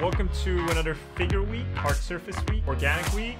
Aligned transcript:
Welcome 0.00 0.28
to 0.44 0.58
another 0.70 0.94
Figure 1.14 1.42
Week, 1.42 1.64
Hard 1.74 1.96
Surface 1.96 2.36
Week, 2.50 2.62
Organic 2.68 3.10
Week. 3.14 3.38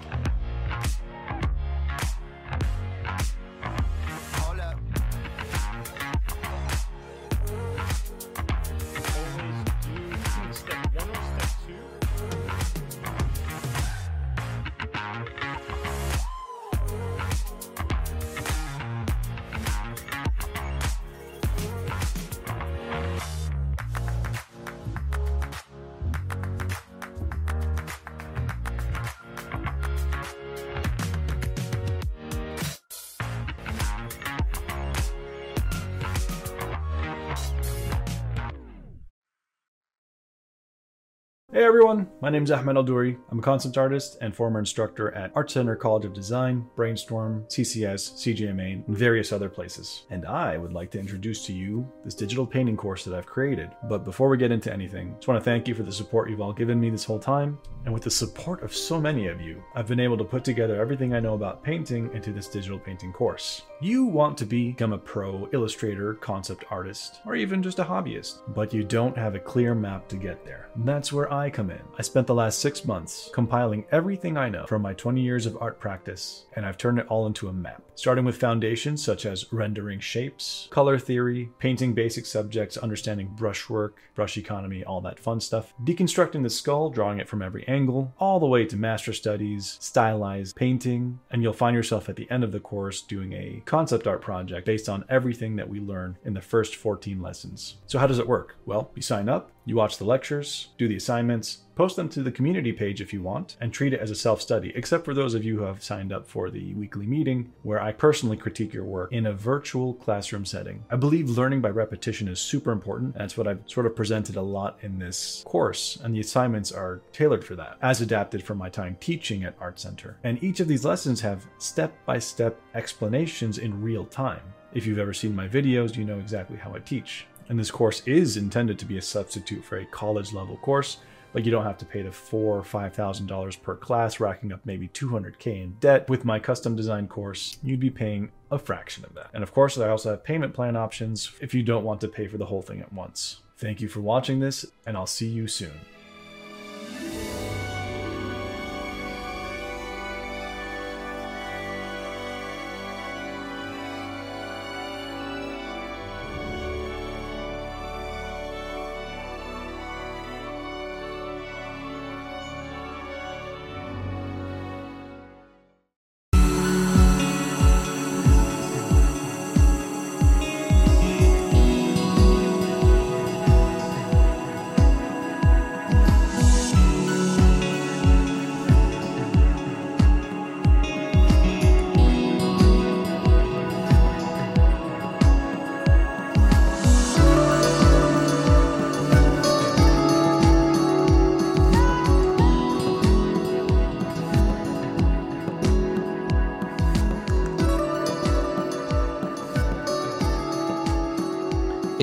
Everyone, 41.67 42.09
my 42.23 42.31
name 42.31 42.45
is 42.45 42.51
Ahmed 42.51 42.77
Aldouri. 42.77 43.19
I'm 43.31 43.41
a 43.41 43.43
concept 43.43 43.77
artist 43.77 44.17
and 44.23 44.35
former 44.35 44.59
instructor 44.59 45.13
at 45.13 45.33
Art 45.35 45.51
Center 45.51 45.77
College 45.77 46.07
of 46.07 46.15
Design, 46.15 46.67
Brainstorm, 46.75 47.45
CCS, 47.49 48.15
CGMA, 48.15 48.87
and 48.87 48.97
various 48.97 49.33
other 49.33 49.51
places. 49.51 50.05
And 50.09 50.25
I 50.25 50.57
would 50.57 50.73
like 50.73 50.91
to 50.93 50.99
introduce 50.99 51.45
to 51.47 51.53
you 51.53 51.87
this 52.05 52.15
digital 52.15 52.47
painting 52.47 52.77
course 52.77 53.05
that 53.05 53.15
I've 53.15 53.27
created. 53.27 53.71
But 53.89 54.05
before 54.05 54.31
we 54.31 54.39
get 54.39 54.51
into 54.51 54.73
anything, 54.73 55.15
just 55.17 55.29
want 55.29 55.39
to 55.39 55.45
thank 55.45 55.69
you 55.69 55.75
for 55.75 55.83
the 55.83 55.93
support 55.93 56.31
you've 56.31 56.41
all 56.41 56.55
given 56.55 56.81
me 56.81 56.89
this 56.89 57.05
whole 57.05 57.19
time. 57.19 57.59
And 57.85 57.93
with 57.93 58.03
the 58.03 58.11
support 58.11 58.63
of 58.63 58.75
so 58.75 58.99
many 59.01 59.27
of 59.29 59.41
you, 59.41 59.63
I've 59.75 59.87
been 59.87 60.01
able 60.01 60.17
to 60.17 60.25
put 60.25 60.43
together 60.43 60.81
everything 60.81 61.15
I 61.15 61.21
know 61.21 61.35
about 61.35 61.63
painting 61.63 62.11
into 62.15 62.33
this 62.33 62.49
digital 62.49 62.79
painting 62.79 63.13
course. 63.13 63.63
You 63.81 64.07
want 64.07 64.39
to 64.39 64.47
become 64.47 64.95
a 64.95 64.99
pro 64.99 65.49
illustrator, 65.53 66.15
concept 66.15 66.65
artist, 66.71 67.21
or 67.27 67.37
even 67.37 67.63
just 67.63 67.79
a 67.79 67.85
hobbyist, 67.85 68.39
but 68.55 68.73
you 68.73 68.83
don't 68.83 69.17
have 69.19 69.35
a 69.35 69.39
clear 69.39 69.75
map 69.75 70.09
to 70.09 70.17
get 70.17 70.45
there. 70.47 70.71
And 70.75 70.89
that's 70.89 71.13
where 71.13 71.33
I 71.33 71.51
come 71.51 71.71
in. 71.71 71.83
I 71.99 72.03
spent 72.07 72.27
the 72.27 72.35
last 72.35 72.61
six 72.61 72.85
months 72.85 73.31
compiling 73.33 73.85
everything 73.91 74.37
I 74.37 74.49
know 74.49 74.67
from 74.67 74.83
my 74.83 74.95
20 74.95 75.21
years 75.21 75.47
of 75.47 75.57
art 75.61 75.79
practice, 75.79 76.47
and 76.55 76.65
I've 76.65 76.79
turned 76.79 76.99
it 76.99 77.07
all 77.09 77.27
into 77.27 77.49
a 77.49 77.53
map. 77.53 77.83
Starting 77.95 78.25
with 78.25 78.37
foundations 78.37 79.03
such 79.03 79.25
as 79.25 79.53
rendering 79.53 80.01
shapes, 80.01 80.69
color 80.71 80.99
theory, 80.99 81.51
painting 81.59 81.95
basic 81.95 82.27
subjects, 82.27 82.77
understanding 82.77 83.29
brushwork, 83.37 83.99
brush 84.15 84.37
economy, 84.37 84.85
all 84.85 85.01
that 85.01 85.19
fun 85.19 85.41
stuff, 85.41 85.73
deconstructing 85.85 86.43
the 86.43 86.51
skull, 86.51 86.91
drawing 86.91 87.19
it 87.19 87.29
from 87.29 87.43
every 87.43 87.67
angle, 87.67 88.15
all 88.19 88.39
the 88.39 88.47
way 88.47 88.65
to 88.67 88.77
master 88.77 89.13
studies, 89.13 89.79
stylized 89.81 90.57
painting, 90.57 91.19
and 91.31 91.43
you'll 91.43 91.53
find 91.53 91.75
yourself 91.75 92.09
at 92.09 92.17
the 92.17 92.31
end 92.31 92.45
of 92.45 92.53
the 92.53 92.61
course 92.61 93.01
doing 93.01 93.33
a 93.33 93.63
concept 93.65 94.07
art 94.07 94.21
project 94.21 94.67
based 94.67 94.89
on 94.89 95.05
everything 95.09 95.57
that 95.57 95.69
we 95.69 95.81
learn 95.81 96.19
in 96.25 96.35
the 96.35 96.41
first 96.41 96.77
14 96.77 97.21
lessons. 97.21 97.77
So, 97.87 97.99
how 97.99 98.07
does 98.07 98.19
it 98.19 98.29
work? 98.29 98.57
Well, 98.67 98.91
you 98.95 99.03
sign 99.03 99.29
up, 99.29 99.51
you 99.65 99.77
watch 99.77 99.99
the 99.99 100.05
lectures, 100.05 100.69
do 100.79 100.87
the 100.87 100.97
assignments, 100.97 101.63
post 101.77 101.95
them 101.95 102.09
to 102.09 102.23
the 102.23 102.33
community 102.33 102.73
page 102.73 103.01
if 103.01 103.13
you 103.13 103.23
want, 103.23 103.57
and 103.61 103.73
treat 103.73 103.93
it 103.93 104.01
as 104.01 104.11
a 104.11 104.17
self 104.17 104.43
study, 104.43 104.73
except 104.75 105.05
for 105.05 105.15
those 105.15 105.35
of 105.35 105.45
you 105.45 105.59
who 105.59 105.65
have 105.65 105.85
signed 105.85 106.13
up 106.13 106.27
for 106.27 106.51
the 106.51 106.75
weekly 106.75 107.07
meeting, 107.07 107.53
where 107.63 107.81
I 107.81 107.93
personally 107.93 108.37
critique 108.37 108.73
your 108.73 108.85
work 108.85 109.13
in 109.13 109.27
a 109.27 109.33
virtual 109.33 109.95
classroom 109.95 110.45
setting. 110.45 110.85
I 110.91 110.97
believe 110.97 111.31
learning 111.31 111.61
by 111.61 111.69
repetition 111.69 112.27
is 112.27 112.41
super 112.41 112.73
important. 112.73 113.15
That's 113.15 113.37
what 113.37 113.47
I've 113.47 113.63
sort 113.67 113.87
of 113.87 113.95
presented 113.95 114.37
a 114.37 114.43
lot 114.43 114.79
in 114.83 114.99
this 114.99 115.45
course, 115.47 115.99
and 116.03 116.15
the 116.15 116.21
assignments 116.21 116.73
are 116.73 117.03
tailored 117.13 117.45
for 117.45 117.55
that, 117.57 117.77
as 117.83 118.01
adapted 118.01 118.43
from 118.43 118.59
my 118.59 118.71
time 118.71 118.97
teaching 118.99 119.45
at 119.45 119.55
Art 119.61 119.79
Center. 119.79 120.19
And 120.25 120.43
each 120.43 120.61
of 120.61 120.69
these 120.69 120.85
lessons 120.85 121.21
have 121.21 121.47
step 121.59 121.95
by 122.07 122.19
step 122.19 122.59
explanations 122.75 123.59
in 123.59 123.83
real 123.83 124.07
time. 124.07 124.41
If 124.73 124.87
you've 124.87 124.99
ever 124.99 125.13
seen 125.15 125.37
my 125.37 125.47
videos, 125.47 125.97
you 125.97 126.05
know 126.05 126.19
exactly 126.19 126.57
how 126.57 126.75
I 126.75 126.79
teach. 126.79 127.27
And 127.49 127.59
this 127.59 127.71
course 127.71 128.03
is 128.07 128.37
intended 128.37 128.79
to 128.79 128.85
be 128.85 128.99
a 128.99 129.03
substitute 129.03 129.65
for 129.65 129.79
a 129.79 129.87
college 129.87 130.33
level 130.33 130.57
course, 130.57 130.99
but 131.33 131.45
you 131.45 131.51
don't 131.51 131.65
have 131.65 131.79
to 131.79 131.85
pay 131.85 132.03
the 132.03 132.13
four 132.13 132.57
or 132.57 132.65
five 132.65 132.95
thousand 132.95 133.27
dollars 133.27 133.57
per 133.57 133.77
class, 133.77 134.21
racking 134.21 134.53
up 134.53 134.61
maybe 134.65 134.89
200k 134.89 135.63
in 135.63 135.77
debt. 135.81 136.09
With 136.09 136.25
my 136.25 136.39
custom 136.39 136.77
design 136.77 137.09
course, 137.09 137.59
you'd 137.63 137.81
be 137.81 137.91
paying 137.91 138.31
a 138.51 138.59
fraction 138.59 139.05
of 139.05 139.15
that. 139.15 139.31
And 139.35 139.43
of 139.43 139.53
course, 139.53 139.79
I 139.79 139.89
also 139.89 140.11
have 140.11 140.25
payment 140.25 140.55
plan 140.55 140.77
options 140.77 141.33
if 141.41 141.55
you 141.55 141.63
don't 141.63 141.85
want 141.85 142.01
to 142.03 142.09
pay 142.09 142.27
for 142.29 142.39
the 142.39 142.47
whole 142.47 142.63
thing 142.63 142.81
at 142.81 142.93
once. 142.93 143.41
Thank 143.59 143.81
you 143.81 143.89
for 143.89 144.01
watching 144.01 144.41
this, 144.41 144.67
and 144.87 144.97
I'll 144.97 145.07
see 145.07 145.29
you 145.29 145.49
soon. 145.49 145.73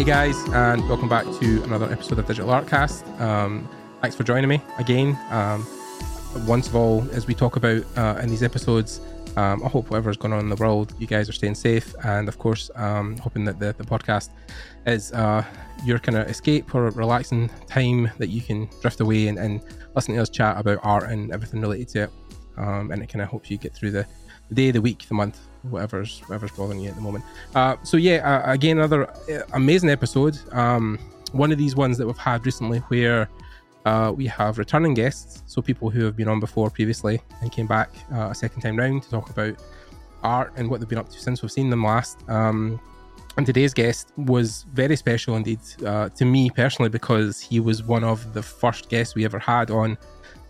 Hey 0.03 0.09
guys, 0.09 0.43
and 0.49 0.85
welcome 0.89 1.07
back 1.07 1.23
to 1.39 1.63
another 1.63 1.89
episode 1.89 2.19
of 2.19 2.27
Digital 2.27 2.49
Artcast. 2.49 3.07
Um, 3.21 3.69
thanks 4.01 4.17
for 4.17 4.25
joining 4.25 4.49
me 4.49 4.61
again. 4.77 5.17
Um, 5.29 5.65
once 6.45 6.67
of 6.67 6.75
all, 6.75 7.09
as 7.13 7.25
we 7.25 7.33
talk 7.33 7.55
about 7.55 7.85
uh, 7.95 8.19
in 8.21 8.29
these 8.29 8.43
episodes, 8.43 8.99
um, 9.37 9.63
I 9.63 9.69
hope 9.69 9.89
whatever's 9.89 10.17
going 10.17 10.33
on 10.33 10.41
in 10.41 10.49
the 10.49 10.57
world, 10.57 10.93
you 10.99 11.07
guys 11.07 11.29
are 11.29 11.31
staying 11.31 11.55
safe, 11.55 11.95
and 12.03 12.27
of 12.27 12.37
course, 12.37 12.69
um, 12.75 13.15
hoping 13.19 13.45
that 13.45 13.59
the, 13.59 13.75
the 13.77 13.85
podcast 13.85 14.31
is 14.85 15.13
uh, 15.13 15.41
your 15.85 15.99
kind 15.99 16.17
of 16.17 16.29
escape 16.29 16.75
or 16.75 16.89
relaxing 16.89 17.49
time 17.67 18.11
that 18.17 18.27
you 18.27 18.41
can 18.41 18.67
drift 18.81 18.99
away 18.99 19.29
and, 19.29 19.39
and 19.39 19.63
listen 19.95 20.15
to 20.15 20.21
us 20.21 20.29
chat 20.29 20.57
about 20.57 20.79
art 20.83 21.09
and 21.11 21.31
everything 21.31 21.61
related 21.61 21.87
to 21.87 22.03
it, 22.03 22.09
um, 22.57 22.91
and 22.91 23.01
it 23.01 23.07
kind 23.07 23.21
of 23.21 23.29
helps 23.29 23.49
you 23.49 23.57
get 23.57 23.73
through 23.73 23.91
the, 23.91 24.05
the 24.49 24.55
day, 24.55 24.69
the 24.69 24.81
week, 24.81 25.07
the 25.07 25.13
month, 25.13 25.39
whatever's 25.63 26.19
whatever's 26.21 26.51
bothering 26.51 26.79
you 26.79 26.89
at 26.89 26.95
the 26.95 27.01
moment. 27.01 27.23
Uh, 27.55 27.75
so 27.83 27.97
yeah, 27.97 28.17
uh, 28.17 28.51
again, 28.51 28.77
another 28.77 29.09
uh, 29.09 29.43
amazing 29.53 29.89
episode. 29.89 30.37
Um, 30.51 30.99
one 31.31 31.51
of 31.51 31.57
these 31.57 31.75
ones 31.75 31.97
that 31.97 32.05
we've 32.05 32.17
had 32.17 32.45
recently 32.45 32.79
where 32.79 33.29
uh, 33.85 34.13
we 34.15 34.27
have 34.27 34.57
returning 34.57 34.93
guests, 34.93 35.43
so 35.45 35.61
people 35.61 35.89
who 35.89 36.05
have 36.05 36.15
been 36.15 36.27
on 36.27 36.39
before 36.39 36.69
previously 36.69 37.21
and 37.41 37.51
came 37.51 37.67
back 37.67 37.89
uh, 38.13 38.29
a 38.29 38.35
second 38.35 38.61
time 38.61 38.77
round 38.77 39.03
to 39.03 39.09
talk 39.09 39.29
about 39.29 39.55
art 40.23 40.53
and 40.55 40.69
what 40.69 40.79
they've 40.79 40.89
been 40.89 40.97
up 40.97 41.09
to 41.09 41.19
since 41.19 41.41
we've 41.41 41.51
seen 41.51 41.69
them 41.69 41.83
last. 41.83 42.17
Um, 42.29 42.79
and 43.35 43.45
today's 43.45 43.73
guest 43.73 44.13
was 44.15 44.63
very 44.73 44.95
special 44.95 45.35
indeed 45.35 45.59
uh, 45.85 46.09
to 46.09 46.23
me 46.23 46.49
personally 46.51 46.89
because 46.89 47.39
he 47.39 47.59
was 47.59 47.83
one 47.83 48.03
of 48.03 48.33
the 48.33 48.43
first 48.43 48.89
guests 48.89 49.15
we 49.15 49.25
ever 49.25 49.39
had 49.39 49.71
on 49.71 49.97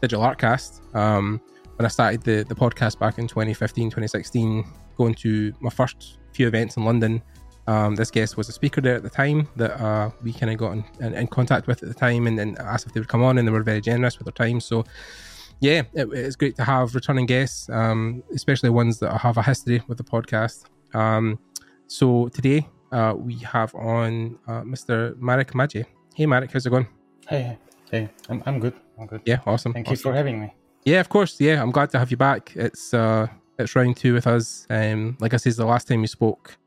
Digital 0.01 0.24
Artcast. 0.24 0.94
Um, 0.94 1.42
when 1.77 1.86
I 1.86 1.89
started 1.89 2.21
the, 2.21 2.44
the 2.44 2.56
podcast 2.56 3.00
back 3.00 3.18
in 3.18 3.27
2015, 3.27 3.89
2016, 3.89 4.65
going 4.95 5.13
to 5.16 5.54
my 5.60 5.69
first 5.69 6.19
few 6.34 6.48
events 6.48 6.78
in 6.78 6.86
London, 6.86 7.22
um, 7.68 7.95
this 7.95 8.12
guest 8.12 8.36
was 8.36 8.50
a 8.50 8.51
speaker 8.51 8.81
there 8.81 8.95
at 8.95 9.04
the 9.04 9.10
time 9.10 9.48
that 9.56 9.80
uh, 9.80 10.10
we 10.22 10.34
kind 10.34 10.51
of 10.51 10.57
got 10.57 10.74
in, 10.74 10.84
in, 11.00 11.13
in, 11.13 11.28
contact 11.28 11.66
with 11.68 11.81
at 11.81 11.88
the 11.88 11.95
time 11.95 12.28
and, 12.28 12.38
and, 12.38 12.60
asked 12.60 12.86
if 12.86 12.94
they 12.94 13.00
would 13.00 13.07
come 13.07 13.24
on, 13.24 13.38
and 13.38 13.48
they 13.48 13.51
were 13.51 13.63
very 13.63 13.80
generous 13.80 14.19
with 14.19 14.25
their 14.25 14.34
time. 14.34 14.60
So, 14.60 14.84
yeah, 15.62 15.84
it, 15.94 16.10
it's 16.12 16.36
great 16.36 16.57
to 16.57 16.63
have 16.63 16.94
returning 16.94 17.25
guests, 17.25 17.69
um, 17.69 18.22
especially 18.34 18.69
ones 18.69 19.00
that 19.00 19.18
have 19.18 19.38
a 19.38 19.44
history 19.44 19.81
with 19.88 19.98
the 19.98 20.04
podcast. 20.04 20.66
Um, 20.94 21.39
so, 21.88 22.28
today 22.28 22.68
uh, 22.92 23.13
we 23.16 23.36
have 23.38 23.74
on 23.75 24.38
uh, 24.48 24.62
Mr. 24.62 25.18
Marek 25.18 25.54
Madej. 25.54 25.86
Hey, 26.16 26.25
Marek, 26.25 26.51
how's 26.51 26.66
it 26.66 26.69
going? 26.69 26.88
Hey, 27.30 27.57
hey, 27.89 28.10
I'm, 28.28 28.44
I'm 28.46 28.60
good. 28.60 28.74
I'm 29.00 29.07
good. 29.07 29.22
Yeah, 29.25 29.39
awesome. 29.46 29.72
Thank 29.72 29.88
awesome. 29.88 29.96
you 29.96 30.01
for 30.01 30.13
having 30.13 30.42
me. 30.42 30.54
Yeah, 30.84 31.00
of 31.00 31.07
course. 31.07 31.39
Yeah, 31.39 31.62
I'm 31.62 31.72
glad 31.72 31.92
to 31.92 32.00
have 32.00 32.12
you 32.12 32.18
back. 32.18 32.51
It's 32.56 32.94
uh, 32.94 33.28
it's 33.59 33.75
round 33.75 33.97
two 33.97 34.13
with 34.13 34.27
us. 34.27 34.65
Um, 34.69 35.17
like 35.19 35.33
I 35.33 35.38
said, 35.38 35.53
the 35.53 35.65
last 35.65 35.88
time 35.88 36.01
you 36.01 36.07
spoke 36.07 36.57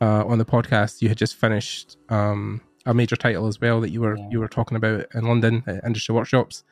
uh, 0.00 0.24
on 0.26 0.38
the 0.38 0.44
podcast, 0.44 1.02
you 1.02 1.08
had 1.08 1.18
just 1.18 1.36
finished 1.36 1.96
um, 2.08 2.60
a 2.86 2.94
major 2.94 3.16
title 3.16 3.46
as 3.46 3.60
well 3.60 3.80
that 3.80 3.90
you 3.90 4.00
were 4.00 4.16
Yeah. 4.16 4.28
you 4.30 4.40
were 4.40 4.48
talking 4.48 4.76
about 4.76 5.06
in 5.14 5.24
London 5.24 5.62
at 5.66 5.84
industry 5.84 6.14
workshops. 6.14 6.64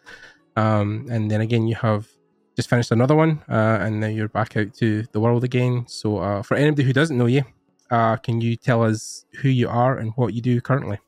Um, 0.57 1.07
and 1.11 1.31
then 1.31 1.41
again, 1.41 1.67
you 1.69 1.77
have 1.77 2.09
just 2.57 2.69
finished 2.69 2.91
another 2.91 3.15
one, 3.15 3.43
uh, 3.49 3.79
and 3.81 4.01
now 4.01 4.09
you're 4.09 4.29
back 4.29 4.57
out 4.57 4.75
to 4.75 5.05
the 5.13 5.21
world 5.21 5.45
again. 5.45 5.85
So, 5.87 6.19
uh, 6.19 6.43
for 6.43 6.57
anybody 6.57 6.83
who 6.83 6.93
doesn't 6.93 7.17
know 7.17 7.27
you, 7.27 7.45
uh, 7.91 8.17
can 8.17 8.41
you 8.41 8.57
tell 8.57 8.83
us 8.83 9.25
who 9.43 9.49
you 9.49 9.69
are 9.69 9.97
and 9.97 10.13
what 10.17 10.35
you 10.35 10.41
do 10.43 10.61
currently? 10.61 10.99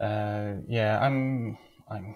Uh, 0.00 0.54
yeah, 0.68 0.98
I'm 1.02 1.58
I'm 1.90 2.14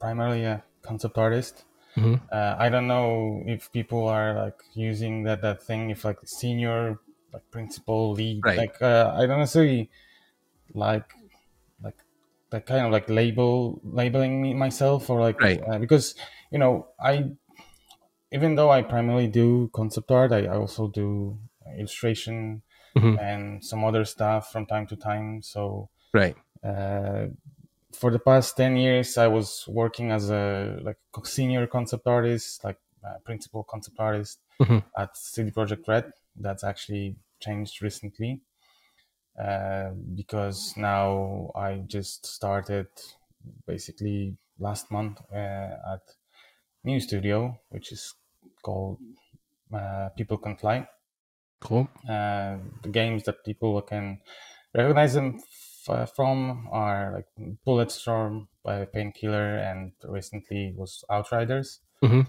primarily 0.00 0.44
a 0.44 0.62
concept 0.82 1.18
artist. 1.18 1.64
Mhm. 1.96 2.20
Uh, 2.30 2.56
I 2.58 2.68
don't 2.68 2.86
know 2.86 3.42
if 3.46 3.72
people 3.72 4.06
are 4.08 4.34
like 4.34 4.60
using 4.74 5.24
that 5.24 5.42
that 5.42 5.62
thing 5.62 5.90
if 5.90 6.04
like 6.04 6.18
senior, 6.24 6.98
like 7.32 7.50
principal, 7.50 8.12
lead. 8.12 8.44
Right. 8.44 8.58
Like 8.58 8.82
uh, 8.82 9.12
I 9.16 9.26
don't 9.26 9.38
necessarily 9.40 9.90
like 10.74 11.10
like 11.82 11.98
that 12.50 12.66
kind 12.66 12.86
of 12.86 12.92
like 12.92 13.08
label 13.08 13.80
labeling 13.84 14.42
me 14.42 14.54
myself 14.54 15.10
or 15.10 15.20
like 15.20 15.40
Right. 15.40 15.60
uh, 15.68 15.78
because 15.78 16.14
you 16.50 16.58
know 16.58 16.88
I 17.00 17.32
even 18.30 18.54
though 18.56 18.70
I 18.70 18.82
primarily 18.82 19.26
do 19.28 19.70
concept 19.72 20.10
art, 20.10 20.32
I, 20.32 20.44
I 20.44 20.56
also 20.56 20.88
do 20.88 21.38
illustration 21.78 22.62
Mhm. 22.96 23.18
and 23.20 23.64
some 23.64 23.84
other 23.84 24.04
stuff 24.04 24.52
from 24.52 24.66
time 24.66 24.86
to 24.88 24.96
time. 24.96 25.42
So 25.42 25.88
Right. 26.12 26.36
uh, 26.64 27.28
for 27.92 28.10
the 28.10 28.18
past 28.18 28.56
10 28.56 28.76
years 28.76 29.16
i 29.18 29.26
was 29.26 29.66
working 29.68 30.10
as 30.10 30.30
a 30.30 30.78
like 30.82 30.98
senior 31.24 31.66
concept 31.66 32.06
artist 32.06 32.62
like 32.64 32.80
uh, 33.04 33.18
principal 33.24 33.64
concept 33.64 33.98
artist 33.98 34.40
Mhm. 34.60 34.78
at 34.96 35.16
CD 35.16 35.50
Projekt 35.50 35.86
Red 35.88 36.12
that's 36.36 36.64
actually 36.64 37.16
changed 37.40 37.82
recently 37.82 38.40
uh, 39.38 39.90
because 40.14 40.76
now 40.76 41.50
i 41.54 41.78
just 41.86 42.26
started 42.26 42.88
basically 43.66 44.36
last 44.58 44.90
month 44.90 45.20
uh, 45.32 45.94
at 45.94 46.02
new 46.84 47.00
studio 47.00 47.58
which 47.70 47.92
is 47.92 48.14
called 48.62 49.00
uh, 49.72 50.10
people 50.16 50.38
can 50.38 50.56
fly 50.56 50.88
Cool. 51.60 51.88
uh, 52.08 52.58
the 52.82 52.88
games 52.90 53.24
that 53.24 53.44
people 53.44 53.80
can 53.82 54.20
recognize 54.74 55.14
them 55.14 55.40
f- 55.88 56.14
from 56.14 56.68
are 56.70 57.12
like 57.14 57.26
Bulletstorm 57.66 58.48
by 58.64 58.84
Painkiller, 58.84 59.56
and 59.56 59.92
recently 60.04 60.72
was 60.76 61.04
Outriders. 61.10 61.80
Mhm. 62.02 62.26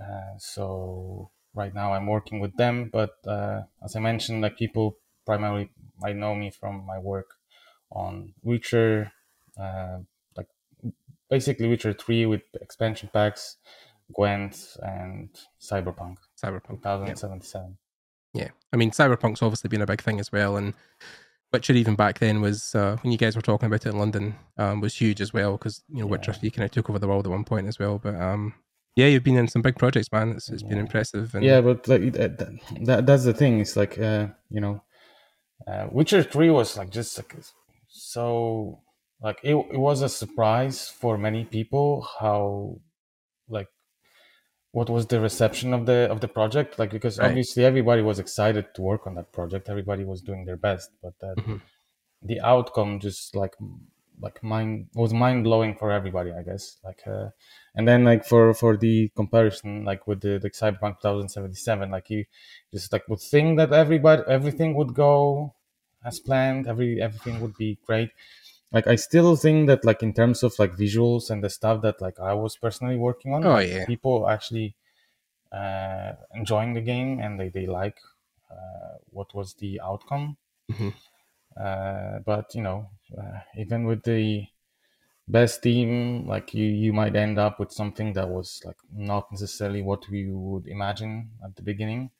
Uh, 0.00 0.38
so 0.38 1.30
right 1.54 1.74
now 1.74 1.92
I'm 1.94 2.06
working 2.06 2.40
with 2.40 2.56
them, 2.56 2.90
but 2.92 3.16
uh, 3.26 3.62
as 3.84 3.96
I 3.96 4.00
mentioned, 4.00 4.42
like 4.42 4.56
people 4.56 4.98
primarily 5.24 5.70
might 5.98 6.16
know 6.16 6.34
me 6.34 6.50
from 6.50 6.84
my 6.86 6.98
work 6.98 7.30
on 7.90 8.34
Witcher, 8.42 9.12
uh, 9.58 9.98
like 10.36 10.48
basically 11.30 11.68
Witcher 11.68 11.92
Three 11.94 12.26
with 12.26 12.42
expansion 12.60 13.08
packs, 13.12 13.56
Gwent, 14.12 14.76
and 14.82 15.30
Cyberpunk 15.60 16.16
Cyberpunk. 16.42 16.82
2077. 16.82 17.78
Yeah, 18.34 18.50
I 18.72 18.76
mean, 18.76 18.90
Cyberpunk's 18.90 19.40
obviously 19.40 19.68
been 19.68 19.80
a 19.82 19.86
big 19.86 20.02
thing 20.02 20.20
as 20.20 20.30
well, 20.30 20.56
and 20.58 20.74
Witcher 21.52 21.72
even 21.74 21.94
back 21.94 22.18
then 22.18 22.40
was 22.40 22.74
uh, 22.74 22.96
when 23.02 23.12
you 23.12 23.18
guys 23.18 23.36
were 23.36 23.42
talking 23.42 23.66
about 23.66 23.86
it 23.86 23.90
in 23.90 23.98
London 23.98 24.36
um, 24.58 24.80
was 24.80 24.94
huge 24.94 25.20
as 25.20 25.32
well 25.32 25.52
because 25.52 25.82
you 25.88 26.00
know 26.00 26.06
Witcher 26.06 26.32
Yeah. 26.32 26.38
Three 26.38 26.50
kind 26.50 26.64
of 26.64 26.70
took 26.70 26.90
over 26.90 26.98
the 26.98 27.08
world 27.08 27.26
at 27.26 27.30
one 27.30 27.44
point 27.44 27.66
as 27.66 27.78
well. 27.78 27.98
But 27.98 28.14
um, 28.16 28.54
yeah, 28.96 29.06
you've 29.06 29.24
been 29.24 29.36
in 29.36 29.48
some 29.48 29.62
big 29.62 29.76
projects, 29.76 30.10
man. 30.10 30.30
It's, 30.30 30.48
it's 30.48 30.62
been 30.62 30.78
impressive. 30.78 31.34
And, 31.34 31.44
yeah 31.44 31.60
but 31.60 31.86
like 31.86 32.12
that, 32.12 32.38
that, 32.38 32.50
that 32.86 33.06
that's 33.06 33.24
the 33.24 33.34
thing 33.34 33.60
it's 33.60 33.76
like 33.76 33.98
uh 33.98 34.28
you 34.50 34.60
know 34.60 34.82
uh 35.66 35.86
witcher 35.90 36.22
3 36.22 36.50
was 36.50 36.76
like 36.76 36.90
just 36.90 37.16
like 37.18 37.34
so 37.88 38.82
like 39.20 39.38
it, 39.42 39.54
it 39.54 39.78
was 39.78 40.02
a 40.02 40.08
surprise 40.08 40.88
for 40.88 41.16
many 41.16 41.44
people 41.44 42.06
how 42.20 42.78
what 44.76 44.88
was 44.96 45.04
the 45.06 45.20
reception 45.28 45.70
of 45.76 45.82
the 45.90 45.98
of 46.14 46.18
the 46.24 46.28
project 46.38 46.78
like 46.80 46.90
because 46.98 47.16
Right. 47.18 47.28
obviously 47.28 47.62
everybody 47.70 48.02
was 48.10 48.18
excited 48.24 48.66
to 48.74 48.80
work 48.90 49.06
on 49.06 49.14
that 49.18 49.32
project 49.38 49.68
everybody 49.74 50.04
was 50.12 50.20
doing 50.28 50.44
their 50.44 50.60
best 50.68 50.90
but 51.02 51.14
that 51.24 51.38
Mhm. 51.38 51.60
the 52.22 52.40
outcome 52.40 53.00
just 53.00 53.34
like 53.36 53.54
like 54.20 54.42
mind 54.42 54.88
was 54.94 55.12
mind 55.12 55.44
blowing 55.44 55.74
for 55.76 55.90
everybody 55.92 56.32
i 56.32 56.42
guess 56.42 56.78
like 56.84 57.02
uh 57.06 57.28
and 57.74 57.86
then 57.88 58.04
like 58.04 58.24
for 58.24 58.54
for 58.54 58.76
the 58.76 59.10
comparison 59.20 59.84
like 59.84 60.06
with 60.06 60.20
the, 60.22 60.38
the 60.38 60.50
cyberpunk 60.50 61.00
2077 61.00 61.90
like 61.90 62.08
you 62.10 62.24
just 62.72 62.92
like 62.92 63.06
would 63.08 63.20
think 63.20 63.58
that 63.58 63.72
everybody 63.72 64.22
everything 64.28 64.74
would 64.74 64.94
go 64.94 65.54
as 66.04 66.18
planned 66.18 66.66
every 66.66 67.00
everything 67.02 67.40
would 67.40 67.56
be 67.56 67.78
great 67.86 68.10
like 68.72 68.86
i 68.86 68.96
still 68.96 69.36
think 69.36 69.66
that 69.68 69.84
like 69.84 70.02
in 70.02 70.12
terms 70.12 70.42
of 70.42 70.58
like 70.58 70.72
visuals 70.74 71.30
and 71.30 71.42
the 71.44 71.50
stuff 71.50 71.82
that 71.82 72.00
like 72.00 72.18
i 72.20 72.32
was 72.34 72.56
personally 72.56 72.96
working 72.96 73.32
on 73.34 73.42
Oh, 73.42 73.58
yeah. 73.58 73.86
people 73.86 74.28
actually 74.28 74.76
uh 75.52 76.12
enjoying 76.34 76.74
the 76.74 76.80
game 76.80 77.20
and 77.20 77.40
they, 77.40 77.48
they 77.50 77.66
like 77.66 77.98
uh, 78.50 78.98
what 79.10 79.34
was 79.34 79.54
the 79.56 79.80
outcome 79.82 80.36
Mhm. 80.68 80.90
uh, 81.56 82.18
but 82.24 82.54
you 82.54 82.62
know 82.62 82.90
uh, 83.16 83.40
even 83.56 83.84
with 83.86 84.02
the 84.02 84.46
best 85.28 85.62
team 85.62 86.26
like 86.28 86.54
you 86.54 86.66
you 86.66 86.92
might 86.92 87.16
end 87.16 87.38
up 87.38 87.60
with 87.60 87.72
something 87.72 88.12
that 88.14 88.28
was 88.28 88.62
like 88.66 88.78
not 88.92 89.30
necessarily 89.32 89.82
what 89.82 90.08
we 90.10 90.30
would 90.30 90.66
imagine 90.68 91.30
at 91.44 91.56
the 91.56 91.62
beginning 91.62 92.10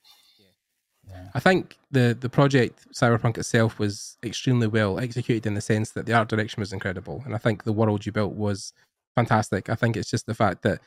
I 1.33 1.39
think 1.39 1.77
the 1.91 2.17
the 2.19 2.29
project 2.29 2.87
Cyberpunk 2.93 3.37
itself 3.37 3.79
was 3.79 4.17
extremely 4.23 4.67
well 4.67 4.99
executed 4.99 5.45
in 5.45 5.53
the 5.53 5.61
sense 5.61 5.91
that 5.91 6.05
the 6.05 6.13
art 6.13 6.29
direction 6.29 6.59
was 6.61 6.73
incredible, 6.73 7.21
and 7.25 7.35
I 7.35 7.37
think 7.37 7.63
the 7.63 7.73
world 7.73 8.05
you 8.05 8.11
built 8.11 8.33
was 8.33 8.73
fantastic. 9.15 9.69
I 9.69 9.75
think 9.75 9.97
it's 9.97 10.09
just 10.09 10.25
the 10.25 10.33
fact 10.35 10.63
that, 10.63 10.79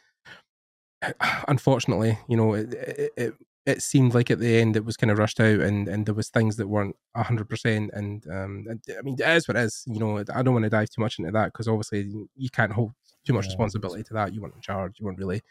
unfortunately, 1.49 2.19
you 2.29 2.37
know, 2.37 2.55
it 2.55 2.75
it, 2.75 3.13
it, 3.17 3.35
it 3.67 3.83
seemed 3.83 4.15
like 4.15 4.31
at 4.31 4.39
the 4.39 4.59
end 4.59 4.77
it 4.77 4.85
was 4.85 4.97
kind 4.97 5.11
of 5.11 5.19
rushed 5.19 5.41
out, 5.41 5.61
and 5.61 5.89
and 5.89 6.07
there 6.07 6.15
was 6.15 6.29
things 6.29 6.57
that 6.57 6.69
weren't 6.69 6.97
hundred 7.17 7.49
percent. 7.49 7.91
And 7.95 8.27
um, 8.31 8.67
I 8.99 9.03
mean, 9.03 9.17
it 9.19 9.29
is 9.29 9.49
what 9.49 9.57
it 9.57 9.61
is. 9.65 9.85
You 9.87 9.99
know, 10.01 10.19
I 10.19 10.43
don't 10.43 10.55
want 10.55 10.65
to 10.65 10.71
dive 10.71 10.91
too 10.91 11.03
much 11.03 11.19
into 11.19 11.31
that 11.33 11.53
because 11.53 11.69
obviously 11.69 12.11
you 12.37 12.51
can't 12.51 12.73
hold 12.73 12.93
too 13.27 13.33
much 13.35 13.45
Yeah. 13.47 13.51
responsibility 13.51 14.03
to 14.05 14.15
that. 14.15 14.33
You 14.35 14.41
weren't 14.43 14.55
in 14.55 14.61
charge. 14.63 14.99
You 14.99 15.07
weren't 15.07 15.19
really 15.19 15.43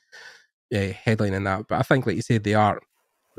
yeah, 0.70 0.92
headlining 0.92 1.46
that. 1.46 1.68
But 1.68 1.80
I 1.80 1.84
think, 1.84 2.06
like 2.06 2.16
you 2.16 2.22
said, 2.22 2.44
the 2.44 2.56
art 2.56 2.84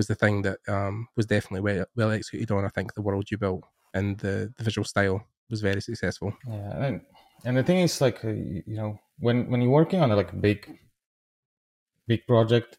was 0.00 0.08
the 0.08 0.14
thing 0.25 0.43
that 0.47 0.58
um, 0.69 1.08
was 1.17 1.26
definitely 1.26 1.61
well, 1.69 1.87
well 1.97 2.11
executed 2.12 2.52
on. 2.55 2.64
I 2.64 2.69
think 2.76 2.94
the 2.94 3.02
world 3.08 3.31
you 3.31 3.38
built 3.38 3.64
and 3.94 4.19
the, 4.25 4.52
the 4.56 4.64
visual 4.64 4.85
style 4.85 5.19
was 5.50 5.61
very 5.61 5.82
successful. 5.82 6.32
yeah 6.47 6.85
and, 6.87 7.00
and 7.44 7.56
the 7.56 7.62
thing 7.62 7.79
is 7.79 8.00
like 8.00 8.25
uh, 8.25 8.29
you 8.29 8.76
know 8.81 8.99
when 9.19 9.48
when 9.51 9.60
you're 9.60 9.70
working 9.70 10.01
on 10.01 10.10
a 10.10 10.17
like 10.17 10.39
big 10.41 10.79
big 12.06 12.27
project 12.27 12.79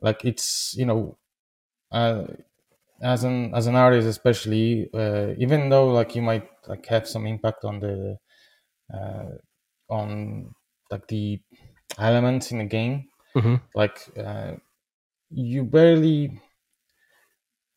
like 0.00 0.24
it's 0.24 0.74
you 0.76 0.86
know 0.86 1.18
uh, 1.92 2.24
as 3.02 3.24
an 3.24 3.54
as 3.54 3.66
an 3.66 3.76
artist 3.76 4.08
especially 4.08 4.90
uh, 4.94 5.34
even 5.38 5.68
though 5.70 5.88
like 5.92 6.16
you 6.16 6.22
might 6.22 6.48
like 6.68 6.86
have 6.86 7.08
some 7.08 7.26
impact 7.26 7.64
on 7.64 7.80
the 7.80 8.18
uh, 8.94 9.30
on 9.90 10.54
like 10.90 11.06
the 11.08 11.40
elements 11.98 12.52
in 12.52 12.58
the 12.58 12.64
game 12.64 13.08
Mhm. 13.34 13.60
like 13.74 13.98
uh, 14.18 14.54
you 15.30 15.64
barely 15.64 16.40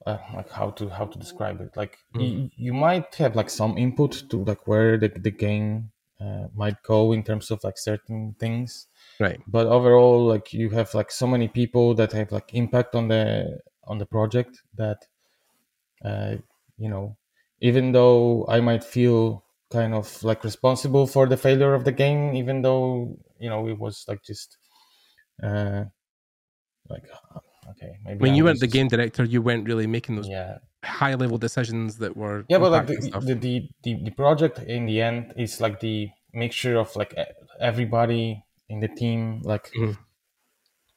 uh, 0.07 0.17
like 0.33 0.49
how 0.49 0.69
to 0.71 0.89
how 0.89 1.05
to 1.05 1.19
describe 1.19 1.59
it. 1.61 1.75
Like 1.75 1.97
you, 2.15 2.49
you 2.55 2.73
might 2.73 3.13
have 3.15 3.35
like 3.35 3.49
some 3.49 3.77
input 3.77 4.23
to 4.29 4.37
like 4.43 4.65
where 4.65 4.97
the, 4.97 5.09
the 5.09 5.31
game 5.31 5.91
uh, 6.21 6.47
might 6.55 6.81
go 6.83 7.11
in 7.11 7.23
terms 7.23 7.51
of 7.51 7.63
like 7.63 7.77
certain 7.77 8.35
things. 8.39 8.87
Right. 9.19 9.41
but 9.47 9.65
overall 9.67 10.27
like 10.27 10.53
you 10.53 10.69
have 10.69 10.93
like 10.93 11.11
so 11.11 11.25
many 11.25 11.47
people 11.47 11.95
that 11.95 12.11
have 12.11 12.31
like 12.31 12.53
impact 12.53 12.93
on 12.93 13.07
the 13.07 13.59
on 13.87 13.97
the 13.97 14.05
project 14.05 14.61
that 14.75 14.99
uh, 16.05 16.35
you 16.77 16.89
know 16.89 17.17
even 17.59 17.91
though 17.91 18.45
i 18.47 18.59
might 18.59 18.83
feel 18.83 19.43
kind 19.71 19.93
of 19.95 20.23
like 20.23 20.43
responsible 20.43 21.07
for 21.07 21.25
the 21.27 21.37
failure 21.37 21.73
of 21.73 21.83
the 21.83 21.91
game 21.91 22.35
even 22.35 22.61
though 22.61 23.17
you 23.39 23.49
know 23.49 23.67
it 23.67 23.79
was 23.79 24.05
like 24.07 24.21
just 24.23 24.57
uh 25.41 25.83
like 26.89 27.07
okay 27.71 27.91
maybe 28.05 28.19
When 28.19 28.31
I 28.31 28.35
you 28.35 28.43
weren't 28.45 28.59
the 28.59 28.67
game 28.67 28.87
director, 28.87 29.23
you 29.23 29.41
weren't 29.41 29.67
really 29.67 29.87
making 29.87 30.15
those 30.15 30.27
yeah. 30.27 30.57
high 30.83 31.15
level 31.15 31.37
decisions 31.37 31.97
that 31.97 32.15
were 32.15 32.45
yeah 32.49 32.59
but 32.59 32.71
like 32.71 32.87
the, 32.87 32.95
the, 33.21 33.35
the, 33.35 33.69
the, 33.83 34.03
the 34.05 34.11
project 34.11 34.59
in 34.59 34.85
the 34.85 35.01
end 35.01 35.33
is 35.37 35.59
like 35.61 35.79
the 35.79 36.09
mixture 36.33 36.77
of 36.77 36.95
like 36.95 37.13
everybody 37.59 38.43
in 38.69 38.79
the 38.79 38.87
team 38.87 39.41
like 39.43 39.71
Mhm. 39.77 39.97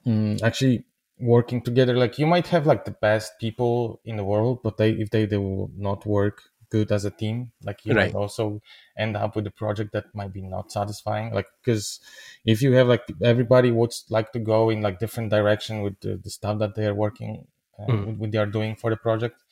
mm, 0.06 0.42
actually 0.42 0.84
working 1.18 1.60
together. 1.62 1.96
Like 1.96 2.18
you 2.18 2.26
might 2.26 2.46
have 2.48 2.66
like 2.66 2.84
the 2.84 2.90
best 2.92 3.32
people 3.40 4.00
in 4.04 4.16
the 4.16 4.24
world 4.24 4.60
but 4.62 4.76
they 4.76 4.90
if 4.92 5.10
they, 5.10 5.26
they 5.26 5.36
will 5.36 5.70
not 5.76 6.06
work 6.06 6.49
good 6.70 6.90
as 6.92 7.04
a 7.04 7.10
team 7.10 7.52
like 7.64 7.84
you 7.84 7.94
Right. 7.94 7.96
might 7.96 8.14
also 8.14 8.60
end 8.96 9.16
up 9.16 9.36
with 9.36 9.46
a 9.46 9.50
project 9.50 9.92
that 9.92 10.14
might 10.14 10.32
be 10.32 10.42
not 10.42 10.70
satisfying 10.72 11.32
like 11.34 11.46
because 11.62 12.00
if 12.44 12.62
you 12.62 12.72
have 12.72 12.86
like 12.88 13.02
everybody 13.22 13.70
would 13.70 13.92
like 14.08 14.32
to 14.32 14.38
go 14.38 14.70
in 14.70 14.80
like 14.82 14.98
different 14.98 15.30
direction 15.30 15.82
with 15.82 15.98
the, 16.00 16.16
the 16.16 16.30
stuff 16.30 16.58
that 16.58 16.74
they 16.74 16.86
are 16.86 16.94
working 16.94 17.46
uh, 17.78 17.86
Mhm. 17.88 18.06
with, 18.06 18.16
with 18.18 18.32
they 18.32 18.38
are 18.38 18.46
doing 18.46 18.76
for 18.76 18.90
the 18.90 18.96
project 18.96 19.42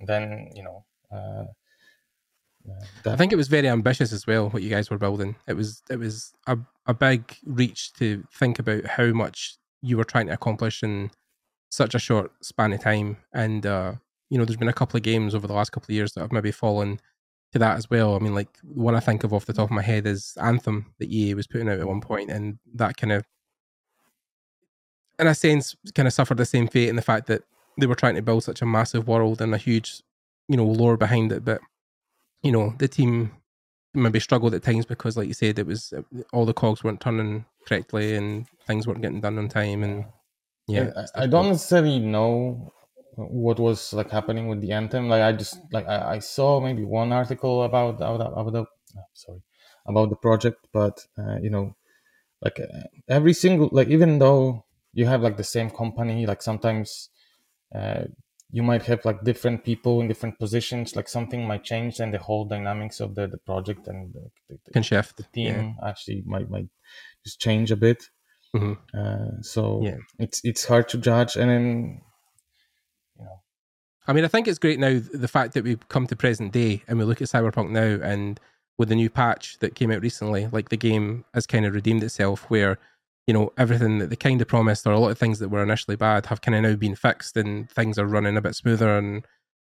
then 0.00 0.50
you 0.54 0.62
know 0.62 0.84
uh, 1.12 1.44
uh, 2.70 2.86
I 3.06 3.16
think 3.16 3.32
it 3.32 3.36
was 3.36 3.48
very 3.48 3.68
ambitious 3.68 4.12
as 4.12 4.26
well 4.26 4.48
what 4.50 4.62
you 4.62 4.70
guys 4.70 4.90
were 4.90 4.98
building. 4.98 5.36
It 5.46 5.54
was 5.54 5.82
it 5.90 5.98
was 5.98 6.32
a, 6.46 6.58
a 6.86 6.94
big 6.94 7.36
reach 7.44 7.92
to 7.94 8.24
think 8.32 8.58
about 8.58 8.86
how 8.86 9.06
much 9.12 9.56
you 9.82 9.96
were 9.96 10.04
trying 10.04 10.26
to 10.28 10.32
accomplish 10.32 10.82
in 10.82 11.10
such 11.70 11.94
a 11.94 11.98
short 11.98 12.32
span 12.44 12.72
of 12.72 12.80
time. 12.80 13.18
And 13.32 13.66
uh, 13.66 13.94
you 14.30 14.38
know, 14.38 14.44
there's 14.44 14.56
been 14.56 14.68
a 14.68 14.72
couple 14.72 14.96
of 14.96 15.02
games 15.02 15.34
over 15.34 15.46
the 15.46 15.52
last 15.52 15.72
couple 15.72 15.86
of 15.86 15.94
years 15.94 16.12
that 16.12 16.20
have 16.20 16.32
maybe 16.32 16.50
fallen 16.50 17.00
to 17.52 17.58
that 17.58 17.76
as 17.76 17.88
well. 17.88 18.16
I 18.16 18.18
mean, 18.18 18.34
like 18.34 18.48
one 18.62 18.94
I 18.94 19.00
think 19.00 19.24
of 19.24 19.32
off 19.32 19.46
the 19.46 19.52
top 19.52 19.70
of 19.70 19.70
my 19.70 19.82
head 19.82 20.06
is 20.06 20.36
Anthem 20.40 20.92
that 20.98 21.10
EA 21.10 21.34
was 21.34 21.46
putting 21.46 21.68
out 21.68 21.78
at 21.78 21.86
one 21.86 22.00
point, 22.00 22.30
and 22.30 22.58
that 22.74 22.96
kind 22.96 23.12
of, 23.12 23.24
in 25.18 25.26
a 25.26 25.34
sense, 25.34 25.76
kind 25.94 26.08
of 26.08 26.12
suffered 26.12 26.38
the 26.38 26.44
same 26.44 26.68
fate 26.68 26.88
in 26.88 26.96
the 26.96 27.02
fact 27.02 27.26
that 27.28 27.42
they 27.78 27.86
were 27.86 27.94
trying 27.94 28.16
to 28.16 28.22
build 28.22 28.44
such 28.44 28.62
a 28.62 28.66
massive 28.66 29.06
world 29.06 29.40
and 29.40 29.54
a 29.54 29.58
huge, 29.58 30.02
you 30.48 30.56
know, 30.56 30.64
lore 30.64 30.96
behind 30.96 31.32
it, 31.32 31.44
but 31.44 31.60
you 32.42 32.52
know, 32.52 32.74
the 32.78 32.88
team 32.88 33.32
maybe 33.94 34.20
struggled 34.20 34.54
at 34.54 34.62
times 34.62 34.84
because, 34.84 35.16
like 35.16 35.28
you 35.28 35.34
said, 35.34 35.58
it 35.58 35.66
was 35.66 35.92
uh, 35.96 36.02
all 36.32 36.44
the 36.44 36.52
cogs 36.52 36.82
weren't 36.84 37.00
turning 37.00 37.44
correctly 37.66 38.16
and 38.16 38.46
things 38.66 38.86
weren't 38.86 39.00
getting 39.00 39.20
done 39.20 39.38
on 39.38 39.48
time, 39.48 39.82
and 39.82 40.04
yeah, 40.66 40.90
I, 41.14 41.22
I 41.22 41.26
don't 41.26 41.48
necessarily 41.48 41.98
know 41.98 42.72
what 43.16 43.58
was 43.58 43.92
like 43.92 44.10
happening 44.10 44.48
with 44.48 44.60
the 44.60 44.72
anthem. 44.72 45.08
Like 45.08 45.22
I 45.22 45.32
just 45.32 45.58
like 45.72 45.86
I, 45.86 46.16
I 46.16 46.18
saw 46.18 46.60
maybe 46.60 46.84
one 46.84 47.12
article 47.12 47.62
about 47.62 47.96
about 47.96 48.32
about 48.36 48.52
the 48.52 48.64
oh, 48.98 49.04
sorry 49.12 49.42
about 49.86 50.10
the 50.10 50.16
project, 50.16 50.66
but 50.72 51.04
uh, 51.18 51.36
you 51.40 51.50
know, 51.50 51.76
like 52.42 52.58
uh, 52.60 52.88
every 53.08 53.32
single 53.32 53.68
like 53.72 53.88
even 53.88 54.18
though 54.18 54.64
you 54.92 55.06
have 55.06 55.22
like 55.22 55.36
the 55.36 55.44
same 55.44 55.70
company, 55.70 56.26
like 56.26 56.42
sometimes. 56.42 57.10
Uh, 57.74 58.04
you 58.50 58.62
might 58.62 58.84
have 58.84 59.04
like 59.04 59.24
different 59.24 59.64
people 59.64 60.00
in 60.00 60.06
different 60.06 60.38
positions 60.38 60.94
like 60.94 61.08
something 61.08 61.44
might 61.44 61.64
change 61.64 61.98
and 61.98 62.14
the 62.14 62.18
whole 62.18 62.44
dynamics 62.44 63.00
of 63.00 63.16
the, 63.16 63.26
the 63.26 63.38
project 63.38 63.88
and 63.88 64.14
the, 64.14 64.30
the, 64.48 64.72
can 64.72 64.82
shift 64.82 65.16
the 65.16 65.24
team 65.34 65.74
yeah. 65.76 65.88
actually 65.88 66.22
might 66.24 66.48
might 66.48 66.68
just 67.24 67.40
change 67.40 67.72
a 67.72 67.76
bit 67.76 68.04
mm-hmm. 68.54 68.74
uh, 68.96 69.42
so 69.42 69.80
yeah. 69.82 69.96
it's 70.20 70.40
it's 70.44 70.64
hard 70.66 70.88
to 70.88 70.98
judge 70.98 71.34
and 71.34 71.50
then 71.50 72.00
i 74.06 74.12
mean 74.12 74.24
i 74.24 74.28
think 74.28 74.48
it's 74.48 74.58
great 74.58 74.78
now 74.78 75.00
the 75.12 75.28
fact 75.28 75.54
that 75.54 75.64
we've 75.64 75.88
come 75.88 76.06
to 76.06 76.16
present 76.16 76.52
day 76.52 76.82
and 76.88 76.98
we 76.98 77.04
look 77.04 77.22
at 77.22 77.28
cyberpunk 77.28 77.70
now 77.70 78.04
and 78.06 78.40
with 78.78 78.88
the 78.88 78.94
new 78.94 79.08
patch 79.10 79.58
that 79.58 79.74
came 79.74 79.90
out 79.90 80.02
recently 80.02 80.48
like 80.48 80.68
the 80.68 80.76
game 80.76 81.24
has 81.34 81.46
kind 81.46 81.66
of 81.66 81.74
redeemed 81.74 82.02
itself 82.02 82.48
where 82.50 82.78
you 83.26 83.32
know 83.32 83.52
everything 83.56 83.98
that 83.98 84.10
they 84.10 84.16
kind 84.16 84.40
of 84.40 84.48
promised 84.48 84.86
or 84.86 84.92
a 84.92 84.98
lot 84.98 85.10
of 85.10 85.18
things 85.18 85.38
that 85.38 85.48
were 85.48 85.62
initially 85.62 85.96
bad 85.96 86.26
have 86.26 86.40
kind 86.40 86.54
of 86.54 86.62
now 86.62 86.76
been 86.76 86.94
fixed 86.94 87.36
and 87.36 87.70
things 87.70 87.98
are 87.98 88.06
running 88.06 88.36
a 88.36 88.42
bit 88.42 88.54
smoother 88.54 88.98
and 88.98 89.24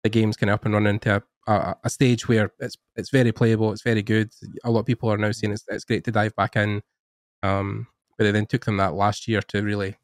the 0.02 0.08
game's 0.08 0.36
kind 0.36 0.50
of 0.50 0.54
up 0.54 0.64
and 0.64 0.74
running 0.74 0.98
to 0.98 1.22
a, 1.46 1.52
a, 1.52 1.76
a, 1.84 1.90
stage 1.90 2.28
where 2.28 2.52
it's 2.58 2.76
it's 2.96 3.10
very 3.10 3.32
playable 3.32 3.72
it's 3.72 3.82
very 3.82 4.02
good. 4.02 4.30
A 4.64 4.70
lot 4.70 4.80
of 4.80 4.86
people 4.86 5.10
are 5.10 5.18
now 5.18 5.32
saying 5.32 5.52
it's, 5.52 5.64
it's 5.68 5.84
great 5.84 6.04
to 6.04 6.12
dive 6.12 6.34
back 6.36 6.56
in. 6.56 6.82
Um, 7.42 7.86
but 8.18 8.26
it 8.26 8.32
then 8.32 8.46
took 8.46 8.64
them 8.64 8.76
that 8.76 8.94
last 8.94 9.26
year 9.26 9.42
to 9.42 9.62
really 9.62 9.96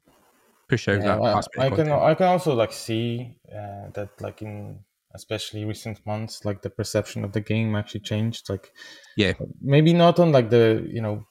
push 0.69 0.87
yeah, 0.87 0.97
that 0.99 1.19
well, 1.19 1.41
I 1.57 1.69
can 1.69 1.91
I 1.91 2.13
can 2.13 2.27
also 2.27 2.55
like 2.55 2.71
see 2.71 3.35
uh, 3.51 3.89
that 3.93 4.09
like 4.21 4.41
in 4.41 4.79
especially 5.15 5.65
recent 5.65 6.05
months 6.05 6.45
like 6.45 6.61
the 6.61 6.69
perception 6.69 7.23
of 7.23 7.31
the 7.33 7.41
game 7.41 7.75
actually 7.75 8.01
changed 8.01 8.47
like 8.47 8.71
yeah. 9.17 9.33
maybe 9.59 9.91
not 9.91 10.19
on 10.19 10.31
like 10.31 10.51
the 10.51 10.87
you 10.87 11.01
know 11.01 11.25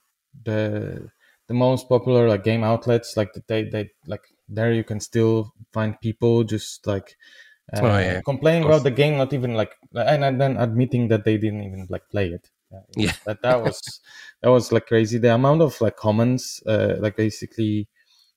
the 0.44 1.08
the 1.46 1.54
most 1.54 1.88
popular 1.88 2.28
like 2.28 2.42
game 2.42 2.64
outlets 2.64 3.16
like 3.16 3.32
they 3.46 3.64
they 3.64 3.88
like 4.06 4.24
there 4.48 4.72
you 4.72 4.84
can 4.84 4.98
still 5.00 5.52
find 5.72 6.00
people 6.00 6.42
just 6.42 6.86
like 6.86 7.16
uh, 7.74 7.80
oh, 7.82 7.98
yeah. 7.98 8.20
complaining 8.22 8.64
about 8.64 8.82
the 8.82 8.90
game 8.90 9.16
not 9.16 9.32
even 9.32 9.54
like 9.54 9.72
and, 9.94 10.40
then 10.40 10.56
admitting 10.56 11.08
that 11.08 11.24
they 11.24 11.36
didn't 11.36 11.62
even 11.62 11.86
like 11.90 12.02
play 12.10 12.28
it. 12.28 12.48
Yeah. 12.96 13.12
that 13.26 13.42
that 13.42 13.62
was 13.62 14.00
that 14.42 14.48
was 14.50 14.72
like 14.72 14.86
crazy. 14.86 15.18
The 15.18 15.34
amount 15.34 15.62
of 15.62 15.78
like 15.80 15.96
comments 15.96 16.62
uh, 16.66 16.96
like 16.98 17.16
basically 17.16 17.88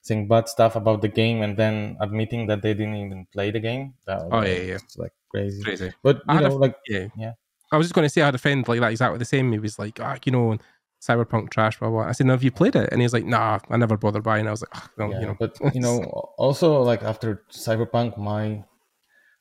saying 0.02 0.28
bad 0.28 0.48
stuff 0.48 0.76
about 0.76 1.00
the 1.00 1.08
game 1.08 1.42
and 1.42 1.56
then 1.56 1.96
admitting 2.00 2.46
that 2.46 2.60
they 2.60 2.74
didn't 2.74 2.96
even 2.96 3.26
play 3.32 3.50
the 3.50 3.60
game 3.60 3.94
that 4.06 4.18
was, 4.18 4.28
oh 4.32 4.42
yeah 4.42 4.60
yeah 4.60 4.78
like 4.96 5.12
crazy 5.30 5.62
crazy 5.62 5.92
but 6.02 6.20
you 6.28 6.40
know 6.40 6.46
a, 6.46 6.58
like 6.58 6.76
yeah 6.88 7.06
yeah 7.16 7.32
I 7.72 7.78
was 7.78 7.86
just 7.86 7.94
going 7.94 8.04
to 8.04 8.10
say 8.10 8.20
I 8.20 8.26
had 8.26 8.34
a 8.34 8.38
friend 8.38 8.68
like 8.68 8.80
that 8.80 8.90
exactly 8.90 9.18
the 9.18 9.24
same. 9.24 9.50
He 9.50 9.58
was 9.58 9.78
like, 9.78 9.98
ah, 9.98 10.14
oh, 10.14 10.18
you 10.26 10.30
know, 10.30 10.58
cyberpunk 11.00 11.50
trash, 11.50 11.78
blah, 11.78 11.88
blah. 11.88 12.02
I 12.02 12.12
said, 12.12 12.26
no, 12.26 12.34
have 12.34 12.42
you 12.42 12.50
played 12.50 12.76
it? 12.76 12.90
And 12.92 13.00
he's 13.00 13.14
like, 13.14 13.24
nah, 13.24 13.60
I 13.70 13.76
never 13.78 13.96
bothered 13.96 14.22
buying. 14.22 14.46
I 14.46 14.50
was 14.50 14.62
like, 14.62 14.76
oh, 14.76 14.88
no, 14.98 15.10
yeah, 15.10 15.20
you 15.20 15.26
know. 15.26 15.36
But 15.38 15.58
you 15.74 15.80
know, 15.80 16.00
also 16.36 16.82
like 16.82 17.02
after 17.02 17.42
cyberpunk, 17.50 18.18
my 18.18 18.64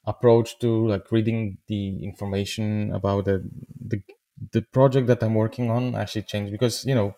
approach 0.06 0.58
to 0.60 0.88
like 0.88 1.12
reading 1.12 1.58
the 1.68 2.04
information 2.04 2.92
about 2.94 3.26
the 3.26 3.48
the 3.86 4.02
the 4.54 4.62
project 4.62 5.06
that 5.08 5.22
I'm 5.22 5.36
working 5.36 5.70
on 5.70 5.94
actually 5.94 6.24
changed 6.24 6.52
because 6.52 6.84
you 6.86 6.96
know 6.96 7.14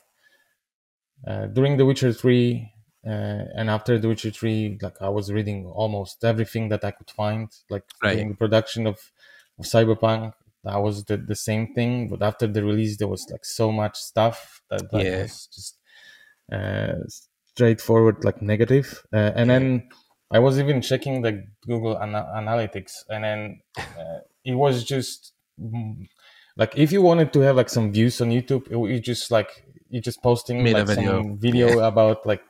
uh, 1.26 1.46
during 1.46 1.78
The 1.78 1.86
Witcher 1.86 2.12
Three 2.12 2.73
uh, 3.06 3.44
and 3.56 3.70
after 3.70 3.98
The 4.00 4.08
Witcher 4.08 4.32
Three, 4.32 4.78
like 4.82 5.02
I 5.02 5.10
was 5.10 5.32
reading 5.32 5.66
almost 5.66 6.24
everything 6.24 6.70
that 6.70 6.84
I 6.86 6.92
could 6.92 7.10
find, 7.10 7.50
like 7.70 7.84
right. 8.02 8.14
during 8.14 8.30
the 8.30 8.36
production 8.38 8.88
of, 8.88 9.12
of 9.60 9.66
Cyberpunk 9.66 10.34
that 10.64 10.82
was 10.82 11.04
the, 11.06 11.18
the 11.18 11.36
same 11.36 11.74
thing 11.74 12.08
but 12.08 12.22
after 12.22 12.48
the 12.48 12.64
release 12.64 12.98
there 12.98 13.08
was 13.08 13.28
like 13.30 13.46
so 13.46 13.72
much 13.72 13.98
stuff 13.98 14.62
that, 14.70 14.90
that 14.92 15.04
yeah. 15.04 15.22
was 15.24 15.48
just 15.54 15.78
uh, 16.52 16.94
straightforward 17.54 18.24
like 18.24 18.42
negative 18.42 19.04
uh, 19.14 19.32
and 19.36 19.50
yeah. 19.50 19.60
then 19.60 19.90
i 20.32 20.40
was 20.40 20.60
even 20.60 20.82
checking 20.82 21.22
the 21.22 21.44
google 21.66 21.98
ana- 21.98 22.32
analytics 22.36 23.04
and 23.10 23.24
then 23.24 23.60
uh, 23.78 24.20
it 24.44 24.54
was 24.56 24.84
just 24.84 25.34
mm, 25.62 26.08
like 26.58 26.78
if 26.78 26.92
you 26.92 27.02
wanted 27.02 27.32
to 27.34 27.40
have 27.42 27.56
like 27.56 27.70
some 27.70 27.92
views 27.92 28.20
on 28.22 28.30
youtube 28.30 28.70
you 28.70 29.00
just 29.00 29.32
like 29.32 29.66
you 29.90 30.02
just 30.02 30.24
posting 30.24 30.64
Made 30.64 30.74
like 30.74 30.88
video. 30.88 31.22
some 31.22 31.38
video 31.38 31.80
Yeah. 31.80 31.88
about 31.88 32.26
like 32.26 32.42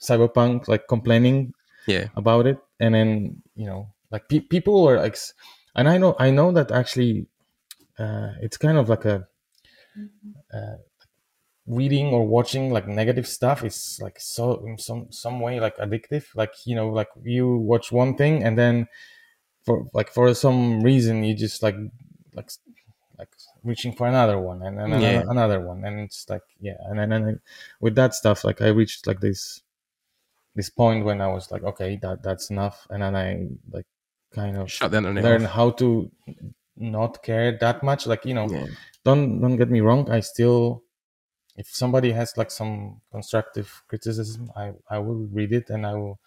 cyberpunk 0.00 0.68
like 0.68 0.86
complaining 0.88 1.52
Yeah. 1.86 2.08
about 2.16 2.46
it 2.46 2.58
and 2.80 2.94
then 2.94 3.42
you 3.54 3.66
know 3.66 3.88
like 4.10 4.28
pe- 4.28 4.40
people 4.54 4.84
were 4.84 4.98
like 4.98 5.16
and 5.74 5.88
i 5.88 5.98
know 5.98 6.14
i 6.18 6.30
know 6.30 6.52
that 6.52 6.70
actually 6.70 7.26
uh, 7.98 8.32
it's 8.42 8.56
kind 8.58 8.76
of 8.78 8.88
like 8.88 9.04
a 9.04 9.26
uh, 10.52 10.76
reading 11.66 12.06
or 12.08 12.26
watching 12.26 12.70
like 12.70 12.86
negative 12.86 13.26
stuff 13.26 13.64
is 13.64 13.98
like 14.02 14.20
so 14.20 14.64
in 14.66 14.78
some 14.78 15.10
some 15.10 15.40
way 15.40 15.58
like 15.58 15.76
addictive 15.78 16.26
like 16.36 16.52
you 16.64 16.76
know 16.76 16.88
like 16.88 17.08
you 17.24 17.56
watch 17.56 17.90
one 17.90 18.14
thing 18.16 18.44
and 18.44 18.56
then 18.56 18.86
for 19.64 19.86
like 19.92 20.12
for 20.12 20.32
some 20.34 20.80
reason 20.82 21.24
you 21.24 21.34
just 21.34 21.62
like 21.62 21.74
like 22.34 22.50
like 23.18 23.30
reaching 23.64 23.92
for 23.92 24.06
another 24.06 24.38
one 24.38 24.62
and 24.62 24.78
then 24.78 24.90
Yeah. 25.00 25.22
another, 25.22 25.30
another 25.30 25.60
one 25.60 25.84
and 25.84 25.98
it's 26.00 26.28
like 26.28 26.42
yeah 26.60 26.76
and 26.88 26.98
then 27.00 27.10
and 27.12 27.40
with 27.80 27.96
that 27.96 28.14
stuff 28.14 28.44
like 28.44 28.62
i 28.62 28.68
reached 28.68 29.06
like 29.06 29.20
this 29.20 29.62
this 30.56 30.70
point 30.70 31.04
when 31.04 31.20
i 31.22 31.28
was 31.28 31.50
like 31.52 31.64
okay 31.64 31.98
that 32.02 32.22
that's 32.22 32.50
enough 32.50 32.86
and 32.90 33.02
then 33.02 33.16
i 33.16 33.48
like 33.70 33.86
kind 34.32 34.56
of 34.58 34.68
Shut 34.68 34.94
internet 34.94 35.24
learn 35.24 35.44
off. 35.44 35.46
how 35.46 35.70
to 35.72 36.10
not 36.76 37.22
care 37.22 37.56
that 37.58 37.82
much 37.82 38.06
like 38.06 38.24
you 38.26 38.34
know 38.34 38.48
Yeah. 38.50 38.66
don't 39.04 39.40
don't 39.40 39.56
get 39.56 39.70
me 39.70 39.80
wrong 39.80 40.10
i 40.10 40.20
still 40.20 40.82
if 41.56 41.68
somebody 41.68 42.12
has 42.12 42.36
like 42.36 42.50
some 42.50 43.00
constructive 43.12 43.82
criticism 43.88 44.50
i 44.56 44.72
i 44.90 44.98
will 44.98 45.26
read 45.38 45.52
it 45.52 45.70
and 45.70 45.86
i 45.86 45.94
will 45.94 46.20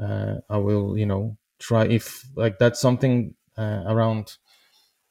uh, 0.00 0.36
i 0.50 0.56
will 0.56 0.98
you 0.98 1.06
know 1.06 1.36
try 1.58 1.84
if 1.86 2.26
like 2.36 2.58
that's 2.58 2.80
something 2.80 3.34
uh, 3.58 3.84
around 3.86 4.38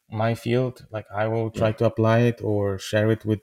my 0.10 0.36
field 0.36 0.86
like 0.92 1.08
i 1.12 1.28
will 1.28 1.52
try 1.52 1.72
to 1.72 1.86
apply 1.86 2.20
it 2.20 2.42
or 2.44 2.80
share 2.80 3.12
it 3.12 3.26
with 3.26 3.42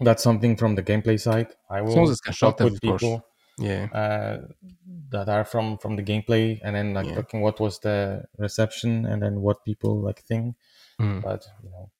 that's 0.00 0.22
something 0.22 0.56
from 0.56 0.74
the 0.74 0.82
gameplay 0.82 1.18
side 1.18 1.54
i 1.70 1.80
will 1.80 1.94
long 1.96 2.04
as 2.10 2.20
it's 2.26 2.38
talk 2.38 2.62
with 2.62 2.74
of 2.74 2.82
course. 2.82 3.18
Yeah. 3.58 3.86
uh, 3.92 4.38
that 5.10 5.28
are 5.28 5.44
from 5.44 5.78
from 5.78 5.96
the 5.96 6.02
gameplay 6.02 6.58
and 6.64 6.74
then 6.74 6.94
like 6.94 7.06
Yeah. 7.06 7.14
talking 7.16 7.40
what 7.42 7.60
was 7.60 7.78
the 7.80 8.24
reception 8.38 9.04
and 9.06 9.22
then 9.22 9.40
what 9.40 9.64
people 9.64 10.00
like 10.00 10.22
think 10.22 10.56
Mhm. 11.00 11.22
but 11.22 11.46
you 11.62 11.70
know 11.70 11.90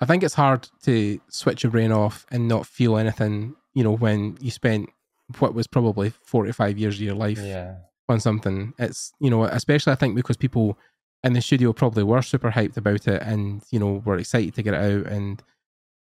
I 0.00 0.06
think 0.06 0.22
it's 0.24 0.34
hard 0.34 0.68
to 0.84 1.20
switch 1.28 1.62
your 1.62 1.70
brain 1.70 1.92
off 1.92 2.26
and 2.32 2.48
not 2.48 2.66
feel 2.66 2.96
anything, 2.96 3.54
you 3.74 3.84
know, 3.84 3.92
when 3.92 4.36
you 4.40 4.50
spent 4.50 4.90
what 5.38 5.54
was 5.54 5.68
probably 5.68 6.10
45 6.10 6.76
years 6.78 6.96
of 6.96 7.02
your 7.02 7.14
life 7.14 7.38
yeah 7.38 7.76
on 8.08 8.18
something. 8.18 8.74
It's, 8.78 9.12
you 9.20 9.30
know, 9.30 9.44
especially 9.44 9.92
I 9.92 9.96
think 9.96 10.16
because 10.16 10.36
people 10.36 10.76
in 11.22 11.32
the 11.34 11.40
studio 11.40 11.72
probably 11.72 12.02
were 12.02 12.22
super 12.22 12.50
hyped 12.50 12.76
about 12.76 13.06
it 13.06 13.22
and, 13.22 13.62
you 13.70 13.78
know, 13.78 14.02
were 14.04 14.18
excited 14.18 14.54
to 14.56 14.62
get 14.62 14.74
it 14.74 14.82
out. 14.82 15.06
And, 15.06 15.40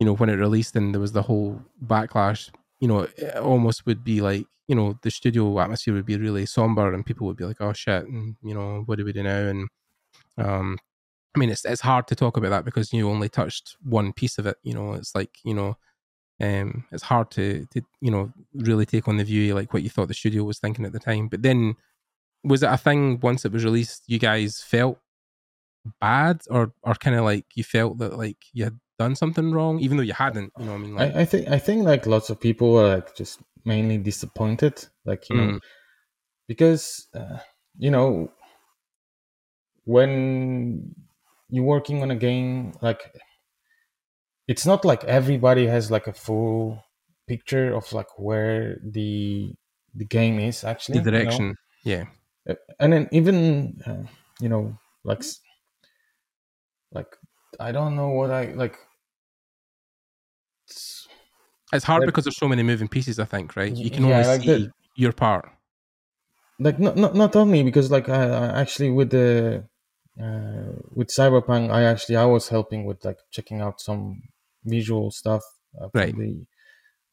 you 0.00 0.06
know, 0.06 0.14
when 0.16 0.28
it 0.28 0.34
released 0.34 0.74
and 0.74 0.92
there 0.92 1.00
was 1.00 1.12
the 1.12 1.22
whole 1.22 1.62
backlash, 1.86 2.50
you 2.84 2.88
know, 2.88 3.08
it 3.16 3.36
almost 3.36 3.86
would 3.86 4.04
be 4.04 4.20
like, 4.20 4.44
you 4.68 4.74
know, 4.74 4.98
the 5.00 5.10
studio 5.10 5.58
atmosphere 5.58 5.94
would 5.94 6.04
be 6.04 6.18
really 6.18 6.44
somber 6.44 6.92
and 6.92 7.06
people 7.06 7.26
would 7.26 7.38
be 7.38 7.46
like, 7.46 7.62
oh 7.62 7.72
shit, 7.72 8.04
and, 8.04 8.36
you 8.42 8.52
know, 8.52 8.82
what 8.84 8.98
do 8.98 9.06
we 9.06 9.12
do 9.14 9.22
now? 9.22 9.38
And, 9.48 9.68
um, 10.36 10.78
I 11.34 11.38
mean, 11.38 11.48
it's 11.48 11.64
it's 11.64 11.80
hard 11.80 12.06
to 12.08 12.14
talk 12.14 12.36
about 12.36 12.50
that 12.50 12.66
because 12.66 12.92
you 12.92 13.08
only 13.08 13.30
touched 13.30 13.78
one 13.82 14.12
piece 14.12 14.36
of 14.36 14.46
it. 14.46 14.58
You 14.62 14.74
know, 14.74 14.92
it's 14.92 15.14
like 15.14 15.30
you 15.44 15.54
know, 15.54 15.78
um, 16.42 16.84
it's 16.92 17.02
hard 17.02 17.30
to 17.32 17.66
to 17.72 17.80
you 18.02 18.10
know 18.10 18.30
really 18.52 18.84
take 18.84 19.08
on 19.08 19.16
the 19.16 19.24
view 19.24 19.54
like 19.54 19.72
what 19.72 19.82
you 19.82 19.88
thought 19.88 20.08
the 20.08 20.14
studio 20.14 20.44
was 20.44 20.58
thinking 20.58 20.84
at 20.84 20.92
the 20.92 21.00
time. 21.00 21.28
But 21.28 21.40
then, 21.40 21.76
was 22.44 22.62
it 22.62 22.70
a 22.70 22.76
thing 22.76 23.18
once 23.20 23.46
it 23.46 23.52
was 23.52 23.64
released? 23.64 24.04
You 24.06 24.18
guys 24.18 24.60
felt 24.60 24.98
bad 26.00 26.42
or 26.50 26.72
or 26.82 26.94
kind 26.94 27.16
of 27.16 27.24
like 27.24 27.46
you 27.54 27.64
felt 27.64 27.98
that 27.98 28.18
like 28.18 28.38
you 28.52 28.64
had 28.64 28.78
done 28.98 29.14
something 29.14 29.52
wrong, 29.52 29.80
even 29.80 29.96
though 29.96 30.02
you 30.02 30.12
hadn't. 30.14 30.52
You 30.58 30.64
know, 30.64 30.72
what 30.72 30.78
I 30.78 30.82
mean, 30.82 30.94
like, 30.94 31.14
I, 31.14 31.20
I 31.20 31.24
think 31.24 31.48
I 31.48 31.58
think 31.58 31.84
like 31.84 32.06
lots 32.06 32.30
of 32.30 32.40
people 32.40 32.72
were 32.72 32.88
like 32.96 33.14
just 33.16 33.40
mainly 33.64 33.98
disappointed, 33.98 34.86
like 35.04 35.28
you 35.30 35.36
know, 35.36 35.52
Mm. 35.52 35.60
because 36.48 37.08
uh, 37.14 37.38
you 37.78 37.90
know 37.90 38.32
when 39.84 40.94
you're 41.50 41.64
working 41.64 42.02
on 42.02 42.10
a 42.10 42.16
game, 42.16 42.72
like 42.80 43.12
it's 44.46 44.66
not 44.66 44.84
like 44.84 45.04
everybody 45.04 45.66
has 45.66 45.90
like 45.90 46.06
a 46.06 46.12
full 46.12 46.82
picture 47.26 47.74
of 47.74 47.90
like 47.92 48.18
where 48.18 48.76
the 48.84 49.54
the 49.94 50.04
game 50.04 50.38
is 50.38 50.64
actually 50.64 50.98
the 50.98 51.10
you 51.10 51.10
know? 51.10 51.20
direction. 51.20 51.56
Yeah, 51.84 52.04
and 52.80 52.92
then 52.92 53.08
even 53.12 53.80
uh, 53.86 54.04
you 54.40 54.48
know 54.48 54.78
like 55.04 55.22
like 56.92 57.16
I 57.60 57.72
don't 57.72 57.96
know 57.96 58.10
what 58.10 58.30
I 58.30 58.52
like. 58.52 58.76
It's- 60.68 61.06
it's 61.72 61.84
hard 61.84 62.00
Like- 62.00 62.06
because 62.08 62.24
there's 62.24 62.36
so 62.38 62.48
many 62.48 62.62
moving 62.62 62.88
pieces. 62.88 63.18
I 63.18 63.24
think, 63.24 63.56
right? 63.56 63.74
You 63.74 63.90
can 63.90 64.04
yeah, 64.04 64.16
only 64.16 64.28
like 64.28 64.40
see 64.42 64.46
the- 64.64 64.72
your 64.96 65.12
part. 65.12 65.50
like 66.60 66.78
not 66.78 66.96
not 66.96 67.14
not 67.16 67.34
only 67.34 67.64
because 67.64 67.90
like 67.90 68.08
I, 68.08 68.22
I 68.30 68.60
actually 68.62 68.90
with 68.90 69.10
the 69.10 69.28
uh, 70.24 70.70
with 70.98 71.08
cyberpunk 71.08 71.64
i 71.72 71.82
actually 71.82 72.14
i 72.16 72.24
was 72.24 72.44
helping 72.48 72.84
with 72.88 73.04
like 73.04 73.18
checking 73.32 73.60
out 73.60 73.80
some 73.80 74.22
visual 74.64 75.10
stuff 75.10 75.42
uh, 75.80 75.88
Right. 75.92 76.14
the 76.16 76.46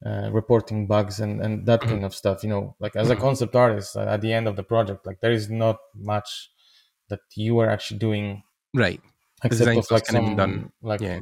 uh, 0.07 0.29
reporting 0.31 0.85
bugs 0.85 1.19
and 1.19 1.41
and 1.43 1.65
that 1.65 1.81
Mhm. 1.81 1.87
kind 1.89 2.05
of 2.05 2.13
stuff 2.13 2.43
you 2.43 2.49
know 2.53 2.75
like 2.79 2.95
as 2.95 3.09
a 3.09 3.15
Mhm. 3.15 3.21
concept 3.25 3.55
artist 3.55 3.95
uh, 3.97 4.01
at 4.13 4.21
the 4.21 4.31
end 4.31 4.47
of 4.47 4.55
the 4.55 4.63
project 4.73 5.07
like 5.07 5.19
there 5.21 5.31
is 5.39 5.49
not 5.49 5.77
much 5.95 6.51
that 7.09 7.21
you 7.35 7.57
are 7.61 7.69
actually 7.75 7.97
doing 8.07 8.43
Right. 8.75 9.01
Except 9.43 9.77
of 9.77 9.91
like 9.91 10.05
some 10.05 10.35
done. 10.35 10.71
like 10.81 11.01
Yeah. 11.01 11.19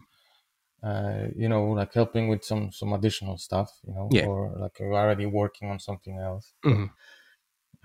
uh, 0.84 1.28
you 1.36 1.50
know 1.50 1.66
like 1.72 1.94
helping 1.94 2.28
with 2.28 2.44
some 2.44 2.72
some 2.72 2.94
additional 2.94 3.38
stuff 3.38 3.70
you 3.88 3.94
know 3.94 4.10
Yeah. 4.12 4.26
or 4.28 4.56
like 4.58 4.80
you're 4.80 4.94
already 4.94 5.26
working 5.26 5.70
on 5.70 5.80
something 5.80 6.18
else 6.20 6.54
Mhm. 6.66 6.90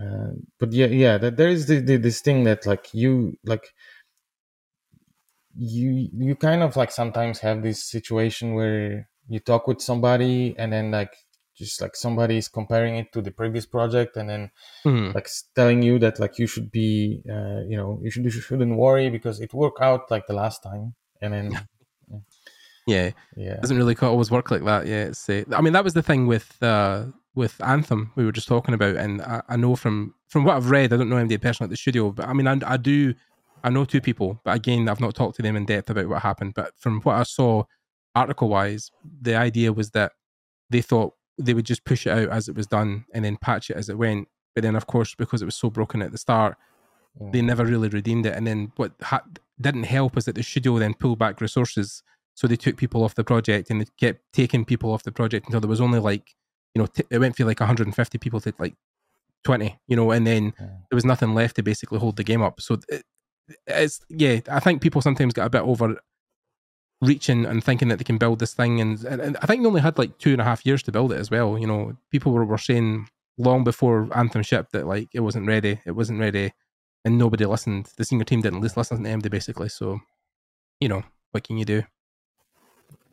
uh, 0.00 0.32
but 0.58 0.72
yeah 0.72 0.86
yeah 0.86 1.18
that 1.18 1.36
there 1.36 1.48
is 1.48 1.66
the, 1.66 1.80
the, 1.80 1.96
this 1.96 2.20
thing 2.20 2.44
that 2.44 2.66
like 2.66 2.92
you 2.94 3.36
like 3.44 3.66
you 5.56 6.08
you 6.12 6.34
kind 6.34 6.62
of 6.62 6.76
like 6.76 6.90
sometimes 6.90 7.38
have 7.40 7.62
this 7.62 7.82
situation 7.84 8.54
where 8.54 9.08
you 9.28 9.38
talk 9.40 9.66
with 9.68 9.80
somebody 9.80 10.54
and 10.58 10.72
then 10.72 10.90
like 10.90 11.14
just 11.56 11.80
like 11.80 11.94
somebody 11.96 12.36
is 12.38 12.48
comparing 12.48 12.96
it 12.96 13.12
to 13.12 13.22
the 13.22 13.30
previous 13.30 13.66
project 13.66 14.16
and 14.16 14.28
then 14.28 14.50
Mhm. 14.84 15.14
like 15.14 15.28
telling 15.54 15.82
you 15.82 15.98
that 15.98 16.18
like 16.18 16.38
you 16.38 16.46
should 16.46 16.70
be 16.70 17.22
uh, 17.30 17.60
you 17.68 17.76
know 17.76 17.98
you 18.02 18.10
should 18.10 18.24
you 18.24 18.30
shouldn't 18.30 18.76
worry 18.76 19.10
because 19.10 19.40
it 19.40 19.54
worked 19.54 19.80
out 19.80 20.10
like 20.10 20.26
the 20.26 20.34
last 20.34 20.62
time 20.62 20.94
and 21.22 21.32
then 21.32 21.50
Yeah. 22.86 23.10
yeah 23.36 23.52
it 23.54 23.60
doesn't 23.62 23.76
really 23.78 23.96
always 24.02 24.30
work 24.30 24.50
like 24.50 24.64
that. 24.64 24.86
Yeah, 24.86 25.04
it's. 25.04 25.28
Uh, 25.28 25.44
I 25.56 25.60
mean, 25.62 25.72
that 25.72 25.84
was 25.84 25.94
the 25.94 26.02
thing 26.02 26.26
with 26.26 26.62
uh, 26.62 27.06
with 27.34 27.60
Anthem 27.62 28.12
we 28.16 28.24
were 28.24 28.32
just 28.32 28.48
talking 28.48 28.74
about, 28.74 28.96
and 28.96 29.22
I, 29.22 29.42
I 29.48 29.56
know 29.56 29.74
from 29.76 30.14
from 30.28 30.44
what 30.44 30.56
I've 30.56 30.70
read, 30.70 30.92
I 30.92 30.96
don't 30.96 31.08
know 31.08 31.16
anybody 31.16 31.38
personally 31.38 31.68
at 31.68 31.70
the 31.70 31.76
studio, 31.76 32.10
but 32.10 32.28
I 32.28 32.32
mean, 32.32 32.46
I, 32.46 32.58
I 32.66 32.76
do, 32.76 33.14
I 33.62 33.70
know 33.70 33.84
two 33.84 34.00
people, 34.00 34.40
but 34.44 34.54
again, 34.54 34.88
I've 34.88 35.00
not 35.00 35.14
talked 35.14 35.36
to 35.36 35.42
them 35.42 35.56
in 35.56 35.64
depth 35.64 35.90
about 35.90 36.08
what 36.08 36.22
happened. 36.22 36.54
But 36.54 36.72
from 36.76 37.00
what 37.02 37.16
I 37.16 37.22
saw, 37.22 37.64
article 38.14 38.48
wise, 38.48 38.90
the 39.22 39.34
idea 39.34 39.72
was 39.72 39.90
that 39.90 40.12
they 40.70 40.82
thought 40.82 41.14
they 41.38 41.54
would 41.54 41.66
just 41.66 41.84
push 41.84 42.06
it 42.06 42.10
out 42.10 42.28
as 42.28 42.48
it 42.48 42.54
was 42.56 42.66
done 42.66 43.04
and 43.12 43.24
then 43.24 43.36
patch 43.36 43.70
it 43.70 43.76
as 43.76 43.88
it 43.88 43.98
went. 43.98 44.28
But 44.54 44.62
then, 44.62 44.76
of 44.76 44.86
course, 44.86 45.14
because 45.14 45.42
it 45.42 45.46
was 45.46 45.56
so 45.56 45.68
broken 45.70 46.00
at 46.02 46.12
the 46.12 46.18
start, 46.18 46.56
they 47.32 47.40
Mm. 47.40 47.44
never 47.46 47.64
really 47.64 47.88
redeemed 47.88 48.26
it. 48.26 48.34
And 48.34 48.46
then 48.46 48.72
what 48.76 48.92
ha- 49.02 49.24
didn't 49.60 49.84
help 49.84 50.14
was 50.14 50.24
that 50.26 50.34
the 50.34 50.42
studio 50.42 50.78
then 50.78 50.94
pulled 50.94 51.18
back 51.18 51.40
resources. 51.40 52.02
So 52.34 52.46
they 52.46 52.56
took 52.56 52.76
people 52.76 53.04
off 53.04 53.14
the 53.14 53.22
project 53.24 53.70
and 53.70 53.80
they 53.80 53.86
kept 53.98 54.20
taking 54.32 54.64
people 54.64 54.92
off 54.92 55.02
the 55.04 55.12
project 55.12 55.46
until 55.46 55.60
there 55.60 55.68
was 55.68 55.80
only 55.80 55.98
like, 56.00 56.34
you 56.74 56.82
know, 56.82 56.86
t- 56.86 57.04
it 57.10 57.18
went 57.18 57.36
from 57.36 57.46
like 57.46 57.60
150 57.60 58.18
people 58.18 58.40
to 58.40 58.52
like 58.58 58.74
20, 59.44 59.78
you 59.86 59.94
know, 59.96 60.10
and 60.10 60.26
then 60.26 60.52
Yeah. 60.58 60.66
there 60.90 60.96
was 60.96 61.04
nothing 61.04 61.34
left 61.34 61.56
to 61.56 61.62
basically 61.62 61.98
hold 61.98 62.16
the 62.16 62.24
game 62.24 62.42
up. 62.42 62.60
So 62.60 62.78
it, 62.88 63.02
it's, 63.66 64.00
yeah, 64.08 64.40
I 64.48 64.58
think 64.60 64.82
people 64.82 65.00
sometimes 65.02 65.34
get 65.34 65.46
a 65.46 65.50
bit 65.50 65.62
over 65.62 65.98
reaching 67.00 67.44
and 67.44 67.62
thinking 67.62 67.88
that 67.88 67.98
they 67.98 68.04
can 68.04 68.18
build 68.18 68.38
this 68.38 68.54
thing. 68.54 68.80
And, 68.80 69.02
and, 69.04 69.20
and 69.20 69.36
I 69.42 69.46
think 69.46 69.62
they 69.62 69.66
only 69.68 69.80
had 69.80 69.98
like 69.98 70.18
two 70.18 70.32
and 70.32 70.40
a 70.40 70.44
half 70.44 70.64
years 70.64 70.82
to 70.84 70.92
build 70.92 71.12
it 71.12 71.18
as 71.18 71.30
well. 71.30 71.58
You 71.58 71.66
know, 71.66 71.96
people 72.10 72.32
were, 72.32 72.44
were 72.44 72.58
saying 72.58 73.08
long 73.38 73.64
before 73.64 74.08
Anthem 74.16 74.42
shipped 74.42 74.72
that 74.72 74.86
like 74.86 75.08
it 75.12 75.20
wasn't 75.20 75.46
ready, 75.46 75.80
it 75.84 75.92
wasn't 75.92 76.20
ready, 76.20 76.52
and 77.04 77.18
nobody 77.18 77.44
listened. 77.46 77.90
The 77.96 78.04
senior 78.04 78.24
team 78.24 78.40
didn't 78.40 78.60
lis- 78.60 78.76
listen 78.76 79.02
to 79.02 79.08
MD 79.10 79.30
basically. 79.30 79.68
So, 79.68 80.00
you 80.80 80.88
know, 80.88 81.02
what 81.32 81.44
can 81.44 81.58
you 81.58 81.64
do? 81.64 81.82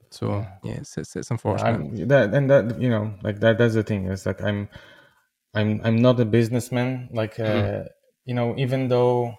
So 0.09 0.45
Yeah. 0.63 0.73
it's 0.81 0.97
it's, 0.97 1.15
it's 1.15 1.31
unfortunate. 1.31 2.07
That 2.09 2.33
and 2.33 2.49
that 2.49 2.79
you 2.81 2.89
know 2.89 3.13
like 3.23 3.39
that 3.39 3.57
that's 3.57 3.73
the 3.75 3.83
thing 3.83 4.07
is 4.07 4.25
like 4.25 4.41
i'm 4.41 4.67
i'm 5.53 5.79
i'm 5.85 5.95
not 6.01 6.19
a 6.19 6.25
businessman 6.25 7.07
like 7.13 7.39
uh 7.39 7.43
Mhm. 7.43 7.87
you 8.25 8.33
know 8.35 8.53
even 8.57 8.89
though 8.89 9.35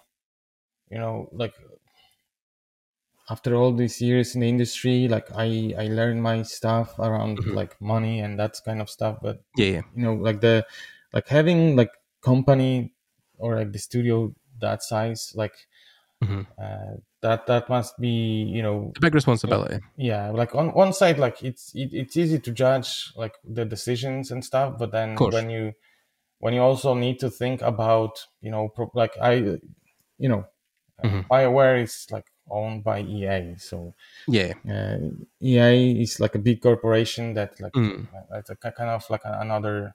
you 0.90 0.98
know 0.98 1.28
like 1.32 1.52
after 3.30 3.54
all 3.54 3.72
these 3.72 4.00
years 4.00 4.34
in 4.34 4.40
the 4.40 4.48
industry 4.48 5.08
like 5.08 5.28
i 5.34 5.74
i 5.78 5.86
learned 5.86 6.22
my 6.22 6.42
stuff 6.42 6.98
around 6.98 7.38
Mhm. 7.38 7.54
like 7.54 7.80
money 7.80 8.20
and 8.20 8.38
that 8.38 8.58
kind 8.64 8.80
of 8.80 8.90
stuff 8.90 9.18
but 9.22 9.42
yeah, 9.56 9.66
yeah, 9.66 9.82
you 9.94 10.02
know 10.02 10.14
like 10.14 10.40
the 10.40 10.66
like 11.12 11.28
having 11.28 11.76
like 11.76 11.90
company 12.20 12.92
or 13.38 13.56
like 13.56 13.72
the 13.72 13.78
studio 13.78 14.34
that 14.60 14.82
size 14.82 15.32
like 15.36 15.54
Mhm. 16.22 16.46
uh 16.58 16.94
that 17.20 17.46
that 17.46 17.68
must 17.68 17.98
be 17.98 18.42
you 18.56 18.62
know 18.62 18.92
big 19.00 19.14
responsibility. 19.14 19.78
yeah 19.96 20.30
like 20.30 20.54
on 20.54 20.72
one 20.74 20.92
side 20.92 21.18
like 21.18 21.42
it's 21.42 21.74
it, 21.74 21.90
it's 21.92 22.16
easy 22.16 22.38
to 22.38 22.50
judge 22.52 23.12
like 23.16 23.34
the 23.44 23.64
decisions 23.64 24.30
and 24.30 24.44
stuff 24.44 24.78
but 24.78 24.90
then 24.92 25.16
when 25.30 25.50
you 25.50 25.72
when 26.38 26.54
you 26.54 26.60
also 26.60 26.94
need 26.94 27.18
to 27.18 27.30
think 27.30 27.62
about 27.62 28.26
you 28.40 28.50
know 28.50 28.68
pro- 28.68 28.90
like 28.94 29.16
i 29.18 29.34
you 30.18 30.28
know 30.28 30.44
Mhm. 31.04 31.26
bioware 31.28 31.82
is 31.82 32.06
like 32.10 32.31
owned 32.50 32.84
by 32.84 33.00
ea 33.00 33.54
so 33.58 33.94
Yeah, 34.26 34.54
uh, 34.68 34.98
ea 35.40 36.02
is 36.02 36.20
like 36.20 36.34
a 36.34 36.38
big 36.38 36.60
corporation 36.60 37.34
that 37.34 37.60
like 37.60 37.74
Mm. 37.74 38.06
uh, 38.14 38.38
it's 38.38 38.50
a 38.50 38.56
kind 38.56 38.90
of 38.90 39.08
like 39.10 39.24
a, 39.24 39.38
another 39.40 39.94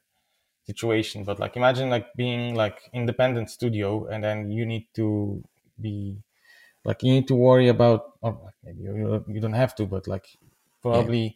situation 0.66 1.24
but 1.24 1.40
like 1.40 1.56
imagine 1.58 1.90
like 1.90 2.14
being 2.16 2.56
like 2.56 2.90
independent 2.94 3.50
studio 3.50 4.06
and 4.08 4.24
then 4.24 4.52
you 4.52 4.66
need 4.66 4.88
to 4.94 5.44
be 5.80 6.18
like 6.86 7.04
you 7.04 7.12
need 7.14 7.28
to 7.28 7.36
worry 7.36 7.70
about 7.70 8.18
or 8.22 8.54
maybe 8.64 8.84
you, 8.84 9.24
you 9.28 9.40
don't 9.42 9.54
have 9.54 9.76
to 9.76 9.86
but 9.86 10.08
like 10.08 10.28
probably 10.82 11.36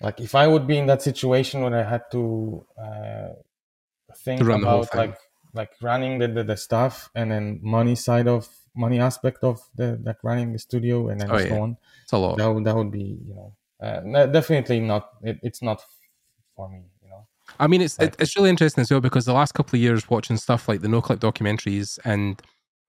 like 0.00 0.20
if 0.20 0.34
i 0.34 0.46
would 0.46 0.66
be 0.66 0.78
in 0.78 0.86
that 0.86 1.02
situation 1.02 1.62
where 1.62 1.76
i 1.76 1.82
had 1.88 2.04
to 2.10 2.64
uh 2.78 3.30
think 4.16 4.38
To 4.38 4.44
run 4.44 4.60
the 4.60 4.68
whole 4.68 4.84
about 4.84 4.94
like 4.94 5.16
like 5.54 5.72
running 5.82 6.18
the, 6.18 6.28
the, 6.28 6.44
the 6.44 6.56
stuff 6.56 7.10
and 7.14 7.30
then 7.30 7.60
money 7.62 7.94
side 7.94 8.28
of 8.28 8.48
money 8.74 8.98
aspect 9.00 9.44
of 9.44 9.60
the 9.76 9.98
like 10.02 10.16
running 10.22 10.52
the 10.52 10.58
studio 10.58 11.08
and 11.08 11.20
then 11.20 11.30
Oh, 11.30 11.38
so 11.38 11.44
yeah. 11.46 11.60
on 11.60 11.76
it's 12.02 12.12
a 12.12 12.18
lot. 12.18 12.38
that 12.38 12.50
would 12.50 12.64
that 12.64 12.74
would 12.74 12.90
be 12.90 13.18
you 13.26 13.34
know 13.34 13.52
uh, 13.82 14.26
definitely 14.26 14.80
not 14.80 15.10
it, 15.22 15.38
it's 15.42 15.60
not 15.62 15.82
for 16.56 16.68
me 16.70 16.82
you 17.02 17.08
know 17.10 17.26
I 17.60 17.66
mean, 17.66 17.82
it's 17.82 17.98
it's 18.00 18.36
really 18.36 18.50
interesting 18.50 18.82
as 18.82 18.90
well 18.90 19.00
because 19.00 19.26
the 19.26 19.32
last 19.34 19.52
couple 19.52 19.76
of 19.76 19.82
years 19.82 20.08
watching 20.08 20.36
stuff 20.38 20.68
like 20.68 20.80
the 20.80 20.88
Noclip 20.88 21.18
documentaries 21.18 21.98
and 22.04 22.40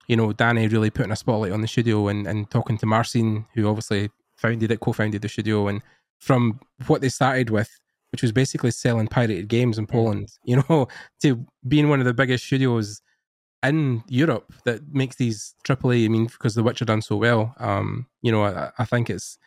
you 0.08 0.16
know 0.16 0.32
Danny 0.32 0.68
really 0.68 0.90
putting 0.90 1.12
a 1.12 1.16
spotlight 1.16 1.52
on 1.52 1.62
the 1.62 1.68
studio 1.68 2.08
and 2.08 2.26
and 2.28 2.50
talking 2.50 2.78
to 2.78 2.86
Marcin, 2.86 3.46
who 3.56 3.68
obviously 3.68 4.10
founded 4.38 4.72
it, 4.72 4.80
co-founded 4.80 5.22
the 5.22 5.28
studio, 5.30 5.68
and 5.68 5.82
from 6.20 6.60
what 6.88 7.02
they 7.02 7.10
started 7.10 7.50
with, 7.50 7.70
which 8.12 8.22
was 8.22 8.32
basically 8.32 8.72
selling 8.72 9.08
pirated 9.08 9.48
games 9.50 9.78
in 9.78 9.86
Poland, 9.88 10.30
you 10.46 10.64
know, 10.70 10.88
to 11.22 11.46
being 11.68 11.90
one 11.90 12.00
of 12.00 12.06
the 12.06 12.14
biggest 12.14 12.46
studios 12.46 13.02
in 13.64 14.04
Europe 14.08 14.54
that 14.66 14.94
makes 14.94 15.16
these 15.16 15.56
AAA. 15.66 16.06
I 16.06 16.08
mean, 16.10 16.26
because 16.26 16.56
The 16.56 16.64
Witcher 16.64 16.86
done 16.86 17.02
so 17.02 17.16
well, 17.16 17.56
um, 17.60 18.08
you 18.22 18.32
know, 18.32 18.44
I, 18.44 18.72
I 18.78 18.86
think 18.86 19.10
it's 19.10 19.38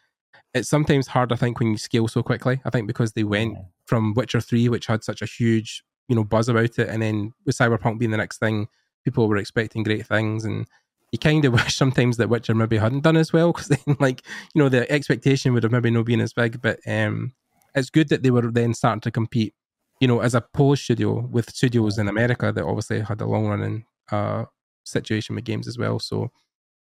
it's 0.55 0.69
sometimes 0.69 1.09
hard. 1.09 1.33
I 1.33 1.37
think 1.37 1.59
when 1.59 1.71
you 1.71 1.79
scale 1.79 2.09
so 2.09 2.23
quickly. 2.23 2.61
I 2.65 2.71
think 2.71 2.87
because 2.87 3.13
they 3.13 3.25
went 3.25 3.59
from 3.85 4.15
Witcher 4.15 4.41
3, 4.41 4.69
which 4.69 4.87
had 4.87 5.05
such 5.05 5.21
a 5.21 5.27
huge, 5.27 5.85
you 6.09 6.17
know, 6.17 6.25
buzz 6.25 6.49
about 6.49 6.79
it, 6.79 6.89
and 6.89 7.03
then 7.03 7.33
with 7.45 7.57
Cyberpunk 7.57 7.99
being 7.99 8.11
the 8.11 8.17
next 8.17 8.39
thing, 8.39 8.69
people 9.05 9.29
were 9.29 9.37
expecting 9.37 9.83
great 9.83 10.07
things, 10.07 10.45
and 10.45 10.67
you 11.13 11.19
kind 11.19 11.45
of 11.45 11.53
wish 11.53 11.77
sometimes 11.77 12.17
that 12.17 12.29
Witcher 12.29 12.55
maybe 12.55 12.79
hadn't 12.79 13.03
done 13.05 13.17
as 13.17 13.33
well, 13.33 13.53
because 13.53 13.69
then, 13.87 13.97
like, 14.01 14.23
you 14.55 14.63
know, 14.63 14.69
the 14.69 14.91
expectation 14.91 15.53
would 15.53 15.63
have 15.63 15.73
maybe 15.73 15.91
not 15.91 16.07
been 16.07 16.21
as 16.21 16.33
big. 16.33 16.63
But 16.63 16.81
um, 16.87 17.35
it's 17.75 17.91
good 17.91 18.09
that 18.09 18.23
they 18.23 18.31
were 18.31 18.51
then 18.51 18.73
starting 18.73 19.03
to 19.03 19.11
compete, 19.11 19.55
you 20.01 20.09
know, 20.09 20.21
as 20.21 20.35
a 20.35 20.41
Polish 20.41 20.85
studio 20.85 21.21
with 21.31 21.51
studios 21.51 21.99
in 21.99 22.09
America 22.09 22.51
that 22.51 22.65
obviously 22.65 23.01
had 23.01 23.21
a 23.21 23.27
long 23.27 23.47
running 23.47 23.85
uh, 24.11 24.45
situation 24.85 25.35
with 25.35 25.45
games 25.45 25.67
as 25.69 25.79
well. 25.79 25.99
So, 25.99 26.31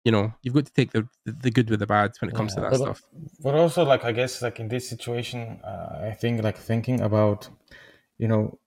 you 0.05 0.13
know, 0.13 0.33
you've 0.43 0.55
got 0.55 0.67
to 0.67 0.73
take 0.73 0.93
the 0.93 1.09
the 1.25 1.51
good 1.51 1.71
with 1.71 1.81
the 1.81 1.87
bad 1.87 2.13
when 2.21 2.31
it 2.31 2.35
comes 2.35 2.53
Yeah, 2.53 2.57
to 2.57 2.61
that 2.63 2.77
but, 2.79 2.81
stuff. 2.81 3.03
but 3.43 3.55
also 3.55 3.85
like 3.85 4.05
i 4.05 4.13
guess 4.13 4.43
like 4.43 4.59
in 4.59 4.69
this 4.69 4.89
situation 4.89 5.61
uh, 5.63 6.09
i 6.11 6.13
think 6.13 6.43
like 6.43 6.57
thinking 6.57 7.01
about 7.01 7.49
you 8.19 8.27
know 8.29 8.59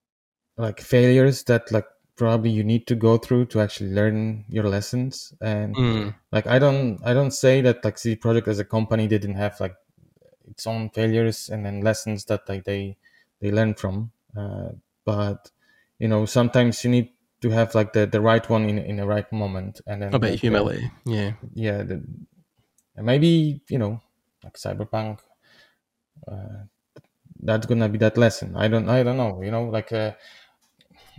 like 0.57 0.79
failures 0.81 1.43
that 1.43 1.71
like 1.71 1.87
probably 2.15 2.49
you 2.49 2.63
need 2.63 2.87
to 2.87 2.95
go 2.95 3.17
through 3.17 3.45
to 3.45 3.61
actually 3.61 3.91
learn 3.91 4.45
your 4.49 4.65
lessons 4.65 5.33
and 5.41 5.75
Mm. 5.75 6.15
like 6.31 6.47
i 6.47 6.59
don't 6.59 6.99
i 7.05 7.13
don't 7.13 7.31
say 7.31 7.61
that 7.61 7.83
like 7.85 7.97
CD 7.97 8.15
Projekt 8.19 8.47
as 8.47 8.59
a 8.59 8.65
company 8.65 9.07
didn't 9.07 9.35
have 9.35 9.59
like 9.59 9.75
its 10.49 10.65
own 10.67 10.89
failures 10.89 11.49
and 11.49 11.65
then 11.65 11.81
lessons 11.81 12.25
that 12.25 12.47
like 12.49 12.63
they 12.63 12.97
they 13.39 13.51
learn 13.51 13.73
from 13.75 14.11
uh, 14.35 14.69
but 15.05 15.51
you 15.99 16.07
know 16.07 16.25
sometimes 16.25 16.83
you 16.83 16.89
need 16.91 17.09
to 17.41 17.49
have 17.49 17.75
like 17.75 17.93
the 17.93 18.05
the 18.05 18.21
right 18.21 18.47
one 18.49 18.65
in 18.69 18.77
in 18.79 18.95
the 18.97 19.05
right 19.05 19.31
moment 19.31 19.81
and 19.87 20.01
then 20.01 20.13
A 20.13 20.19
bit 20.19 20.31
like, 20.31 20.39
humility. 20.39 20.91
Yeah. 21.05 21.33
uh, 21.43 21.47
yeah 21.53 21.83
the, 21.83 22.03
and 22.95 23.05
maybe 23.05 23.61
you 23.69 23.77
know 23.77 24.01
like 24.43 24.55
cyberpunk 24.55 25.19
uh, 26.27 26.65
that's 27.43 27.65
gonna 27.67 27.89
be 27.89 27.97
that 27.99 28.17
lesson 28.17 28.55
i 28.55 28.67
don't 28.67 28.89
i 28.89 29.03
don't 29.03 29.17
know 29.17 29.41
you 29.43 29.51
know 29.51 29.65
like 29.65 29.91
uh 29.93 30.11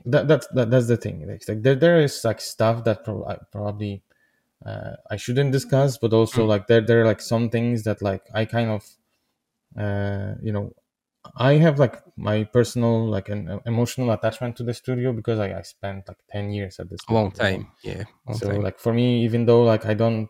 that 0.04 0.28
that's 0.28 0.46
that, 0.48 0.70
that's 0.70 0.87
the 0.88 0.96
thing 0.96 1.26
like, 1.28 1.42
like 1.48 1.62
there, 1.62 1.74
there 1.74 2.00
is 2.00 2.24
like 2.24 2.40
stuff 2.40 2.85
that 2.85 3.04
pro- 3.04 3.24
probably 3.52 4.02
uh, 4.64 4.92
i 5.11 5.16
shouldn't 5.16 5.52
discuss 5.52 5.98
but 5.98 6.12
also 6.12 6.44
Mm. 6.44 6.48
like 6.48 6.66
there 6.66 6.81
there 6.81 7.02
are 7.02 7.04
like 7.04 7.20
some 7.20 7.50
things 7.50 7.85
that 7.85 8.02
like 8.02 8.22
i 8.35 8.44
kind 8.44 8.70
of 8.70 8.85
uh 9.78 10.35
you 10.42 10.52
know 10.52 10.72
i 11.36 11.54
have 11.54 11.78
like 11.78 11.96
my 12.16 12.44
personal 12.44 13.06
like 13.08 13.28
an 13.28 13.48
uh, 13.48 13.58
emotional 13.66 14.10
attachment 14.12 14.56
to 14.56 14.62
the 14.64 14.74
studio 14.74 15.12
because 15.12 15.38
i, 15.38 15.52
I 15.58 15.62
spent 15.62 16.08
like 16.08 16.18
10 16.30 16.50
years 16.50 16.78
at 16.80 16.88
this 16.90 17.02
A 17.08 17.12
long 17.12 17.32
studio, 17.32 17.40
you 17.42 17.48
know? 17.48 17.64
time. 17.64 17.72
Yeah. 17.82 18.04
Long 18.26 18.38
so 18.38 18.48
time. 18.48 18.62
like 18.66 18.78
for 18.80 18.92
me 18.94 19.24
even 19.24 19.46
though 19.46 19.64
like 19.64 19.86
i 19.86 19.94
don't 19.94 20.28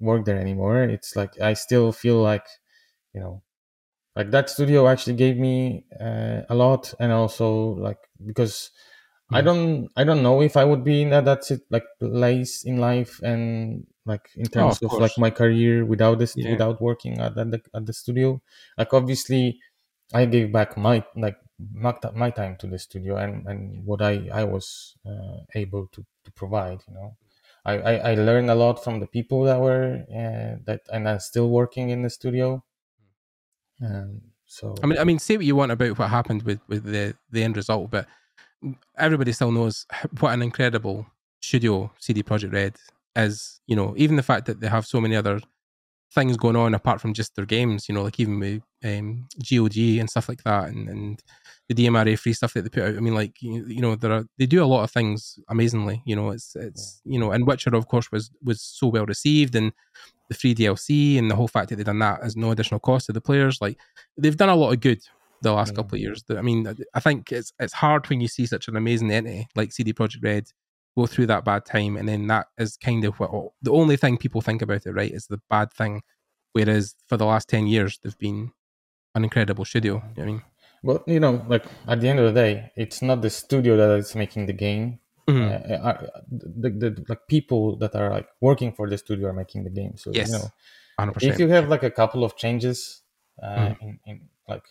work 0.00 0.24
there 0.26 0.38
anymore 0.40 0.82
it's 0.84 1.16
like 1.16 1.40
i 1.40 1.54
still 1.54 1.92
feel 1.92 2.22
like 2.22 2.46
you 3.14 3.20
know 3.20 3.42
like 4.16 4.30
that 4.30 4.50
studio 4.50 4.88
actually 4.88 5.16
gave 5.16 5.36
me 5.36 5.84
uh, 6.00 6.42
a 6.48 6.54
lot 6.54 6.94
and 7.00 7.12
also 7.12 7.74
like 7.88 7.98
because 8.26 8.70
i 9.32 9.40
Mhm. 9.40 9.46
don't 9.46 9.88
i 9.96 10.04
don't 10.04 10.22
know 10.22 10.40
if 10.42 10.56
i 10.56 10.64
would 10.64 10.84
be 10.84 11.02
in 11.02 11.10
that 11.10 11.24
that's 11.24 11.50
it 11.50 11.62
like 11.70 11.84
place 11.98 12.64
in 12.64 12.78
life 12.78 13.20
and 13.22 13.86
like 14.04 14.30
in 14.36 14.48
Oh, 14.58 14.74
terms 14.74 14.78
of 14.82 14.92
of, 14.92 14.98
like 14.98 15.16
my 15.18 15.30
career 15.30 15.84
without 15.84 16.18
this 16.18 16.36
Yeah. 16.36 16.46
without 16.46 16.80
working 16.80 17.18
at, 17.20 17.36
at 17.36 17.50
the 17.50 17.60
at 17.74 17.86
the 17.86 17.92
studio 17.92 18.40
like 18.78 18.92
obviously 18.94 19.60
i 20.14 20.24
gave 20.24 20.52
back 20.52 20.76
my 20.76 21.04
like 21.16 21.36
my, 21.72 22.30
time 22.30 22.54
to 22.56 22.66
the 22.66 22.78
studio 22.78 23.16
and 23.16 23.46
and 23.46 23.84
what 23.84 24.02
i 24.02 24.28
i 24.32 24.44
was 24.44 24.96
uh, 25.06 25.38
able 25.54 25.86
to 25.88 26.04
to 26.24 26.30
provide 26.32 26.80
you 26.86 26.94
know 26.94 27.16
I, 27.64 27.78
I 27.78 27.94
i 28.10 28.14
learned 28.14 28.50
a 28.50 28.54
lot 28.54 28.84
from 28.84 29.00
the 29.00 29.06
people 29.06 29.44
that 29.44 29.60
were 29.60 30.04
uh, 30.10 30.62
that 30.66 30.82
and 30.92 31.08
i'm 31.08 31.20
still 31.20 31.48
working 31.48 31.88
in 31.90 32.02
the 32.02 32.10
studio 32.10 32.62
um 33.82 34.20
so 34.46 34.74
I 34.82 34.86
mean, 34.86 34.98
I 34.98 35.04
mean, 35.04 35.18
say 35.18 35.36
what 35.36 35.44
you 35.44 35.56
want 35.56 35.72
about 35.72 35.98
what 35.98 36.08
happened 36.08 36.44
with 36.44 36.60
with 36.68 36.84
the 36.84 37.14
the 37.30 37.42
end 37.42 37.56
result, 37.56 37.90
but 37.90 38.06
everybody 38.96 39.32
still 39.32 39.50
knows 39.50 39.86
what 40.20 40.32
an 40.32 40.42
incredible 40.42 41.06
studio 41.40 41.92
CD 41.98 42.22
Projekt 42.22 42.52
Red 42.52 42.76
is. 43.16 43.60
You 43.66 43.76
know, 43.76 43.92
even 43.96 44.16
the 44.16 44.22
fact 44.22 44.46
that 44.46 44.60
they 44.60 44.68
have 44.68 44.86
so 44.86 45.00
many 45.00 45.16
other 45.16 45.40
things 46.14 46.36
going 46.36 46.56
on 46.56 46.74
apart 46.74 47.00
from 47.00 47.12
just 47.14 47.34
their 47.36 47.46
games. 47.46 47.88
You 47.88 47.94
know, 47.94 48.02
like 48.02 48.18
even 48.20 48.38
with 48.40 48.62
um, 48.84 49.28
GOG 49.50 49.76
and 49.98 50.08
stuff 50.10 50.28
like 50.28 50.42
that, 50.44 50.68
and 50.68 50.88
and 50.88 51.22
the 51.68 51.74
DRM 51.74 52.18
free 52.18 52.32
stuff 52.32 52.54
that 52.54 52.62
they 52.62 52.68
put 52.68 52.82
out. 52.84 52.96
I 52.96 53.00
mean, 53.00 53.14
like 53.14 53.40
you, 53.40 53.66
you 53.66 53.80
know, 53.80 53.96
there 53.96 54.12
are 54.12 54.24
they 54.38 54.46
do 54.46 54.62
a 54.62 54.66
lot 54.66 54.84
of 54.84 54.90
things 54.90 55.38
amazingly. 55.48 56.02
You 56.06 56.16
know, 56.16 56.30
it's 56.30 56.54
it's 56.56 57.00
you 57.04 57.18
know, 57.18 57.32
and 57.32 57.46
Witcher 57.46 57.74
of 57.74 57.88
course 57.88 58.10
was 58.12 58.30
was 58.42 58.60
so 58.62 58.86
well 58.88 59.06
received 59.06 59.54
and 59.54 59.72
the 60.28 60.34
free 60.34 60.54
DLC 60.54 61.18
and 61.18 61.30
the 61.30 61.36
whole 61.36 61.48
fact 61.48 61.68
that 61.68 61.76
they've 61.76 61.86
done 61.86 62.00
that 62.00 62.20
as 62.22 62.36
no 62.36 62.50
additional 62.50 62.80
cost 62.80 63.06
to 63.06 63.12
the 63.12 63.20
players. 63.20 63.58
Like 63.60 63.78
they've 64.18 64.36
done 64.36 64.48
a 64.48 64.56
lot 64.56 64.72
of 64.72 64.80
good 64.80 65.00
the 65.42 65.52
last 65.52 65.72
Mm. 65.72 65.76
couple 65.76 65.96
of 65.96 66.00
years. 66.00 66.24
I 66.30 66.40
mean, 66.42 66.66
I 66.94 67.00
think 67.00 67.30
it's 67.30 67.52
it's 67.60 67.74
hard 67.74 68.08
when 68.08 68.20
you 68.20 68.28
see 68.28 68.46
such 68.46 68.68
an 68.68 68.76
amazing 68.76 69.10
entity 69.10 69.46
like 69.54 69.72
CD 69.72 69.92
Projekt 69.92 70.22
Red 70.24 70.46
go 70.96 71.06
through 71.06 71.26
that 71.26 71.44
bad 71.44 71.64
time, 71.64 71.96
and 71.96 72.08
then 72.08 72.26
that 72.28 72.46
is 72.58 72.76
kind 72.76 73.04
of 73.04 73.18
what 73.20 73.30
the 73.62 73.72
only 73.72 73.96
thing 73.96 74.16
people 74.16 74.40
think 74.40 74.62
about 74.62 74.86
it, 74.86 74.92
right? 74.92 75.12
Is 75.12 75.26
the 75.26 75.40
bad 75.50 75.72
thing. 75.72 76.02
Whereas 76.52 76.94
for 77.06 77.16
the 77.16 77.26
last 77.26 77.48
ten 77.48 77.66
years, 77.66 77.98
they've 78.02 78.18
been 78.18 78.52
an 79.14 79.24
incredible 79.24 79.64
studio. 79.64 80.02
You 80.16 80.22
know 80.22 80.22
I 80.22 80.26
mean, 80.26 80.42
Well, 80.82 81.04
you 81.06 81.20
know, 81.20 81.44
like 81.48 81.64
at 81.88 82.00
the 82.00 82.08
end 82.08 82.18
of 82.20 82.26
the 82.32 82.40
day, 82.40 82.72
it's 82.76 83.02
not 83.02 83.20
the 83.22 83.30
studio 83.30 83.76
that 83.76 83.98
is 83.98 84.14
making 84.14 84.46
the 84.46 84.52
game. 84.52 85.00
Mhm. 85.28 85.50
Uh, 85.50 85.74
uh, 85.88 86.06
the, 86.30 86.70
the 86.70 87.04
like 87.08 87.26
people 87.28 87.76
that 87.78 87.94
are 87.96 88.10
like 88.10 88.28
working 88.40 88.72
for 88.72 88.88
the 88.88 88.96
studio 88.96 89.28
are 89.28 89.32
making 89.32 89.64
the 89.64 89.70
game. 89.70 89.96
So 89.96 90.12
yes, 90.12 90.28
you 90.28 90.32
know, 90.34 90.50
hundred 90.98 91.22
if 91.22 91.38
you 91.38 91.48
have 91.48 91.68
like 91.68 91.82
a 91.82 91.90
couple 91.90 92.24
of 92.24 92.36
changes 92.36 93.02
uh, 93.42 93.48
Mhm. 93.74 93.76
in, 93.82 94.00
in 94.06 94.20
like 94.48 94.64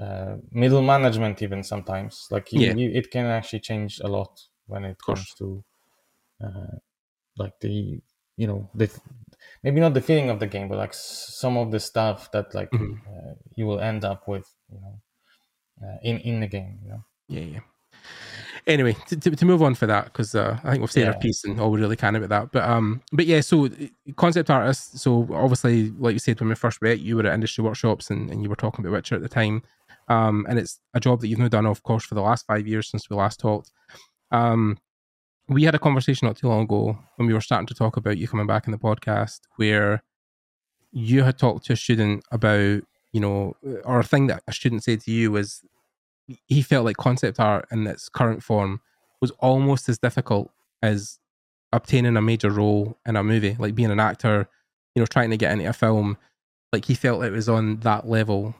uh, 0.00 0.36
middle 0.50 0.82
management, 0.82 1.42
even 1.42 1.62
sometimes, 1.62 2.28
like 2.30 2.52
you, 2.52 2.60
Yeah. 2.60 2.74
you, 2.74 2.90
it 2.90 3.10
can 3.10 3.26
actually 3.26 3.60
change 3.60 4.00
a 4.00 4.08
lot 4.08 4.40
when 4.72 4.84
it 4.84 4.96
comes 5.06 5.26
to 5.38 5.62
uh, 6.44 6.76
like 7.36 7.54
the 7.60 8.00
you 8.36 8.46
know 8.46 8.68
the 8.74 8.88
maybe 9.62 9.80
not 9.80 9.94
the 9.94 10.00
feeling 10.00 10.30
of 10.30 10.38
the 10.40 10.46
game, 10.46 10.68
but 10.68 10.78
like 10.78 10.94
some 10.94 11.56
of 11.56 11.70
the 11.70 11.80
stuff 11.80 12.30
that 12.32 12.54
like 12.54 12.70
Mhm. 12.70 12.98
uh, 13.06 13.34
you 13.56 13.66
will 13.66 13.80
end 13.80 14.04
up 14.04 14.26
with, 14.26 14.48
you 14.72 14.80
know, 14.80 14.94
uh, 15.84 15.98
in 16.02 16.18
in 16.20 16.40
the 16.40 16.48
game. 16.48 16.78
You 16.82 16.88
know. 16.90 17.04
Yeah, 17.28 17.46
yeah. 17.54 17.60
Anyway, 18.66 18.96
to, 19.08 19.16
to, 19.16 19.30
to 19.30 19.44
move 19.44 19.62
on 19.62 19.74
for 19.74 19.86
that 19.86 20.04
because 20.04 20.34
uh, 20.34 20.58
I 20.62 20.70
think 20.70 20.80
we've 20.82 20.90
said 20.92 21.08
our 21.08 21.18
piece 21.18 21.44
and 21.44 21.60
all 21.60 21.70
we 21.70 21.80
really 21.80 21.96
can 21.96 22.14
about 22.14 22.28
that. 22.28 22.52
But 22.52 22.68
um, 22.68 23.02
but 23.12 23.26
yeah, 23.26 23.40
so 23.40 23.66
uh, 23.66 23.70
concept 24.16 24.50
artists. 24.50 25.02
So 25.02 25.28
obviously, 25.32 25.90
like 25.98 26.12
you 26.12 26.18
said 26.20 26.38
when 26.40 26.48
we 26.48 26.54
first 26.54 26.80
met, 26.80 27.00
you 27.00 27.16
were 27.16 27.26
at 27.26 27.34
industry 27.34 27.64
workshops 27.64 28.10
and, 28.10 28.30
and 28.30 28.42
you 28.42 28.48
were 28.48 28.56
talking 28.56 28.84
about 28.84 28.92
Witcher 28.94 29.16
at 29.16 29.22
the 29.22 29.28
time. 29.28 29.62
Um, 30.08 30.46
and 30.48 30.58
it's 30.58 30.78
a 30.94 31.00
job 31.00 31.20
that 31.20 31.28
you've 31.28 31.38
now 31.38 31.48
done, 31.48 31.66
of 31.66 31.82
course, 31.82 32.04
for 32.04 32.14
the 32.14 32.22
last 32.22 32.46
five 32.46 32.66
years 32.66 32.88
since 32.88 33.08
we 33.10 33.16
last 33.16 33.40
talked. 33.40 33.72
Um, 34.32 34.78
we 35.48 35.64
had 35.64 35.74
a 35.74 35.78
conversation 35.78 36.26
not 36.26 36.36
too 36.36 36.48
long 36.48 36.62
ago 36.62 36.98
when 37.16 37.28
we 37.28 37.34
were 37.34 37.40
starting 37.40 37.66
to 37.66 37.74
talk 37.74 37.96
about 37.96 38.18
you 38.18 38.26
coming 38.26 38.46
back 38.46 38.66
in 38.66 38.72
the 38.72 38.78
podcast, 38.78 39.40
where 39.56 40.02
you 40.90 41.22
had 41.22 41.38
talked 41.38 41.66
to 41.66 41.74
a 41.74 41.76
student 41.76 42.24
about, 42.32 42.82
you 43.12 43.20
know, 43.20 43.54
or 43.84 44.00
a 44.00 44.04
thing 44.04 44.26
that 44.28 44.42
a 44.48 44.52
student 44.52 44.82
said 44.82 45.00
to 45.02 45.10
you 45.10 45.30
was 45.30 45.62
he 46.46 46.62
felt 46.62 46.84
like 46.84 46.96
concept 46.96 47.38
art 47.38 47.66
in 47.70 47.86
its 47.86 48.08
current 48.08 48.42
form 48.42 48.80
was 49.20 49.30
almost 49.32 49.88
as 49.88 49.98
difficult 49.98 50.50
as 50.82 51.18
obtaining 51.72 52.16
a 52.16 52.22
major 52.22 52.50
role 52.50 52.98
in 53.06 53.16
a 53.16 53.22
movie, 53.22 53.56
like 53.58 53.74
being 53.74 53.90
an 53.90 54.00
actor, 54.00 54.48
you 54.94 55.00
know, 55.00 55.06
trying 55.06 55.30
to 55.30 55.36
get 55.36 55.52
into 55.52 55.68
a 55.68 55.72
film. 55.72 56.16
Like 56.72 56.84
he 56.86 56.94
felt 56.94 57.24
it 57.24 57.32
was 57.32 57.48
on 57.48 57.80
that 57.80 58.08
level. 58.08 58.54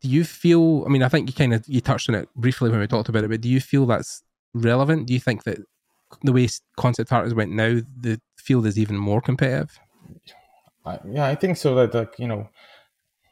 Do 0.00 0.08
you 0.08 0.24
feel? 0.24 0.84
I 0.84 0.88
mean, 0.88 1.02
I 1.02 1.08
think 1.08 1.28
you 1.28 1.34
kind 1.34 1.54
of 1.54 1.66
you 1.66 1.80
touched 1.80 2.08
on 2.08 2.14
it 2.14 2.28
briefly 2.34 2.70
when 2.70 2.80
we 2.80 2.86
talked 2.86 3.08
about 3.08 3.24
it, 3.24 3.30
but 3.30 3.40
do 3.40 3.48
you 3.48 3.60
feel 3.60 3.86
that's 3.86 4.22
relevant? 4.56 5.06
Do 5.06 5.14
you 5.14 5.20
think 5.20 5.44
that 5.44 5.58
the 6.22 6.32
way 6.32 6.48
concept 6.78 7.12
art 7.12 7.24
has 7.24 7.34
went 7.34 7.52
now, 7.52 7.80
the 8.00 8.20
field 8.38 8.66
is 8.66 8.78
even 8.78 8.96
more 8.96 9.20
competitive? 9.20 9.78
I, 10.84 10.98
yeah, 11.08 11.26
I 11.26 11.34
think 11.34 11.56
so. 11.56 11.74
That 11.74 11.94
like 11.94 12.18
you 12.18 12.28
know, 12.28 12.48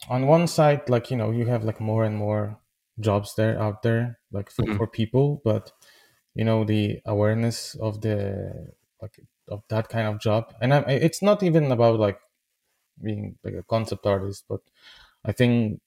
on 0.09 0.27
one 0.27 0.49
side, 0.49 0.89
like 0.91 1.11
you 1.11 1.17
know, 1.17 1.31
you 1.31 1.47
have 1.47 1.65
like 1.65 1.81
more 1.81 2.05
and 2.05 2.17
more 2.17 2.61
jobs 3.01 3.35
there 3.37 3.61
out 3.61 3.83
there, 3.83 4.21
like 4.33 4.51
for, 4.51 4.65
Mhm. 4.65 4.77
for 4.77 4.87
people, 4.87 5.43
but 5.45 5.73
you 6.35 6.45
know, 6.45 6.65
the 6.65 7.01
awareness 7.07 7.75
of 7.77 8.03
the 8.03 8.75
like 9.03 9.21
of 9.49 9.65
that 9.69 9.89
kind 9.89 10.09
of 10.09 10.21
job, 10.21 10.55
and 10.61 10.75
I, 10.75 10.81
it's 10.93 11.23
not 11.23 11.43
even 11.43 11.73
about 11.73 12.01
like 12.01 12.21
being 13.03 13.39
like 13.45 13.55
a 13.55 13.63
concept 13.65 14.07
artist, 14.07 14.45
but 14.49 14.63
I 15.25 15.33
think 15.33 15.81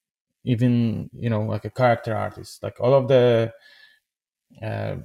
even 0.44 1.10
you 1.14 1.30
know 1.30 1.42
like 1.42 1.64
a 1.66 1.70
character 1.70 2.16
artist, 2.16 2.62
like 2.62 2.80
all 2.80 2.94
of 2.94 3.08
the 3.08 3.54
uh, 4.62 4.96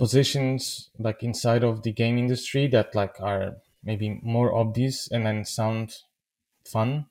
positions 0.00 0.90
like 0.98 1.22
inside 1.22 1.64
of 1.64 1.84
the 1.84 1.92
game 1.92 2.18
industry 2.18 2.66
that 2.68 2.96
like 2.96 3.20
are 3.20 3.58
maybe 3.84 4.20
more 4.24 4.54
obvious 4.54 5.10
and 5.12 5.26
then 5.26 5.44
sound 5.46 5.98
fun. 6.64 7.06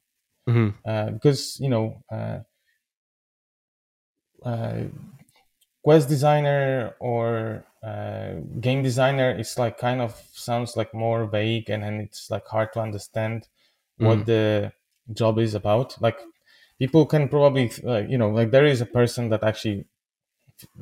Hmm 0.48 0.70
uh, 0.86 1.12
because 1.12 1.60
you 1.62 1.70
know 1.70 2.04
uh, 2.12 2.42
uh, 4.44 4.84
quest 5.84 6.10
designer 6.10 6.96
or 7.00 7.66
uh, 7.84 8.36
game 8.60 8.84
designer 8.84 9.32
is 9.38 9.58
like 9.58 9.78
kind 9.78 10.02
of 10.02 10.16
sounds 10.34 10.76
like 10.78 10.94
more 10.94 11.26
vague 11.26 11.70
and 11.70 11.84
then 11.84 11.96
it's 12.02 12.30
like 12.32 12.48
hard 12.48 12.74
to 12.74 12.80
understand 12.82 13.48
what 14.00 14.26
Mm. 14.26 14.26
the 14.26 14.74
job 15.14 15.40
is 15.40 15.56
about. 15.56 16.02
Like 16.02 16.20
people 16.80 17.06
can 17.06 17.30
probably 17.30 17.72
you 18.10 18.18
know 18.18 18.30
like 18.32 18.52
there 18.52 18.66
is 18.66 18.82
a 18.82 18.86
person 18.86 19.30
that 19.30 19.44
actually 19.44 19.86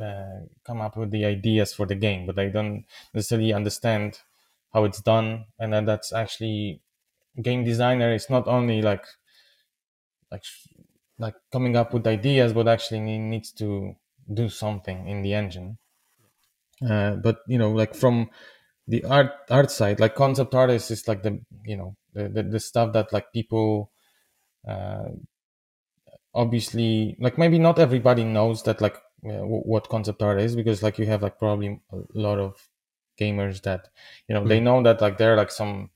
uh, 0.02 0.42
come 0.66 0.82
up 0.82 0.98
with 0.98 1.12
the 1.12 1.26
ideas 1.26 1.74
for 1.74 1.86
the 1.86 1.96
game 1.96 2.26
but 2.26 2.36
they 2.36 2.50
don't 2.50 2.86
necessarily 3.14 3.54
understand 3.54 4.20
how 4.74 4.84
it's 4.84 5.02
done. 5.02 5.46
And 5.60 5.74
then 5.74 5.86
that's 5.86 6.14
actually 6.14 6.82
game 7.42 7.64
designer 7.64 8.14
is 8.14 8.30
not 8.30 8.48
only 8.48 8.82
like 8.82 9.06
like 10.32 10.44
like 11.20 11.36
coming 11.52 11.76
up 11.76 11.94
with 11.94 12.08
ideas 12.08 12.54
but 12.54 12.68
actually 12.68 13.00
needs 13.20 13.52
to 13.52 13.96
do 14.34 14.50
something 14.50 15.08
in 15.08 15.22
the 15.22 15.34
engine. 15.34 15.78
Uh, 16.88 17.16
but 17.16 17.40
you 17.48 17.58
know 17.58 17.72
like 17.72 17.96
from 17.96 18.30
the 18.88 19.04
art 19.06 19.32
art 19.50 19.72
side 19.72 20.00
like 20.00 20.14
concept 20.16 20.54
artists 20.54 20.92
is 20.92 21.08
like 21.08 21.24
the 21.24 21.42
you 21.66 21.76
know 21.76 21.96
the, 22.14 22.30
the, 22.30 22.44
the 22.44 22.60
stuff 22.60 22.94
that 22.94 23.12
like 23.12 23.34
people 23.34 23.92
uh, 24.68 25.10
obviously 26.34 27.16
like 27.20 27.38
maybe 27.38 27.60
not 27.60 27.80
everybody 27.80 28.24
knows 28.24 28.64
that 28.64 28.82
like 28.82 28.98
uh, 29.26 29.44
what 29.46 29.90
concept 29.90 30.22
art 30.22 30.40
is 30.40 30.56
because 30.56 30.84
like 30.84 30.98
you 31.00 31.06
have 31.06 31.22
like 31.22 31.40
probably 31.40 31.82
a 31.92 31.98
lot 32.14 32.40
of 32.40 32.70
gamers 33.20 33.62
that 33.64 33.90
you 34.28 34.36
know 34.36 34.46
they 34.46 34.60
know 34.60 34.82
that 34.84 35.02
like 35.02 35.18
there 35.18 35.34
are 35.34 35.38
like 35.38 35.52
some 35.52 35.90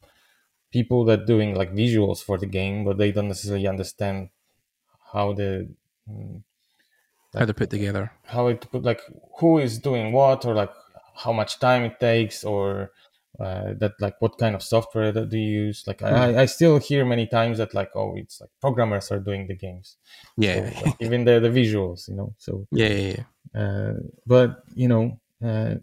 people 0.72 1.06
that 1.06 1.26
doing 1.28 1.56
like 1.56 1.74
visuals 1.74 2.24
for 2.24 2.38
the 2.38 2.48
game 2.48 2.86
but 2.86 2.98
they 2.98 3.12
don't 3.12 3.28
necessarily 3.30 3.68
understand 3.68 4.30
how 5.14 5.34
the 5.34 5.70
mm, 6.10 6.44
How 7.34 7.44
to 7.46 7.54
put 7.54 7.70
together. 7.70 8.14
how 8.26 8.48
it 8.48 8.70
put 8.72 8.84
like 8.84 9.02
who 9.40 9.58
is 9.60 9.80
doing 9.80 10.12
what 10.14 10.46
or 10.46 10.54
like 10.54 10.72
how 11.16 11.34
much 11.34 11.60
time 11.60 11.84
it 11.84 12.00
takes 12.00 12.44
or 12.44 12.92
uh, 13.42 13.74
that 13.82 13.94
like 14.00 14.16
what 14.22 14.38
kind 14.38 14.54
of 14.56 14.62
software 14.64 15.12
that 15.12 15.30
do 15.30 15.38
you 15.38 15.52
use 15.68 15.84
like 15.88 16.02
I, 16.04 16.42
I 16.44 16.46
still 16.46 16.78
hear 16.78 17.04
many 17.06 17.26
times 17.28 17.58
that 17.58 17.74
like 17.74 17.92
oh 17.96 18.14
it's 18.16 18.40
like 18.42 18.52
programmers 18.62 19.12
are 19.12 19.20
doing 19.20 19.48
the 19.48 19.56
games 19.56 19.98
Yeah. 20.38 20.70
So, 20.70 20.86
like, 20.86 20.96
even 21.02 21.26
the, 21.26 21.40
the 21.40 21.50
visuals 21.50 22.08
you 22.10 22.16
know 22.20 22.34
so 22.38 22.52
yeah, 22.72 22.88
yeah, 22.88 23.16
yeah. 23.18 23.62
uh, 23.62 23.94
but 24.26 24.50
you 24.76 24.88
know 24.88 25.06
uh, 25.50 25.76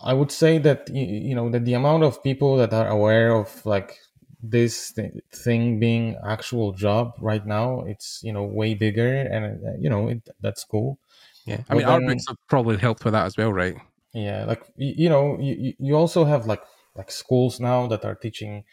i 0.00 0.12
would 0.12 0.32
say 0.32 0.58
that 0.58 0.88
you, 0.92 1.04
you 1.04 1.34
know 1.34 1.48
that 1.50 1.64
the 1.64 1.74
amount 1.74 2.02
of 2.02 2.22
people 2.22 2.56
that 2.56 2.72
are 2.72 2.88
aware 2.88 3.30
of 3.34 3.64
like 3.66 3.98
this 4.42 4.92
th- 4.92 5.12
thing 5.44 5.78
being 5.78 6.16
actual 6.26 6.72
job 6.72 7.12
right 7.20 7.46
now 7.46 7.80
it's 7.92 8.20
you 8.24 8.32
know 8.32 8.42
way 8.44 8.74
bigger 8.74 9.12
and 9.34 9.44
uh, 9.64 9.70
you 9.78 9.88
know 9.88 10.08
it, 10.08 10.22
that's 10.40 10.64
cool 10.64 10.98
Yeah. 11.44 11.60
I 11.68 11.74
But 11.74 11.76
mean, 11.76 11.86
then- 11.86 12.06
books 12.06 12.24
have 12.28 12.38
probably 12.48 12.76
helped 12.78 13.02
with 13.04 13.14
that 13.14 13.26
as 13.26 13.36
well, 13.36 13.52
right? 13.52 13.74
Yeah 14.14 14.44
like 14.44 14.62
you, 14.76 14.94
you 15.04 15.08
know 15.08 15.38
you, 15.40 15.74
you- 15.78 15.96
also 15.96 16.24
have 16.24 16.46
like 16.46 16.62
like 16.94 17.10
schools 17.10 17.60
now 17.60 17.86
that 17.86 18.04
are 18.04 18.14
teaching 18.14 18.64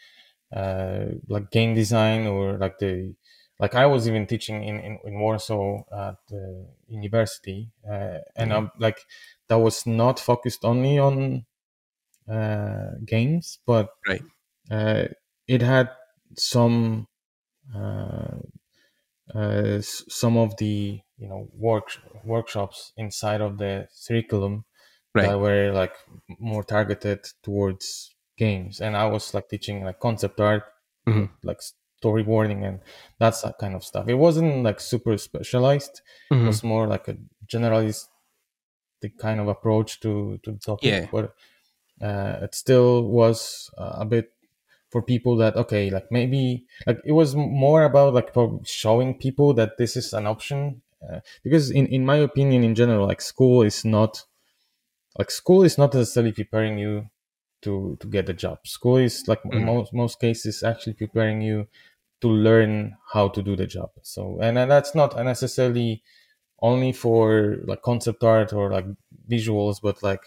uh 0.54 1.06
like 1.28 1.50
game 1.50 1.74
design 1.74 2.26
or 2.26 2.58
like 2.58 2.78
the 2.78 3.14
like 3.60 3.74
i 3.74 3.86
was 3.86 4.08
even 4.08 4.26
teaching 4.26 4.64
in 4.64 4.80
in, 4.80 4.98
in 5.04 5.20
warsaw 5.20 5.78
at 5.92 6.16
the 6.28 6.68
university 6.88 7.70
uh, 7.90 8.18
and 8.36 8.52
i'm 8.52 8.70
like 8.78 8.98
that 9.48 9.56
was 9.56 9.86
not 9.86 10.20
focused 10.20 10.64
only 10.64 10.98
on 10.98 11.46
uh 12.30 12.90
games 13.06 13.58
but 13.66 13.90
Right. 14.06 14.22
uh 14.70 15.06
it 15.48 15.62
had 15.62 15.90
some 16.36 17.08
uh, 17.74 18.38
uh 19.34 19.80
some 19.80 20.36
of 20.36 20.56
the 20.56 21.00
you 21.18 21.28
know 21.28 21.48
work 21.54 21.88
workshops 22.24 22.92
inside 22.96 23.40
of 23.40 23.58
the 23.58 23.88
curriculum 24.06 24.64
Right. 25.14 25.26
that 25.26 25.38
were 25.40 25.72
like 25.72 25.94
more 26.38 26.62
targeted 26.62 27.26
towards 27.42 28.14
games 28.38 28.80
and 28.80 28.96
i 28.96 29.06
was 29.06 29.34
like 29.34 29.48
teaching 29.48 29.84
like 29.84 29.98
concept 29.98 30.38
art 30.40 30.64
Mhm. 31.06 31.30
like 31.42 31.60
storyboarding 32.02 32.64
and 32.68 32.80
that's 33.18 33.42
that 33.42 33.58
kind 33.58 33.74
of 33.74 33.82
stuff 33.84 34.08
it 34.08 34.14
wasn't 34.14 34.62
like 34.62 34.78
super 34.80 35.18
specialized 35.18 36.00
it 36.30 36.34
Mhm. 36.34 36.46
was 36.46 36.62
more 36.62 36.86
like 36.86 37.08
a 37.08 37.16
generalist 37.46 38.06
kind 39.18 39.40
of 39.40 39.48
approach 39.48 40.00
to 40.00 40.38
to 40.42 40.52
the 40.52 40.58
topic 40.58 40.84
Yeah. 40.92 41.06
but 41.10 41.34
uh, 42.02 42.38
it 42.44 42.54
still 42.54 43.02
was 43.04 43.70
uh, 43.78 43.96
a 44.00 44.04
bit 44.04 44.32
for 44.90 45.02
people 45.02 45.36
that 45.36 45.56
okay 45.56 45.90
like 45.90 46.06
maybe 46.10 46.66
like 46.86 46.98
it 47.04 47.12
was 47.12 47.34
more 47.36 47.84
about 47.84 48.12
like 48.14 48.30
showing 48.64 49.14
people 49.18 49.54
that 49.54 49.76
this 49.78 49.96
is 49.96 50.12
an 50.12 50.26
option 50.26 50.82
uh, 51.02 51.20
because 51.42 51.70
in 51.70 51.86
in 51.86 52.04
my 52.04 52.16
opinion 52.16 52.62
in 52.64 52.74
general 52.74 53.06
like 53.06 53.20
school 53.22 53.62
is 53.62 53.84
not 53.84 54.24
like 55.18 55.30
school 55.30 55.62
is 55.62 55.78
not 55.78 55.94
necessarily 55.94 56.32
preparing 56.32 56.78
you 56.78 57.08
to 57.62 57.96
to 58.00 58.06
get 58.06 58.28
a 58.28 58.32
job 58.34 58.58
school 58.66 58.96
is 58.96 59.26
like 59.28 59.42
Mhm. 59.44 59.64
most 59.64 59.92
most 59.92 60.20
cases 60.20 60.62
actually 60.62 60.94
preparing 60.94 61.40
you 61.42 61.66
to 62.20 62.28
learn 62.28 62.96
how 63.12 63.28
to 63.28 63.42
do 63.42 63.56
the 63.56 63.66
job 63.66 63.90
so 64.02 64.38
and, 64.40 64.58
and 64.58 64.70
that's 64.70 64.94
not 64.94 65.16
necessarily 65.24 66.02
only 66.62 66.92
for 66.92 67.56
like 67.66 67.82
concept 67.82 68.22
art 68.24 68.52
or 68.52 68.70
like 68.70 68.86
visuals 69.28 69.80
but 69.82 70.02
like 70.02 70.22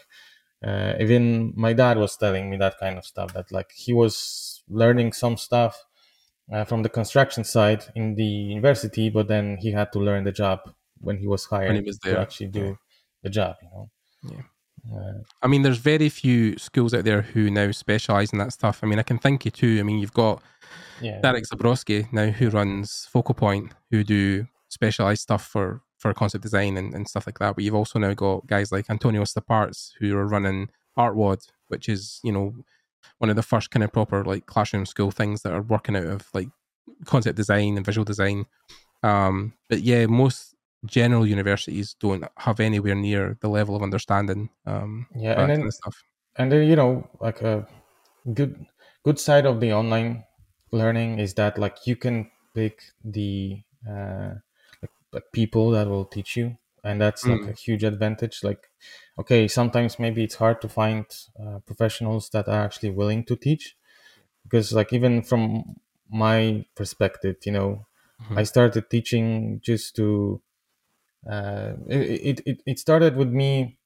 uh, 0.66 0.94
even 1.00 1.54
my 1.56 1.74
dad 1.74 1.98
was 1.98 2.16
telling 2.18 2.50
me 2.50 2.58
that 2.58 2.78
kind 2.80 2.98
of 2.98 3.06
stuff 3.06 3.34
that 3.34 3.52
like 3.52 3.72
he 3.74 3.94
was 3.94 4.64
learning 4.70 5.12
some 5.14 5.38
stuff 5.38 5.86
uh, 6.52 6.64
from 6.64 6.84
the 6.84 6.90
construction 6.90 7.44
side 7.44 7.84
in 7.96 8.16
the 8.16 8.24
university 8.24 9.10
but 9.10 9.28
then 9.28 9.58
he 9.58 9.72
had 9.72 9.92
to 9.92 10.00
learn 10.00 10.24
the 10.24 10.32
job 10.32 10.60
when 11.00 11.18
he 11.18 11.28
was 11.28 11.46
hired 11.46 11.76
he 11.76 11.82
was 11.82 11.98
to 12.00 12.18
actually 12.20 12.48
do 12.48 12.66
yeah. 12.68 12.74
the 13.24 13.30
job 13.30 13.56
you 13.62 13.70
know 13.70 13.90
Yeah. 14.24 14.44
Uh, 14.92 15.20
I 15.42 15.48
mean, 15.48 15.62
there's 15.62 15.78
very 15.78 16.10
few 16.10 16.58
schools 16.58 16.94
out 16.94 17.06
there 17.06 17.22
who 17.22 17.50
now 17.50 17.72
specialize 17.72 18.34
in 18.34 18.40
that 18.40 18.54
stuff. 18.54 18.80
I 18.84 18.88
mean, 18.88 19.00
I 19.00 19.04
can 19.04 19.18
think 19.18 19.46
of 19.46 19.54
two. 19.54 19.78
I 19.80 19.84
mean, 19.84 20.00
you've 20.00 20.14
got 20.14 20.42
yeah 21.02 21.20
Derek 21.22 21.46
Zabrowski 21.46 22.12
now 22.12 22.28
who 22.28 22.50
runs 22.50 23.08
Focal 23.12 23.36
Point, 23.36 23.72
who 23.92 24.04
do 24.04 24.48
specialized 24.70 25.22
stuff 25.22 25.46
for 25.46 25.82
for 25.98 26.14
concept 26.14 26.44
design 26.44 26.76
and, 26.76 26.94
and 26.94 27.08
stuff 27.08 27.26
like 27.26 27.40
that. 27.40 27.56
But 27.56 27.64
you've 27.64 27.76
also 27.76 27.98
now 28.00 28.14
got 28.14 28.48
guys 28.48 28.72
like 28.72 28.90
Antonio 28.90 29.24
Stappaerts 29.24 29.92
who 30.00 30.16
are 30.18 30.28
running 30.28 30.70
Artwod, 30.98 31.48
which 31.70 31.88
is 31.88 32.20
you 32.24 32.32
know 32.32 32.54
one 33.20 33.30
of 33.30 33.36
the 33.36 33.44
first 33.44 33.72
kind 33.72 33.84
of 33.84 33.94
proper 33.94 34.24
like 34.24 34.46
classroom 34.46 34.86
school 34.86 35.12
things 35.12 35.42
that 35.44 35.54
are 35.54 35.62
working 35.62 35.96
out 35.96 36.06
of 36.06 36.28
like 36.34 36.50
concept 37.06 37.38
design 37.38 37.78
and 37.78 37.86
visual 37.86 38.06
design. 38.06 38.46
Um, 39.02 39.54
but 39.70 39.82
yeah, 39.82 40.06
most 40.08 40.53
general 40.86 41.26
universities 41.26 41.96
don't 42.00 42.26
have 42.38 42.60
anywhere 42.60 42.96
near 42.96 43.38
the 43.42 43.50
level 43.50 43.76
of 43.76 43.82
understanding. 43.84 44.50
Um, 44.66 45.08
Yeah, 45.16 45.40
and 45.40 45.50
then- 45.50 45.60
kind 45.60 45.68
of 45.68 45.74
stuff. 45.74 46.04
and 46.36 46.52
then 46.52 46.68
you 46.68 46.76
know 46.76 47.08
like 47.22 47.42
a 47.42 47.68
good 48.34 48.66
good 49.04 49.20
side 49.20 49.46
of 49.46 49.60
the 49.60 49.72
online 49.74 50.24
learning 50.72 51.20
is 51.20 51.34
that 51.36 51.58
like 51.58 51.86
you 51.86 51.96
can 51.96 52.32
pick 52.56 52.82
the 53.04 53.62
uh 53.88 54.34
like, 54.82 54.92
like 55.12 55.26
people 55.32 55.72
that 55.72 55.88
will 55.88 56.06
teach 56.06 56.36
you 56.38 56.58
and 56.84 57.00
that's 57.02 57.24
like 57.26 57.42
Mm. 57.42 57.50
a 57.54 57.56
huge 57.66 57.84
advantage 57.84 58.44
like 58.44 58.70
okay 59.20 59.48
sometimes 59.48 60.00
maybe 60.00 60.24
it's 60.24 60.36
hard 60.44 60.60
to 60.62 60.70
find 60.70 61.06
uh, 61.42 61.60
professionals 61.70 62.30
that 62.30 62.48
are 62.48 62.64
actually 62.66 62.90
willing 62.90 63.24
to 63.26 63.36
teach 63.36 63.76
because 64.44 64.74
like 64.74 64.92
even 64.94 65.22
from 65.22 65.76
my 66.10 66.66
perspective 66.76 67.36
you 67.46 67.52
know 67.52 67.86
Mhm. 68.22 68.38
i 68.40 68.44
started 68.44 68.90
teaching 68.90 69.60
just 69.70 69.96
to 69.96 70.42
uh 71.30 71.74
it, 71.88 72.42
it 72.46 72.62
it 72.66 72.80
started 72.80 73.16
with 73.16 73.30
me 73.30 73.80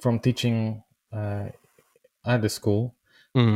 from 0.00 0.20
teaching 0.20 0.82
uh, 1.12 1.48
at 2.26 2.42
the 2.42 2.48
school 2.48 2.94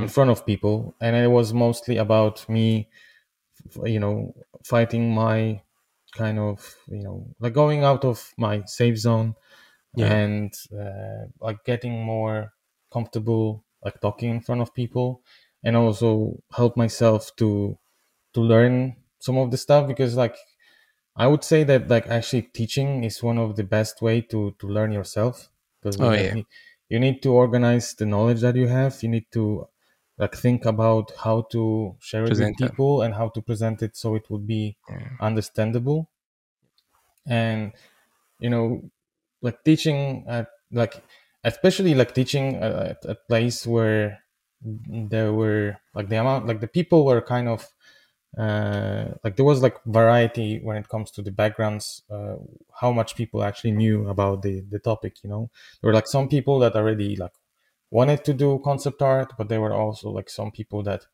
in 0.00 0.08
Mm, 0.08 0.10
front 0.10 0.30
of 0.30 0.46
people 0.46 0.94
and 1.00 1.16
it 1.16 1.28
was 1.28 1.54
mostly 1.54 1.98
about 1.98 2.48
me 2.48 2.88
you 3.84 4.00
know 4.00 4.34
fighting 4.64 5.14
my 5.14 5.60
kind 6.12 6.38
of 6.38 6.76
you 6.88 7.02
know 7.02 7.26
like 7.40 7.52
going 7.52 7.84
out 7.84 8.04
of 8.04 8.32
my 8.36 8.62
safe 8.64 8.96
zone 8.98 9.34
Yeah. 9.94 10.20
and 10.20 10.52
uh, 10.78 11.26
like 11.40 11.64
getting 11.64 12.04
more 12.04 12.52
comfortable 12.92 13.64
like 13.84 14.00
talking 14.00 14.30
in 14.30 14.40
front 14.40 14.60
of 14.62 14.74
people 14.74 15.22
and 15.64 15.76
also 15.76 16.42
help 16.52 16.76
myself 16.76 17.34
to 17.36 17.78
to 18.34 18.40
learn 18.40 18.96
some 19.20 19.38
of 19.38 19.50
the 19.50 19.56
stuff 19.58 19.88
because 19.88 20.16
like 20.16 20.36
i 21.16 21.26
would 21.26 21.44
say 21.44 21.64
that 21.64 21.88
like 21.88 22.06
actually 22.08 22.42
teaching 22.42 23.04
is 23.04 23.22
one 23.22 23.38
of 23.38 23.56
the 23.56 23.64
best 23.64 24.02
way 24.02 24.20
to 24.20 24.52
to 24.58 24.66
learn 24.66 24.92
yourself 24.92 25.50
because 25.80 25.98
Oh, 25.98 26.12
yeah. 26.12 26.34
you- 26.34 26.46
you 26.88 26.98
need 26.98 27.22
to 27.22 27.30
organize 27.32 27.94
the 27.94 28.04
knowledge 28.06 28.40
that 28.40 28.56
you 28.56 28.66
have 28.68 29.00
you 29.02 29.08
need 29.08 29.26
to 29.30 29.66
like 30.18 30.34
think 30.34 30.64
about 30.64 31.12
how 31.24 31.42
to 31.42 31.96
share 32.00 32.26
it 32.26 32.36
with 32.38 32.40
it. 32.40 32.56
people 32.58 33.02
and 33.02 33.14
how 33.14 33.28
to 33.28 33.40
present 33.40 33.82
it 33.82 33.96
so 33.96 34.14
it 34.16 34.28
would 34.30 34.46
be 34.46 34.76
yeah. 34.88 35.08
understandable 35.20 36.10
and 37.26 37.72
you 38.40 38.50
know 38.50 38.82
like 39.42 39.62
teaching 39.64 40.24
at 40.28 40.48
like 40.72 41.02
especially 41.44 41.94
like 41.94 42.14
teaching 42.14 42.56
uh, 42.62 42.94
at 42.96 43.04
at 43.04 43.10
a 43.10 43.14
place 43.28 43.66
where 43.66 44.20
there 44.62 45.32
were 45.32 45.76
like 45.94 46.08
the 46.08 46.16
amount 46.16 46.46
like 46.46 46.60
the 46.60 46.68
people 46.68 47.04
were 47.04 47.20
kind 47.22 47.48
of 47.48 47.68
uh 48.38 49.08
like 49.24 49.34
there 49.36 49.44
was 49.44 49.60
like 49.60 49.82
variety 49.86 50.60
when 50.60 50.76
it 50.76 50.88
comes 50.88 51.10
to 51.10 51.20
the 51.20 51.32
backgrounds 51.32 52.02
uh 52.10 52.36
how 52.80 52.92
much 52.92 53.16
people 53.16 53.42
actually 53.42 53.72
knew 53.72 54.08
about 54.08 54.42
the 54.42 54.60
the 54.70 54.78
topic 54.78 55.16
you 55.24 55.28
know 55.30 55.50
there 55.80 55.88
were 55.88 55.94
like 55.94 56.06
some 56.06 56.28
people 56.28 56.60
that 56.60 56.76
already 56.76 57.16
like 57.16 57.32
wanted 57.90 58.24
to 58.24 58.32
do 58.32 58.60
concept 58.64 59.02
art 59.02 59.32
but 59.36 59.48
there 59.48 59.60
were 59.60 59.72
also 59.74 60.10
like 60.10 60.30
some 60.30 60.52
people 60.52 60.82
that 60.82 61.06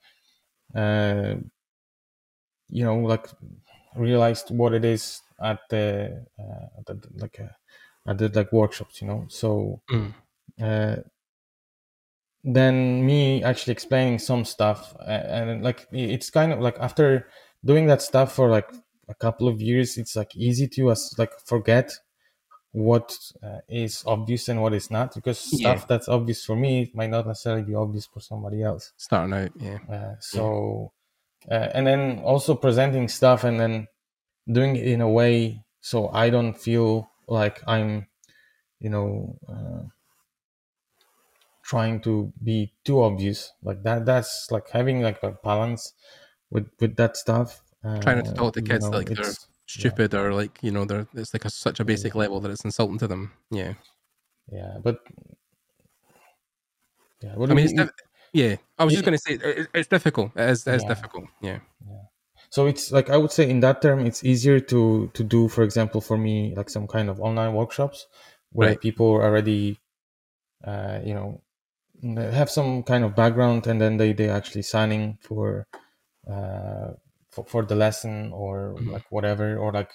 uh 0.74 1.36
you 2.68 2.84
know 2.84 2.96
like 2.98 3.26
realized 3.96 4.50
what 4.50 4.74
it 4.74 4.84
is 4.84 5.22
at 5.42 5.60
the, 5.70 6.26
uh, 6.38 6.66
at 6.78 6.86
the 6.86 7.00
like 7.16 7.40
uh, 7.40 8.10
at 8.10 8.18
the 8.18 8.28
like 8.28 8.52
workshops 8.52 9.00
you 9.00 9.08
know 9.08 9.26
so 9.28 9.80
Mm. 9.90 10.14
Then 12.46 13.04
me 13.04 13.42
actually 13.42 13.72
explaining 13.72 14.18
some 14.20 14.44
stuff 14.44 14.94
uh, 15.00 15.10
and 15.10 15.64
like 15.64 15.86
it's 15.90 16.30
kind 16.30 16.52
of 16.52 16.60
like 16.60 16.78
after 16.78 17.26
doing 17.64 17.86
that 17.86 18.00
stuff 18.00 18.32
for 18.32 18.48
like 18.48 18.70
a 19.08 19.14
couple 19.14 19.48
of 19.48 19.60
years 19.60 19.96
it's 19.98 20.14
like 20.14 20.34
easy 20.36 20.68
to 20.68 20.88
us 20.88 21.18
like 21.18 21.32
forget 21.44 21.92
what 22.72 23.16
uh, 23.42 23.58
is 23.68 24.04
obvious 24.06 24.48
and 24.48 24.62
what 24.62 24.72
is 24.72 24.90
not 24.90 25.12
because 25.14 25.40
Yeah. 25.52 25.74
stuff 25.74 25.88
that's 25.88 26.08
obvious 26.08 26.44
for 26.44 26.54
me 26.54 26.90
might 26.94 27.10
not 27.10 27.26
necessarily 27.26 27.62
be 27.64 27.74
obvious 27.74 28.06
for 28.06 28.20
somebody 28.20 28.62
else 28.62 28.92
Starting 28.96 29.34
out, 29.34 29.50
yeah. 29.60 29.78
uh, 29.92 30.14
so 30.20 30.92
uh, 31.50 31.68
and 31.74 31.86
then 31.86 32.20
also 32.20 32.54
presenting 32.54 33.08
stuff 33.08 33.42
and 33.44 33.58
then 33.58 33.88
doing 34.50 34.76
it 34.76 34.86
in 34.86 35.00
a 35.00 35.08
way 35.08 35.64
so 35.80 36.08
I 36.08 36.30
don't 36.30 36.54
feel 36.54 37.10
like 37.28 37.62
I'm, 37.66 38.06
you 38.80 38.90
know, 38.90 39.36
uh, 39.48 39.82
trying 41.66 42.00
to 42.02 42.32
be 42.42 42.72
too 42.84 43.02
obvious 43.02 43.52
like 43.62 43.82
that. 43.82 44.06
That's 44.06 44.48
like 44.50 44.70
having 44.70 45.02
like 45.02 45.22
a 45.22 45.32
balance 45.42 45.92
with 46.50 46.66
with 46.80 46.96
that 46.96 47.16
stuff. 47.16 47.62
Uh, 47.84 48.00
Trying 48.00 48.22
to 48.22 48.32
talk 48.34 48.54
to 48.54 48.60
you 48.60 48.66
kids 48.66 48.84
know, 48.84 48.96
like 48.98 49.08
they're 49.08 49.20
it's- 49.34 49.46
stupid 49.68 50.14
or 50.14 50.32
like 50.32 50.58
you 50.62 50.70
know 50.70 50.84
they're 50.84 51.08
it's 51.14 51.34
like 51.34 51.44
a, 51.44 51.50
such 51.50 51.80
a 51.80 51.84
basic 51.84 52.14
level 52.14 52.38
that 52.40 52.50
it's 52.52 52.64
insulting 52.64 52.98
to 52.98 53.08
them. 53.08 53.32
Yeah, 53.50 53.74
yeah, 54.50 54.78
but 54.82 55.00
yeah, 57.22 57.34
I 57.34 57.54
mean, 57.54 57.66
it's 57.66 57.92
yeah. 58.32 58.56
I 58.78 58.84
was 58.84 58.92
just 58.92 59.04
going 59.04 59.16
to 59.18 59.22
say 59.22 59.34
it, 59.34 59.68
it's 59.74 59.88
difficult. 59.88 60.32
It 60.36 60.50
is, 60.50 60.66
it 60.66 60.74
is 60.74 60.82
Yeah. 60.82 60.88
difficult. 60.88 61.24
Yeah, 61.40 61.58
yeah 61.86 62.02
so 62.48 62.66
it's 62.66 62.92
like 62.92 63.10
i 63.10 63.16
would 63.16 63.32
say 63.32 63.48
in 63.50 63.58
that 63.60 63.82
term 63.82 63.98
it's 64.06 64.22
easier 64.22 64.60
to 64.60 65.10
to 65.14 65.24
do 65.24 65.48
for 65.48 65.64
example 65.64 66.00
for 66.00 66.16
me 66.16 66.54
like 66.54 66.70
some 66.70 66.86
kind 66.86 67.08
of 67.10 67.20
online 67.20 67.52
workshops 67.54 68.06
where 68.52 68.68
Right. 68.70 68.80
people 68.80 69.06
already 69.06 69.80
uh 70.62 71.00
you 71.04 71.12
know 71.14 71.42
have 72.02 72.50
some 72.50 72.82
kind 72.82 73.04
of 73.04 73.14
background 73.16 73.66
and 73.66 73.80
then 73.80 73.96
they 73.96 74.12
they 74.12 74.28
actually 74.28 74.62
signing 74.62 75.18
for 75.20 75.66
uh 76.30 76.92
for, 77.30 77.44
for 77.46 77.64
the 77.64 77.76
lesson 77.76 78.32
or 78.32 78.78
Mhm. 78.78 78.92
like 78.92 79.10
whatever 79.10 79.58
or 79.58 79.72
like 79.72 79.92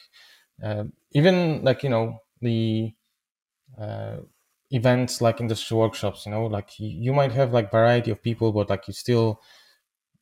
uh, 0.63 0.85
even 1.13 1.63
like 1.63 1.83
you 1.83 1.89
know 1.89 2.19
the 2.41 2.93
uh 3.79 4.17
events 4.71 5.21
like 5.21 5.41
industry 5.41 5.77
workshops 5.77 6.25
you 6.25 6.31
know 6.31 6.45
like 6.47 6.79
you, 6.79 6.89
you 6.89 7.13
might 7.13 7.31
have 7.31 7.53
like 7.53 7.71
variety 7.71 8.11
of 8.11 8.21
people 8.23 8.51
but 8.53 8.69
like 8.69 8.87
you 8.87 8.93
still 8.93 9.41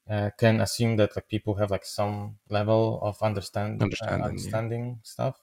uh, 0.10 0.30
can 0.38 0.60
assume 0.62 0.98
that 0.98 1.16
like 1.16 1.28
people 1.28 1.56
have 1.56 1.72
like 1.72 1.86
some 1.86 2.38
level 2.50 3.00
of 3.04 3.22
understand 3.22 3.86
Understanding, 3.86 4.00
uh, 4.02 4.32
yeah. 4.32 4.62
stuff 5.04 5.42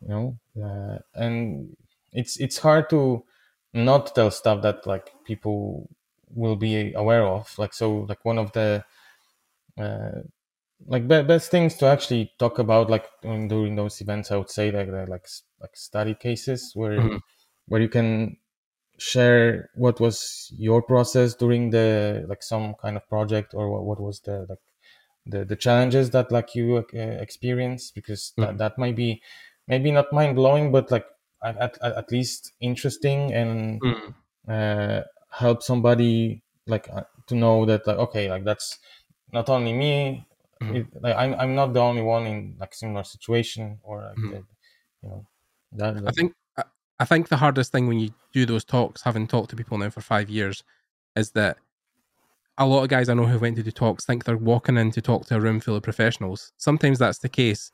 you 0.00 0.08
know 0.08 0.38
uh, 0.62 0.98
and 1.14 1.76
it's 2.12 2.38
it's 2.40 2.58
hard 2.58 2.90
to 2.90 3.24
not 3.74 4.14
tell 4.14 4.30
stuff 4.30 4.62
that 4.62 4.86
like 4.86 5.12
people 5.24 5.88
will 6.34 6.56
be 6.56 6.92
aware 6.94 7.26
of 7.26 7.52
like 7.58 7.74
so 7.74 8.06
like 8.08 8.24
one 8.24 8.38
of 8.38 8.52
the 8.52 8.84
uh, 9.78 10.20
like 10.86 11.08
be- 11.08 11.22
best 11.22 11.50
things 11.50 11.76
to 11.76 11.86
actually 11.86 12.32
talk 12.38 12.58
about 12.58 12.90
like 12.90 13.06
during, 13.22 13.48
during 13.48 13.76
those 13.76 14.00
events 14.00 14.30
i 14.32 14.36
would 14.36 14.50
say 14.50 14.70
like 14.70 14.88
like 14.88 15.26
like 15.60 15.76
study 15.76 16.14
cases 16.14 16.72
where 16.74 17.12
Mhm. 17.12 17.20
where 17.68 17.80
you 17.80 17.88
can 17.88 18.36
share 18.98 19.70
what 19.76 20.00
was 20.00 20.52
your 20.56 20.82
process 20.82 21.34
during 21.34 21.70
the 21.70 22.24
like 22.28 22.42
some 22.42 22.74
kind 22.82 22.96
of 22.96 23.08
project 23.08 23.54
or 23.54 23.70
what, 23.72 23.84
what 23.84 24.00
was 24.00 24.20
the 24.20 24.46
like 24.48 24.58
the, 25.26 25.44
the 25.44 25.56
challenges 25.56 26.10
that 26.10 26.30
like 26.32 26.54
you 26.54 26.76
uh, 26.78 26.98
experienced 26.98 27.94
because 27.94 28.32
Mhm. 28.36 28.46
that, 28.46 28.58
that 28.58 28.78
might 28.78 28.96
be 28.96 29.22
maybe 29.68 29.90
not 29.90 30.12
mind 30.12 30.36
blowing 30.36 30.70
but 30.72 30.90
like 30.90 31.06
at, 31.44 31.56
at, 31.60 31.92
at 32.00 32.10
least 32.10 32.52
interesting 32.60 33.32
and 33.32 33.80
Mm. 33.82 34.14
uh, 34.48 35.02
help 35.30 35.62
somebody 35.62 36.42
like 36.66 36.88
uh, 36.92 37.04
to 37.28 37.34
know 37.34 37.64
that 37.66 37.86
like 37.86 37.98
okay 37.98 38.30
like 38.30 38.44
that's 38.44 38.78
not 39.32 39.48
only 39.48 39.72
me 39.72 40.26
Mhm. 40.62 40.76
it, 40.76 40.86
like 41.02 41.16
I'm, 41.16 41.34
I'm 41.34 41.54
not 41.54 41.72
the 41.74 41.80
only 41.80 42.02
one 42.02 42.26
in 42.26 42.56
like 42.60 42.72
similar 42.74 43.04
situation 43.04 43.78
or 43.82 44.02
like 44.02 44.16
Mhm. 44.18 44.30
the, 44.30 44.36
you 45.02 45.08
know 45.10 45.26
that, 45.72 46.06
I 46.06 46.12
think 46.12 46.34
I- 46.56 46.64
I 47.00 47.04
think 47.04 47.28
the 47.28 47.36
hardest 47.38 47.72
thing 47.72 47.88
when 47.88 47.98
you 47.98 48.10
do 48.32 48.46
those 48.46 48.64
talks, 48.64 49.02
having 49.02 49.26
talked 49.26 49.50
to 49.50 49.56
people 49.56 49.76
now 49.78 49.90
for 49.90 50.00
five 50.00 50.30
years, 50.30 50.62
is 51.16 51.32
that 51.32 51.58
a 52.56 52.66
lot 52.66 52.84
of 52.84 52.88
guys 52.88 53.08
I 53.08 53.14
know 53.14 53.26
who 53.26 53.38
went 53.40 53.56
to 53.56 53.62
do 53.64 53.72
talks 53.72 54.04
think 54.04 54.22
they're 54.24 54.36
walking 54.36 54.76
in 54.78 54.92
to 54.92 55.02
talk 55.02 55.26
to 55.26 55.36
a 55.36 55.40
room 55.40 55.58
full 55.60 55.74
of 55.76 55.82
professionals. 55.82 56.52
Sometimes 56.56 56.98
that's 57.00 57.18
the 57.18 57.28
case, 57.28 57.72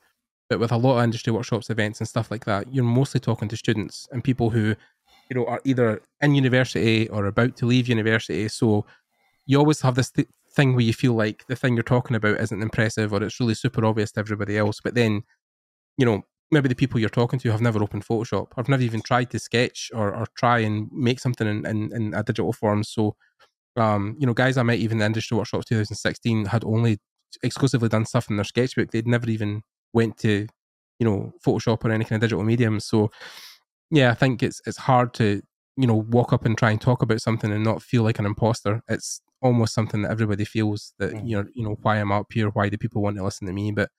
but 0.50 0.58
with 0.58 0.72
a 0.72 0.76
lot 0.76 0.98
of 0.98 1.04
industry 1.04 1.32
workshops, 1.32 1.70
events, 1.70 2.00
and 2.00 2.08
stuff 2.08 2.30
like 2.30 2.44
that, 2.44 2.74
you're 2.74 2.84
mostly 2.84 3.20
talking 3.20 3.48
to 3.48 3.56
students 3.56 4.08
and 4.10 4.22
people 4.22 4.50
who, 4.50 4.74
you 5.30 5.36
know, 5.36 5.46
are 5.46 5.60
either 5.64 6.02
in 6.20 6.34
university 6.34 7.08
or 7.08 7.26
about 7.26 7.56
to 7.56 7.66
leave 7.66 7.88
university. 7.88 8.48
So 8.48 8.84
you 9.46 9.58
always 9.58 9.80
have 9.82 9.94
this 9.94 10.10
th- 10.10 10.28
thing 10.52 10.74
where 10.74 10.84
you 10.84 10.92
feel 10.92 11.14
like 11.14 11.46
the 11.46 11.54
thing 11.54 11.74
you're 11.74 11.84
talking 11.84 12.16
about 12.16 12.40
isn't 12.40 12.62
impressive 12.62 13.12
or 13.12 13.22
it's 13.22 13.38
really 13.38 13.54
super 13.54 13.84
obvious 13.84 14.10
to 14.12 14.20
everybody 14.20 14.58
else, 14.58 14.80
but 14.82 14.94
then, 14.96 15.22
you 15.96 16.04
know, 16.04 16.24
maybe 16.50 16.68
the 16.68 16.74
people 16.74 16.98
you're 16.98 17.08
talking 17.08 17.38
to 17.38 17.52
have 17.52 17.60
never 17.60 17.80
opened 17.80 18.04
Photoshop, 18.04 18.48
have 18.56 18.68
never 18.68 18.82
even 18.82 19.02
tried 19.02 19.30
to 19.30 19.38
sketch 19.38 19.88
or, 19.94 20.12
or 20.12 20.26
try 20.36 20.58
and 20.58 20.90
make 20.92 21.20
something 21.20 21.46
in, 21.46 21.64
in, 21.64 21.94
in 21.94 22.12
a 22.12 22.24
digital 22.24 22.52
form. 22.52 22.82
So, 22.82 23.14
um, 23.76 24.16
you 24.18 24.26
know, 24.26 24.34
guys 24.34 24.56
I 24.56 24.64
met 24.64 24.80
even 24.80 24.96
in 24.96 24.98
the 24.98 25.06
industry 25.06 25.36
workshops 25.36 25.66
2016 25.66 26.46
had 26.46 26.64
only 26.64 26.98
exclusively 27.44 27.88
done 27.88 28.04
stuff 28.04 28.28
in 28.28 28.36
their 28.36 28.44
sketchbook. 28.44 28.90
They'd 28.90 29.06
never 29.06 29.30
even 29.30 29.62
went 29.92 30.16
to, 30.18 30.46
you 30.98 31.04
know, 31.08 31.32
Photoshop 31.44 31.84
or 31.84 31.90
any 31.90 32.04
kind 32.04 32.22
of 32.22 32.28
digital 32.28 32.44
medium. 32.44 32.80
So, 32.80 33.10
yeah, 33.90 34.10
I 34.10 34.14
think 34.14 34.42
it's 34.42 34.60
it's 34.66 34.78
hard 34.78 35.14
to 35.14 35.42
you 35.76 35.86
know 35.86 35.94
walk 35.94 36.32
up 36.32 36.44
and 36.44 36.56
try 36.58 36.70
and 36.70 36.80
talk 36.80 37.02
about 37.02 37.20
something 37.20 37.50
and 37.52 37.64
not 37.64 37.82
feel 37.82 38.02
like 38.02 38.18
an 38.18 38.26
imposter. 38.26 38.82
It's 38.88 39.20
almost 39.42 39.74
something 39.74 40.02
that 40.02 40.10
everybody 40.10 40.44
feels 40.44 40.92
that 40.98 41.12
Mm. 41.12 41.28
you 41.28 41.36
know 41.36 41.48
you 41.54 41.64
know 41.64 41.76
why 41.82 41.96
I'm 41.96 42.12
up 42.12 42.32
here, 42.32 42.48
why 42.50 42.68
do 42.68 42.76
people 42.78 43.02
want 43.02 43.16
to 43.16 43.24
listen 43.24 43.46
to 43.46 43.52
me? 43.52 43.72
But 43.72 43.90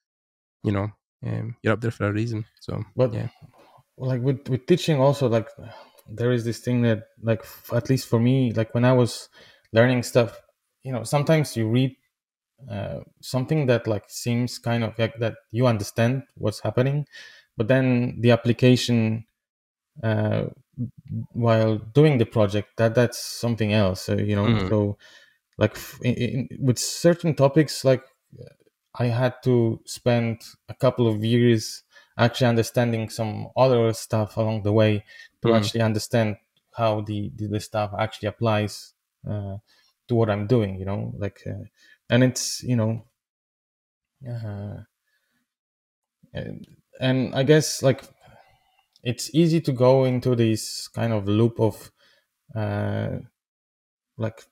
you 0.63 0.71
know, 0.71 0.89
um, 1.25 1.55
you're 1.63 1.73
up 1.73 1.81
there 1.81 1.91
for 1.91 2.05
a 2.07 2.13
reason. 2.13 2.45
So, 2.59 2.83
but 2.95 3.13
yeah. 3.13 3.29
like 3.97 4.21
with 4.21 4.47
with 4.49 4.65
teaching 4.65 4.99
also 4.99 5.27
like 5.27 5.47
there 6.07 6.31
is 6.31 6.43
this 6.45 6.59
thing 6.59 6.81
that 6.81 7.03
like 7.21 7.39
f- 7.41 7.71
at 7.73 7.89
least 7.89 8.07
for 8.07 8.19
me 8.19 8.51
like 8.53 8.73
when 8.73 8.83
i 8.83 8.91
was 8.91 9.29
learning 9.71 10.03
stuff 10.03 10.41
you 10.83 10.91
know 10.91 11.03
sometimes 11.03 11.55
you 11.55 11.67
read 11.69 11.95
uh, 12.69 12.99
something 13.21 13.65
that 13.67 13.87
like 13.87 14.05
seems 14.09 14.59
kind 14.59 14.83
of 14.83 14.97
like 14.99 15.17
that 15.19 15.35
you 15.51 15.67
understand 15.67 16.23
what's 16.35 16.59
happening 16.61 17.05
but 17.57 17.67
then 17.67 18.17
the 18.21 18.31
application 18.31 19.25
uh, 20.03 20.45
while 21.33 21.77
doing 21.77 22.17
the 22.17 22.25
project 22.25 22.69
that 22.77 22.95
that's 22.95 23.19
something 23.19 23.73
else 23.73 24.03
so, 24.03 24.15
you 24.17 24.35
know 24.35 24.57
Mhm. 24.57 24.69
so 24.69 24.97
like 25.57 25.73
f- 25.75 25.99
in, 26.03 26.15
in, 26.15 26.49
with 26.61 26.79
certain 26.79 27.35
topics 27.35 27.85
like 27.85 28.03
i 28.95 29.05
had 29.07 29.33
to 29.43 29.81
spend 29.85 30.41
a 30.69 30.73
couple 30.73 31.07
of 31.07 31.23
years 31.23 31.83
actually 32.17 32.47
understanding 32.47 33.09
some 33.09 33.47
other 33.57 33.93
stuff 33.93 34.37
along 34.37 34.63
the 34.63 34.71
way 34.73 35.03
to 35.41 35.53
Mhm. 35.53 35.53
actually 35.53 35.81
understand 35.81 36.37
how 36.75 37.01
the, 37.01 37.31
the 37.35 37.47
the 37.47 37.59
stuff 37.59 37.91
actually 37.97 38.27
applies 38.27 38.93
uh, 39.29 39.57
to 40.07 40.15
what 40.15 40.29
i'm 40.29 40.47
doing 40.47 40.77
you 40.77 40.85
know 40.85 41.13
like 41.17 41.41
uh, 41.47 41.63
and 42.11 42.23
it's 42.23 42.61
you 42.61 42.75
know 42.75 43.03
uh, 44.29 44.77
and, 46.99 47.33
i 47.33 47.41
guess 47.41 47.81
like 47.81 48.03
it's 49.03 49.33
easy 49.33 49.59
to 49.59 49.71
go 49.71 50.05
into 50.05 50.35
this 50.35 50.87
kind 50.89 51.11
of 51.13 51.27
loop 51.27 51.59
of 51.59 51.91
uh, 52.55 53.17
like 54.17 54.45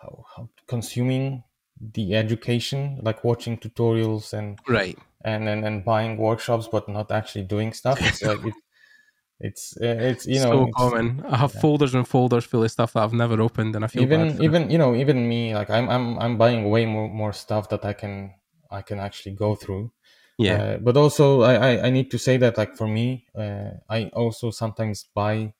how, 0.00 0.24
how 0.36 0.48
consuming 0.66 1.44
the 1.80 2.14
education 2.14 2.98
like 3.02 3.24
watching 3.24 3.58
tutorials 3.58 4.32
and 4.32 4.58
Right. 4.68 4.98
and 5.24 5.48
and, 5.48 5.64
and 5.64 5.84
buying 5.84 6.16
workshops 6.16 6.68
but 6.70 6.88
not 6.88 7.10
actually 7.10 7.44
doing 7.44 7.72
stuff 7.72 8.00
it's 8.00 8.22
like 8.22 8.44
it, 8.50 8.54
it's 9.42 9.76
uh, 9.76 9.96
it's 10.10 10.26
you 10.26 10.40
know 10.40 10.50
so 10.50 10.66
common. 10.76 11.24
I 11.28 11.36
have 11.36 11.52
yeah. 11.54 11.60
folders 11.60 11.94
and 11.94 12.06
folders 12.06 12.44
full 12.44 12.64
of 12.64 12.70
stuff 12.70 12.92
that 12.94 13.02
I've 13.02 13.12
never 13.12 13.40
opened, 13.40 13.76
and 13.76 13.84
I 13.84 13.88
feel 13.88 14.02
even 14.02 14.42
even 14.42 14.70
you 14.70 14.78
know 14.78 14.94
even 14.94 15.28
me 15.28 15.54
like 15.54 15.68
i'm 15.70 15.88
i'm 15.90 16.18
i'm 16.18 16.38
buying 16.38 16.70
way 16.70 16.86
more 16.86 17.08
more 17.08 17.32
stuff 17.32 17.68
that 17.68 17.84
i 17.84 17.92
can 17.92 18.34
i 18.70 18.80
can 18.80 18.98
actually 18.98 19.34
go 19.34 19.54
through 19.54 19.92
yeah, 20.38 20.58
Uh, 20.58 20.78
but 20.78 20.96
also 20.96 21.42
I, 21.42 21.54
I 21.54 21.86
i 21.86 21.90
need 21.90 22.10
to 22.10 22.18
say 22.18 22.36
that 22.38 22.56
like 22.58 22.74
for 22.76 22.88
me 22.88 23.26
uh, 23.42 23.70
i 23.88 23.98
also 24.22 24.50
sometimes 24.50 24.98
buy 25.14 25.52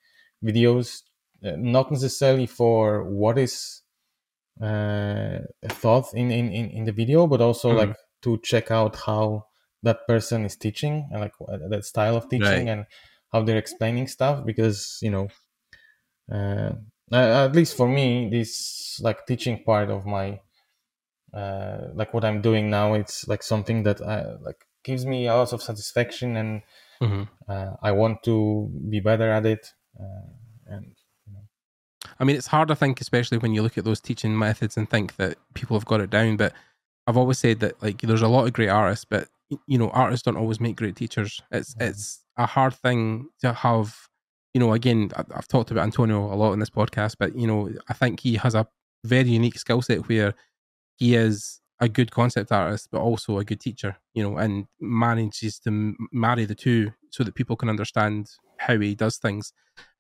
videos 0.42 1.02
uh, 1.44 1.56
not 1.56 1.90
necessarily 1.90 2.46
for 2.46 3.04
what 3.04 3.36
is 3.38 3.82
uh 4.60 5.38
thought 5.82 6.06
in 6.14 6.30
in 6.30 6.46
in, 6.52 6.66
in 6.70 6.84
the 6.84 6.92
video 6.92 7.26
but 7.26 7.40
also 7.40 7.68
Mhm. 7.70 7.76
like 7.76 7.96
to 8.22 8.38
check 8.50 8.70
out 8.70 8.96
how 9.06 9.46
that 9.82 10.06
person 10.06 10.44
is 10.44 10.56
teaching 10.56 11.08
and 11.10 11.20
like 11.20 11.34
that 11.70 11.84
style 11.84 12.16
of 12.16 12.28
teaching 12.28 12.68
Right. 12.68 12.68
and 12.68 12.86
how 13.32 13.42
they're 13.42 13.58
explaining 13.58 14.06
stuff 14.08 14.44
because 14.44 14.98
you 15.02 15.10
know 15.10 15.28
uh, 16.30 16.72
uh, 17.12 17.46
at 17.46 17.54
least 17.54 17.76
for 17.76 17.88
me 17.88 18.28
this 18.30 19.00
like 19.02 19.26
teaching 19.26 19.62
part 19.64 19.90
of 19.90 20.06
my 20.06 20.40
uh, 21.34 21.88
like 21.94 22.12
what 22.14 22.24
i'm 22.24 22.40
doing 22.42 22.70
now 22.70 22.94
it's 22.94 23.26
like 23.28 23.42
something 23.42 23.82
that 23.82 24.00
I, 24.00 24.34
like 24.40 24.66
gives 24.84 25.06
me 25.06 25.26
a 25.26 25.36
lot 25.36 25.52
of 25.52 25.62
satisfaction 25.62 26.36
and 26.36 26.62
Mhm. 27.02 27.28
uh, 27.48 27.72
i 27.82 27.92
want 27.92 28.22
to 28.24 28.70
be 28.90 29.00
better 29.00 29.30
at 29.30 29.46
it 29.46 29.72
uh, 29.98 30.26
and 30.66 30.94
I 32.18 32.24
mean, 32.24 32.36
it's 32.36 32.46
hard, 32.48 32.70
I 32.70 32.74
think, 32.74 33.00
especially 33.00 33.38
when 33.38 33.54
you 33.54 33.62
look 33.62 33.78
at 33.78 33.84
those 33.84 34.00
teaching 34.00 34.36
methods 34.38 34.76
and 34.76 34.88
think 34.88 35.16
that 35.16 35.38
people 35.54 35.76
have 35.76 35.86
got 35.86 36.00
it 36.00 36.10
down. 36.10 36.36
But 36.36 36.52
I've 37.06 37.16
always 37.16 37.38
said 37.38 37.60
that 37.60 37.82
like 37.82 38.00
there's 38.00 38.22
a 38.22 38.28
lot 38.28 38.46
of 38.46 38.52
great 38.52 38.68
artists, 38.68 39.04
but 39.04 39.28
you 39.66 39.78
know, 39.78 39.90
artists 39.90 40.24
don't 40.24 40.36
always 40.36 40.60
make 40.60 40.76
great 40.76 40.96
teachers. 40.96 41.42
It's 41.50 41.74
Mhm. 41.74 41.88
it's 41.88 42.21
a 42.36 42.46
hard 42.46 42.74
thing 42.74 43.28
to 43.40 43.52
have. 43.52 43.96
You 44.54 44.60
know, 44.60 44.74
again, 44.74 45.10
I've 45.16 45.48
talked 45.48 45.70
about 45.70 45.84
Antonio 45.84 46.30
a 46.30 46.36
lot 46.36 46.52
in 46.52 46.58
this 46.58 46.68
podcast, 46.68 47.16
but 47.18 47.34
you 47.34 47.46
know, 47.46 47.70
I 47.88 47.94
think 47.94 48.20
he 48.20 48.34
has 48.34 48.54
a 48.54 48.66
very 49.04 49.30
unique 49.30 49.58
skill 49.58 49.80
set 49.80 50.08
where 50.08 50.34
he 50.96 51.14
is 51.14 51.60
a 51.80 51.88
good 51.88 52.10
concept 52.10 52.52
artist, 52.52 52.88
but 52.92 53.00
also 53.00 53.38
a 53.38 53.44
good 53.44 53.60
teacher, 53.60 53.96
you 54.14 54.22
know, 54.22 54.36
and 54.36 54.66
manages 54.80 55.58
to 55.60 55.94
marry 56.12 56.44
the 56.44 56.54
two 56.54 56.92
so 57.10 57.24
that 57.24 57.34
people 57.34 57.56
can 57.56 57.68
understand 57.68 58.28
how 58.58 58.78
he 58.78 58.94
does 58.94 59.16
things. 59.16 59.52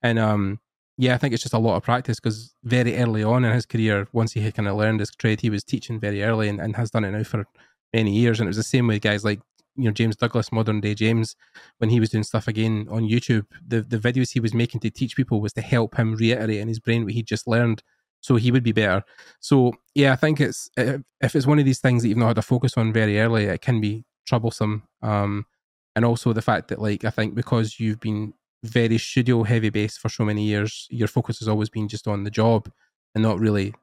And 0.02 0.18
um, 0.18 0.60
yeah, 0.96 1.14
I 1.14 1.18
think 1.18 1.34
it's 1.34 1.42
just 1.42 1.54
a 1.54 1.58
lot 1.58 1.76
of 1.76 1.82
practice 1.82 2.20
because 2.20 2.54
very 2.62 2.96
early 2.98 3.24
on 3.24 3.44
in 3.44 3.52
his 3.52 3.66
career, 3.66 4.06
once 4.12 4.32
he 4.32 4.40
had 4.40 4.54
kind 4.54 4.68
of 4.68 4.76
learned 4.76 5.00
his 5.00 5.10
trade, 5.10 5.40
he 5.40 5.50
was 5.50 5.64
teaching 5.64 5.98
very 5.98 6.22
early 6.22 6.48
and, 6.48 6.60
and 6.60 6.76
has 6.76 6.90
done 6.90 7.04
it 7.04 7.10
now 7.10 7.24
for 7.24 7.44
many 7.92 8.12
years. 8.12 8.38
And 8.38 8.46
it 8.46 8.50
was 8.50 8.56
the 8.58 8.62
same 8.62 8.86
with 8.86 9.02
guys 9.02 9.24
like 9.24 9.40
you 9.76 9.84
know 9.84 9.90
James 9.90 10.16
Douglas, 10.16 10.52
modern 10.52 10.80
day 10.80 10.94
James, 10.94 11.36
when 11.78 11.90
he 11.90 12.00
was 12.00 12.10
doing 12.10 12.24
stuff 12.24 12.48
again 12.48 12.86
on 12.90 13.08
YouTube. 13.08 13.46
The 13.66 13.82
the 13.82 13.98
videos 13.98 14.32
he 14.32 14.40
was 14.40 14.54
making 14.54 14.80
to 14.80 14.90
teach 14.90 15.16
people 15.16 15.40
was 15.40 15.52
to 15.54 15.60
help 15.62 15.96
him 15.96 16.14
reiterate 16.14 16.58
in 16.58 16.68
his 16.68 16.80
brain 16.80 17.04
what 17.04 17.14
he 17.14 17.22
just 17.22 17.46
learned, 17.46 17.82
so 18.20 18.36
he 18.36 18.50
would 18.50 18.62
be 18.62 18.72
better. 18.72 19.04
So 19.40 19.72
yeah, 19.94 20.12
I 20.12 20.16
think 20.16 20.40
it's 20.40 20.70
if 20.76 21.36
it's 21.36 21.46
one 21.46 21.58
of 21.58 21.64
these 21.64 21.80
things 21.80 22.02
that 22.02 22.08
you've 22.08 22.18
not 22.18 22.28
had 22.28 22.36
to 22.36 22.42
focus 22.42 22.76
on 22.76 22.92
very 22.92 23.20
early, 23.20 23.44
it 23.44 23.60
can 23.60 23.80
be 23.80 24.04
troublesome. 24.26 24.84
Um, 25.02 25.46
and 25.94 26.04
also 26.04 26.32
the 26.32 26.42
fact 26.42 26.68
that 26.68 26.80
like 26.80 27.04
I 27.04 27.10
think 27.10 27.34
because 27.34 27.78
you've 27.78 28.00
been 28.00 28.34
very 28.62 28.98
studio 28.98 29.42
heavy 29.42 29.70
based 29.70 29.98
for 29.98 30.08
so 30.08 30.24
many 30.24 30.44
years, 30.44 30.86
your 30.90 31.08
focus 31.08 31.38
has 31.40 31.48
always 31.48 31.68
been 31.68 31.88
just 31.88 32.06
on 32.06 32.24
the 32.24 32.30
job 32.30 32.70
and 33.14 33.22
not 33.22 33.38
really 33.38 33.74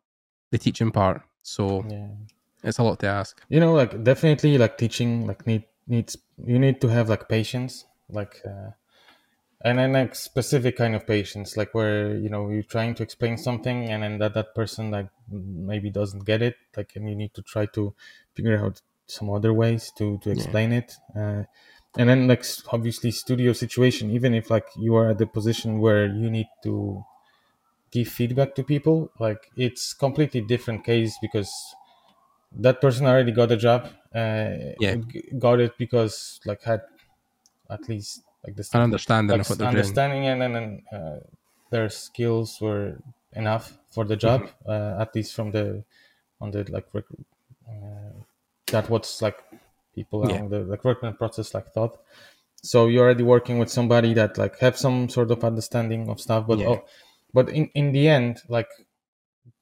the 0.51 0.57
teaching 0.57 0.91
part. 0.91 1.21
So 1.43 1.85
yeah. 1.89 2.07
it's 2.63 2.79
a 2.79 2.83
lot 2.83 2.99
to 2.99 3.07
ask. 3.07 3.41
You 3.49 3.59
know, 3.59 3.73
like 3.73 4.03
definitely 4.03 4.57
like 4.57 4.77
teaching 4.77 5.27
like 5.27 5.45
need 5.45 5.65
needs 5.89 6.17
you 6.45 6.59
need 6.59 6.79
to 6.81 6.87
have 6.87 7.09
like 7.09 7.27
patience, 7.27 7.85
like 8.09 8.41
uh, 8.45 8.71
and 9.65 9.79
then 9.79 9.93
like 9.93 10.15
specific 10.15 10.77
kind 10.77 10.95
of 10.95 11.05
patience, 11.05 11.57
like 11.57 11.73
where 11.73 12.15
you 12.15 12.29
know 12.29 12.49
you're 12.49 12.63
trying 12.63 12.95
to 12.95 13.03
explain 13.03 13.37
something 13.37 13.89
and 13.89 14.03
then 14.03 14.19
that 14.19 14.33
that 14.35 14.55
person 14.55 14.91
like 14.91 15.09
maybe 15.29 15.89
doesn't 15.89 16.25
get 16.25 16.41
it, 16.41 16.55
like 16.77 16.91
and 16.95 17.09
you 17.09 17.15
need 17.15 17.33
to 17.33 17.41
try 17.41 17.65
to 17.65 17.93
figure 18.35 18.63
out 18.63 18.81
some 19.07 19.29
other 19.29 19.53
ways 19.53 19.91
to 19.97 20.17
to 20.19 20.31
explain 20.31 20.71
yeah. 20.71 20.77
it. 20.77 20.93
Uh, 21.15 21.43
and 21.97 22.09
then 22.09 22.27
like 22.27 22.45
obviously 22.71 23.11
studio 23.11 23.51
situation 23.51 24.11
even 24.11 24.33
if 24.33 24.49
like 24.49 24.67
you 24.77 24.95
are 24.95 25.09
at 25.09 25.17
the 25.17 25.25
position 25.25 25.79
where 25.79 26.05
you 26.05 26.29
need 26.29 26.47
to 26.63 27.03
give 27.91 28.07
feedback 28.07 28.53
to 28.53 28.63
people 28.63 29.11
like 29.19 29.49
it's 29.55 29.93
completely 29.93 30.41
different 30.41 30.83
case 30.83 31.17
because 31.21 31.51
that 32.51 32.79
person 32.79 33.05
already 33.07 33.31
got 33.31 33.51
a 33.51 33.57
job 33.57 33.89
uh, 34.15 34.73
yeah 34.79 34.95
got 35.37 35.59
it 35.59 35.77
because 35.77 36.39
like 36.45 36.61
had 36.63 36.81
at 37.69 37.87
least 37.87 38.23
like 38.43 38.55
this 38.55 38.73
an 38.73 38.81
understanding 38.81 39.37
like, 39.37 39.49
of 39.49 39.59
what 39.59 39.67
understanding 39.67 40.23
doing. 40.23 40.41
and 40.41 40.55
then 40.55 40.83
uh, 40.91 41.19
their 41.69 41.89
skills 41.89 42.59
were 42.61 42.97
enough 43.33 43.77
for 43.91 44.05
the 44.05 44.15
job 44.15 44.41
mm-hmm. 44.41 44.69
uh, 44.69 45.01
at 45.01 45.13
least 45.15 45.33
from 45.35 45.51
the 45.51 45.83
on 46.41 46.51
the 46.51 46.65
like 46.71 46.87
uh, 46.95 48.13
that 48.71 48.89
what's 48.89 49.21
like 49.21 49.43
people 49.93 50.27
yeah. 50.29 50.45
the 50.47 50.65
recruitment 50.65 51.17
process 51.17 51.53
like 51.53 51.67
thought 51.67 51.99
so 52.61 52.87
you're 52.87 53.03
already 53.03 53.23
working 53.23 53.59
with 53.59 53.69
somebody 53.69 54.13
that 54.13 54.37
like 54.37 54.57
have 54.59 54.77
some 54.77 55.07
sort 55.09 55.31
of 55.31 55.43
understanding 55.43 56.09
of 56.09 56.19
stuff 56.19 56.47
but 56.47 56.59
yeah. 56.59 56.67
oh, 56.67 56.85
but 57.33 57.49
in 57.49 57.69
in 57.75 57.91
the 57.91 58.07
end 58.07 58.41
like 58.47 58.69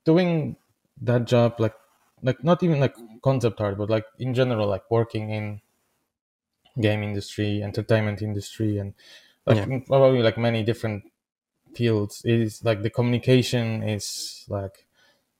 doing 0.05 0.55
that 1.01 1.25
job 1.25 1.59
like 1.59 1.75
like 2.21 2.43
not 2.43 2.63
even 2.63 2.79
like 2.79 2.95
concept 3.21 3.61
art 3.61 3.77
but 3.77 3.89
like 3.89 4.05
in 4.19 4.33
general 4.33 4.67
like 4.67 4.89
working 4.89 5.29
in 5.29 5.61
game 6.79 7.03
industry 7.03 7.63
entertainment 7.63 8.21
industry 8.21 8.77
and 8.77 8.93
like 9.45 9.57
yeah. 9.57 9.79
probably 9.87 10.21
like 10.21 10.37
many 10.37 10.63
different 10.63 11.03
fields 11.75 12.21
is 12.25 12.63
like 12.63 12.81
the 12.81 12.89
communication 12.89 13.83
is 13.83 14.45
like 14.49 14.85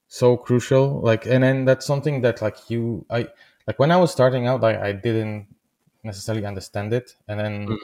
so 0.08 0.38
crucial 0.38 1.02
like 1.02 1.26
and 1.26 1.44
then 1.44 1.66
that's 1.66 1.86
something 1.86 2.22
that 2.22 2.42
like 2.42 2.70
you 2.70 3.06
i 3.10 3.28
like 3.68 3.78
when 3.80 3.92
I 3.92 3.98
was 3.98 4.12
starting 4.12 4.48
out, 4.48 4.64
I, 4.64 4.90
I 4.90 4.92
didn't 4.94 5.48
necessarily 6.04 6.46
understand 6.46 6.94
it, 6.94 7.16
and 7.28 7.40
then 7.40 7.68
mm. 7.68 7.78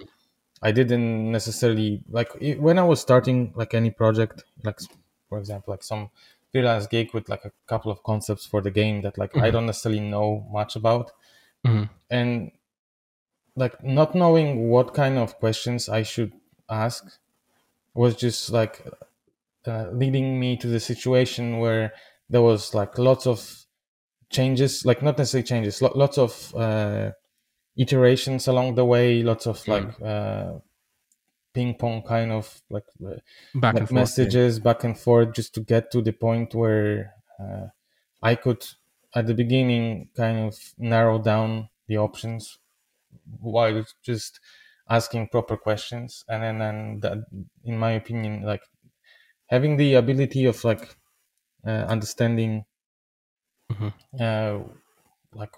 I 0.62 0.72
didn't 0.72 1.30
necessarily 1.32 2.02
like 2.10 2.32
it, 2.40 2.60
when 2.60 2.80
I 2.80 2.84
was 2.84 3.02
starting 3.02 3.52
like 3.56 3.74
any 3.74 3.92
project, 3.92 4.46
like 4.64 4.80
for 5.28 5.38
example, 5.38 5.74
like 5.74 5.84
some 5.84 6.10
freelance 6.54 6.88
gig 6.88 7.14
with 7.14 7.28
like 7.28 7.44
a 7.44 7.52
couple 7.68 7.92
of 7.92 8.02
concepts 8.04 8.46
for 8.46 8.62
the 8.62 8.72
game 8.72 9.02
that 9.02 9.18
like 9.18 9.34
mm-hmm. 9.34 9.44
I 9.44 9.50
don't 9.50 9.66
necessarily 9.66 10.00
know 10.00 10.48
much 10.52 10.78
about, 10.78 11.12
mm-hmm. 11.66 11.92
and 12.10 12.52
like 13.56 13.84
not 13.84 14.16
knowing 14.16 14.70
what 14.70 14.94
kind 14.94 15.18
of 15.18 15.38
questions 15.40 15.90
I 15.90 16.04
should 16.04 16.32
ask 16.70 17.04
was 17.94 18.16
just 18.16 18.52
like 18.52 18.86
uh, 19.68 19.88
leading 19.92 20.40
me 20.40 20.56
to 20.58 20.68
the 20.68 20.80
situation 20.80 21.58
where 21.60 21.94
there 22.30 22.42
was 22.42 22.74
like 22.74 22.98
lots 22.98 23.28
of 23.28 23.66
changes, 24.32 24.86
like 24.86 25.02
not 25.02 25.18
necessarily 25.18 25.46
changes, 25.46 25.82
lots 25.82 26.18
of 26.18 26.54
uh, 26.56 27.12
iterations 27.78 28.48
along 28.48 28.76
the 28.76 28.86
way, 28.86 29.24
lots 29.24 29.48
of 29.48 29.68
like 29.68 29.98
mm. 29.98 30.06
uh, 30.06 30.60
ping 31.54 31.76
pong 31.76 32.02
kind 32.02 32.32
of 32.32 32.62
like, 32.70 32.86
uh, 33.06 33.16
back 33.56 33.76
like 33.76 33.92
messages 33.92 34.56
forth, 34.56 34.66
yeah. 34.66 34.74
back 34.74 34.84
and 34.84 34.98
forth 34.98 35.34
just 35.34 35.54
to 35.54 35.62
get 35.62 35.92
to 35.92 36.02
the 36.02 36.12
point 36.12 36.54
where 36.56 37.14
uh, 37.40 37.68
I 38.22 38.36
could 38.36 38.66
at 39.16 39.28
the 39.28 39.34
beginning 39.34 40.10
kind 40.16 40.48
of 40.48 40.58
narrow 40.78 41.20
down 41.20 41.70
the 41.88 41.98
options 41.98 42.58
while 43.40 43.86
just 44.04 44.40
asking 44.90 45.28
proper 45.28 45.56
questions 45.56 46.26
and 46.28 46.44
then 46.44 46.62
and 46.62 47.02
that 47.02 47.18
in 47.64 47.78
my 47.78 47.92
opinion 47.92 48.42
like 48.42 48.64
having 49.48 49.78
the 49.78 49.94
ability 49.94 50.46
of 50.46 50.64
like 50.64 50.96
uh, 51.66 51.86
understanding 51.88 52.66
mm-hmm. 53.72 53.88
uh, 54.20 54.60
like, 55.34 55.54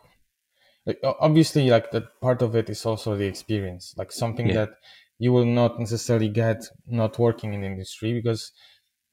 like 0.85 0.99
obviously 1.03 1.69
like 1.69 1.91
that 1.91 2.19
part 2.21 2.41
of 2.41 2.55
it 2.55 2.69
is 2.69 2.85
also 2.85 3.15
the 3.15 3.25
experience 3.25 3.95
like 3.97 4.11
something 4.11 4.47
yeah. 4.47 4.53
that 4.53 4.69
you 5.17 5.31
will 5.31 5.45
not 5.45 5.79
necessarily 5.79 6.29
get 6.29 6.65
not 6.87 7.17
working 7.17 7.53
in 7.53 7.61
the 7.61 7.67
industry 7.67 8.13
because 8.13 8.51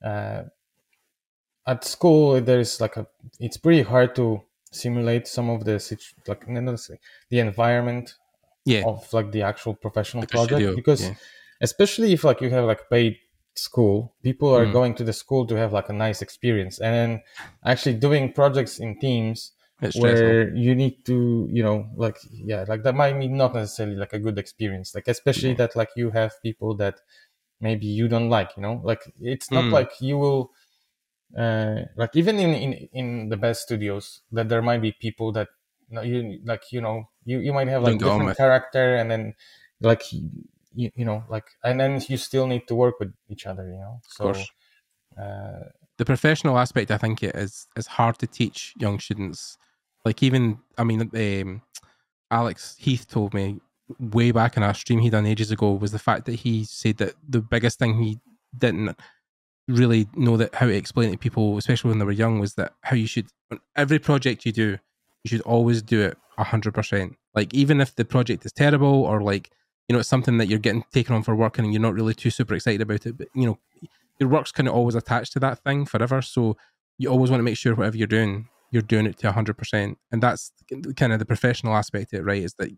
uh, 0.05 0.43
at 1.67 1.85
school 1.85 2.41
there's 2.41 2.81
like 2.81 2.97
a 2.97 3.07
it's 3.39 3.57
pretty 3.57 3.83
hard 3.83 4.15
to 4.15 4.43
simulate 4.73 5.29
some 5.29 5.51
of 5.51 5.65
the 5.65 5.79
situ- 5.79 6.15
like 6.27 6.47
the 6.47 7.39
environment 7.39 8.15
yeah. 8.65 8.83
of 8.87 9.11
like 9.13 9.31
the 9.33 9.43
actual 9.43 9.75
professional 9.75 10.27
project 10.27 10.75
because 10.75 11.03
yeah. 11.03 11.15
especially 11.61 12.13
if 12.13 12.25
like 12.25 12.41
you 12.41 12.51
have 12.51 12.65
like 12.65 12.89
paid 12.91 13.17
school 13.55 14.15
people 14.23 14.49
are 14.55 14.65
mm. 14.65 14.73
going 14.73 14.95
to 14.95 15.05
the 15.05 15.13
school 15.13 15.47
to 15.47 15.55
have 15.55 15.73
like 15.73 15.89
a 15.91 15.93
nice 15.93 16.23
experience 16.23 16.81
and 16.81 16.95
then 16.95 17.23
actually 17.67 17.95
doing 17.95 18.33
projects 18.33 18.79
in 18.79 18.99
teams 18.99 19.53
where 19.99 20.55
you 20.55 20.75
need 20.75 21.05
to 21.05 21.49
you 21.51 21.63
know 21.63 21.89
like 21.97 22.17
yeah 22.31 22.65
like 22.69 22.85
that 22.85 22.95
might 22.95 23.19
be 23.19 23.27
not 23.27 23.53
necessarily 23.53 23.97
like 23.97 24.13
a 24.13 24.19
good 24.19 24.39
experience 24.39 24.95
like 24.95 25.09
especially 25.09 25.51
yeah. 25.51 25.57
that 25.57 25.75
like 25.75 25.89
you 25.97 26.11
have 26.11 26.33
people 26.43 26.77
that 26.77 27.01
maybe 27.63 27.87
you 27.87 28.09
don't 28.09 28.29
like 28.29 28.51
you 28.57 28.63
know? 28.63 28.83
Like 28.85 29.01
it's 29.21 29.51
not 29.51 29.65
mm. 29.65 29.73
like 29.73 29.93
you 30.01 30.19
will 30.19 30.51
uh 31.39 31.87
like 31.97 32.15
even 32.15 32.39
in 32.39 32.53
in 32.53 32.73
in 32.93 33.29
the 33.31 33.39
best 33.39 33.63
studios 33.63 34.21
that 34.33 34.51
there 34.51 34.61
might 34.61 34.83
be 34.83 34.93
people 34.93 35.33
that 35.33 35.49
you 36.03 36.41
like 36.45 36.65
you 36.73 36.83
know 36.83 37.09
you 37.25 37.39
you 37.39 37.55
might 37.55 37.69
have 37.69 37.83
like 37.83 37.99
different 37.99 38.37
character 38.37 38.97
and 38.97 39.11
then 39.11 39.35
like 39.81 40.13
you, 40.13 40.91
you 40.95 41.05
know 41.07 41.25
like 41.31 41.47
and 41.65 41.81
then 41.81 42.03
you 42.09 42.19
still 42.19 42.47
need 42.47 42.69
to 42.69 42.75
work 42.75 43.01
with 43.01 43.15
each 43.31 43.47
other 43.47 43.65
you 43.65 43.79
know? 43.79 44.01
So 44.09 44.35
uh, 45.19 45.65
the 46.03 46.07
professional 46.17 46.59
aspect 46.59 46.91
i 46.91 46.99
think 46.99 47.23
it 47.23 47.35
is 47.37 47.69
is 47.77 47.87
hard 47.87 48.19
to 48.19 48.27
teach 48.27 48.75
young 48.77 48.99
students. 48.99 49.57
Like 50.05 50.21
even 50.21 50.59
i 50.77 50.83
mean 50.83 51.01
um, 51.15 51.63
alex 52.29 52.75
heath 52.77 53.07
told 53.09 53.33
me 53.35 53.61
way 54.01 54.33
back 54.33 54.57
in 54.57 54.65
our 54.65 54.75
stream 54.75 54.99
he 54.99 55.11
done 55.11 55.27
ages 55.27 55.53
ago 55.53 55.71
was 55.75 55.93
the 55.93 56.01
fact 56.09 56.25
that 56.27 56.41
he 56.45 56.65
said 56.65 56.97
that 56.97 57.15
the 57.29 57.41
biggest 57.41 57.79
thing 57.79 58.03
he 58.03 58.19
didn't 58.59 58.97
really 59.69 60.09
know 60.17 60.37
that 60.37 60.53
how 60.57 60.67
to 60.67 60.75
explain 60.75 61.13
to 61.13 61.17
people 61.17 61.57
especially 61.57 61.91
when 61.91 62.01
they 62.01 62.05
were 62.05 62.21
young 62.25 62.41
was 62.41 62.55
that 62.55 62.73
how 62.81 62.97
you 62.97 63.07
should 63.07 63.29
on 63.53 63.61
every 63.77 64.01
project 64.01 64.45
you 64.45 64.51
do 64.51 64.69
you 65.23 65.29
should 65.29 65.43
always 65.43 65.83
do 65.83 66.01
it 66.01 66.19
100% 66.37 67.15
like 67.37 67.55
even 67.55 67.81
if 67.81 67.95
the 67.95 68.05
project 68.05 68.45
is 68.45 68.53
terrible 68.53 69.05
or 69.05 69.23
like 69.23 69.51
you 69.87 69.93
know 69.93 70.01
it's 70.01 70.09
something 70.09 70.39
that 70.39 70.49
you're 70.49 70.67
getting 70.67 70.85
taken 70.93 71.15
on 71.15 71.23
for 71.23 71.37
work 71.37 71.59
and 71.59 71.73
you're 71.73 71.89
not 71.89 71.95
really 71.95 72.15
too 72.15 72.31
super 72.31 72.55
excited 72.57 72.81
about 72.81 73.07
it 73.07 73.17
but 73.17 73.29
you 73.35 73.47
know 73.47 73.59
your 74.19 74.29
work's 74.29 74.53
kind 74.53 74.69
of 74.69 74.75
always 74.75 74.95
attached 74.95 75.33
to 75.33 75.41
that 75.41 75.59
thing 75.65 75.85
forever 75.85 76.23
so 76.23 76.57
you 76.99 77.09
always 77.09 77.31
want 77.31 77.41
to 77.41 77.45
make 77.45 77.57
sure 77.57 77.75
whatever 77.75 77.97
you're 77.97 78.07
doing 78.07 78.49
you're 78.71 78.83
doing 78.83 79.07
it 79.07 79.19
to 79.19 79.31
100% 79.31 79.97
and 80.11 80.23
that's 80.23 80.53
kind 80.97 81.13
of 81.13 81.19
the 81.19 81.27
professional 81.27 81.75
aspect 81.75 82.13
of 82.13 82.21
it 82.21 82.23
right 82.25 82.43
is 82.43 82.55
that 82.55 82.71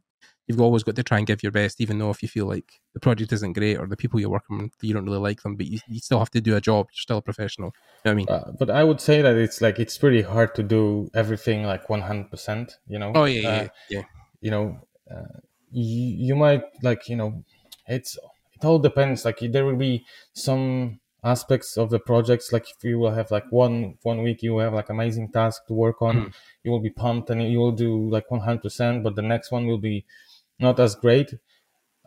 you've 0.47 0.61
always 0.61 0.83
got 0.83 0.97
to 0.97 1.03
try 1.03 1.19
and 1.19 1.27
give 1.27 1.43
your 1.43 1.53
best 1.53 1.81
even 1.81 1.99
though 1.99 2.11
if 2.11 2.23
you 2.23 2.29
feel 2.29 2.47
like 2.47 2.81
the 2.93 3.01
project 3.01 3.33
isn't 3.33 3.55
great 3.55 3.79
or 3.79 3.87
the 3.87 3.97
people 3.97 4.21
you're 4.21 4.29
working 4.29 4.59
with 4.59 4.73
you 4.83 4.93
don't 4.93 5.05
really 5.05 5.19
like 5.19 5.43
them 5.43 5.57
but 5.57 5.67
you, 5.67 5.79
you 5.89 6.01
still 6.01 6.19
have 6.19 6.31
to 6.31 6.41
do 6.41 6.57
a 6.57 6.61
job 6.61 6.87
you're 6.91 7.01
still 7.01 7.19
a 7.19 7.23
professional 7.23 7.73
you 8.05 8.09
know 8.09 8.11
i 8.11 8.15
mean? 8.15 8.27
Uh, 8.29 8.53
but 8.59 8.71
i 8.71 8.83
would 8.83 9.01
say 9.01 9.23
that 9.23 9.37
it's 9.37 9.61
like 9.61 9.79
it's 9.79 9.97
pretty 9.97 10.23
hard 10.23 10.55
to 10.55 10.63
do 10.63 11.09
everything 11.15 11.65
like 11.65 11.87
100% 11.87 12.73
you 12.89 12.99
know? 12.99 13.13
Oh 13.15 13.25
yeah 13.25 13.49
uh, 13.49 13.53
yeah, 13.53 13.69
yeah. 13.89 14.03
you 14.41 14.51
know 14.51 14.79
uh, 15.11 15.39
you, 15.71 16.27
you 16.27 16.35
might 16.35 16.63
like 16.83 17.09
you 17.09 17.17
know 17.17 17.45
it's 17.87 18.19
it 18.55 18.65
all 18.65 18.79
depends 18.79 19.25
like 19.25 19.39
there 19.41 19.65
will 19.65 19.77
be 19.77 20.05
some 20.33 20.99
aspects 21.25 21.77
of 21.79 21.91
the 21.91 21.99
projects 21.99 22.53
like 22.53 22.71
if 22.71 22.85
you 22.85 22.99
will 22.99 23.13
have 23.13 23.31
like 23.31 23.51
one 23.51 23.99
one 24.03 24.23
week 24.23 24.43
you 24.43 24.53
will 24.55 24.61
have 24.61 24.75
like 24.75 24.91
amazing 24.91 25.31
task 25.33 25.67
to 25.67 25.73
work 25.73 26.03
on 26.03 26.25
Mhm. 26.25 26.33
you 26.65 26.71
will 26.71 26.81
be 26.81 26.91
pumped 26.91 27.31
and 27.31 27.43
you 27.51 27.59
will 27.59 27.73
do 27.73 28.09
like 28.11 28.31
100% 28.31 29.03
but 29.03 29.15
the 29.17 29.23
next 29.23 29.51
one 29.51 29.67
will 29.67 29.79
be 29.79 30.05
not 30.59 30.79
as 30.81 30.95
great 30.95 31.35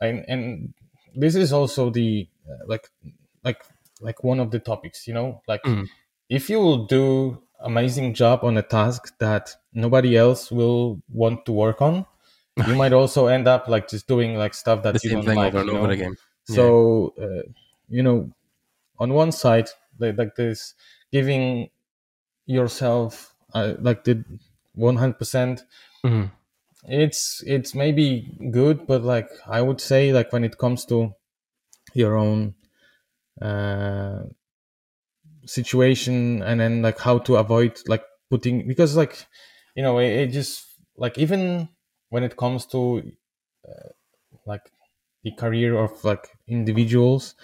and 0.02 0.26
and 0.28 0.74
this 1.16 1.36
is 1.36 1.52
also 1.54 1.90
the 1.90 2.28
uh, 2.50 2.66
like 2.66 2.90
like 3.44 3.64
like 4.02 4.24
one 4.24 4.40
of 4.40 4.52
the 4.52 4.60
topics 4.60 5.08
you 5.08 5.14
know 5.14 5.42
like 5.48 5.64
Mhm. 5.66 5.88
if 6.30 6.50
you 6.50 6.60
will 6.60 6.86
do 6.86 7.42
amazing 7.62 8.14
job 8.14 8.44
on 8.44 8.58
a 8.58 8.62
task 8.62 9.18
that 9.20 9.56
nobody 9.74 10.16
else 10.16 10.52
will 10.52 11.02
want 11.10 11.46
to 11.46 11.52
work 11.52 11.82
on 11.82 12.06
you 12.64 12.76
might 12.76 12.94
also 12.94 13.28
end 13.28 13.48
up 13.48 13.68
like 13.68 13.88
just 13.88 14.08
doing 14.08 14.36
like 14.38 14.54
stuff 14.54 14.84
that 14.84 14.96
the 14.96 15.00
you 15.04 15.10
same 15.10 15.22
don't 15.22 15.24
thing 15.24 15.42
like 15.42 15.56
over 15.56 15.64
and 15.70 15.72
you 15.72 15.80
know? 15.80 15.92
again. 15.92 16.18
So, 16.44 17.14
uh, 17.22 17.44
you 17.90 18.04
know, 18.04 18.32
on 19.00 19.14
one 19.14 19.32
side, 19.32 19.70
like, 20.00 20.18
like 20.18 20.36
this, 20.36 20.74
giving 21.12 21.70
yourself 22.46 23.36
uh, 23.54 23.74
like 23.80 24.04
the 24.06 24.24
100%, 24.76 25.64
Mhm. 26.06 26.32
it's, 26.86 27.44
it's 27.46 27.76
maybe 27.76 28.38
good, 28.52 28.88
but 28.88 29.04
like, 29.04 29.30
I 29.48 29.62
would 29.62 29.82
say 29.82 30.14
like 30.14 30.34
when 30.34 30.44
it 30.44 30.58
comes 30.58 30.86
to 30.86 31.14
your 31.94 32.16
own, 32.18 32.56
uh, 33.42 34.24
situation 35.46 36.42
and 36.44 36.60
then 36.60 36.82
like 36.82 37.00
how 37.00 37.18
to 37.20 37.36
avoid 37.38 37.80
like 37.88 38.04
putting, 38.30 38.68
because 38.68 38.96
like, 38.96 39.26
you 39.76 39.84
know, 39.84 40.00
it, 40.00 40.08
it 40.12 40.28
just 40.28 40.66
like, 40.98 41.18
even 41.18 41.70
when 42.10 42.24
it 42.24 42.36
comes 42.38 42.66
to, 42.68 43.04
uh, 43.68 43.90
like 44.46 44.72
the 45.24 45.32
career 45.32 45.78
of 45.78 46.04
like 46.06 46.30
individuals 46.48 47.36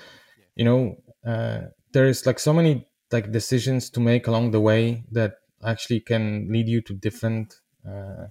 you 0.56 0.66
know 0.66 0.95
uh, 1.26 1.61
there's 1.91 2.26
like 2.26 2.39
so 2.39 2.53
many 2.53 2.88
like 3.11 3.32
decisions 3.32 3.89
to 3.91 3.99
make 3.99 4.28
along 4.28 4.51
the 4.51 4.61
way 4.61 5.03
that 5.11 5.36
actually 5.63 5.99
can 5.99 6.47
lead 6.51 6.67
you 6.67 6.82
to 6.82 6.93
different 6.93 7.61
uh, 7.88 8.28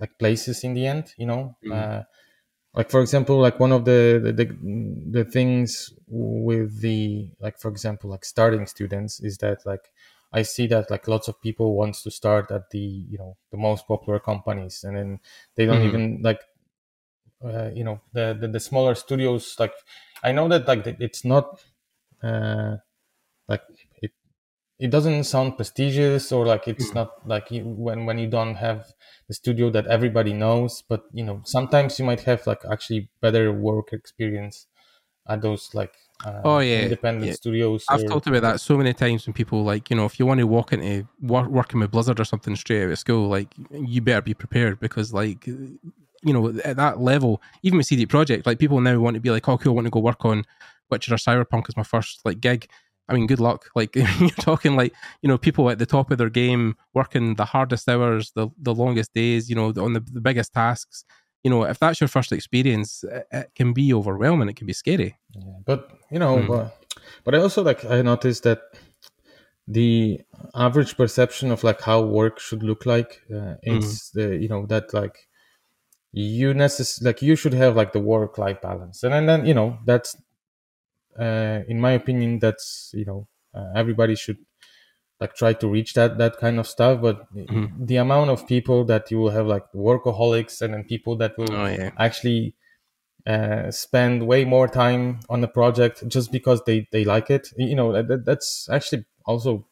like 0.00 0.18
places 0.18 0.64
in 0.64 0.74
the 0.74 0.86
end 0.86 1.12
you 1.16 1.26
know 1.26 1.56
Mhm. 1.62 1.72
uh, 1.72 2.02
like 2.74 2.90
for 2.90 3.00
example 3.00 3.38
like 3.38 3.60
one 3.60 3.72
of 3.72 3.84
the, 3.84 4.20
the 4.24 4.32
the 4.32 4.46
the 5.20 5.24
things 5.24 5.92
with 6.08 6.80
the 6.80 7.30
like 7.40 7.58
for 7.58 7.70
example 7.70 8.10
like 8.10 8.24
starting 8.24 8.66
students 8.66 9.20
is 9.20 9.38
that 9.38 9.58
like 9.66 9.92
i 10.32 10.42
see 10.42 10.66
that 10.66 10.90
like 10.90 11.08
lots 11.08 11.28
of 11.28 11.40
people 11.42 11.76
wants 11.76 12.02
to 12.02 12.10
start 12.10 12.50
at 12.50 12.70
the 12.70 12.78
you 12.78 13.18
know 13.18 13.36
the 13.52 13.56
most 13.58 13.86
popular 13.88 14.20
companies 14.20 14.84
and 14.84 14.96
then 14.96 15.20
they 15.56 15.66
don't 15.66 15.82
Mhm. 15.82 15.84
even 15.84 16.20
like 16.22 16.40
uh, 17.44 17.70
you 17.74 17.84
know 17.84 18.00
the, 18.12 18.36
the 18.40 18.48
the 18.48 18.60
smaller 18.60 18.94
studios 18.94 19.56
like 19.58 19.74
i 20.22 20.30
know 20.32 20.48
that 20.48 20.66
like 20.68 20.86
it's 21.00 21.24
not 21.24 21.60
uh 22.22 22.76
like 23.48 23.62
it 24.02 24.12
it 24.78 24.90
doesn't 24.90 25.24
sound 25.24 25.56
prestigious 25.56 26.32
or 26.32 26.46
like 26.46 26.68
it's 26.68 26.90
Mhm. 26.90 26.94
not 26.94 27.28
like 27.28 27.50
you, 27.50 27.64
when 27.64 28.06
when 28.06 28.18
you 28.18 28.28
don't 28.28 28.56
have 28.56 28.86
the 29.28 29.34
studio 29.34 29.70
that 29.70 29.86
everybody 29.86 30.32
knows 30.32 30.82
but 30.88 31.04
you 31.12 31.24
know 31.24 31.40
sometimes 31.44 31.98
you 31.98 32.04
might 32.04 32.22
have 32.22 32.46
like 32.46 32.62
actually 32.70 33.08
better 33.20 33.52
work 33.52 33.92
experience 33.92 34.66
at 35.28 35.42
those 35.42 35.70
like 35.74 35.94
uh, 36.24 36.42
Oh, 36.44 36.58
yeah, 36.60 36.82
independent 36.82 37.28
yeah. 37.30 37.34
studios 37.34 37.86
I've 37.88 38.04
or- 38.04 38.10
talked 38.10 38.26
about 38.28 38.42
that 38.42 38.60
so 38.60 38.76
many 38.76 38.92
times 38.94 39.26
when 39.26 39.34
people 39.34 39.64
like, 39.64 39.90
you 39.90 39.96
know, 39.96 40.04
if 40.04 40.18
you 40.18 40.26
want 40.26 40.38
to 40.40 40.46
walk 40.46 40.72
into 40.72 41.06
work, 41.20 41.48
working 41.48 41.80
with 41.80 41.90
Blizzard 41.90 42.20
or 42.20 42.24
something 42.24 42.54
straight 42.56 42.84
out 42.84 42.90
of 42.90 42.98
school, 42.98 43.28
like 43.28 43.48
you 43.72 44.00
better 44.00 44.22
be 44.22 44.34
prepared 44.34 44.78
because, 44.80 45.12
like, 45.12 45.46
you 45.46 46.32
know, 46.32 46.48
at 46.64 46.76
that 46.76 47.00
level, 47.00 47.42
even 47.62 47.78
with 47.78 47.86
CD 47.86 48.06
Projekt, 48.06 48.46
like 48.46 48.58
people 48.58 48.80
now 48.80 48.98
want 49.00 49.14
to 49.14 49.20
be 49.20 49.30
like, 49.30 49.48
oh, 49.48 49.58
cool, 49.58 49.72
I 49.72 49.74
want 49.74 49.86
to 49.86 49.90
go 49.90 50.00
work 50.00 50.24
on 50.24 50.44
Witcher 50.92 51.14
or 51.14 51.16
Cyberpunk 51.18 51.64
as 51.68 51.76
my 51.76 51.82
first 51.94 52.20
like 52.24 52.40
gig. 52.40 52.62
I 53.08 53.14
mean, 53.14 53.26
good 53.26 53.40
luck. 53.40 53.60
Like 53.74 53.96
you're 53.96 54.30
talking 54.50 54.76
like, 54.76 54.92
you 55.22 55.28
know, 55.28 55.38
people 55.46 55.68
at 55.70 55.78
the 55.78 55.86
top 55.86 56.10
of 56.12 56.18
their 56.18 56.30
game 56.30 56.76
working 56.94 57.34
the 57.34 57.44
hardest 57.54 57.88
hours, 57.88 58.24
the 58.38 58.48
the 58.68 58.74
longest 58.82 59.10
days, 59.14 59.50
you 59.50 59.56
know, 59.56 59.68
on 59.86 59.92
the, 59.96 60.00
the 60.00 60.20
biggest 60.28 60.52
tasks. 60.52 61.04
You 61.44 61.50
know, 61.50 61.64
if 61.64 61.78
that's 61.80 62.00
your 62.00 62.08
first 62.16 62.30
experience, 62.32 62.90
it, 63.16 63.26
it 63.32 63.46
can 63.58 63.72
be 63.72 63.92
overwhelming. 63.92 64.48
It 64.48 64.56
can 64.56 64.66
be 64.68 64.72
scary. 64.84 65.10
Yeah, 65.34 65.58
but 65.66 65.80
you 66.12 66.20
know, 66.20 66.36
Mm. 66.38 66.50
uh, 66.58 66.68
but 67.24 67.34
I 67.34 67.38
also 67.38 67.60
like 67.64 67.84
I 67.84 68.02
noticed 68.02 68.44
that 68.44 68.60
the 69.68 70.20
average 70.54 70.96
perception 70.96 71.50
of 71.50 71.64
like 71.64 71.80
how 71.80 72.02
work 72.02 72.38
should 72.40 72.62
look 72.62 72.84
like 72.86 73.22
uh, 73.34 73.54
it's 73.62 74.10
the 74.10 74.36
you 74.36 74.48
know 74.48 74.66
that 74.66 74.92
like 74.92 75.28
you 76.12 76.52
necess- 76.52 77.02
like 77.02 77.22
you 77.22 77.36
should 77.36 77.54
have 77.54 77.76
like 77.76 77.92
the 77.92 78.00
work 78.00 78.38
life 78.38 78.60
balance 78.60 79.02
and 79.02 79.12
then, 79.14 79.26
then 79.26 79.46
you 79.46 79.54
know 79.54 79.78
that's 79.86 80.16
uh, 81.18 81.60
in 81.68 81.80
my 81.80 81.92
opinion 81.92 82.38
that's 82.38 82.90
you 82.94 83.04
know 83.04 83.26
uh, 83.54 83.72
everybody 83.74 84.14
should 84.14 84.38
like 85.20 85.34
try 85.34 85.52
to 85.52 85.68
reach 85.68 85.94
that 85.94 86.18
that 86.18 86.36
kind 86.38 86.58
of 86.58 86.66
stuff 86.66 87.00
but 87.00 87.26
Mhm. 87.34 87.86
the 87.86 87.96
amount 87.96 88.30
of 88.30 88.46
people 88.46 88.84
that 88.84 89.10
you 89.10 89.18
will 89.18 89.30
have 89.30 89.46
like 89.46 89.64
workaholics 89.72 90.60
and 90.62 90.74
then 90.74 90.84
people 90.84 91.16
that 91.16 91.36
will 91.38 91.54
Oh 91.56 91.66
yeah. 91.66 91.90
actually 91.98 92.54
uh, 93.26 93.70
spend 93.70 94.26
way 94.26 94.44
more 94.44 94.68
time 94.68 95.20
on 95.30 95.40
the 95.40 95.48
project 95.48 96.06
just 96.08 96.32
because 96.32 96.62
they 96.64 96.88
they 96.92 97.04
like 97.04 97.30
it 97.30 97.48
you 97.56 97.76
know 97.76 97.92
that, 97.92 98.24
that's 98.24 98.68
actually 98.70 99.04
also 99.26 99.66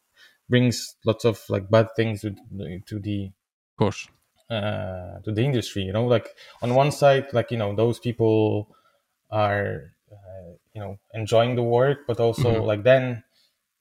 brings 0.49 0.95
lots 1.05 1.25
of 1.25 1.41
like 1.49 1.69
bad 1.69 1.87
things 1.95 2.21
to, 2.21 2.35
to 2.87 2.99
the 2.99 3.31
Of 3.73 3.77
course. 3.77 4.07
uh, 4.49 5.19
to 5.23 5.31
the 5.31 5.41
industry 5.43 5.83
you 5.83 5.93
know 5.93 6.05
like 6.05 6.35
on 6.61 6.75
one 6.75 6.91
side 6.91 7.27
like 7.33 7.51
you 7.51 7.57
know 7.57 7.75
those 7.75 7.99
people 7.99 8.67
are 9.31 9.93
uh, 10.11 10.51
you 10.73 10.81
know 10.81 10.97
enjoying 11.13 11.55
the 11.55 11.63
work 11.63 11.99
but 12.07 12.19
also 12.19 12.49
Mhm. 12.49 12.63
like 12.63 12.83
then 12.83 13.23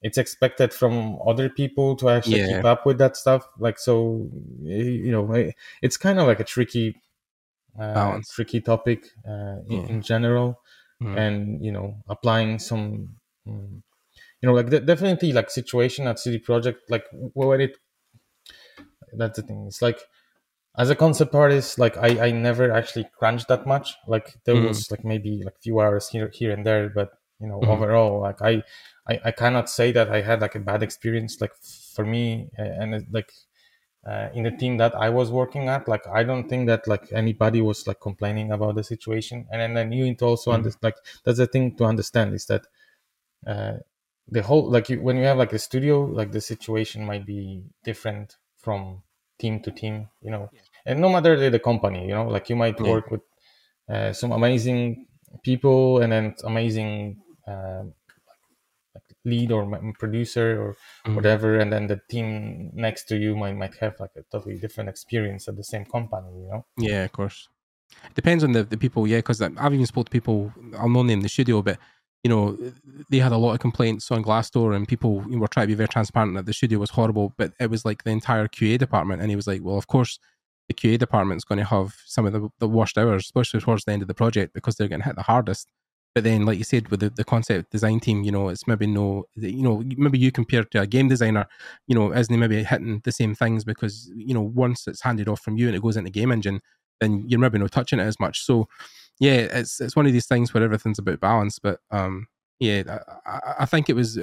it's 0.02 0.18
expected 0.18 0.72
from 0.74 1.18
other 1.26 1.48
people 1.50 1.96
to 1.96 2.08
actually 2.10 2.40
Yeah. 2.40 2.46
keep 2.46 2.64
up 2.64 2.86
with 2.86 2.98
that 2.98 3.16
stuff 3.16 3.48
like 3.58 3.78
so 3.78 4.28
you 4.62 5.12
know 5.12 5.52
it's 5.82 5.96
kind 5.96 6.18
of 6.20 6.26
like 6.26 6.40
a 6.40 6.44
tricky 6.44 6.96
uh, 7.78 8.18
tricky 8.30 8.60
topic 8.60 9.06
uh, 9.26 9.58
in, 9.68 9.84
Yeah. 9.84 9.88
in 9.88 10.02
general 10.02 10.60
Mhm. 11.00 11.16
and 11.16 11.64
you 11.64 11.72
know 11.72 11.96
applying 12.08 12.58
some 12.58 13.16
mm, 13.46 13.82
you 14.40 14.46
know 14.48 14.54
like 14.54 14.70
de- 14.70 14.80
definitely 14.80 15.32
like 15.32 15.50
situation 15.50 16.06
at 16.08 16.18
CD 16.18 16.38
Projekt 16.40 16.78
like 16.90 17.04
when 17.12 17.60
it 17.60 17.78
that's 19.12 19.36
the 19.36 19.42
thing 19.42 19.66
it's 19.66 19.82
like 19.82 20.00
as 20.76 20.90
a 20.90 20.94
concept 20.96 21.34
artist 21.34 21.78
like 21.78 21.96
i 21.98 22.28
i 22.28 22.30
never 22.30 22.70
actually 22.72 23.06
crunched 23.18 23.48
that 23.48 23.66
much 23.66 23.94
like 24.06 24.38
there 24.44 24.56
Mhm. 24.56 24.66
was 24.68 24.90
like 24.90 25.04
maybe 25.04 25.42
like 25.44 25.60
few 25.60 25.80
hours 25.80 26.08
here 26.08 26.30
here 26.32 26.52
and 26.52 26.64
there 26.66 26.88
but 26.88 27.10
you 27.40 27.46
know 27.46 27.62
Mhm. 27.62 27.68
overall 27.68 28.20
like 28.20 28.40
I, 28.42 28.62
I 29.08 29.20
i 29.26 29.30
cannot 29.32 29.68
say 29.68 29.92
that 29.92 30.10
i 30.10 30.20
had 30.22 30.40
like 30.40 30.54
a 30.54 30.60
bad 30.60 30.82
experience 30.82 31.40
like 31.40 31.54
for 31.94 32.04
me 32.04 32.50
and 32.56 32.94
it, 32.94 33.04
like 33.10 33.32
uh, 34.06 34.28
in 34.34 34.44
the 34.44 34.50
team 34.50 34.78
that 34.78 34.94
i 34.94 35.10
was 35.10 35.30
working 35.30 35.68
at 35.68 35.86
like 35.88 36.06
i 36.06 36.22
don't 36.22 36.48
think 36.48 36.66
that 36.68 36.86
like 36.88 37.12
anybody 37.12 37.60
was 37.60 37.86
like 37.86 38.00
complaining 38.00 38.52
about 38.52 38.74
the 38.76 38.84
situation 38.84 39.46
and 39.52 39.76
then, 39.76 39.92
you 39.92 40.04
need 40.04 40.18
to 40.18 40.24
also 40.26 40.50
Mhm. 40.50 40.52
understand 40.52 40.82
like 40.82 40.96
that's 41.24 41.38
the 41.38 41.46
thing 41.46 41.76
to 41.76 41.84
understand 41.84 42.32
is 42.34 42.46
that 42.46 42.66
uh 43.46 43.74
the 44.28 44.42
whole 44.42 44.70
like 44.70 44.88
you, 44.88 45.00
when 45.00 45.16
you 45.16 45.24
have 45.24 45.38
like 45.38 45.52
a 45.52 45.58
studio 45.58 46.04
like 46.04 46.32
the 46.32 46.40
situation 46.40 47.04
might 47.04 47.26
be 47.26 47.64
different 47.84 48.36
from 48.56 49.02
team 49.42 49.60
to 49.64 49.70
team 49.82 50.08
you 50.22 50.30
know 50.34 50.44
and 50.86 51.00
no 51.00 51.08
matter 51.08 51.32
the, 51.40 51.48
the 51.50 51.58
company 51.70 52.02
you 52.08 52.14
know 52.18 52.26
like 52.36 52.48
you 52.50 52.56
might 52.56 52.78
Yeah. 52.78 52.92
work 52.92 53.10
with 53.10 53.22
uh, 53.88 54.12
some 54.12 54.32
amazing 54.32 55.06
people 55.42 56.00
and 56.02 56.12
then 56.12 56.34
amazing 56.44 57.22
uh, 57.48 57.84
like 58.94 59.04
lead 59.24 59.52
or 59.52 59.62
producer 59.98 60.48
or 60.62 60.76
Mhm. 61.06 61.14
whatever 61.16 61.58
and 61.58 61.72
then 61.72 61.86
the 61.86 62.00
team 62.10 62.70
next 62.74 63.04
to 63.04 63.16
you 63.16 63.36
might 63.36 63.56
might 63.56 63.76
have 63.76 63.94
like 64.00 64.14
a 64.16 64.22
totally 64.32 64.58
different 64.58 64.88
experience 64.88 65.48
at 65.48 65.56
the 65.56 65.64
same 65.64 65.84
company 65.84 66.30
you 66.42 66.48
know 66.48 66.64
Yeah, 66.76 67.04
of 67.04 67.12
course. 67.12 67.48
Depends 68.14 68.44
on 68.44 68.52
the, 68.52 68.64
the 68.64 68.78
people, 68.78 69.06
yeah, 69.06 69.18
because 69.18 69.40
I've 69.42 69.74
even 69.74 69.86
spoke 69.86 70.06
to 70.06 70.10
people, 70.10 70.52
I'll 70.78 70.88
not 70.88 71.04
name 71.04 71.22
the 71.22 71.28
studio, 71.28 71.62
but, 71.62 71.78
you 72.22 72.28
know, 72.28 72.58
they 73.08 73.18
had 73.18 73.32
a 73.32 73.38
lot 73.38 73.54
of 73.54 73.60
complaints 73.60 74.10
on 74.10 74.22
Glassdoor 74.22 74.76
and 74.76 74.86
people 74.86 75.20
were 75.20 75.48
trying 75.48 75.64
to 75.64 75.72
be 75.72 75.74
very 75.74 75.88
transparent 75.88 76.34
that 76.34 76.46
the 76.46 76.52
studio 76.52 76.78
was 76.78 76.90
horrible, 76.90 77.32
but 77.38 77.52
it 77.58 77.70
was 77.70 77.84
like 77.84 78.04
the 78.04 78.10
entire 78.10 78.46
QA 78.46 78.78
department. 78.78 79.22
And 79.22 79.30
he 79.30 79.36
was 79.36 79.46
like, 79.46 79.62
well, 79.62 79.78
of 79.78 79.86
course, 79.86 80.18
the 80.68 80.74
QA 80.74 80.98
department's 80.98 81.44
going 81.44 81.58
to 81.58 81.64
have 81.64 81.96
some 82.06 82.26
of 82.26 82.32
the, 82.32 82.48
the 82.58 82.68
worst 82.68 82.98
hours, 82.98 83.24
especially 83.24 83.60
towards 83.60 83.84
the 83.84 83.92
end 83.92 84.02
of 84.02 84.08
the 84.08 84.14
project 84.14 84.52
because 84.52 84.76
they're 84.76 84.88
getting 84.88 85.04
hit 85.04 85.16
the 85.16 85.22
hardest. 85.22 85.68
But 86.14 86.24
then, 86.24 86.44
like 86.44 86.58
you 86.58 86.64
said, 86.64 86.88
with 86.88 87.00
the, 87.00 87.10
the 87.10 87.24
concept 87.24 87.70
design 87.70 88.00
team, 88.00 88.24
you 88.24 88.32
know, 88.32 88.48
it's 88.48 88.66
maybe 88.66 88.86
no, 88.86 89.24
you 89.36 89.62
know, 89.62 89.82
maybe 89.96 90.18
you 90.18 90.32
compared 90.32 90.70
to 90.72 90.80
a 90.80 90.86
game 90.86 91.08
designer, 91.08 91.46
you 91.86 91.94
know, 91.94 92.12
isn't 92.12 92.38
maybe 92.38 92.62
hitting 92.64 93.00
the 93.04 93.12
same 93.12 93.34
things 93.34 93.64
because, 93.64 94.10
you 94.14 94.34
know, 94.34 94.42
once 94.42 94.86
it's 94.88 95.02
handed 95.02 95.28
off 95.28 95.40
from 95.40 95.56
you 95.56 95.68
and 95.68 95.76
it 95.76 95.82
goes 95.82 95.96
into 95.96 96.10
game 96.10 96.32
engine, 96.32 96.60
then 97.00 97.24
you're 97.26 97.40
maybe 97.40 97.58
not 97.58 97.70
touching 97.70 98.00
it 98.00 98.04
as 98.04 98.18
much. 98.18 98.44
So, 98.44 98.68
yeah, 99.20 99.34
it's 99.34 99.80
it's 99.80 99.94
one 99.94 100.06
of 100.06 100.12
these 100.12 100.26
things 100.26 100.52
where 100.52 100.64
everything's 100.64 100.98
about 100.98 101.20
balance. 101.20 101.58
But 101.58 101.78
um, 101.90 102.26
yeah, 102.58 102.98
I- 103.26 103.54
I, 103.60 103.66
think 103.66 103.88
it 103.88 103.94
was 103.94 104.18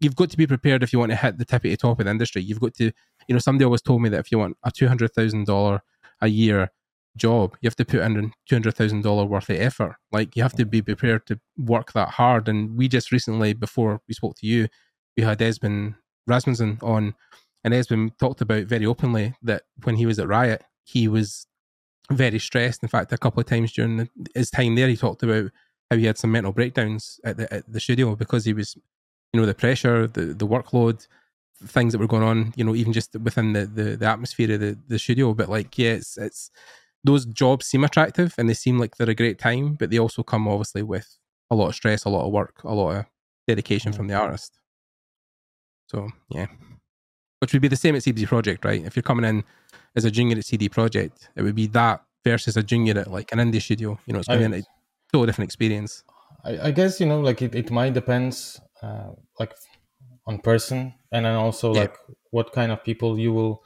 you've 0.00 0.16
got 0.16 0.30
to 0.30 0.36
be 0.36 0.46
prepared 0.46 0.82
if 0.82 0.92
you 0.92 0.98
want 0.98 1.10
to 1.10 1.16
hit 1.16 1.38
the 1.38 1.44
tippity 1.44 1.76
top 1.76 1.98
of 2.00 2.04
the 2.06 2.10
industry. 2.10 2.42
You've 2.42 2.60
got 2.60 2.74
to, 2.74 2.84
you 2.84 3.32
know, 3.34 3.38
somebody 3.40 3.64
always 3.64 3.82
told 3.82 4.00
me 4.00 4.08
that 4.10 4.20
if 4.20 4.32
you 4.32 4.38
want 4.38 4.56
a 4.64 4.70
two 4.70 4.88
hundred 4.88 5.12
thousand 5.12 5.46
dollar 5.46 5.82
a 6.20 6.28
year 6.28 6.70
job, 7.16 7.56
you 7.60 7.66
have 7.66 7.76
to 7.76 7.84
put 7.84 8.00
in 8.00 8.32
two 8.48 8.54
hundred 8.54 8.76
thousand 8.76 9.02
dollar 9.02 9.24
worth 9.24 9.50
of 9.50 9.56
effort. 9.56 9.96
Like 10.12 10.36
you 10.36 10.42
have 10.42 10.54
to 10.54 10.64
be 10.64 10.82
prepared 10.82 11.26
to 11.26 11.40
work 11.56 11.92
that 11.92 12.10
hard. 12.10 12.48
And 12.48 12.76
we 12.76 12.86
just 12.88 13.10
recently, 13.12 13.52
before 13.54 14.00
we 14.06 14.14
spoke 14.14 14.36
to 14.36 14.46
you, 14.46 14.68
we 15.16 15.24
had 15.24 15.38
Esben 15.42 15.96
Rasmussen 16.28 16.78
on, 16.80 17.14
and 17.64 17.74
Esben 17.74 18.16
talked 18.18 18.40
about 18.40 18.66
very 18.66 18.86
openly 18.86 19.34
that 19.42 19.62
when 19.82 19.96
he 19.96 20.06
was 20.06 20.20
at 20.20 20.28
Riot, 20.28 20.62
he 20.84 21.08
was 21.08 21.46
very 22.10 22.38
stressed. 22.38 22.82
In 22.82 22.88
fact, 22.88 23.12
a 23.12 23.18
couple 23.18 23.40
of 23.40 23.46
times 23.46 23.72
during 23.72 23.98
the, 23.98 24.08
his 24.34 24.50
time 24.50 24.74
there, 24.74 24.88
he 24.88 24.96
talked 24.96 25.22
about 25.22 25.50
how 25.90 25.96
he 25.96 26.06
had 26.06 26.18
some 26.18 26.32
mental 26.32 26.52
breakdowns 26.52 27.20
at 27.24 27.36
the 27.36 27.52
at 27.52 27.70
the 27.70 27.80
studio 27.80 28.14
because 28.16 28.44
he 28.44 28.52
was, 28.52 28.76
you 29.32 29.40
know, 29.40 29.46
the 29.46 29.54
pressure, 29.54 30.06
the 30.06 30.26
the 30.26 30.46
workload, 30.46 31.06
things 31.64 31.92
that 31.92 31.98
were 31.98 32.06
going 32.06 32.22
on, 32.22 32.52
you 32.56 32.64
know, 32.64 32.74
even 32.74 32.92
just 32.92 33.14
within 33.16 33.52
the 33.52 33.66
the, 33.66 33.96
the 33.96 34.06
atmosphere 34.06 34.52
of 34.54 34.60
the, 34.60 34.78
the 34.88 34.98
studio. 34.98 35.34
But 35.34 35.48
like, 35.48 35.76
yeah, 35.78 35.92
it's 35.92 36.16
it's 36.18 36.50
those 37.04 37.24
jobs 37.26 37.66
seem 37.66 37.84
attractive 37.84 38.34
and 38.38 38.48
they 38.48 38.54
seem 38.54 38.78
like 38.78 38.96
they're 38.96 39.10
a 39.10 39.14
great 39.14 39.38
time, 39.38 39.74
but 39.74 39.90
they 39.90 39.98
also 39.98 40.22
come 40.22 40.48
obviously 40.48 40.82
with 40.82 41.18
a 41.50 41.54
lot 41.54 41.68
of 41.68 41.74
stress, 41.74 42.04
a 42.04 42.08
lot 42.10 42.26
of 42.26 42.32
work, 42.32 42.62
a 42.64 42.74
lot 42.74 42.96
of 42.96 43.06
dedication 43.46 43.92
from 43.92 44.08
the 44.08 44.14
artist. 44.14 44.58
So 45.86 46.10
yeah, 46.30 46.46
which 47.40 47.52
would 47.52 47.62
be 47.62 47.68
the 47.68 47.76
same 47.76 47.94
at 47.96 48.02
CD 48.02 48.26
Projekt, 48.26 48.64
right? 48.64 48.84
If 48.84 48.96
you're 48.96 49.02
coming 49.02 49.24
in 49.24 49.44
as 49.96 50.04
a 50.04 50.10
junior 50.10 50.36
at 50.36 50.44
CD 50.44 50.68
Projekt, 50.68 51.28
it 51.36 51.42
would 51.42 51.54
be 51.54 51.66
that 51.68 52.02
versus 52.24 52.56
a 52.56 52.62
junior 52.62 52.98
at 52.98 53.10
like 53.10 53.32
an 53.32 53.38
indie 53.38 53.62
studio. 53.62 53.98
You 54.06 54.12
know, 54.12 54.18
it's 54.20 54.28
going 54.28 54.42
to 54.42 54.48
be 54.48 54.58
a 54.58 54.62
totally 55.12 55.26
different 55.26 55.48
experience. 55.48 56.04
I, 56.44 56.58
I, 56.68 56.70
guess 56.70 57.00
you 57.00 57.06
know, 57.06 57.20
like 57.20 57.42
it, 57.42 57.54
it 57.54 57.70
might 57.70 57.94
depends, 57.94 58.60
uh, 58.82 59.10
like 59.38 59.54
on 60.26 60.38
person, 60.38 60.94
and 61.12 61.24
then 61.24 61.34
also 61.34 61.74
yeah. 61.74 61.82
like 61.82 61.96
what 62.30 62.52
kind 62.52 62.72
of 62.72 62.84
people 62.84 63.18
you 63.18 63.32
will 63.32 63.62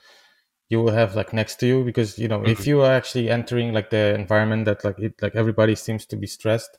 you 0.72 0.80
will 0.80 0.92
have 0.92 1.14
like 1.14 1.34
next 1.34 1.56
to 1.56 1.66
you 1.66 1.84
because 1.84 2.18
you 2.18 2.28
know 2.28 2.38
mm-hmm. 2.38 2.50
if 2.50 2.66
you 2.66 2.80
are 2.80 2.92
actually 2.92 3.28
entering 3.28 3.74
like 3.74 3.90
the 3.90 4.14
environment 4.14 4.64
that 4.64 4.82
like 4.84 4.98
it 4.98 5.12
like 5.20 5.34
everybody 5.36 5.74
seems 5.74 6.06
to 6.06 6.16
be 6.16 6.26
stressed 6.26 6.78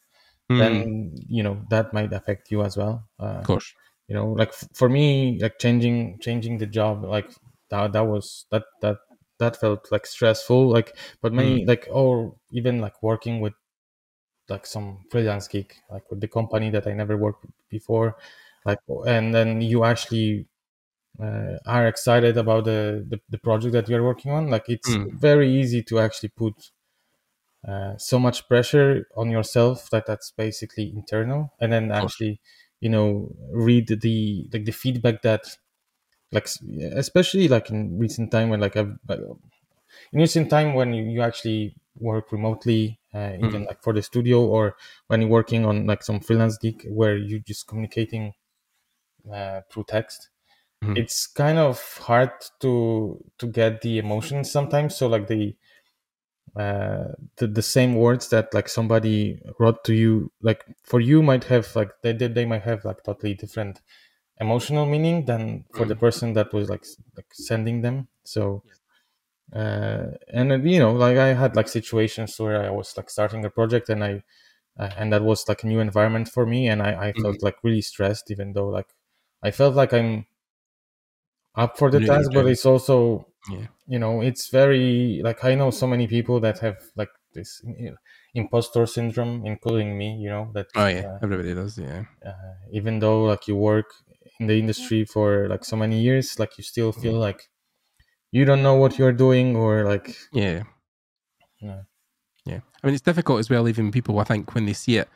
mm. 0.52 0.58
then 0.58 1.14
you 1.30 1.44
know 1.44 1.62
that 1.70 1.94
might 1.94 2.12
affect 2.12 2.50
you 2.50 2.64
as 2.64 2.76
well 2.76 3.08
uh, 3.20 3.38
of 3.42 3.44
course 3.44 3.72
you 4.14 4.20
know 4.20 4.32
like 4.34 4.50
f- 4.50 4.70
for 4.76 4.88
me 4.88 5.40
like 5.42 5.58
changing 5.58 6.20
changing 6.20 6.60
the 6.60 6.68
job 6.68 7.04
like 7.04 7.32
that 7.72 7.92
that 7.94 8.06
was 8.06 8.46
that 8.52 8.64
that 8.82 8.98
that 9.40 9.60
felt 9.60 9.92
like 9.92 10.06
stressful 10.06 10.70
like 10.70 10.96
but 11.22 11.34
many 11.34 11.64
mm. 11.64 11.68
like 11.68 11.88
or 11.90 12.36
even 12.52 12.80
like 12.80 13.02
working 13.02 13.40
with 13.40 13.54
like 14.50 14.68
some 14.68 15.00
freelance 15.10 15.48
gig 15.48 15.74
like 15.90 16.04
with 16.12 16.22
the 16.22 16.28
company 16.28 16.70
that 16.70 16.86
i 16.86 16.94
never 16.94 17.18
worked 17.18 17.44
before 17.70 18.16
like 18.66 18.78
and 19.08 19.34
then 19.34 19.62
you 19.62 19.84
actually 19.84 20.46
uh, 21.22 21.58
are 21.66 21.88
excited 21.88 22.38
about 22.38 22.66
the, 22.66 23.06
the, 23.08 23.20
the 23.30 23.38
project 23.38 23.74
that 23.74 23.88
you're 23.90 24.04
working 24.04 24.32
on 24.32 24.48
like 24.48 24.66
it's 24.68 24.90
mm. 24.90 25.12
very 25.14 25.50
easy 25.60 25.82
to 25.82 26.00
actually 26.00 26.30
put 26.30 26.54
uh, 27.68 27.98
so 27.98 28.20
much 28.20 28.48
pressure 28.48 29.08
on 29.16 29.32
yourself 29.32 29.90
that 29.90 30.06
that's 30.06 30.32
basically 30.32 30.92
internal 30.96 31.52
and 31.60 31.72
then 31.72 31.92
actually 31.92 32.40
you 32.84 32.90
know 32.90 33.34
read 33.52 33.88
the 33.88 34.50
like 34.52 34.66
the 34.66 34.72
feedback 34.74 35.22
that 35.22 35.44
like 36.34 36.50
especially 37.04 37.48
like 37.48 37.70
in 37.70 37.98
recent 37.98 38.30
time 38.30 38.50
when 38.50 38.60
like 38.60 38.76
I've 38.76 38.98
in 39.10 40.20
recent 40.20 40.50
time 40.50 40.74
when 40.74 40.94
you, 40.94 41.04
you 41.04 41.22
actually 41.22 41.76
work 41.98 42.34
remotely 42.34 43.00
uh, 43.14 43.32
even 43.38 43.64
mm. 43.64 43.68
like 43.68 43.82
for 43.82 43.94
the 43.94 44.02
studio 44.02 44.46
or 44.46 44.76
when 45.08 45.22
you're 45.22 45.30
working 45.30 45.66
on 45.66 45.86
like 45.86 46.04
some 46.04 46.20
freelance 46.20 46.58
gig 46.58 46.86
where 46.90 47.16
you're 47.16 47.40
just 47.40 47.68
communicating 47.68 48.34
uh, 49.34 49.62
through 49.72 49.86
text 49.88 50.28
mm-hmm. 50.84 50.98
it's 50.98 51.26
kind 51.26 51.58
of 51.58 51.80
hard 52.00 52.32
to 52.60 53.24
to 53.38 53.48
get 53.48 53.82
the 53.82 53.98
emotions 53.98 54.52
sometimes 54.52 54.94
so 54.94 55.08
like 55.08 55.28
the 55.28 55.56
uh 56.56 57.06
the, 57.38 57.48
the 57.48 57.62
same 57.62 57.96
words 57.96 58.30
that 58.30 58.54
like 58.54 58.70
somebody 58.70 59.40
wrote 59.60 59.84
to 59.84 59.94
you 59.94 60.32
like 60.42 60.64
for 60.84 61.00
you 61.00 61.24
might 61.24 61.46
have 61.46 61.76
like 61.76 61.90
they 62.04 62.14
they 62.14 62.46
might 62.46 62.62
have 62.62 62.86
like 62.86 63.02
totally 63.04 63.34
different 63.34 63.82
emotional 64.40 64.86
meaning 64.86 65.26
than 65.26 65.66
for 65.74 65.86
the 65.86 65.96
mm-hmm. 65.96 66.06
person 66.06 66.34
that 66.34 66.54
was 66.54 66.70
like 66.70 66.86
like 67.16 67.26
sending 67.34 67.82
them 67.82 68.08
so 68.24 68.62
uh 69.56 70.06
and 70.32 70.70
you 70.70 70.80
know 70.80 70.92
like 70.92 71.18
i 71.18 71.34
had 71.34 71.56
like 71.56 71.68
situations 71.68 72.40
where 72.40 72.64
i 72.64 72.70
was 72.70 72.96
like 72.98 73.10
starting 73.10 73.44
a 73.46 73.50
project 73.50 73.90
and 73.90 74.04
i 74.04 74.22
uh, 74.80 74.90
and 74.98 75.14
that 75.14 75.24
was 75.24 75.48
like 75.48 75.64
a 75.64 75.68
new 75.68 75.80
environment 75.80 76.28
for 76.28 76.46
me 76.46 76.68
and 76.68 76.82
i 76.82 77.08
i 77.08 77.14
felt 77.14 77.36
mm-hmm. 77.36 77.46
like 77.46 77.56
really 77.64 77.82
stressed 77.82 78.30
even 78.30 78.54
though 78.54 78.68
like 78.68 78.90
i 79.44 79.50
felt 79.50 79.76
like 79.76 79.94
i'm 79.94 80.26
up 81.56 81.78
for 81.78 81.92
the 81.92 82.00
really 82.00 82.10
task, 82.10 82.32
but 82.34 82.48
it's 82.48 82.66
also 82.66 83.28
yeah. 83.52 83.68
you 83.88 84.00
know 84.00 84.22
it's 84.22 84.50
very 84.50 85.22
like 85.24 85.44
I 85.44 85.56
know 85.56 85.72
so 85.72 85.88
many 85.88 86.08
people 86.08 86.40
that 86.42 86.60
have 86.60 86.78
like 86.96 87.10
this 87.34 87.62
you 87.80 87.92
know, 87.92 87.98
impostor 88.34 88.86
syndrome, 88.86 89.46
including 89.46 89.98
me. 89.98 90.16
You 90.16 90.30
know 90.30 90.52
that. 90.54 90.68
Oh 90.76 90.88
yeah, 90.88 91.14
uh, 91.14 91.20
everybody 91.22 91.54
does. 91.54 91.78
Yeah. 91.78 92.04
Uh, 92.26 92.32
even 92.72 93.00
though 93.00 93.24
like 93.24 93.48
you 93.48 93.56
work 93.56 93.92
in 94.40 94.48
the 94.48 94.58
industry 94.58 95.06
for 95.06 95.48
like 95.50 95.66
so 95.66 95.76
many 95.76 96.02
years, 96.02 96.40
like 96.40 96.58
you 96.58 96.64
still 96.64 96.92
feel 96.92 97.14
yeah. 97.14 97.20
like 97.20 97.50
you 98.32 98.46
don't 98.46 98.64
know 98.64 98.76
what 98.76 98.98
you're 98.98 99.14
doing, 99.14 99.56
or 99.56 99.84
like 99.84 100.16
yeah. 100.32 100.64
Yeah. 101.62 101.82
Yeah. 102.46 102.60
I 102.84 102.88
mean, 102.88 102.94
it's 102.94 103.02
difficult 103.02 103.40
as 103.40 103.50
well, 103.50 103.70
even 103.70 103.90
people, 103.90 104.20
I 104.20 104.26
think, 104.26 104.54
when 104.54 104.66
they 104.66 104.74
see 104.74 104.98
it 104.98 105.08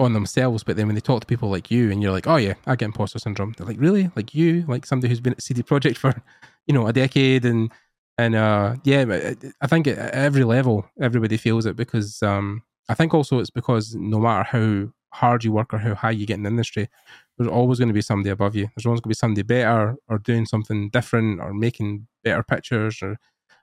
on 0.00 0.14
themselves, 0.14 0.64
but 0.64 0.76
then 0.76 0.86
when 0.86 0.94
they 0.94 1.00
talk 1.00 1.20
to 1.20 1.26
people 1.26 1.50
like 1.50 1.70
you 1.70 1.90
and 1.90 2.02
you're 2.02 2.12
like, 2.12 2.26
oh 2.26 2.36
yeah, 2.36 2.54
I 2.66 2.76
get 2.76 2.86
imposter 2.86 3.18
syndrome. 3.18 3.54
They're 3.56 3.66
like, 3.66 3.80
really? 3.80 4.10
Like 4.16 4.34
you? 4.34 4.64
Like 4.66 4.86
somebody 4.86 5.08
who's 5.08 5.20
been 5.20 5.34
at 5.34 5.42
CD 5.42 5.62
Projekt 5.62 5.96
for, 5.98 6.14
you 6.66 6.74
know, 6.74 6.86
a 6.86 6.92
decade 6.92 7.44
and 7.44 7.70
and 8.18 8.34
uh 8.34 8.76
yeah, 8.84 9.34
I 9.60 9.66
think 9.66 9.86
at 9.86 9.98
every 9.98 10.44
level 10.44 10.86
everybody 11.00 11.36
feels 11.36 11.66
it 11.66 11.76
because 11.76 12.22
um 12.22 12.62
I 12.88 12.94
think 12.94 13.14
also 13.14 13.38
it's 13.38 13.50
because 13.50 13.94
no 13.94 14.18
matter 14.18 14.42
how 14.44 14.88
hard 15.12 15.44
you 15.44 15.52
work 15.52 15.72
or 15.74 15.78
how 15.78 15.94
high 15.94 16.10
you 16.12 16.26
get 16.26 16.34
in 16.34 16.42
the 16.44 16.50
industry, 16.50 16.88
there's 17.38 17.50
always 17.50 17.78
going 17.78 17.88
to 17.88 17.94
be 17.94 18.02
somebody 18.02 18.30
above 18.30 18.54
you. 18.56 18.68
There's 18.76 18.86
always 18.86 19.00
going 19.00 19.10
to 19.12 19.16
be 19.16 19.22
somebody 19.22 19.42
better 19.42 19.96
or 20.08 20.18
doing 20.18 20.46
something 20.46 20.90
different 20.90 21.40
or 21.40 21.52
making 21.54 22.06
better 22.24 22.42
pictures 22.42 23.00
or 23.02 23.16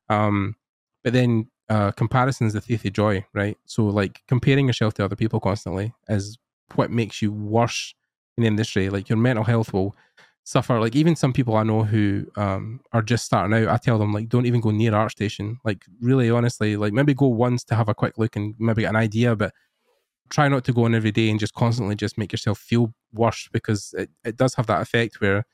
um 0.10 0.56
but 1.04 1.14
then 1.14 1.50
uh, 1.70 1.92
comparison 1.92 2.48
is 2.48 2.54
the 2.54 2.62
thief 2.62 2.86
of 2.86 2.94
joy, 2.94 3.26
right? 3.34 3.58
So 3.66 3.86
like 3.86 4.22
comparing 4.28 4.68
yourself 4.68 4.94
to 4.96 5.06
other 5.06 5.16
people 5.16 5.40
constantly 5.40 5.94
is 6.08 6.38
what 6.76 6.92
makes 6.92 7.22
you 7.22 7.32
worse 7.32 7.94
in 8.38 8.44
the 8.44 8.48
industry. 8.48 8.90
Like 8.90 9.10
your 9.10 9.18
mental 9.18 9.44
health 9.44 9.74
will 9.74 9.96
suffer. 10.44 10.80
Like 10.80 10.96
even 10.96 11.16
some 11.16 11.34
people 11.34 11.58
I 11.58 11.64
know 11.64 11.84
who 11.84 12.26
um, 12.38 12.80
are 12.94 13.02
just 13.02 13.26
starting 13.26 13.54
out, 13.54 13.68
I 13.74 13.78
tell 13.78 13.98
them 14.00 14.14
like 14.14 14.30
don't 14.30 14.46
even 14.46 14.62
go 14.62 14.72
near 14.72 14.92
ArtStation. 14.94 15.58
Like 15.66 15.84
really 16.02 16.30
honestly, 16.30 16.78
like 16.78 16.94
maybe 16.94 17.14
go 17.14 17.28
once 17.28 17.64
to 17.66 17.76
have 17.76 17.90
a 17.90 17.96
quick 17.96 18.18
look 18.18 18.36
and 18.36 18.56
maybe 18.60 18.84
get 18.84 18.90
an 18.90 18.96
idea, 18.96 19.36
but 19.36 19.54
try 20.30 20.48
not 20.48 20.64
to 20.66 20.74
go 20.74 20.86
in 20.86 20.96
every 20.96 21.12
day 21.12 21.30
and 21.30 21.40
just 21.40 21.54
constantly 21.54 21.96
just 21.96 22.18
make 22.18 22.32
yourself 22.32 22.60
feel 22.60 22.94
worse 23.14 23.50
because 23.52 23.94
it, 23.98 24.10
it 24.24 24.38
does 24.38 24.56
have 24.56 24.68
that 24.68 24.82
effect 24.82 25.22
where 25.22 25.46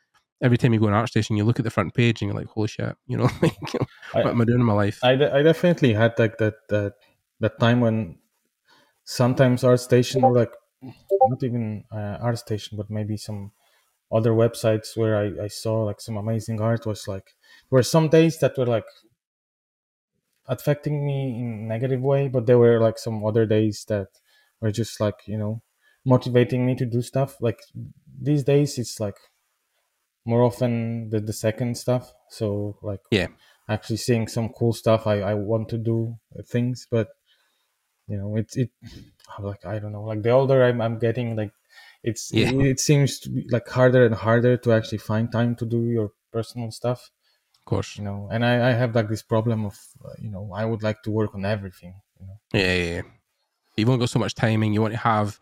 every 0.43 0.57
time 0.57 0.73
you 0.73 0.79
go 0.79 0.87
on 0.87 0.93
ArtStation, 0.93 1.37
you 1.37 1.45
look 1.45 1.57
at 1.57 1.63
the 1.63 1.71
front 1.71 1.93
page 1.93 2.21
and 2.21 2.29
you're 2.29 2.39
like, 2.39 2.47
holy 2.47 2.67
shit, 2.67 2.95
you 3.07 3.17
know, 3.17 3.29
like, 3.41 3.73
what 4.11 4.27
I, 4.27 4.29
am 4.29 4.41
I 4.41 4.45
doing 4.45 4.59
in 4.59 4.65
my 4.65 4.73
life? 4.73 4.99
I, 5.01 5.13
I 5.13 5.41
definitely 5.41 5.93
had 5.93 6.19
like 6.19 6.37
that, 6.37 6.55
that, 6.69 6.93
that 7.39 7.59
time 7.59 7.79
when 7.79 8.19
sometimes 9.05 9.63
ArtStation 9.63 10.21
or 10.21 10.33
like 10.33 10.51
not 10.81 11.41
even 11.43 11.85
uh, 11.91 12.17
ArtStation, 12.21 12.75
but 12.77 12.91
maybe 12.91 13.15
some 13.15 13.51
other 14.11 14.31
websites 14.31 14.95
where 14.97 15.15
I, 15.17 15.45
I 15.45 15.47
saw 15.47 15.83
like 15.83 16.01
some 16.01 16.17
amazing 16.17 16.61
art 16.61 16.85
was 16.85 17.07
like, 17.07 17.25
there 17.69 17.77
were 17.77 17.83
some 17.83 18.09
days 18.09 18.39
that 18.39 18.57
were 18.57 18.67
like 18.67 18.85
affecting 20.47 21.05
me 21.05 21.39
in 21.39 21.69
negative 21.69 22.01
way, 22.01 22.27
but 22.27 22.45
there 22.45 22.59
were 22.59 22.81
like 22.81 22.99
some 22.99 23.25
other 23.25 23.45
days 23.45 23.85
that 23.87 24.07
were 24.59 24.71
just 24.71 24.99
like, 24.99 25.21
you 25.25 25.37
know, 25.37 25.61
motivating 26.05 26.65
me 26.65 26.75
to 26.75 26.85
do 26.85 27.01
stuff. 27.01 27.37
Like 27.41 27.61
these 28.21 28.43
days, 28.43 28.77
it's 28.77 28.99
like 28.99 29.15
more 30.25 30.43
often 30.43 31.09
the, 31.09 31.19
the 31.19 31.33
second 31.33 31.77
stuff. 31.77 32.13
So 32.29 32.77
like 32.81 33.01
yeah, 33.11 33.27
actually 33.69 33.97
seeing 33.97 34.27
some 34.27 34.49
cool 34.49 34.73
stuff. 34.73 35.07
I, 35.07 35.21
I 35.21 35.33
want 35.33 35.69
to 35.69 35.77
do 35.77 36.17
things, 36.45 36.87
but 36.89 37.09
you 38.07 38.17
know, 38.17 38.35
it's 38.35 38.55
it 38.57 38.69
like 39.39 39.65
I 39.65 39.79
don't 39.79 39.91
know. 39.91 40.03
Like 40.03 40.23
the 40.23 40.31
older 40.31 40.63
I'm, 40.63 40.81
I'm 40.81 40.99
getting, 40.99 41.35
like 41.35 41.51
it's 42.03 42.31
yeah. 42.33 42.49
it, 42.49 42.65
it 42.65 42.79
seems 42.79 43.19
to 43.19 43.29
be 43.29 43.47
like 43.49 43.67
harder 43.67 44.05
and 44.05 44.15
harder 44.15 44.57
to 44.57 44.73
actually 44.73 44.99
find 44.99 45.31
time 45.31 45.55
to 45.57 45.65
do 45.65 45.83
your 45.83 46.11
personal 46.31 46.71
stuff. 46.71 47.11
Of 47.59 47.65
course, 47.65 47.97
you 47.97 48.03
know, 48.03 48.27
and 48.29 48.45
I, 48.45 48.69
I 48.69 48.73
have 48.73 48.93
like 48.93 49.07
this 49.07 49.21
problem 49.21 49.65
of 49.65 49.79
uh, 50.03 50.09
you 50.19 50.29
know 50.29 50.51
I 50.53 50.65
would 50.65 50.83
like 50.83 51.01
to 51.03 51.11
work 51.11 51.33
on 51.33 51.45
everything. 51.45 51.95
You 52.19 52.27
know? 52.27 52.39
Yeah, 52.53 52.73
yeah, 52.73 52.95
yeah. 52.95 53.01
You 53.77 53.87
won't 53.87 53.99
got 53.99 54.09
so 54.09 54.19
much 54.19 54.35
timing. 54.35 54.73
You 54.73 54.81
want 54.81 54.93
to 54.93 54.99
have 54.99 55.39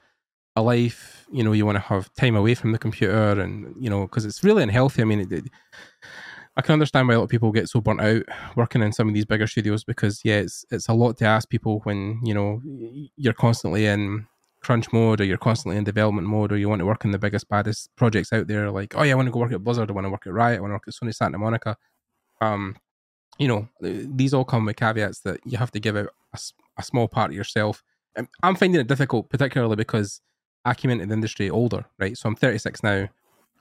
a 0.56 0.62
life 0.62 1.26
you 1.32 1.44
know 1.44 1.54
you 1.54 1.66
want 1.66 1.78
to 1.78 1.82
have 1.82 2.14
time 2.14 2.36
away 2.36 2.54
from 2.54 2.72
the 2.72 2.78
computer 2.78 3.40
and 3.40 3.74
you 3.80 3.90
know 3.90 4.02
because 4.02 4.26
it's 4.26 4.44
really 4.44 4.64
unhealthy. 4.64 5.02
I 5.02 5.06
mean 5.06 5.22
it, 5.22 5.32
it, 5.32 5.46
i 6.58 6.62
can 6.62 6.74
understand 6.74 7.08
why 7.08 7.14
a 7.14 7.18
lot 7.18 7.24
of 7.24 7.30
people 7.30 7.52
get 7.54 7.70
so 7.70 7.80
burnt 7.80 8.02
out 8.02 8.24
working 8.58 8.82
in 8.82 8.92
some 8.92 9.08
of 9.08 9.14
these 9.14 9.24
bigger 9.24 9.48
studios 9.48 9.86
because 9.86 10.20
yeah 10.26 10.40
it's 10.40 10.66
it's 10.70 10.90
a 10.90 10.94
lot 10.94 11.16
to 11.18 11.24
ask 11.24 11.50
people 11.50 11.80
when 11.86 12.20
you 12.24 12.34
know 12.34 12.62
you're 13.16 13.34
constantly 13.34 13.86
in 13.86 14.28
crunch 14.62 14.92
mode 14.92 15.22
or 15.22 15.24
you're 15.24 15.38
constantly 15.38 15.78
in 15.78 15.84
development 15.84 16.28
mode 16.28 16.52
or 16.52 16.58
you 16.58 16.70
want 16.70 16.80
to 16.80 16.86
work 16.86 17.04
in 17.04 17.12
the 17.12 17.18
biggest 17.18 17.50
baddest 17.50 17.90
projects 17.96 18.32
out 18.32 18.48
there. 18.48 18.70
Like 18.70 18.94
oh 18.96 19.04
yeah 19.04 19.14
i 19.14 19.16
want 19.16 19.28
to 19.28 19.32
go 19.32 19.40
work 19.40 19.52
at 19.52 19.64
blizzard. 19.64 19.90
I 19.90 19.94
want 19.94 20.06
to 20.06 20.12
work 20.12 20.28
at 20.28 20.34
riot. 20.34 20.58
I 20.58 20.62
want 20.62 20.72
to 20.72 20.76
work 20.76 20.88
at 20.88 20.94
sony 20.94 21.16
santa 21.16 21.38
monica. 21.38 21.78
Um 22.42 22.76
you 23.38 23.48
know, 23.48 23.68
these 23.82 24.34
all 24.36 24.46
come 24.46 24.66
with 24.66 24.76
caveats 24.76 25.22
that 25.22 25.40
you 25.46 25.58
have 25.58 25.72
to 25.72 25.80
give 25.80 25.96
a, 25.96 26.08
a 26.78 26.84
small 26.84 27.08
part 27.08 27.32
of 27.32 27.36
yourself. 27.36 27.82
I'm 28.44 28.56
finding 28.56 28.80
it 28.80 28.88
difficult, 28.88 29.30
particularly 29.30 29.78
because 29.78 30.22
I 30.66 30.76
in 30.84 30.98
the 30.98 31.14
industry 31.14 31.50
older, 31.50 31.86
right? 32.00 32.18
So 32.18 32.30
I'm 32.30 32.36
36 32.36 32.84
now, 32.84 33.10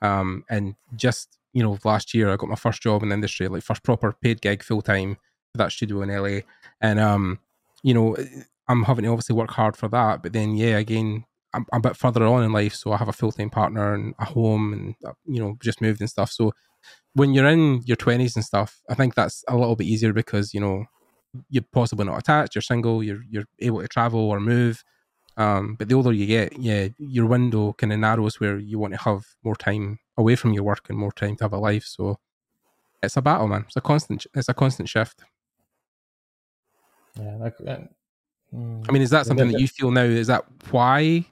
um, 0.03 0.45
and 0.51 0.75
just 0.97 1.39
you 1.53 1.63
know, 1.63 1.79
last 1.85 2.15
year 2.15 2.31
I 2.31 2.37
got 2.37 2.49
my 2.49 2.57
first 2.57 2.83
job 2.83 3.03
in 3.03 3.09
the 3.09 3.15
industry, 3.15 3.49
like 3.49 3.63
first 3.63 3.83
proper 3.83 4.13
paid 4.13 4.41
gig 4.41 4.63
full 4.63 4.83
time 4.83 5.17
for 5.53 5.59
that 5.59 5.73
studio 5.73 6.03
in 6.03 6.11
LA, 6.11 6.41
and 6.81 7.01
um, 7.01 7.39
you 7.83 7.95
know, 7.95 8.17
I'm 8.69 8.85
having 8.85 9.05
to 9.05 9.11
obviously 9.11 9.35
work 9.35 9.51
hard 9.51 9.77
for 9.77 9.89
that. 9.89 10.23
But 10.23 10.33
then, 10.33 10.55
yeah, 10.55 10.79
again, 10.79 11.25
I'm, 11.53 11.67
I'm 11.73 11.79
a 11.79 11.89
bit 11.89 11.97
further 11.97 12.25
on 12.25 12.45
in 12.45 12.53
life, 12.53 12.75
so 12.75 12.93
I 12.93 12.99
have 12.99 13.09
a 13.09 13.13
full 13.13 13.33
time 13.33 13.51
partner 13.51 13.95
and 13.95 14.15
a 14.19 14.27
home, 14.27 14.73
and 14.73 14.95
uh, 15.05 15.15
you 15.27 15.41
know, 15.41 15.57
just 15.61 15.81
moved 15.81 16.01
and 16.01 16.11
stuff. 16.11 16.31
So 16.31 16.53
when 17.15 17.35
you're 17.35 17.49
in 17.49 17.83
your 17.85 17.97
20s 17.97 18.37
and 18.37 18.45
stuff, 18.45 18.81
I 18.89 18.95
think 18.95 19.15
that's 19.15 19.45
a 19.49 19.57
little 19.57 19.77
bit 19.77 19.87
easier 19.87 20.13
because, 20.13 20.55
you 20.55 20.61
know, 20.61 20.85
you're 21.49 21.65
possibly 21.73 22.05
not 22.05 22.19
attached, 22.19 22.55
you're 22.55 22.63
single, 22.63 23.03
you're 23.03 23.23
you're 23.29 23.45
able 23.61 23.81
to 23.81 23.89
travel 23.89 24.21
or 24.21 24.41
move. 24.41 24.83
Um, 25.37 25.77
but 25.79 25.89
the 25.89 25.95
older 25.95 26.13
you 26.13 26.27
get, 26.27 26.59
yeah, 26.59 26.89
your 26.99 27.27
window 27.27 27.73
kind 27.75 27.93
of 27.93 27.99
narrows 27.99 28.41
where 28.41 28.59
you 28.59 28.79
want 28.79 28.95
to 28.95 29.01
have 29.01 29.25
more 29.43 29.57
time 29.57 29.99
away 30.17 30.37
from 30.37 30.53
your 30.53 30.65
work 30.65 30.87
and 30.89 30.99
more 30.99 31.13
time 31.13 31.37
to 31.37 31.45
have 31.45 31.53
a 31.53 31.59
life. 31.59 31.85
So 31.85 32.19
it's 33.03 33.17
a 33.17 33.23
battle, 33.23 33.49
man. 33.49 33.65
It's 33.67 33.77
a 33.77 33.81
constant. 33.81 34.27
It's 34.35 34.49
a 34.49 34.55
constant 34.55 34.89
shift. 34.89 35.23
Yeah, 37.19 37.37
like. 37.37 37.55
Uh, 37.61 37.79
mm, 38.55 38.85
I 38.89 38.93
mean, 38.93 39.03
is 39.03 39.11
that 39.11 39.27
something 39.27 39.51
that 39.51 39.61
you 39.61 39.69
feel 39.69 39.91
now? 39.91 40.03
Is 40.03 40.27
that 40.27 40.45
why 40.71 41.25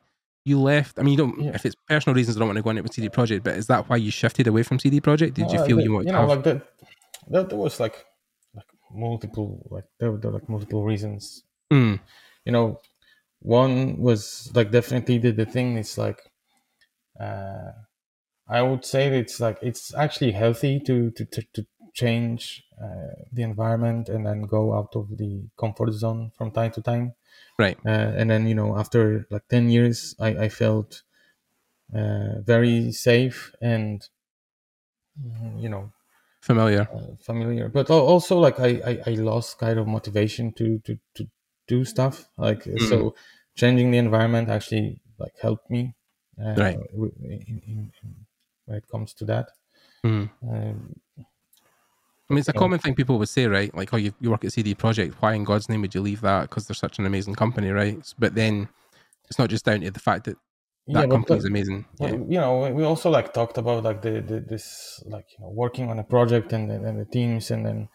you 0.45 0.61
left? 0.61 0.99
I 0.99 1.03
mean, 1.03 1.13
you 1.13 1.19
don't. 1.19 1.41
Yeah. 1.41 1.51
If 1.55 1.67
it's 1.67 1.77
personal 1.87 2.15
reasons, 2.15 2.37
I 2.37 2.41
don't 2.41 2.49
want 2.49 2.57
to 2.57 2.63
go 2.63 2.71
into 2.71 2.93
CD 2.93 3.09
Projekt. 3.09 3.43
But 3.43 3.57
is 3.57 3.67
that 3.67 3.89
why 3.89 3.97
you 3.97 4.11
shifted 4.11 4.47
away 4.47 4.63
from 4.63 4.79
CD 4.79 5.01
Projekt? 5.01 5.35
Did 5.35 5.49
no, 5.49 5.53
you 5.53 5.65
feel 5.65 5.81
you 5.81 5.93
wanted? 5.93 6.07
You 6.07 6.13
know, 6.13 6.21
have... 6.21 6.29
like 6.29 6.45
that. 6.45 6.63
That 7.31 7.51
there 7.51 7.59
was 7.59 7.79
like, 7.79 8.07
like 8.55 8.65
multiple, 8.91 9.69
like 9.71 9.85
there 10.01 10.11
were, 10.13 10.19
there 10.19 10.31
were 10.31 10.39
like 10.39 10.49
multiple 10.49 10.83
reasons. 10.85 11.45
Mm. 11.71 12.01
You 12.47 12.53
know, 12.53 12.81
one 13.41 13.99
was 13.99 14.51
like 14.55 14.71
definitely 14.71 15.19
the 15.19 15.33
the 15.33 15.47
thing 15.47 15.77
is 15.77 15.99
like, 15.99 16.21
uh, 17.21 17.73
I 18.49 18.63
would 18.63 18.85
say 18.85 19.19
it's 19.19 19.41
like 19.41 19.59
it's 19.63 19.95
actually 19.95 20.33
healthy 20.33 20.81
to 20.81 21.11
to 21.13 21.25
to, 21.27 21.43
to 21.55 21.67
change 21.95 22.65
uh, 22.83 23.15
the 23.33 23.43
environment 23.43 24.09
and 24.09 24.27
then 24.27 24.43
go 24.43 24.75
out 24.75 24.97
of 24.97 25.17
the 25.19 25.49
comfort 25.59 25.93
zone 25.93 26.33
from 26.37 26.53
time 26.53 26.73
to 26.73 26.83
time. 26.83 27.15
Right. 27.59 27.79
Uh, 27.87 27.91
and 28.19 28.31
then 28.31 28.47
you 28.49 28.55
know 28.55 28.79
after 28.79 29.27
like 29.31 29.49
10 29.49 29.71
years 29.71 30.15
i, 30.21 30.29
I 30.47 30.49
felt 30.51 31.03
uh, 31.95 32.41
very 32.43 32.93
safe 32.93 33.55
and 33.63 34.09
mm, 35.21 35.61
you 35.63 35.69
know 35.69 35.93
familiar. 36.41 36.89
uh, 36.93 37.17
familiar. 37.21 37.69
But 37.69 37.91
also 37.91 38.39
like 38.39 38.61
I, 38.61 38.69
I, 38.91 39.03
I 39.07 39.11
lost 39.15 39.59
kind 39.59 39.79
of 39.79 39.87
motivation 39.87 40.53
to 40.55 40.79
to 40.81 40.99
to 41.17 41.29
do 41.69 41.85
stuff 41.85 42.29
like 42.37 42.65
mm. 42.65 42.89
so 42.89 43.15
changing 43.55 43.91
the 43.91 43.99
environment 43.99 44.49
actually 44.49 45.01
like 45.19 45.35
helped 45.41 45.71
me 45.71 45.95
uh, 46.43 46.55
right 46.57 46.79
in, 46.95 47.63
in, 47.67 47.93
in, 48.03 48.15
when 48.67 48.79
it 48.79 48.85
comes 48.91 49.15
to 49.15 49.25
that 49.25 49.49
mm. 50.05 50.29
um, 50.43 50.95
I 52.31 52.35
mean, 52.35 52.41
it's 52.41 52.49
a 52.49 52.53
common 52.53 52.79
thing 52.79 52.95
people 52.95 53.19
would 53.19 53.29
say, 53.31 53.47
right? 53.47 53.75
Like, 53.75 53.95
oh, 53.95 53.97
you, 53.97 54.13
you 54.21 54.31
work 54.31 54.45
at 54.45 54.53
CD 54.53 54.75
Projekt. 54.75 55.15
Why 55.15 55.33
in 55.33 55.45
God's 55.45 55.71
name 55.71 55.81
would 55.81 55.95
you 55.95 56.03
leave 56.03 56.21
that? 56.21 56.43
Because 56.43 56.67
they're 56.67 56.75
such 56.75 56.99
an 56.99 57.07
amazing 57.07 57.35
company, 57.35 57.71
right? 57.71 57.97
But 58.19 58.35
then 58.35 58.69
it's 59.25 59.39
not 59.39 59.49
just 59.49 59.65
down 59.65 59.81
to 59.81 59.91
the 59.91 59.99
fact 59.99 60.25
that 60.25 60.37
that 60.89 61.05
yeah, 61.05 61.07
company 61.07 61.39
is 61.39 61.45
amazing. 61.45 61.87
Yeah. 62.01 62.13
You 62.13 62.41
know, 62.41 62.71
we 62.71 62.83
also 62.83 63.11
like 63.11 63.35
talked 63.35 63.59
about 63.59 63.85
like 63.85 64.03
the, 64.03 64.23
the 64.23 64.41
this 64.41 65.03
like 65.07 65.27
you 65.39 65.45
know 65.45 65.51
working 65.51 65.91
on 65.91 65.99
a 65.99 66.05
project 66.05 66.53
and 66.53 66.71
and 66.71 66.99
the 66.99 67.05
teams 67.05 67.51
and 67.51 67.67
then 67.67 67.89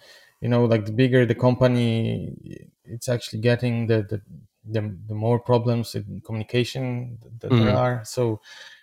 you 0.44 0.50
know 0.50 0.66
like 0.66 0.86
the 0.86 0.92
bigger 0.92 1.26
the 1.26 1.36
company, 1.48 2.68
it's 2.84 3.08
actually 3.08 3.40
getting 3.40 3.88
the 3.88 4.00
the 4.12 4.22
the, 4.66 4.82
the 5.08 5.16
more 5.16 5.40
problems 5.40 5.96
in 5.96 6.22
communication 6.26 7.18
that 7.40 7.52
mm. 7.52 7.64
there 7.64 7.76
are. 7.76 8.02
So, 8.06 8.42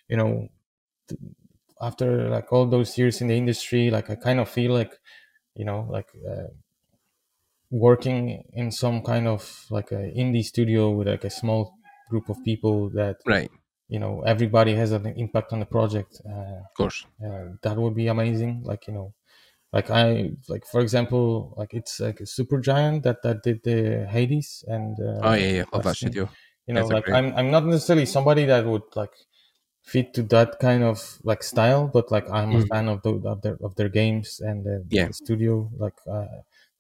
you 0.09 0.17
know, 0.17 0.49
after 1.81 2.29
like 2.29 2.53
all 2.53 2.67
those 2.67 2.97
years 2.99 3.21
in 3.21 3.29
the 3.29 3.37
industry, 3.37 3.91
like 3.91 4.09
I 4.11 4.15
kind 4.15 4.41
of 4.41 4.49
feel 4.49 4.73
like 4.73 4.93
you 5.55 5.67
know 5.67 5.87
like 5.91 6.09
uh, 6.27 6.49
working 7.71 8.45
in 8.55 8.73
some 8.73 9.03
kind 9.03 9.29
of 9.29 9.67
like 9.71 9.93
a 9.93 10.03
indie 10.17 10.45
studio 10.45 10.91
with 10.91 11.09
like 11.09 11.25
a 11.25 11.31
small 11.31 11.75
group 12.09 12.29
of 12.31 12.43
people 12.43 12.89
that 12.91 13.17
right 13.27 13.51
you 13.89 13.99
know 13.99 14.23
everybody 14.23 14.75
has 14.75 14.91
an 14.93 15.07
impact 15.17 15.53
on 15.53 15.61
the 15.61 15.67
project 15.67 16.21
uh, 16.29 16.59
of 16.67 16.75
course 16.77 17.07
uh, 17.25 17.47
that 17.63 17.77
would 17.77 17.95
be 17.95 18.09
amazing 18.09 18.63
like 18.65 18.89
you 18.89 18.95
know 18.95 19.15
like 19.73 19.91
i 19.91 20.31
like 20.49 20.67
for 20.67 20.81
example 20.81 21.55
like 21.57 21.75
it's 21.75 22.01
like 22.01 22.21
a 22.21 22.25
Supergiant 22.25 23.03
that 23.03 23.23
that 23.23 23.43
did 23.43 23.63
the 23.63 24.07
hades 24.11 24.65
and 24.67 24.99
uh, 25.01 25.21
oh 25.23 25.35
yeah 25.35 25.53
yeah 25.53 25.65
love 25.73 25.85
that 25.85 25.97
studio 25.97 26.29
you 26.67 26.75
know 26.75 26.81
That's 26.81 26.93
like 26.93 27.11
i'm 27.11 27.35
i'm 27.37 27.51
not 27.51 27.65
necessarily 27.67 28.07
somebody 28.07 28.45
that 28.47 28.67
would 28.67 28.83
like 28.95 29.13
fit 29.85 30.13
to 30.15 30.23
that 30.25 30.59
kind 30.61 30.83
of 30.83 31.19
like 31.25 31.43
style 31.43 31.91
but 31.93 32.11
like 32.11 32.29
i'm 32.31 32.53
mm. 32.53 32.63
a 32.63 32.67
fan 32.67 32.89
of, 32.89 33.03
the, 33.03 33.11
of 33.27 33.43
their 33.43 33.57
of 33.63 33.75
their 33.77 33.89
games 33.89 34.41
and 34.41 34.65
the, 34.65 34.85
yeah. 34.91 35.07
the 35.07 35.13
studio 35.13 35.71
like 35.79 35.99
uh, 36.11 36.27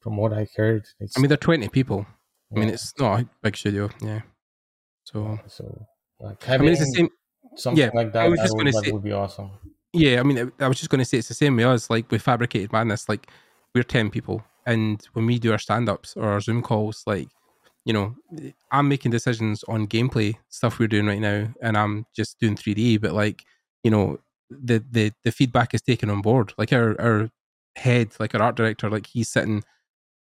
from 0.01 0.17
what 0.17 0.33
i 0.33 0.47
heard 0.57 0.87
i 1.17 1.21
mean 1.21 1.29
they're 1.29 1.37
20 1.37 1.69
people 1.69 2.07
yeah. 2.51 2.57
i 2.57 2.61
mean 2.61 2.69
it's 2.69 2.93
not 2.99 3.21
a 3.21 3.29
big 3.43 3.57
studio 3.57 3.89
yeah 4.01 4.21
so 5.05 5.39
so 5.47 5.87
like 6.21 6.43
having 6.43 6.69
I 6.69 6.71
mean, 6.71 6.73
it's 6.73 6.91
the 6.91 6.97
same 6.97 7.09
something 7.57 7.83
yeah, 7.83 7.91
like 7.95 8.13
that, 8.13 8.27
I 8.27 8.29
was 8.29 8.39
just 8.39 8.85
say, 8.85 8.93
would 8.93 9.03
be 9.03 9.13
awesome 9.13 9.51
yeah 9.93 10.21
i 10.21 10.23
mean 10.23 10.51
i 10.61 10.69
was 10.69 10.79
just 10.79 10.91
going 10.91 10.99
to 10.99 11.05
say 11.05 11.19
it's 11.19 11.29
the 11.29 11.35
same 11.35 11.57
way 11.57 11.65
us 11.65 11.91
like 11.91 12.11
with 12.11 12.23
fabricated 12.23 12.73
madness 12.73 13.09
like 13.09 13.29
we're 13.75 13.83
10 13.83 14.11
people 14.11 14.45
and 14.67 15.07
when 15.15 15.27
we 15.27 15.39
do 15.39 15.53
our 15.53 15.59
stand-ups 15.59 16.15
or 16.17 16.29
our 16.29 16.41
zoom 16.41 16.63
calls 16.63 17.03
like 17.07 17.29
you 17.85 17.93
know, 17.93 18.15
I'm 18.71 18.89
making 18.89 19.11
decisions 19.11 19.65
on 19.65 19.87
gameplay 19.87 20.35
stuff 20.49 20.79
we're 20.79 20.89
doing 20.89 21.07
right 21.07 21.21
now, 21.21 21.49
and 21.63 21.77
I'm 21.77 22.07
just 22.15 22.39
doing 22.39 22.55
3D. 22.57 23.01
But 23.01 23.13
like, 23.13 23.45
you 23.83 23.91
know, 23.91 24.19
the 24.51 24.85
the 24.91 25.13
the 25.25 25.33
feedback 25.33 25.75
is 25.75 25.83
taken 25.83 26.11
on 26.11 26.21
board. 26.21 26.53
Like 26.59 26.73
our 26.73 27.01
our 27.01 27.31
head, 27.77 28.11
like 28.21 28.35
our 28.35 28.43
art 28.43 28.57
director, 28.57 28.91
like 28.91 29.07
he's 29.07 29.29
sitting 29.29 29.63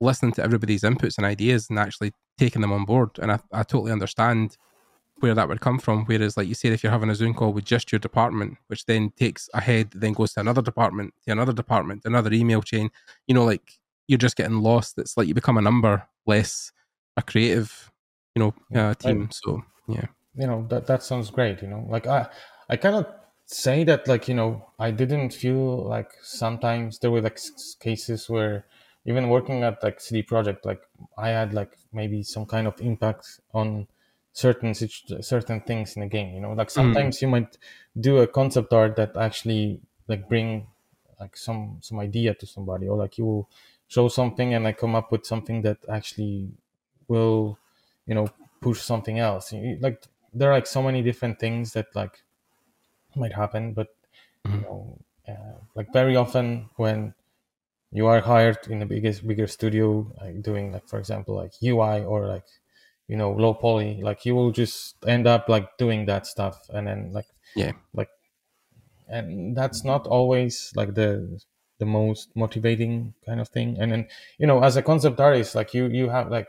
listening 0.02 0.32
to 0.34 0.44
everybody's 0.44 0.84
inputs 0.84 1.18
and 1.18 1.26
ideas 1.26 1.70
and 1.70 1.78
actually 1.78 2.14
taking 2.38 2.62
them 2.62 2.72
on 2.72 2.86
board. 2.86 3.12
And 3.22 3.32
I, 3.32 3.40
I 3.52 3.64
totally 3.64 3.92
understand 3.92 4.56
where 5.20 5.34
that 5.34 5.48
would 5.48 5.62
come 5.62 5.80
from. 5.80 6.06
Whereas, 6.06 6.38
like 6.38 6.48
you 6.48 6.56
said, 6.56 6.72
if 6.74 6.84
you're 6.84 6.92
having 6.92 7.10
a 7.10 7.16
Zoom 7.16 7.34
call 7.34 7.54
with 7.54 7.66
just 7.66 7.92
your 7.92 8.00
department, 8.00 8.58
which 8.68 8.86
then 8.86 9.12
takes 9.12 9.50
a 9.54 9.62
head, 9.62 9.92
then 9.92 10.14
goes 10.14 10.34
to 10.34 10.40
another 10.40 10.62
department, 10.62 11.14
to 11.26 11.32
another 11.32 11.54
department, 11.54 12.02
another 12.06 12.32
email 12.34 12.62
chain, 12.62 12.90
you 13.28 13.34
know, 13.36 13.46
like 13.46 13.80
you're 14.08 14.18
just 14.18 14.36
getting 14.36 14.60
lost. 14.60 14.98
It's 14.98 15.16
like 15.18 15.28
you 15.28 15.34
become 15.34 15.58
a 15.58 15.62
number 15.62 16.08
less 16.26 16.72
a 17.18 17.22
creative, 17.22 17.92
you 18.36 18.40
know, 18.42 18.54
uh, 18.80 18.94
team. 18.96 19.30
I, 19.30 19.34
so 19.34 19.64
yeah, 19.88 20.06
you 20.36 20.48
know 20.48 20.66
that 20.70 20.88
that 20.88 21.04
sounds 21.04 21.30
great. 21.30 21.62
You 21.62 21.68
know, 21.68 21.86
like 21.90 22.08
I 22.08 22.28
I 22.70 22.78
cannot 22.78 23.08
say 23.46 23.84
that 23.84 24.08
like 24.08 24.28
you 24.28 24.36
know 24.36 24.70
I 24.80 24.92
didn't 24.92 25.32
feel 25.34 25.84
like 25.84 26.12
sometimes 26.24 27.00
there 27.00 27.12
were 27.12 27.22
like 27.22 27.40
cases 27.80 28.30
where 28.30 28.66
even 29.06 29.30
working 29.30 29.64
at 29.64 29.84
like 29.84 30.00
CD 30.00 30.24
Projekt 30.24 30.66
like 30.66 30.82
I 31.18 31.30
had 31.30 31.54
like 31.54 31.78
maybe 31.92 32.24
some 32.24 32.46
kind 32.46 32.68
of 32.68 32.80
impact 32.82 33.42
on 33.54 33.88
certain 34.40 34.74
certain 34.74 35.60
things 35.62 35.96
in 35.96 36.02
the 36.02 36.08
game 36.08 36.34
you 36.36 36.42
know 36.42 36.54
like 36.54 36.70
mm. 36.70 36.80
sometimes 36.80 37.18
mm. 37.18 37.22
you 37.24 37.28
might 37.28 37.58
do 38.00 38.18
a 38.20 38.28
concept 38.28 38.72
art 38.72 38.96
that 38.96 39.16
actually 39.18 39.80
like 40.08 40.28
bring 40.30 40.66
like 41.20 41.36
some 41.36 41.78
some 41.82 42.00
idea 42.00 42.34
to 42.34 42.46
somebody 42.46 42.88
or 42.88 42.98
like 42.98 43.18
you 43.18 43.26
will 43.26 43.50
show 43.88 44.08
something 44.08 44.54
and 44.54 44.64
like 44.64 44.78
come 44.78 44.96
up 44.96 45.12
with 45.12 45.26
something 45.26 45.62
that 45.62 45.78
actually 45.90 46.50
will 47.08 47.58
you 48.06 48.16
know 48.16 48.28
push 48.62 48.80
something 48.82 49.20
else 49.20 49.54
like 49.80 50.04
there 50.34 50.50
are 50.50 50.56
like 50.56 50.68
so 50.68 50.82
many 50.82 51.02
different 51.02 51.40
things 51.40 51.74
that 51.74 51.88
like 51.96 52.24
might 53.16 53.34
happen 53.34 53.74
but 53.74 53.90
mm-hmm. 54.46 54.56
you 54.56 54.62
know 54.62 54.98
uh, 55.28 55.58
like 55.76 55.92
very 55.92 56.16
often 56.16 56.70
when 56.78 57.14
you 57.92 58.06
are 58.06 58.22
hired 58.22 58.60
in 58.70 58.80
the 58.80 58.86
biggest 58.86 59.28
bigger 59.28 59.48
studio 59.48 60.06
like 60.22 60.42
doing 60.42 60.72
like 60.72 60.88
for 60.88 61.00
example 61.00 61.36
like 61.36 61.54
ui 61.64 62.04
or 62.06 62.28
like 62.28 62.46
you 63.10 63.18
know 63.18 63.32
low 63.34 63.54
poly 63.56 64.02
like 64.04 64.26
you 64.26 64.36
will 64.36 64.52
just 64.52 64.96
end 65.08 65.28
up 65.28 65.50
like 65.50 65.78
doing 65.78 66.06
that 66.06 66.28
stuff 66.28 66.70
and 66.72 66.88
then 66.88 67.12
like 67.14 67.28
yeah 67.56 67.74
like 67.94 68.10
and 69.08 69.56
that's 69.56 69.84
not 69.84 70.06
always 70.08 70.72
like 70.76 70.94
the 70.94 71.42
the 71.80 71.86
most 71.86 72.30
motivating 72.36 73.14
kind 73.26 73.40
of 73.40 73.48
thing 73.50 73.78
and 73.80 73.92
then 73.92 74.08
you 74.38 74.46
know 74.46 74.62
as 74.64 74.76
a 74.76 74.82
concept 74.82 75.20
artist 75.20 75.56
like 75.56 75.74
you 75.74 75.88
you 75.88 76.10
have 76.10 76.30
like 76.30 76.48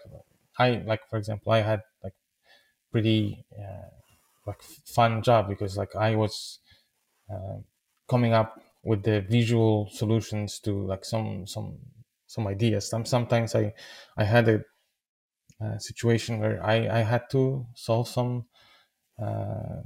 I 0.59 0.83
like 0.85 1.09
for 1.09 1.17
example, 1.17 1.53
I 1.53 1.63
had 1.63 1.83
like 2.05 2.13
pretty 2.93 3.45
uh, 3.59 3.91
like 4.47 4.63
fun 4.63 5.23
job 5.23 5.49
because 5.49 5.77
like 5.77 5.97
I 5.97 6.17
was 6.17 6.61
uh, 7.33 7.59
coming 8.09 8.33
up 8.33 8.61
with 8.83 9.03
the 9.05 9.21
visual 9.23 9.91
solutions 9.93 10.61
to 10.61 10.87
like 10.87 11.05
some 11.05 11.47
some 11.47 11.79
some 12.27 12.47
ideas. 12.47 12.89
Some 12.89 13.05
sometimes 13.05 13.55
I 13.55 13.75
I 14.17 14.25
had 14.25 14.49
a, 14.49 14.65
a 15.61 15.81
situation 15.81 16.41
where 16.41 16.63
I 16.65 16.77
I 17.01 17.03
had 17.03 17.31
to 17.31 17.67
solve 17.75 18.09
some 18.09 18.47
uh, 19.19 19.83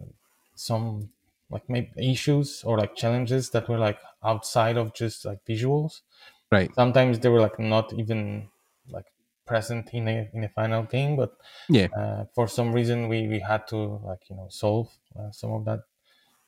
some 0.54 1.10
like 1.50 1.68
maybe 1.68 1.90
issues 2.12 2.64
or 2.64 2.78
like 2.78 2.96
challenges 2.96 3.50
that 3.50 3.68
were 3.68 3.78
like 3.78 4.00
outside 4.22 4.76
of 4.76 4.94
just 4.94 5.24
like 5.24 5.44
visuals 5.44 6.02
Right. 6.50 6.74
sometimes 6.74 7.18
they 7.20 7.28
were 7.28 7.40
like 7.40 7.58
not 7.58 7.92
even 7.94 8.48
like 8.88 9.06
present 9.46 9.92
in 9.94 10.08
a 10.08 10.30
in 10.32 10.44
a 10.44 10.48
final 10.48 10.82
game 10.84 11.16
but 11.16 11.36
Yeah. 11.68 11.88
uh, 11.96 12.24
for 12.34 12.48
some 12.48 12.72
reason 12.72 13.08
we 13.08 13.28
we 13.28 13.40
had 13.40 13.66
to 13.68 13.76
like 14.10 14.28
you 14.30 14.36
know 14.36 14.48
solve 14.50 14.90
uh, 15.18 15.30
some 15.30 15.52
of 15.52 15.64
that 15.64 15.80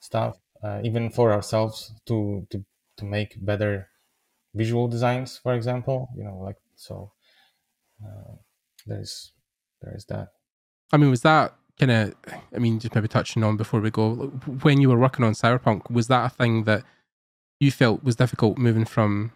stuff 0.00 0.38
uh, 0.62 0.80
even 0.84 1.10
for 1.10 1.32
ourselves 1.32 1.94
to 2.06 2.46
to 2.50 2.64
to 2.96 3.04
make 3.04 3.36
better 3.44 3.90
visual 4.54 4.88
designs 4.88 5.38
for 5.38 5.54
example 5.54 6.08
you 6.16 6.24
know 6.24 6.38
like 6.38 6.58
so 6.76 7.12
uh, 8.04 8.34
there's 8.86 9.32
there's 9.82 10.04
that 10.06 10.28
I 10.92 10.96
mean, 10.98 11.10
was 11.10 11.22
that 11.22 11.54
kind 11.80 11.90
of? 11.90 12.14
I 12.54 12.58
mean, 12.58 12.78
just 12.78 12.94
maybe 12.94 13.08
touching 13.08 13.42
on 13.42 13.56
before 13.56 13.80
we 13.80 13.90
go, 13.90 14.14
when 14.62 14.80
you 14.80 14.88
were 14.88 14.98
working 14.98 15.24
on 15.24 15.32
Cyberpunk, 15.32 15.90
was 15.90 16.06
that 16.06 16.24
a 16.26 16.28
thing 16.28 16.64
that 16.64 16.84
you 17.58 17.70
felt 17.72 18.04
was 18.04 18.14
difficult 18.16 18.56
moving 18.56 18.84
from, 18.84 19.32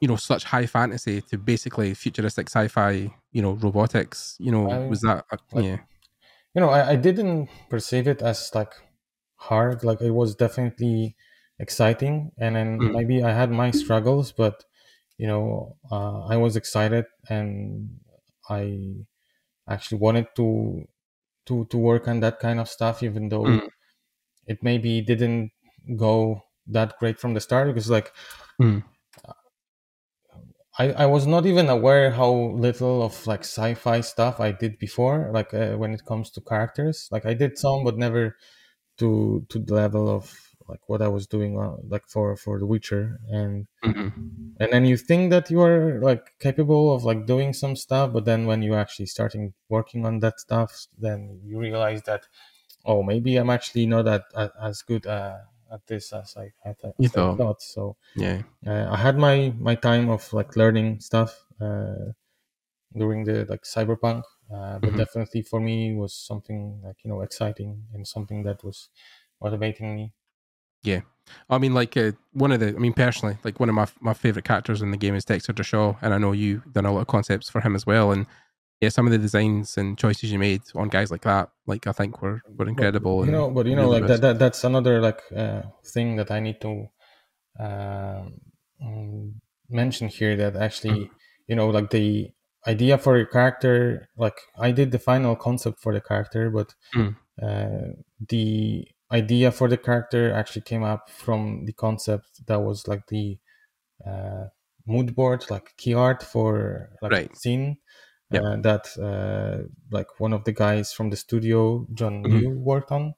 you 0.00 0.08
know, 0.08 0.16
such 0.16 0.42
high 0.44 0.66
fantasy 0.66 1.20
to 1.22 1.38
basically 1.38 1.94
futuristic 1.94 2.48
sci-fi, 2.48 3.14
you 3.30 3.42
know, 3.42 3.52
robotics? 3.52 4.36
You 4.40 4.50
know, 4.52 4.70
I- 4.70 4.86
was 4.88 5.00
that? 5.02 5.24
A, 5.30 5.38
like- 5.52 5.64
yeah. 5.64 5.76
you 6.54 6.60
know 6.60 6.68
I, 6.68 6.90
I 6.90 6.96
didn't 6.96 7.48
perceive 7.70 8.06
it 8.08 8.20
as 8.20 8.50
like 8.54 8.72
hard 9.36 9.84
like 9.84 10.00
it 10.02 10.10
was 10.10 10.34
definitely 10.34 11.16
exciting 11.58 12.32
and 12.38 12.56
then 12.56 12.78
Mm. 12.78 12.92
maybe 12.92 13.22
i 13.22 13.32
had 13.32 13.50
my 13.50 13.70
struggles 13.70 14.32
but 14.32 14.64
you 15.16 15.26
know 15.26 15.76
uh, 15.90 16.20
i 16.26 16.36
was 16.36 16.56
excited 16.56 17.04
and 17.28 17.88
i 18.50 19.06
actually 19.68 19.98
wanted 19.98 20.26
to 20.36 20.86
to 21.46 21.64
to 21.66 21.78
work 21.78 22.08
on 22.08 22.20
that 22.20 22.40
kind 22.40 22.60
of 22.60 22.68
stuff 22.68 23.02
even 23.02 23.28
though 23.30 23.48
Mm. 23.48 23.68
it 24.46 24.62
maybe 24.62 25.00
didn't 25.02 25.52
go 25.96 26.42
that 26.66 26.98
great 26.98 27.18
from 27.18 27.34
the 27.34 27.40
start 27.40 27.68
because 27.68 27.90
like 27.90 28.12
Mm. 28.60 28.82
I, 30.78 30.92
I 30.92 31.06
was 31.06 31.26
not 31.26 31.44
even 31.44 31.68
aware 31.68 32.10
how 32.12 32.30
little 32.32 33.02
of 33.02 33.26
like 33.26 33.40
sci-fi 33.40 34.00
stuff 34.00 34.40
I 34.40 34.52
did 34.52 34.78
before, 34.78 35.30
like 35.32 35.52
uh, 35.52 35.76
when 35.76 35.92
it 35.92 36.04
comes 36.06 36.30
to 36.32 36.40
characters. 36.40 37.08
Like 37.10 37.26
I 37.26 37.34
did 37.34 37.58
some, 37.58 37.84
but 37.84 37.98
never 37.98 38.36
to 38.98 39.46
to 39.50 39.58
the 39.60 39.74
level 39.74 40.08
of 40.10 40.51
like 40.72 40.84
what 40.90 41.02
I 41.02 41.08
was 41.08 41.26
doing, 41.36 41.52
uh, 41.60 41.76
like 41.94 42.06
for 42.08 42.36
for 42.36 42.54
The 42.60 42.66
Witcher. 42.66 43.04
And 43.40 43.68
Mhm. 43.84 44.12
and 44.60 44.72
then 44.72 44.84
you 44.84 44.96
think 44.96 45.30
that 45.30 45.50
you 45.50 45.60
are 45.62 46.00
like 46.00 46.38
capable 46.38 46.94
of 46.94 47.04
like 47.04 47.26
doing 47.26 47.52
some 47.52 47.74
stuff, 47.76 48.12
but 48.12 48.24
then 48.24 48.46
when 48.46 48.62
you 48.62 48.74
actually 48.74 49.06
starting 49.06 49.54
working 49.68 50.06
on 50.06 50.20
that 50.20 50.40
stuff, 50.40 50.86
then 50.98 51.40
you 51.44 51.58
realize 51.58 52.02
that 52.04 52.26
oh 52.84 53.02
maybe 53.02 53.36
I'm 53.36 53.50
actually 53.50 53.86
not 53.86 54.08
at, 54.08 54.24
at 54.36 54.52
as 54.60 54.82
good 54.82 55.06
uh, 55.06 55.38
at 55.72 55.86
this 55.88 56.12
as 56.12 56.36
I, 56.36 56.52
as 56.64 56.76
I 56.84 56.92
You 56.98 57.08
as 57.08 57.14
I 57.16 57.26
thought. 57.26 57.38
thought. 57.38 57.62
So 57.62 57.96
Yeah. 58.14 58.42
uh, 58.66 58.88
I 58.90 58.96
had 58.98 59.18
my 59.18 59.54
my 59.58 59.74
time 59.76 60.10
of 60.10 60.32
like 60.32 60.56
learning 60.56 61.00
stuff 61.00 61.46
uh, 61.60 62.12
during 62.96 63.24
the 63.24 63.44
like 63.46 63.62
cyberpunk, 63.62 64.22
uh, 64.52 64.78
but 64.78 64.94
Mhm. 64.94 64.96
definitely 64.96 65.42
for 65.42 65.60
me 65.60 65.94
was 65.94 66.14
something 66.14 66.80
like 66.84 67.04
you 67.04 67.10
know 67.10 67.20
exciting 67.22 67.86
and 67.94 68.06
something 68.06 68.42
that 68.44 68.62
was 68.64 68.90
motivating 69.40 69.94
me. 69.96 70.12
I 71.48 71.58
mean, 71.58 71.74
like 71.74 71.96
uh, 71.96 72.12
one 72.32 72.52
of 72.52 72.60
the, 72.60 72.68
I 72.68 72.72
mean, 72.72 72.92
personally, 72.92 73.38
like 73.44 73.60
one 73.60 73.68
of 73.68 73.74
my 73.74 73.86
my 74.00 74.14
favorite 74.14 74.44
characters 74.44 74.82
in 74.82 74.90
the 74.90 74.96
game 74.96 75.14
is 75.14 75.24
Dexter 75.24 75.52
DeShawn, 75.52 75.96
and 76.02 76.12
I 76.12 76.18
know 76.18 76.32
you 76.32 76.62
done 76.72 76.86
a 76.86 76.92
lot 76.92 77.00
of 77.02 77.06
concepts 77.06 77.48
for 77.48 77.60
him 77.60 77.74
as 77.74 77.86
well. 77.86 78.12
And 78.12 78.26
yeah, 78.80 78.88
some 78.88 79.06
of 79.06 79.12
the 79.12 79.18
designs 79.18 79.78
and 79.78 79.96
choices 79.96 80.32
you 80.32 80.38
made 80.38 80.62
on 80.74 80.88
guys 80.88 81.10
like 81.10 81.22
that, 81.22 81.50
like 81.66 81.86
I 81.86 81.92
think 81.92 82.20
were 82.20 82.42
were 82.56 82.68
incredible. 82.68 83.18
you 83.20 83.24
and 83.28 83.32
know, 83.32 83.50
but 83.50 83.66
you 83.66 83.76
know, 83.76 83.88
really 83.90 84.00
like 84.00 84.08
that, 84.08 84.20
that 84.20 84.38
that's 84.38 84.64
another 84.64 85.00
like 85.00 85.20
uh, 85.34 85.62
thing 85.86 86.16
that 86.16 86.30
I 86.30 86.40
need 86.40 86.60
to 86.62 86.88
um, 87.58 88.40
mm, 88.82 89.34
mention 89.70 90.08
here. 90.08 90.36
That 90.36 90.56
actually, 90.56 91.10
you 91.46 91.56
know, 91.56 91.70
like 91.70 91.90
the 91.90 92.30
idea 92.66 92.98
for 92.98 93.16
your 93.16 93.26
character, 93.26 94.08
like 94.16 94.38
I 94.58 94.72
did 94.72 94.90
the 94.90 94.98
final 94.98 95.36
concept 95.36 95.80
for 95.80 95.92
the 95.94 96.00
character, 96.00 96.50
but 96.50 96.74
Mm. 96.94 97.16
uh, 97.40 97.92
the 98.28 98.86
idea 99.12 99.52
for 99.52 99.68
the 99.68 99.76
character 99.78 100.32
actually 100.32 100.62
came 100.62 100.82
up 100.82 101.10
from 101.10 101.64
the 101.66 101.72
concept 101.72 102.46
that 102.46 102.60
was 102.60 102.88
like 102.88 103.06
the 103.08 103.38
uh, 104.06 104.46
mood 104.86 105.14
board, 105.16 105.44
like 105.50 105.76
key 105.78 105.94
art 105.94 106.22
for 106.22 106.90
like 107.02 107.12
Right. 107.12 107.30
scene. 107.34 107.78
Yep. 108.30 108.44
Uh, 108.44 108.56
that 108.58 108.86
uh, 108.98 109.68
like 109.90 110.20
one 110.20 110.32
of 110.32 110.44
the 110.44 110.52
guys 110.52 110.92
from 110.92 111.10
the 111.10 111.16
studio, 111.16 111.86
John 111.94 112.24
Mhm. 112.24 112.40
Liu, 112.40 112.50
worked 112.50 112.92
on. 112.92 113.14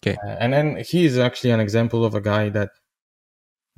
'Kay. 0.00 0.18
Uh, 0.24 0.36
and 0.40 0.52
then 0.52 0.76
he 0.84 1.04
is 1.06 1.18
actually 1.18 1.50
an 1.52 1.60
example 1.60 2.04
of 2.04 2.14
a 2.14 2.20
guy 2.20 2.48
that 2.50 2.70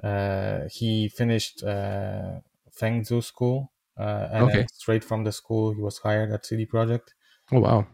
uh, 0.03 0.69
he 0.71 1.09
finished 1.09 1.63
uh, 1.65 2.41
Feng 2.73 3.03
Zhu 3.03 3.23
school, 3.23 3.73
uh, 3.99 4.29
and 4.31 4.49
Okay. 4.49 4.67
straight 4.73 5.05
from 5.05 5.25
the 5.25 5.33
school 5.33 5.73
he 5.75 5.81
was 5.81 5.99
hired 5.99 6.31
at 6.33 6.47
CD 6.47 6.67
Projekt. 6.67 7.15
Oh 7.53 7.61
wow. 7.61 7.87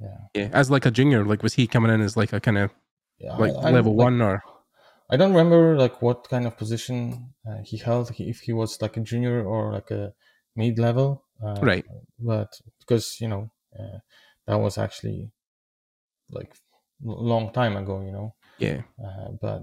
Yeah. 0.00 0.28
Yeah, 0.34 0.48
as 0.52 0.70
like 0.70 0.86
a 0.86 0.90
junior, 0.90 1.24
like 1.24 1.42
was 1.42 1.54
he 1.54 1.66
coming 1.66 1.92
in 1.92 2.00
as 2.00 2.16
like 2.16 2.32
a 2.32 2.40
kind 2.40 2.56
of 2.58 2.70
Yeah, 3.22 3.36
like 3.36 3.54
I- 3.54 3.68
I- 3.68 3.70
level 3.70 3.92
like, 3.94 4.04
one 4.06 4.20
or 4.20 4.42
I 5.10 5.16
don't 5.16 5.32
remember 5.34 5.76
like 5.76 6.00
what 6.00 6.28
kind 6.28 6.46
of 6.46 6.56
position 6.56 7.34
uh, 7.46 7.58
he 7.64 7.76
held. 7.76 8.10
He, 8.10 8.30
if 8.30 8.40
he 8.40 8.52
was 8.52 8.80
like 8.80 8.96
a 8.96 9.00
junior 9.00 9.44
or 9.44 9.72
like 9.72 9.90
a 9.90 10.14
mid 10.56 10.78
level, 10.78 11.24
uh, 11.44 11.60
right? 11.60 11.84
But 12.18 12.48
because 12.80 13.20
you 13.20 13.28
know 13.28 13.50
uh, 13.78 13.98
that 14.46 14.56
was 14.56 14.78
actually 14.78 15.30
like 16.30 16.52
long 17.02 17.52
time 17.52 17.76
ago, 17.76 18.00
you 18.00 18.12
know. 18.12 18.34
Yeah. 18.58 18.82
Uh, 19.02 19.32
but 19.40 19.60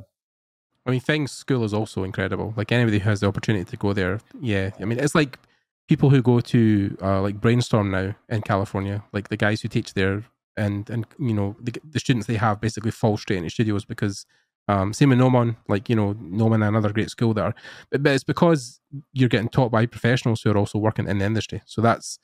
I 0.85 0.91
mean, 0.91 0.99
Things 0.99 1.31
School 1.31 1.63
is 1.63 1.73
also 1.73 2.03
incredible. 2.03 2.53
Like 2.55 2.71
anybody 2.71 2.99
who 2.99 3.09
has 3.09 3.19
the 3.19 3.27
opportunity 3.27 3.65
to 3.65 3.77
go 3.77 3.93
there, 3.93 4.19
yeah. 4.39 4.71
I 4.79 4.85
mean, 4.85 4.99
it's 4.99 5.15
like 5.15 5.39
people 5.87 6.09
who 6.09 6.21
go 6.21 6.39
to 6.39 6.97
uh, 7.01 7.21
like 7.21 7.41
Brainstorm 7.41 7.91
now 7.91 8.15
in 8.29 8.41
California, 8.41 9.03
like 9.13 9.29
the 9.29 9.37
guys 9.37 9.61
who 9.61 9.67
teach 9.67 9.93
there, 9.93 10.25
and 10.59 10.89
and 10.89 11.05
you 11.17 11.33
know 11.33 11.55
the, 11.61 11.73
the 11.89 11.99
students 11.99 12.27
they 12.27 12.35
have 12.35 12.61
basically 12.61 12.91
fall 12.91 13.17
straight 13.17 13.37
into 13.37 13.49
studios 13.49 13.85
because 13.85 14.25
um, 14.67 14.93
same 14.93 15.09
with 15.09 15.17
Gnomon, 15.17 15.57
like 15.67 15.89
you 15.89 15.95
know 15.95 16.15
Gnomon, 16.19 16.61
another 16.61 16.93
great 16.93 17.09
school 17.09 17.33
there, 17.33 17.55
but, 17.89 18.03
but 18.03 18.13
it's 18.13 18.23
because 18.23 18.79
you're 19.13 19.29
getting 19.29 19.49
taught 19.49 19.71
by 19.71 19.87
professionals 19.87 20.41
who 20.41 20.51
are 20.51 20.57
also 20.57 20.77
working 20.77 21.07
in 21.07 21.17
the 21.17 21.25
industry. 21.25 21.61
So 21.65 21.81
that's 21.81 22.19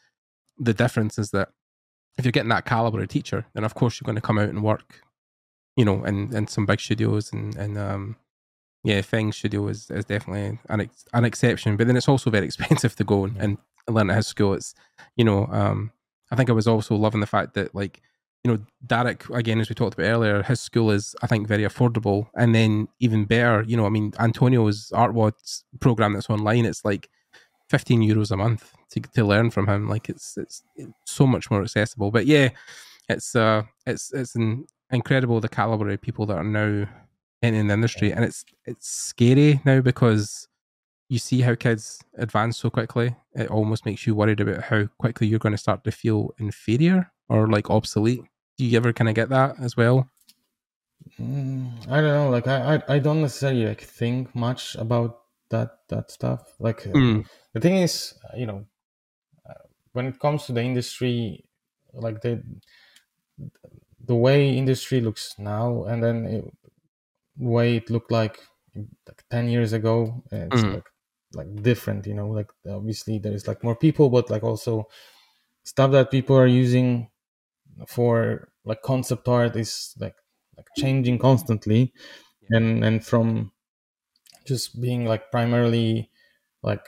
the 0.59 0.73
difference 0.73 1.17
is 1.17 1.31
that 1.31 1.49
if 2.17 2.23
you're 2.23 2.31
getting 2.31 2.49
that 2.49 2.65
caliber 2.65 3.01
of 3.01 3.07
teacher, 3.07 3.47
then 3.55 3.63
of 3.63 3.73
course 3.73 3.99
you're 3.99 4.05
going 4.05 4.21
to 4.21 4.21
come 4.21 4.37
out 4.37 4.49
and 4.49 4.63
work, 4.63 5.01
you 5.75 5.83
know, 5.83 6.03
in, 6.03 6.35
in 6.35 6.45
some 6.47 6.67
big 6.67 6.79
studios 6.79 7.33
and 7.33 7.55
and 7.55 7.79
um, 7.79 8.15
yeah, 8.83 9.01
Feng 9.01 9.31
Studio 9.31 9.67
is, 9.67 9.89
is 9.89 10.05
definitely 10.05 10.59
an 10.69 10.81
ex- 10.81 11.05
an 11.13 11.25
exception, 11.25 11.77
but 11.77 11.87
then 11.87 11.97
it's 11.97 12.07
also 12.07 12.29
very 12.29 12.45
expensive 12.51 12.95
to 12.97 13.03
go 13.03 13.25
and, 13.25 13.37
and 13.39 13.57
learn 13.89 14.11
at 14.11 14.17
his 14.17 14.27
school. 14.27 14.53
It's 14.53 14.75
you 15.15 15.25
know, 15.25 15.47
um, 15.51 15.91
I 16.31 16.35
think 16.35 16.51
I 16.51 16.53
was 16.53 16.67
also 16.67 16.95
loving 16.95 17.21
the 17.21 17.27
fact 17.27 17.55
that 17.55 17.73
like 17.73 18.01
you 18.45 18.51
know, 18.51 18.59
Derek 18.85 19.27
again 19.31 19.59
as 19.59 19.69
we 19.69 19.73
talked 19.73 19.95
about 19.95 20.05
earlier, 20.05 20.43
his 20.43 20.61
school 20.61 20.91
is 20.91 21.15
I 21.23 21.27
think 21.27 21.47
very 21.47 21.63
affordable, 21.63 22.27
and 22.35 22.53
then 22.53 22.87
even 22.99 23.25
better, 23.25 23.63
you 23.63 23.75
know, 23.75 23.87
I 23.87 23.89
mean 23.89 24.13
Antonio's 24.19 24.91
Artwod 24.93 25.33
program 25.79 26.13
that's 26.13 26.29
online, 26.29 26.65
it's 26.65 26.85
like 26.85 27.09
fifteen 27.71 28.01
euros 28.01 28.29
a 28.29 28.37
month 28.37 28.71
to 28.91 28.99
to 28.99 29.25
learn 29.25 29.49
from 29.49 29.67
him. 29.67 29.89
Like 29.89 30.09
it's 30.09 30.37
it's, 30.37 30.61
it's 30.75 30.93
so 31.07 31.25
much 31.25 31.49
more 31.49 31.63
accessible. 31.63 32.11
But 32.11 32.27
yeah, 32.27 32.49
it's 33.09 33.35
uh 33.35 33.63
it's 33.87 34.13
it's 34.13 34.35
an 34.35 34.67
incredible 34.91 35.39
the 35.41 35.49
caliber 35.49 35.89
of 35.89 36.01
people 36.01 36.27
that 36.27 36.37
are 36.37 36.43
now 36.43 36.87
in, 37.41 37.55
in 37.55 37.65
the 37.65 37.73
industry, 37.73 38.13
and 38.13 38.23
it's 38.23 38.45
it's 38.65 38.87
scary 38.87 39.59
now 39.65 39.81
because 39.81 40.47
you 41.09 41.17
see 41.17 41.41
how 41.41 41.55
kids 41.55 41.99
advance 42.19 42.59
so 42.59 42.69
quickly. 42.69 43.15
It 43.33 43.49
almost 43.49 43.87
makes 43.87 44.05
you 44.05 44.13
worried 44.13 44.39
about 44.39 44.65
how 44.65 44.85
quickly 44.99 45.25
you're 45.25 45.39
going 45.39 45.53
to 45.53 45.57
start 45.57 45.83
to 45.85 45.91
feel 45.91 46.35
inferior 46.37 47.11
or 47.27 47.47
like 47.47 47.71
obsolete. 47.71 48.21
Do 48.57 48.65
you 48.65 48.75
ever 48.77 48.91
kind 48.93 49.07
of 49.09 49.15
get 49.15 49.29
that 49.29 49.59
as 49.59 49.77
well? 49.77 50.09
mm, 51.19 51.87
I 51.89 52.01
don't 52.01 52.13
know. 52.13 52.29
Like 52.29 52.47
I, 52.47 52.75
I 52.75 52.95
I 52.95 52.99
don't 52.99 53.21
necessarily 53.21 53.65
like 53.65 53.81
think 53.81 54.33
much 54.35 54.75
about 54.75 55.23
that 55.49 55.87
that 55.89 56.11
stuff. 56.11 56.55
Like 56.59 56.83
Mm, 56.93 57.25
the 57.53 57.59
thing 57.61 57.77
is, 57.77 58.17
uh, 58.25 58.37
you 58.37 58.45
know, 58.45 58.65
uh, 59.49 59.53
when 59.93 60.07
it 60.07 60.19
comes 60.19 60.45
to 60.47 60.53
the 60.53 60.63
industry, 60.63 61.45
like 61.93 62.21
the 62.21 62.43
the 63.99 64.15
way 64.15 64.55
industry 64.55 65.01
looks 65.01 65.37
now, 65.39 65.83
and 65.85 66.03
then 66.03 66.25
it, 66.25 66.45
the 67.37 67.47
way 67.49 67.77
it 67.77 67.89
looked 67.89 68.11
like 68.11 68.39
like 68.75 69.23
ten 69.29 69.49
years 69.49 69.73
ago, 69.73 70.23
it's 70.31 70.63
Mhm. 70.63 70.75
like 70.75 70.87
like 71.33 71.55
different. 71.63 72.07
You 72.07 72.15
know, 72.15 72.29
like 72.29 72.51
obviously 72.67 73.19
there 73.19 73.33
is 73.33 73.47
like 73.47 73.63
more 73.63 73.75
people, 73.75 74.09
but 74.09 74.29
like 74.29 74.43
also 74.43 74.85
stuff 75.65 75.91
that 75.93 76.11
people 76.11 76.37
are 76.37 76.47
using 76.47 77.11
for 77.87 78.49
like 78.63 78.81
concept 78.81 79.27
art 79.27 79.55
is 79.55 79.95
like 79.99 80.15
like 80.57 80.67
changing 80.77 81.19
constantly, 81.19 81.93
and 82.49 82.83
and 82.83 83.05
from 83.05 83.51
just 84.45 84.79
being 84.81 85.05
like 85.05 85.31
primarily 85.31 86.11
like 86.63 86.87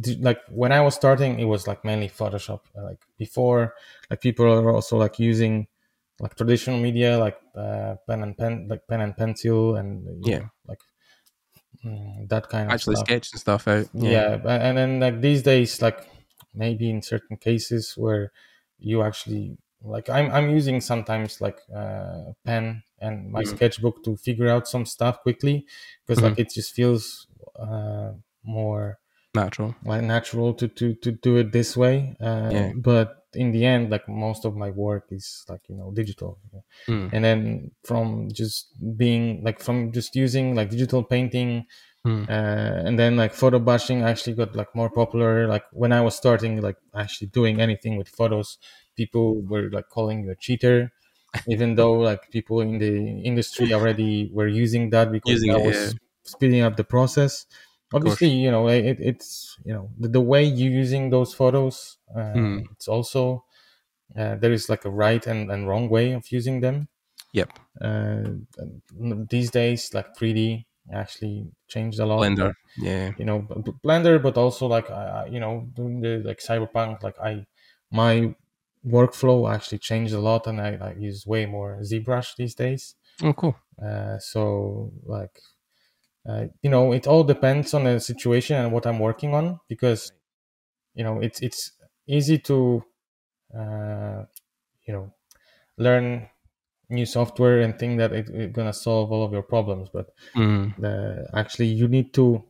d- 0.00 0.18
like 0.20 0.40
when 0.50 0.72
I 0.72 0.80
was 0.80 0.94
starting, 0.94 1.38
it 1.38 1.44
was 1.44 1.66
like 1.66 1.84
mainly 1.84 2.08
Photoshop. 2.08 2.60
Uh, 2.76 2.82
Like 2.84 3.02
before, 3.18 3.74
like 4.10 4.20
people 4.20 4.46
are 4.46 4.70
also 4.72 4.96
like 4.98 5.18
using 5.18 5.66
like 6.20 6.34
traditional 6.36 6.78
media, 6.78 7.18
like 7.18 7.38
uh, 7.54 7.96
pen 8.06 8.22
and 8.22 8.36
pen, 8.36 8.68
like 8.68 8.86
pen 8.86 9.00
and 9.00 9.16
pencil, 9.16 9.76
and 9.76 10.04
Yeah. 10.22 10.38
know, 10.38 10.50
like 10.66 10.80
mm, 11.84 12.28
that 12.28 12.48
kind 12.48 12.68
of 12.70 12.72
Actually, 12.72 12.96
stuff. 12.96 13.06
sketching 13.06 13.38
stuff 13.38 13.68
out. 13.68 13.86
yeah. 13.94 14.36
but- 14.36 14.60
and 14.62 14.78
then 14.78 15.00
like 15.00 15.20
these 15.20 15.42
days 15.42 15.80
like 15.82 16.06
maybe 16.54 16.90
in 16.90 17.02
certain 17.02 17.36
cases 17.36 17.96
where 17.96 18.32
you 18.78 19.02
actually 19.02 19.58
like 19.82 20.08
i'm, 20.10 20.30
I'm 20.32 20.50
using 20.50 20.80
sometimes 20.80 21.40
like 21.40 21.60
uh, 21.74 22.32
pen 22.44 22.82
and 23.00 23.30
my 23.30 23.42
Mhm. 23.42 23.44
sketchbook 23.44 24.02
to 24.04 24.16
figure 24.16 24.48
out 24.48 24.66
some 24.68 24.84
stuff 24.86 25.22
quickly 25.22 25.66
because 26.06 26.20
Mm-hmm. 26.20 26.22
like 26.22 26.38
it 26.38 26.50
just 26.50 26.74
feels 26.74 27.28
uh, 27.56 28.12
more 28.42 28.98
natural. 29.34 29.74
like 29.84 30.02
natural 30.02 30.54
to 30.54 30.68
to 30.68 30.94
to 30.96 31.12
do 31.12 31.36
it 31.36 31.52
this 31.52 31.76
way 31.76 32.16
uh, 32.20 32.52
Yeah. 32.52 32.72
but 32.74 33.26
in 33.34 33.52
the 33.52 33.64
end 33.64 33.90
like 33.90 34.08
most 34.08 34.44
of 34.44 34.56
my 34.56 34.70
work 34.70 35.06
is 35.10 35.44
like 35.48 35.68
you 35.68 35.76
know 35.76 35.90
digital 35.92 36.40
Mm. 36.88 37.12
and 37.12 37.24
then 37.24 37.70
from 37.84 38.28
just 38.32 38.72
being 38.96 39.42
like 39.44 39.60
from 39.60 39.92
just 39.92 40.16
using 40.16 40.54
like 40.54 40.70
digital 40.70 41.02
painting 41.04 41.66
Mm. 42.06 42.28
uh, 42.28 42.82
and 42.86 42.98
then 42.98 43.16
like 43.16 43.32
photo 43.34 43.58
bashing 43.58 44.02
actually 44.02 44.34
got 44.34 44.54
like 44.54 44.74
more 44.74 44.90
popular 44.90 45.46
like 45.48 45.64
when 45.72 45.92
i 45.92 46.00
was 46.00 46.14
starting 46.16 46.60
like 46.60 46.76
actually 46.94 47.26
doing 47.28 47.60
anything 47.60 47.96
with 47.96 48.08
photos 48.08 48.58
people 48.96 49.40
were 49.42 49.70
like 49.70 49.88
calling 49.88 50.24
you 50.24 50.30
a 50.30 50.36
cheater 50.36 50.92
even 51.46 51.74
though 51.76 51.94
like 51.94 52.30
people 52.30 52.60
in 52.60 52.78
the 52.78 53.22
industry 53.22 53.72
already 53.72 54.30
were 54.32 54.48
using 54.48 54.90
that 54.90 55.10
because 55.12 55.44
Using 55.44 55.52
that 55.52 55.60
it, 55.60 55.64
was 55.64 55.94
yeah. 55.94 55.98
speeding 56.24 56.60
up 56.62 56.76
the 56.76 56.84
process 56.84 57.46
obviously 57.92 58.28
you 58.28 58.50
know 58.50 58.68
it, 58.68 58.98
it's 59.00 59.58
you 59.64 59.72
know 59.72 59.90
the, 59.98 60.08
the 60.08 60.20
way 60.20 60.44
you're 60.44 60.72
using 60.72 61.10
those 61.10 61.32
photos 61.34 61.98
uh, 62.16 62.40
Mm. 62.40 62.68
it's 62.72 62.88
also 62.88 63.44
uh, 64.16 64.36
there 64.36 64.52
is 64.52 64.68
like 64.68 64.84
a 64.84 64.90
right 64.90 65.26
and, 65.26 65.50
and 65.50 65.68
wrong 65.68 65.88
way 65.88 66.12
of 66.12 66.30
using 66.32 66.60
them 66.60 66.88
Yep. 67.32 67.58
uh, 67.80 68.24
these 69.30 69.50
days 69.50 69.92
like 69.94 70.16
3d 70.16 70.66
actually 70.92 71.52
changed 71.68 72.00
a 72.00 72.06
lot 72.06 72.32
Blender. 72.36 72.54
Yeah. 72.76 73.14
you 73.16 73.24
know 73.24 73.40
blender 73.84 74.22
but 74.22 74.36
also 74.36 74.66
like 74.66 74.90
I, 74.90 75.04
I- 75.24 75.26
you 75.26 75.40
know 75.40 75.68
doing 75.74 76.00
the 76.00 76.18
like 76.24 76.38
cyberpunk 76.40 77.02
like 77.02 77.18
i 77.20 77.46
my 77.90 78.34
workflow 78.86 79.52
actually 79.52 79.78
changed 79.78 80.14
a 80.14 80.20
lot 80.20 80.46
and 80.46 80.60
i, 80.60 80.70
I 80.76 80.92
use 80.94 81.26
way 81.26 81.46
more 81.46 81.78
zbrush 81.82 82.36
these 82.36 82.54
days 82.54 82.94
Oh, 83.22 83.32
cool. 83.32 83.56
uh, 83.82 84.18
so 84.18 84.92
like 85.04 85.40
uh, 86.28 86.46
you 86.62 86.70
know 86.70 86.92
it 86.92 87.06
all 87.06 87.24
depends 87.24 87.74
on 87.74 87.84
the 87.84 88.00
situation 88.00 88.56
and 88.56 88.72
what 88.72 88.86
i'm 88.86 88.98
working 88.98 89.34
on 89.34 89.60
because 89.68 90.12
you 90.94 91.04
know 91.04 91.20
it's 91.20 91.40
it's 91.42 91.72
easy 92.06 92.38
to 92.38 92.84
uh, 93.56 94.24
you 94.86 94.92
know 94.94 95.12
learn 95.78 96.28
new 96.90 97.06
software 97.06 97.60
and 97.60 97.78
think 97.78 97.98
that 97.98 98.12
it, 98.12 98.28
it's 98.30 98.54
gonna 98.54 98.72
solve 98.72 99.12
all 99.12 99.24
of 99.24 99.32
your 99.32 99.42
problems 99.42 99.88
but 99.92 100.06
Mm. 100.34 100.74
the, 100.78 101.28
actually 101.34 101.66
you 101.66 101.88
need 101.88 102.14
to 102.14 102.44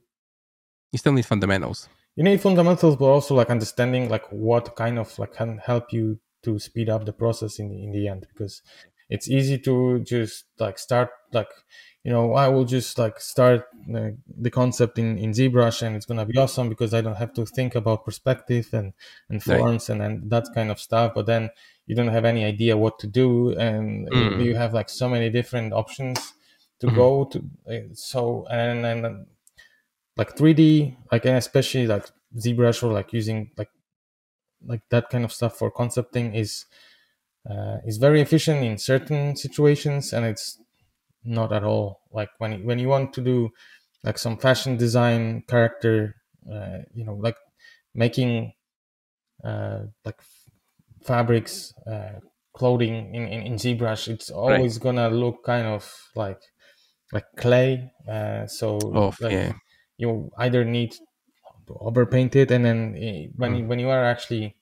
You 0.93 0.99
still 0.99 1.12
need 1.12 1.26
fundamentals. 1.26 1.89
you 2.16 2.24
need 2.24 2.41
fundamentals 2.41 2.97
but 2.97 3.07
also 3.07 3.34
like 3.34 3.51
understanding 3.51 4.09
like 4.09 4.24
what 4.30 4.74
kind 4.76 4.99
of 4.99 5.18
like 5.18 5.34
can 5.34 5.59
help 5.59 5.93
you 5.93 6.18
to 6.43 6.59
speed 6.59 6.89
up 6.89 7.05
the 7.05 7.12
process 7.12 7.59
in 7.59 7.68
the, 7.68 7.82
in 7.84 7.93
the 7.93 8.09
end 8.09 8.26
because 8.32 8.62
it's 9.09 9.28
easy 9.28 9.59
to 9.59 10.01
just 10.01 10.45
like 10.59 10.78
start 10.78 11.11
like 11.32 11.49
you 12.05 12.11
know 12.12 12.34
i 12.34 12.49
will 12.49 12.64
just 12.64 12.99
like 12.99 13.20
start 13.20 13.66
the, 13.86 14.16
the 14.41 14.51
concept 14.51 14.99
in 14.99 15.18
in 15.18 15.30
zbrush 15.32 15.82
and 15.82 15.97
it's 15.97 16.07
gonna 16.07 16.24
be 16.26 16.36
awesome 16.39 16.68
because 16.68 16.93
i 16.95 17.01
don't 17.01 17.16
have 17.16 17.32
to 17.32 17.45
think 17.47 17.74
about 17.74 18.05
perspective 18.05 18.68
and 18.72 18.93
and 19.28 19.43
Right. 19.47 19.59
forms 19.59 19.89
and 19.91 20.03
and 20.03 20.30
that 20.30 20.47
kind 20.55 20.70
of 20.70 20.78
stuff 20.80 21.12
but 21.14 21.26
then 21.26 21.51
you 21.89 21.97
don't 21.97 22.09
have 22.18 22.26
any 22.26 22.45
idea 22.45 22.76
what 22.78 23.01
to 23.01 23.09
do 23.09 23.57
and 23.59 24.09
you- 24.14 24.30
Mm. 24.30 24.45
you 24.47 24.57
have 24.57 24.74
like 24.74 24.91
so 24.91 25.09
many 25.11 25.30
different 25.30 25.72
options 25.74 26.34
to 26.80 26.89
Mhm. 26.89 26.95
go 27.03 27.24
to 27.32 27.39
uh, 27.72 27.89
so 27.95 28.47
and 28.51 28.86
and 28.86 29.26
like 30.16 30.36
3D, 30.36 30.97
like 31.12 31.26
and 31.26 31.36
especially 31.36 31.86
like 31.86 32.07
ZBrush 32.36 32.82
or 32.84 32.93
like 32.93 33.12
using 33.12 33.51
like 33.59 33.70
like 34.64 34.82
that 34.91 35.09
kind 35.11 35.24
of 35.24 35.32
stuff 35.32 35.57
for 35.59 35.70
concepting 35.70 36.34
is 36.34 36.66
uh, 37.51 37.78
is 37.86 37.99
very 37.99 38.20
efficient 38.22 38.64
in 38.64 38.78
certain 38.78 39.36
situations, 39.36 40.12
and 40.12 40.26
it's 40.26 40.61
not 41.24 41.53
at 41.53 41.64
all 41.64 42.03
like 42.12 42.30
when 42.39 42.64
when 42.64 42.78
you 42.80 42.89
want 42.89 43.12
to 43.14 43.22
do 43.22 43.51
like 44.05 44.18
some 44.18 44.39
fashion 44.39 44.76
design 44.78 45.43
character, 45.49 46.16
uh, 46.53 46.78
you 46.95 47.05
know, 47.05 47.14
like 47.16 47.36
making 47.95 48.53
uh, 49.45 49.84
like 50.05 50.20
fabrics, 51.13 51.73
uh, 51.93 52.21
clothing 52.59 52.95
in, 53.17 53.23
in 53.35 53.41
in 53.49 53.55
ZBrush, 53.63 54.09
it's 54.15 54.31
always 54.31 54.79
gonna 54.85 55.09
look 55.23 55.37
kind 55.53 55.67
of 55.77 55.83
like 56.15 56.41
like 57.13 57.25
clay. 57.37 57.71
Uh, 58.15 58.47
so 58.47 58.79
Oh, 59.01 59.11
like, 59.21 59.33
yeah. 59.33 59.53
you 59.97 60.31
either 60.45 60.63
need 60.65 60.93
to 61.67 61.73
overpaint 61.89 62.33
it 62.37 62.51
and 62.51 62.65
then 62.65 62.81
eh, 62.97 63.27
when 63.41 63.57
you, 63.57 63.65
when 63.69 63.79
you 63.79 63.89
are 63.97 64.05
actually 64.15 64.57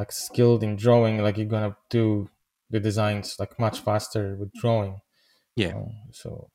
like 0.00 0.12
skilled 0.12 0.62
in 0.66 0.76
drawing 0.76 1.22
like 1.22 1.36
you're 1.38 1.46
gonna 1.56 1.76
do 1.90 2.28
the 2.70 2.80
designs 2.80 3.36
like 3.38 3.58
much 3.58 3.78
faster 3.80 4.36
with 4.38 4.50
drawing 4.60 4.94
Yeah. 5.56 5.74
Uh, 5.78 6.10
so 6.12 6.50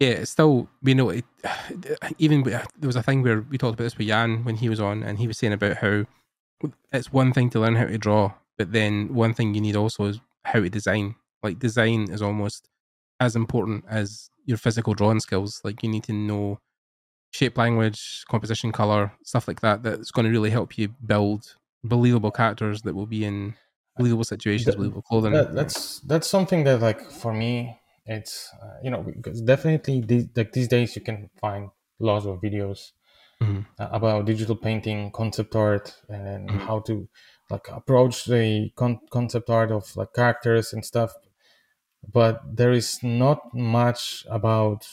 Yeah, 0.00 0.22
it's 0.22 0.30
still, 0.30 0.68
you 0.82 0.94
know, 0.94 1.10
it, 1.10 1.24
even 2.18 2.42
there 2.44 2.62
was 2.90 2.96
a 2.96 3.02
thing 3.02 3.22
where 3.22 3.40
we 3.50 3.58
talked 3.58 3.74
about 3.74 3.84
this 3.84 3.98
with 3.98 4.08
Jan 4.08 4.44
when 4.44 4.56
he 4.56 4.68
was 4.68 4.80
on, 4.80 5.02
and 5.02 5.18
he 5.18 5.26
was 5.26 5.38
saying 5.38 5.54
about 5.54 5.78
how 5.78 6.04
it's 6.92 7.12
one 7.12 7.32
thing 7.32 7.50
to 7.50 7.60
learn 7.60 7.76
how 7.76 7.86
to 7.86 7.98
draw, 7.98 8.32
but 8.58 8.72
then 8.72 9.14
one 9.14 9.34
thing 9.34 9.54
you 9.54 9.60
need 9.60 9.76
also 9.76 10.04
is 10.06 10.20
how 10.44 10.60
to 10.60 10.68
design. 10.70 11.16
Like, 11.42 11.58
design 11.58 12.10
is 12.10 12.22
almost 12.22 12.68
as 13.20 13.36
important 13.36 13.84
as 13.88 14.30
your 14.44 14.58
physical 14.58 14.94
drawing 14.94 15.20
skills. 15.20 15.60
Like, 15.64 15.82
you 15.82 15.88
need 15.88 16.04
to 16.04 16.12
know 16.12 16.58
shape 17.32 17.58
language, 17.58 18.24
composition, 18.30 18.72
color, 18.72 19.12
stuff 19.22 19.46
like 19.48 19.60
that, 19.60 19.82
that's 19.82 20.10
going 20.10 20.24
to 20.24 20.30
really 20.30 20.50
help 20.50 20.78
you 20.78 20.88
build 21.04 21.56
believable 21.84 22.30
characters 22.30 22.82
that 22.82 22.94
will 22.94 23.06
be 23.06 23.24
in 23.24 23.54
believable 23.96 24.24
situations, 24.24 24.66
That- 24.66 24.76
believable 24.76 25.02
clothing. 25.02 25.32
that, 25.32 25.54
that's 25.54 26.00
that's 26.00 26.28
something 26.28 26.64
that 26.64 26.80
like 26.80 27.00
for 27.10 27.32
me 27.32 27.78
it's 28.06 28.50
uh, 28.62 28.76
you 28.82 28.90
know 28.90 29.04
definitely 29.44 30.00
these, 30.00 30.26
like 30.36 30.52
these 30.52 30.68
days 30.68 30.94
you 30.96 31.02
can 31.02 31.28
find 31.40 31.70
lots 31.98 32.24
of 32.26 32.40
videos 32.40 32.92
Uh, 33.78 33.88
about 33.92 34.24
digital 34.26 34.56
painting 34.56 35.10
concept 35.12 35.54
art 35.54 35.96
and 36.08 36.50
Mhm. 36.50 36.58
how 36.62 36.80
to 36.80 37.08
like 37.50 37.68
approach 37.68 38.24
the 38.24 38.70
con- 38.76 39.00
concept 39.10 39.50
art 39.50 39.70
of 39.70 39.94
like 39.96 40.12
characters 40.14 40.72
and 40.72 40.84
stuff. 40.84 41.12
But 42.12 42.40
there 42.56 42.72
is 42.72 43.02
not 43.02 43.54
much 43.54 44.24
about 44.30 44.86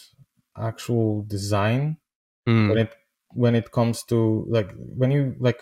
actual 0.58 1.24
design 1.24 1.98
Mm, 2.48 2.70
when 2.70 2.80
it 2.80 2.96
when 3.34 3.56
it 3.56 3.72
comes 3.72 4.04
to 4.06 4.46
like 4.50 4.72
when 4.78 5.12
you 5.12 5.36
like 5.40 5.62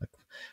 like 0.00 0.10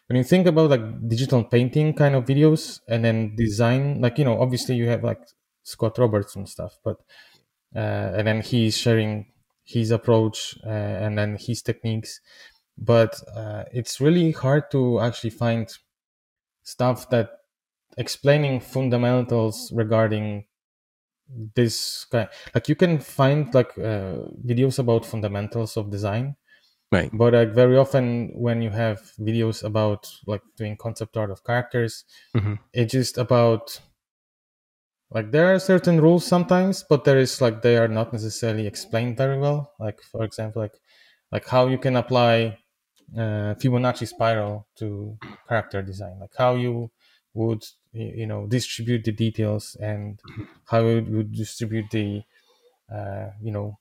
when 0.08 0.18
you 0.18 0.24
think 0.24 0.48
about 0.48 0.70
like 0.72 1.10
digital 1.10 1.44
painting 1.44 1.94
kind 1.94 2.16
of 2.16 2.26
videos 2.26 2.82
and 2.90 3.06
then 3.06 3.36
design 3.36 4.02
like 4.02 4.18
you 4.20 4.26
know 4.26 4.42
obviously 4.42 4.76
you 4.76 4.88
have 4.88 5.04
like 5.04 5.22
scott 5.64 5.98
robertson 5.98 6.42
and 6.42 6.50
stuff 6.50 6.80
but 6.84 6.98
uh, 7.76 8.14
and 8.18 8.28
then 8.28 8.42
he's 8.42 8.78
sharing 8.78 9.28
his 9.66 9.92
approach 9.92 10.58
uh, 10.66 10.70
and 10.70 11.18
then 11.18 11.38
his 11.40 11.62
techniques 11.62 12.22
but 12.78 13.20
uh, 13.36 13.64
it's 13.74 14.00
really 14.02 14.32
hard 14.32 14.70
to 14.72 15.00
actually 15.00 15.30
find 15.30 15.70
stuff 16.64 17.10
that 17.10 17.30
explaining 17.98 18.60
fundamentals 18.60 19.72
regarding 19.74 20.46
this 21.56 22.06
kind 22.12 22.30
like 22.54 22.70
you 22.70 22.76
can 22.76 23.00
find 23.00 23.54
like 23.54 23.78
uh, 23.80 24.18
videos 24.46 24.78
about 24.80 25.06
fundamentals 25.06 25.76
of 25.76 25.90
design 25.90 26.36
right. 26.92 27.10
but 27.14 27.34
like 27.34 27.52
very 27.52 27.78
often 27.78 28.30
when 28.36 28.62
you 28.62 28.70
have 28.70 29.00
videos 29.20 29.64
about 29.64 30.08
like 30.28 30.42
doing 30.56 30.78
concept 30.78 31.18
art 31.18 31.32
of 31.32 31.44
characters 31.44 32.06
Mhm. 32.36 32.60
it's 32.74 32.92
just 32.92 33.18
about 33.18 33.80
like 35.16 35.32
there 35.32 35.54
are 35.54 35.60
certain 35.60 36.02
rules 36.02 36.26
sometimes 36.26 36.86
but 36.90 37.06
there 37.06 37.20
is 37.20 37.42
like 37.42 37.62
they 37.64 37.78
are 37.78 37.88
not 37.90 38.14
necessarily 38.14 38.68
explained 38.68 39.18
very 39.18 39.40
well. 39.40 39.74
Like 39.80 40.02
for 40.02 40.24
example 40.24 40.62
like 40.64 40.78
like 41.32 41.48
how 41.48 41.68
you 41.68 41.80
can 41.80 41.96
apply 41.98 42.60
uh, 43.16 43.56
fibonacci 43.62 44.08
spiral 44.08 44.68
to 44.78 45.18
character 45.50 45.82
design. 45.82 46.20
Like 46.20 46.36
how 46.38 46.56
you 46.56 46.92
would 47.36 47.64
you 47.94 48.28
know 48.28 48.48
distribute 48.48 49.06
the 49.06 49.14
details 49.14 49.78
and 49.82 50.20
how 50.66 50.82
you 50.88 51.04
would 51.18 51.34
distribute 51.34 51.88
the 51.92 52.24
uh, 52.94 53.30
you 53.42 53.52
know 53.52 53.78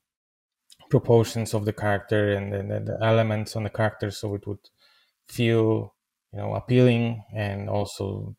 proportions 0.89 1.53
of 1.53 1.65
the 1.65 1.73
character 1.73 2.33
and 2.33 2.53
then 2.53 2.67
the, 2.69 2.79
the 2.79 2.97
elements 3.03 3.55
on 3.55 3.63
the 3.63 3.69
character 3.69 4.11
so 4.11 4.35
it 4.35 4.45
would 4.47 4.59
feel 5.27 5.93
you 6.33 6.39
know 6.39 6.53
appealing 6.55 7.23
and 7.33 7.69
also 7.69 8.35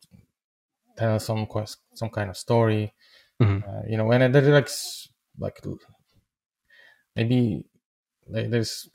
tell 0.97 1.19
some 1.19 1.45
quest, 1.47 1.79
some 1.95 2.09
kind 2.09 2.29
of 2.29 2.37
story 2.37 2.93
Mhm. 3.39 3.63
uh, 3.67 3.81
you 3.87 3.97
know 3.97 4.11
and 4.11 4.33
there 4.35 4.43
like 4.53 4.69
like 5.39 5.59
maybe 7.15 7.65
like 8.27 8.49
there's 8.49 8.89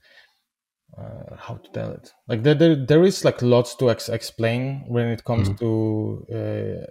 uh, 0.98 1.36
how 1.36 1.54
to 1.54 1.70
tell 1.70 1.90
it 1.92 2.12
like 2.28 2.42
there, 2.42 2.54
there 2.54 2.76
there 2.76 3.02
is 3.04 3.24
like 3.24 3.40
lots 3.42 3.74
to 3.76 3.90
ex- 3.90 4.08
explain 4.10 4.84
when 4.88 5.08
it 5.08 5.24
comes 5.24 5.48
Mhm. 5.48 5.56
to 5.58 6.26
uh, 6.32 6.86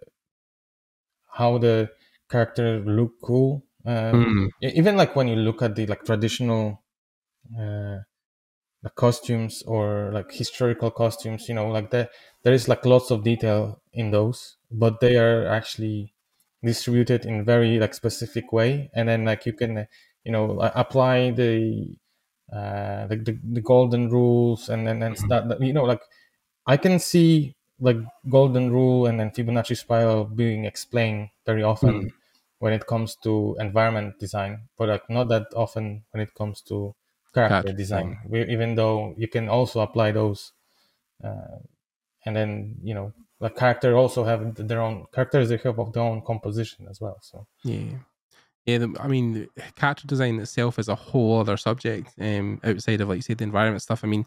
how 1.37 1.57
the 1.57 1.89
character 2.29 2.79
look 2.79 3.13
cool 3.21 3.63
Um, 3.85 4.35
e- 4.61 4.73
Even 4.79 4.95
like 4.95 5.15
when 5.15 5.27
you 5.27 5.35
look 5.35 5.61
at 5.63 5.75
the 5.75 5.87
like 5.87 6.03
traditional 6.05 6.83
uh, 7.59 7.99
like 8.83 8.95
costumes 8.95 9.63
or 9.67 10.11
like 10.13 10.31
historical 10.31 10.91
costumes, 10.91 11.49
you 11.49 11.55
know, 11.55 11.69
like 11.69 11.89
there 11.91 12.09
there 12.43 12.53
is 12.53 12.67
like 12.67 12.85
lots 12.85 13.11
of 13.11 13.23
detail 13.23 13.81
in 13.93 14.11
those, 14.11 14.57
but 14.71 14.99
they 14.99 15.17
are 15.17 15.45
actually 15.47 16.13
distributed 16.63 17.25
in 17.25 17.45
very 17.45 17.79
like 17.79 17.93
specific 17.93 18.51
way, 18.53 18.89
and 18.93 19.09
then 19.09 19.25
like 19.25 19.45
you 19.45 19.53
can 19.53 19.87
you 20.23 20.31
know 20.31 20.59
apply 20.61 21.31
the 21.31 21.97
uh, 22.53 23.07
the, 23.07 23.15
the, 23.17 23.39
the 23.53 23.61
golden 23.61 24.09
rules 24.09 24.69
and 24.69 24.85
then 24.87 25.01
and 25.03 25.15
that 25.29 25.61
you 25.61 25.73
know 25.73 25.83
like 25.85 26.01
I 26.65 26.77
can 26.77 26.99
see 26.99 27.55
like 27.79 27.97
golden 28.29 28.71
rule 28.71 29.05
and 29.07 29.19
then 29.19 29.31
Fibonacci 29.31 29.75
spiral 29.77 30.25
being 30.25 30.65
explained 30.65 31.29
very 31.45 31.63
often 31.63 32.05
Mm. 32.05 32.11
when 32.59 32.73
it 32.73 32.85
comes 32.87 33.15
to 33.23 33.55
environment 33.59 34.19
design, 34.19 34.69
but 34.77 34.89
like 34.89 35.09
not 35.09 35.27
that 35.29 35.47
often 35.55 36.05
when 36.11 36.21
it 36.21 36.33
comes 36.35 36.61
to 36.63 36.95
character 37.33 37.73
design. 37.73 38.19
We, 38.27 38.43
even 38.47 38.75
though 38.75 39.15
you 39.17 39.27
can 39.27 39.49
also 39.49 39.79
apply 39.81 40.11
those, 40.11 40.53
uh, 41.23 41.59
and 42.25 42.35
then 42.35 42.77
you 42.83 42.93
know, 42.93 43.13
like 43.41 43.57
character 43.57 43.97
also 43.97 44.23
have 44.23 44.55
their 44.55 44.81
own 44.81 45.05
characters. 45.13 45.49
They 45.49 45.57
have 45.57 45.79
of 45.79 45.91
their 45.91 46.03
own 46.03 46.21
composition 46.21 46.87
as 46.89 47.01
well. 47.01 47.17
So 47.21 47.45
Yeah. 47.63 47.97
Yeah, 48.67 48.77
the, 48.77 48.95
I 48.99 49.07
mean, 49.07 49.47
character 49.75 50.05
design 50.05 50.39
itself 50.39 50.77
is 50.77 50.87
a 50.87 50.93
whole 50.93 51.39
other 51.39 51.57
subject 51.57 52.13
um, 52.21 52.61
outside 52.63 53.01
of, 53.01 53.09
like, 53.09 53.23
say, 53.23 53.33
the 53.33 53.43
environment 53.43 53.81
stuff. 53.81 54.03
I 54.03 54.07
mean, 54.07 54.23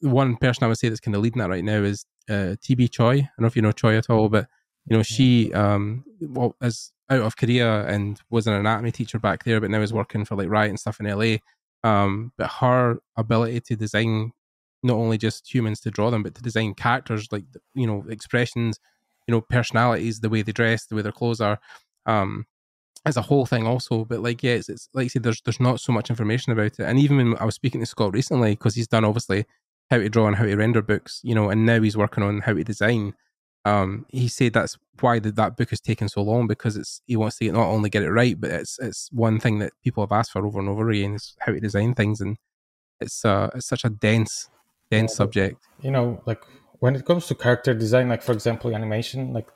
one 0.00 0.36
person 0.36 0.64
I 0.64 0.68
would 0.68 0.78
say 0.78 0.88
that's 0.88 1.00
kind 1.00 1.14
of 1.14 1.20
leading 1.20 1.40
that 1.40 1.50
right 1.50 1.62
now 1.62 1.82
is 1.82 2.06
uh, 2.30 2.56
TB 2.62 2.90
Choi. 2.90 3.10
I 3.10 3.16
don't 3.16 3.30
know 3.40 3.46
if 3.46 3.56
you 3.56 3.60
know 3.60 3.72
Choi 3.72 3.96
at 3.96 4.08
all, 4.08 4.30
but 4.30 4.48
you 4.86 4.96
know, 4.96 5.02
she 5.02 5.52
um, 5.52 6.04
well, 6.20 6.56
is 6.62 6.92
out 7.10 7.20
of 7.20 7.36
Korea 7.36 7.86
and 7.86 8.18
was 8.30 8.46
an 8.46 8.54
anatomy 8.54 8.90
teacher 8.90 9.18
back 9.18 9.44
there, 9.44 9.60
but 9.60 9.70
now 9.70 9.80
is 9.80 9.92
working 9.92 10.24
for 10.24 10.34
like 10.34 10.48
Riot 10.48 10.70
and 10.70 10.80
stuff 10.80 10.98
in 10.98 11.06
LA. 11.06 11.36
Um, 11.84 12.32
but 12.38 12.50
her 12.50 12.98
ability 13.16 13.60
to 13.60 13.76
design 13.76 14.32
not 14.82 14.94
only 14.96 15.18
just 15.18 15.52
humans 15.52 15.80
to 15.80 15.90
draw 15.90 16.10
them, 16.10 16.22
but 16.22 16.34
to 16.34 16.42
design 16.42 16.74
characters, 16.74 17.28
like 17.30 17.44
you 17.74 17.86
know, 17.86 18.04
expressions, 18.08 18.80
you 19.26 19.32
know, 19.32 19.40
personalities, 19.40 20.20
the 20.20 20.28
way 20.28 20.42
they 20.42 20.52
dress, 20.52 20.86
the 20.86 20.94
way 20.96 21.02
their 21.02 21.12
clothes 21.12 21.40
are. 21.40 21.58
Um, 22.06 22.46
as 23.04 23.16
a 23.16 23.22
whole 23.22 23.46
thing 23.46 23.66
also 23.66 24.04
but 24.04 24.20
like 24.20 24.42
yeah 24.42 24.52
it's, 24.52 24.68
it's 24.68 24.88
like 24.94 25.04
you 25.04 25.08
said 25.08 25.22
there's 25.22 25.40
there's 25.42 25.60
not 25.60 25.80
so 25.80 25.92
much 25.92 26.10
information 26.10 26.52
about 26.52 26.66
it 26.66 26.80
and 26.80 26.98
even 26.98 27.16
when 27.16 27.36
i 27.38 27.44
was 27.44 27.54
speaking 27.54 27.80
to 27.80 27.86
scott 27.86 28.12
recently 28.12 28.52
because 28.52 28.74
he's 28.74 28.88
done 28.88 29.04
obviously 29.04 29.44
how 29.90 29.98
to 29.98 30.08
draw 30.08 30.26
and 30.26 30.36
how 30.36 30.44
to 30.44 30.56
render 30.56 30.82
books 30.82 31.20
you 31.24 31.34
know 31.34 31.50
and 31.50 31.66
now 31.66 31.80
he's 31.80 31.96
working 31.96 32.22
on 32.22 32.40
how 32.40 32.52
to 32.52 32.64
design 32.64 33.14
um 33.64 34.06
he 34.08 34.28
said 34.28 34.52
that's 34.52 34.78
why 35.00 35.18
the, 35.18 35.30
that 35.32 35.56
book 35.56 35.70
has 35.70 35.80
taken 35.80 36.08
so 36.08 36.22
long 36.22 36.46
because 36.46 36.76
it's 36.76 37.02
he 37.06 37.16
wants 37.16 37.38
to 37.38 37.50
not 37.50 37.68
only 37.68 37.90
get 37.90 38.02
it 38.02 38.10
right 38.10 38.40
but 38.40 38.50
it's 38.50 38.78
it's 38.78 39.08
one 39.12 39.38
thing 39.38 39.58
that 39.58 39.72
people 39.82 40.02
have 40.02 40.12
asked 40.12 40.32
for 40.32 40.44
over 40.44 40.60
and 40.60 40.68
over 40.68 40.88
again 40.90 41.14
is 41.14 41.34
how 41.40 41.52
to 41.52 41.60
design 41.60 41.94
things 41.94 42.20
and 42.20 42.36
it's 43.00 43.24
uh 43.24 43.50
it's 43.54 43.66
such 43.66 43.84
a 43.84 43.90
dense 43.90 44.48
Yeah, 44.92 45.06
subject 45.06 45.62
you 45.80 45.90
know, 45.90 46.22
like 46.26 46.42
when 46.80 46.96
it 46.96 47.04
comes 47.04 47.26
to 47.26 47.34
character 47.34 47.74
design, 47.74 48.08
like 48.08 48.22
for 48.22 48.32
example, 48.32 48.74
animation, 48.74 49.32
like 49.32 49.48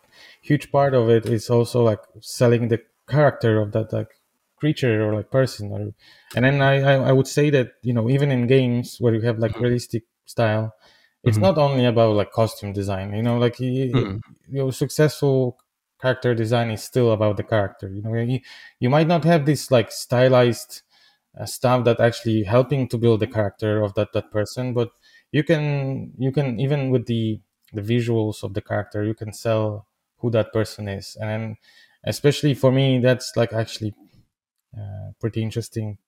huge 0.43 0.71
part 0.73 0.95
of 0.95 1.09
it 1.11 1.27
is 1.27 1.51
also 1.51 1.83
like 1.83 2.01
selling 2.21 2.69
the 2.69 2.81
character 3.09 3.61
of 3.61 3.73
that 3.73 3.93
like 3.93 4.09
creature 4.57 5.05
or 5.07 5.15
like 5.15 5.31
person 5.31 5.71
or 5.71 5.93
and 6.35 6.45
then 6.45 6.63
I, 6.63 6.81
I 6.81 6.95
i 7.11 7.13
would 7.13 7.27
say 7.29 7.51
that 7.51 7.73
you 7.83 7.93
know 7.93 8.09
even 8.09 8.31
in 8.33 8.47
games 8.47 8.97
where 8.99 9.15
you 9.15 9.21
have 9.21 9.39
like 9.39 9.61
realistic 9.61 10.05
style 10.25 10.75
it's 11.23 11.37
Mhm. 11.37 11.43
not 11.43 11.59
only 11.59 11.85
about 11.85 12.17
like 12.17 12.33
costume 12.33 12.73
design 12.73 13.13
you 13.15 13.23
know 13.23 13.37
like 13.39 13.61
you, 13.61 13.71
Mhm. 13.73 14.21
you 14.49 14.59
know 14.59 14.71
successful 14.71 15.59
character 16.01 16.35
design 16.35 16.71
is 16.71 16.83
still 16.83 17.13
about 17.13 17.37
the 17.37 17.43
character 17.43 17.89
you 17.89 18.03
know 18.03 18.15
you, 18.15 18.41
you 18.81 18.89
might 18.91 19.07
not 19.07 19.25
have 19.25 19.45
this 19.45 19.71
like 19.71 19.93
stylized 19.93 20.83
uh, 21.39 21.45
stuff 21.47 21.85
that 21.85 22.01
actually 22.01 22.45
helping 22.45 22.89
to 22.89 22.99
build 22.99 23.21
the 23.21 23.27
character 23.27 23.83
of 23.83 23.95
that 23.95 24.13
that 24.13 24.31
person 24.31 24.73
but 24.73 24.91
you 25.33 25.43
can 25.45 26.13
you 26.19 26.33
can 26.33 26.59
even 26.61 26.91
with 26.91 27.07
the 27.07 27.41
the 27.73 27.83
visuals 27.83 28.43
of 28.43 28.55
the 28.55 28.63
character 28.63 29.05
you 29.05 29.15
can 29.15 29.33
sell 29.33 29.87
who 30.19 30.31
that 30.31 30.53
person 30.53 30.89
is. 30.89 31.17
And 31.21 31.29
then 31.31 31.57
especially 32.05 32.55
for 32.55 32.73
me 32.73 33.01
that's 33.01 33.37
like 33.37 33.53
actually 33.53 33.95
uh, 34.77 35.13
pretty 35.21 35.43
interesting 35.43 35.99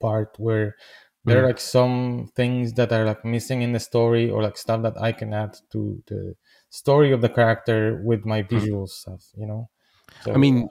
part 0.00 0.34
where 0.38 0.76
there 1.24 1.40
are 1.40 1.42
Mhm. 1.42 1.48
like 1.48 1.60
some 1.60 2.30
things 2.36 2.72
that 2.74 2.92
are 2.92 3.04
like 3.04 3.24
missing 3.24 3.62
in 3.62 3.72
the 3.72 3.80
story 3.80 4.30
or 4.30 4.42
like 4.42 4.56
stuff 4.56 4.82
that 4.82 5.00
i 5.00 5.12
can 5.12 5.32
add 5.34 5.56
to 5.70 6.02
the 6.08 6.36
story 6.70 7.12
of 7.12 7.20
the 7.20 7.28
character 7.28 8.00
with 8.04 8.24
my 8.26 8.42
visual 8.42 8.86
stuff 8.86 9.30
you 9.36 9.46
know? 9.46 9.68
So 10.20 10.32
I 10.34 10.38
mean, 10.38 10.68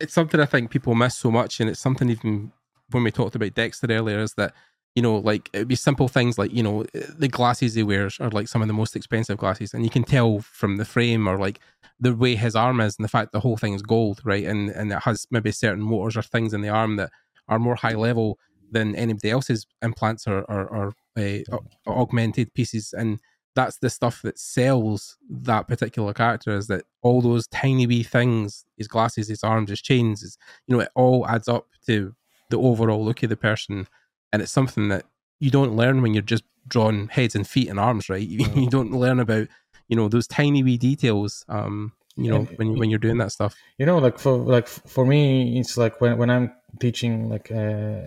it's 0.00 0.14
something 0.14 0.40
I 0.40 0.46
think 0.46 0.70
people 0.70 0.94
miss 0.94 1.16
so 1.16 1.30
much, 1.30 1.60
and 1.60 1.68
it's 1.70 1.80
something 1.80 2.08
even 2.10 2.52
when 2.90 3.04
we 3.04 3.10
talked 3.10 3.34
about 3.34 3.54
Dexter 3.54 3.86
earlier 3.90 4.20
is 4.20 4.34
that 4.34 4.54
you 4.94 5.02
know, 5.02 5.16
like 5.16 5.48
it'd 5.52 5.68
be 5.68 5.74
simple 5.74 6.08
things 6.08 6.38
like 6.38 6.52
you 6.52 6.62
know 6.62 6.84
the 6.92 7.28
glasses 7.28 7.74
he 7.74 7.82
wears 7.82 8.20
are 8.20 8.30
like 8.30 8.48
some 8.48 8.62
of 8.62 8.68
the 8.68 8.74
most 8.74 8.94
expensive 8.94 9.38
glasses, 9.38 9.72
and 9.72 9.84
you 9.84 9.90
can 9.90 10.04
tell 10.04 10.40
from 10.40 10.76
the 10.76 10.84
frame 10.84 11.28
or 11.28 11.38
like 11.38 11.60
the 11.98 12.14
way 12.14 12.34
his 12.34 12.54
arm 12.54 12.80
is 12.80 12.96
and 12.98 13.04
the 13.04 13.08
fact 13.08 13.32
the 13.32 13.40
whole 13.40 13.56
thing 13.56 13.74
is 13.74 13.82
gold, 13.82 14.20
right? 14.24 14.44
And 14.44 14.70
and 14.70 14.92
it 14.92 15.00
has 15.00 15.26
maybe 15.30 15.50
certain 15.52 15.82
motors 15.82 16.16
or 16.16 16.22
things 16.22 16.52
in 16.52 16.60
the 16.60 16.68
arm 16.68 16.96
that 16.96 17.10
are 17.48 17.58
more 17.58 17.74
high 17.74 17.94
level 17.94 18.38
than 18.70 18.94
anybody 18.96 19.30
else's 19.30 19.66
implants 19.82 20.26
or 20.26 20.40
or, 20.42 20.66
or 20.66 20.92
uh, 21.16 21.58
augmented 21.86 22.52
pieces, 22.54 22.92
and 22.92 23.18
that's 23.54 23.78
the 23.78 23.90
stuff 23.90 24.22
that 24.22 24.38
sells 24.38 25.16
that 25.28 25.68
particular 25.68 26.12
character 26.12 26.56
is 26.56 26.66
that 26.68 26.84
all 27.02 27.20
those 27.20 27.46
tiny 27.48 27.86
wee 27.86 28.02
things 28.02 28.64
his 28.78 28.88
glasses 28.88 29.28
his 29.28 29.44
arms 29.44 29.68
his 29.68 29.82
chains 29.82 30.22
is 30.22 30.38
you 30.66 30.74
know 30.74 30.80
it 30.80 30.88
all 30.94 31.26
adds 31.28 31.48
up 31.48 31.66
to 31.84 32.14
the 32.48 32.58
overall 32.58 33.04
look 33.04 33.22
of 33.22 33.28
the 33.28 33.36
person 33.36 33.86
and 34.32 34.42
it's 34.42 34.52
something 34.52 34.88
that 34.88 35.04
you 35.40 35.50
don't 35.50 35.76
learn 35.76 36.02
when 36.02 36.14
you're 36.14 36.22
just 36.22 36.44
drawing 36.68 37.08
heads 37.08 37.34
and 37.34 37.46
feet 37.46 37.68
and 37.68 37.78
arms 37.80 38.08
right? 38.08 38.26
You, 38.26 38.46
you 38.54 38.70
don't 38.70 38.92
learn 38.92 39.20
about 39.20 39.48
you 39.88 39.96
know 39.96 40.08
those 40.08 40.26
tiny 40.26 40.62
wee 40.62 40.78
details 40.78 41.44
um 41.48 41.92
you 42.16 42.30
know 42.30 42.36
And- 42.46 42.58
when, 42.58 42.78
when 42.78 42.90
you're 42.90 42.98
doing 42.98 43.18
that 43.18 43.32
stuff. 43.32 43.56
You 43.78 43.86
know 43.86 43.98
like 43.98 44.18
for 44.18 44.36
like 44.36 44.68
for 44.68 45.04
me 45.04 45.58
it's 45.58 45.76
like 45.76 46.00
when, 46.00 46.16
when 46.18 46.30
i'm 46.30 46.52
teaching 46.80 47.28
like 47.28 47.50
uh, 47.50 47.54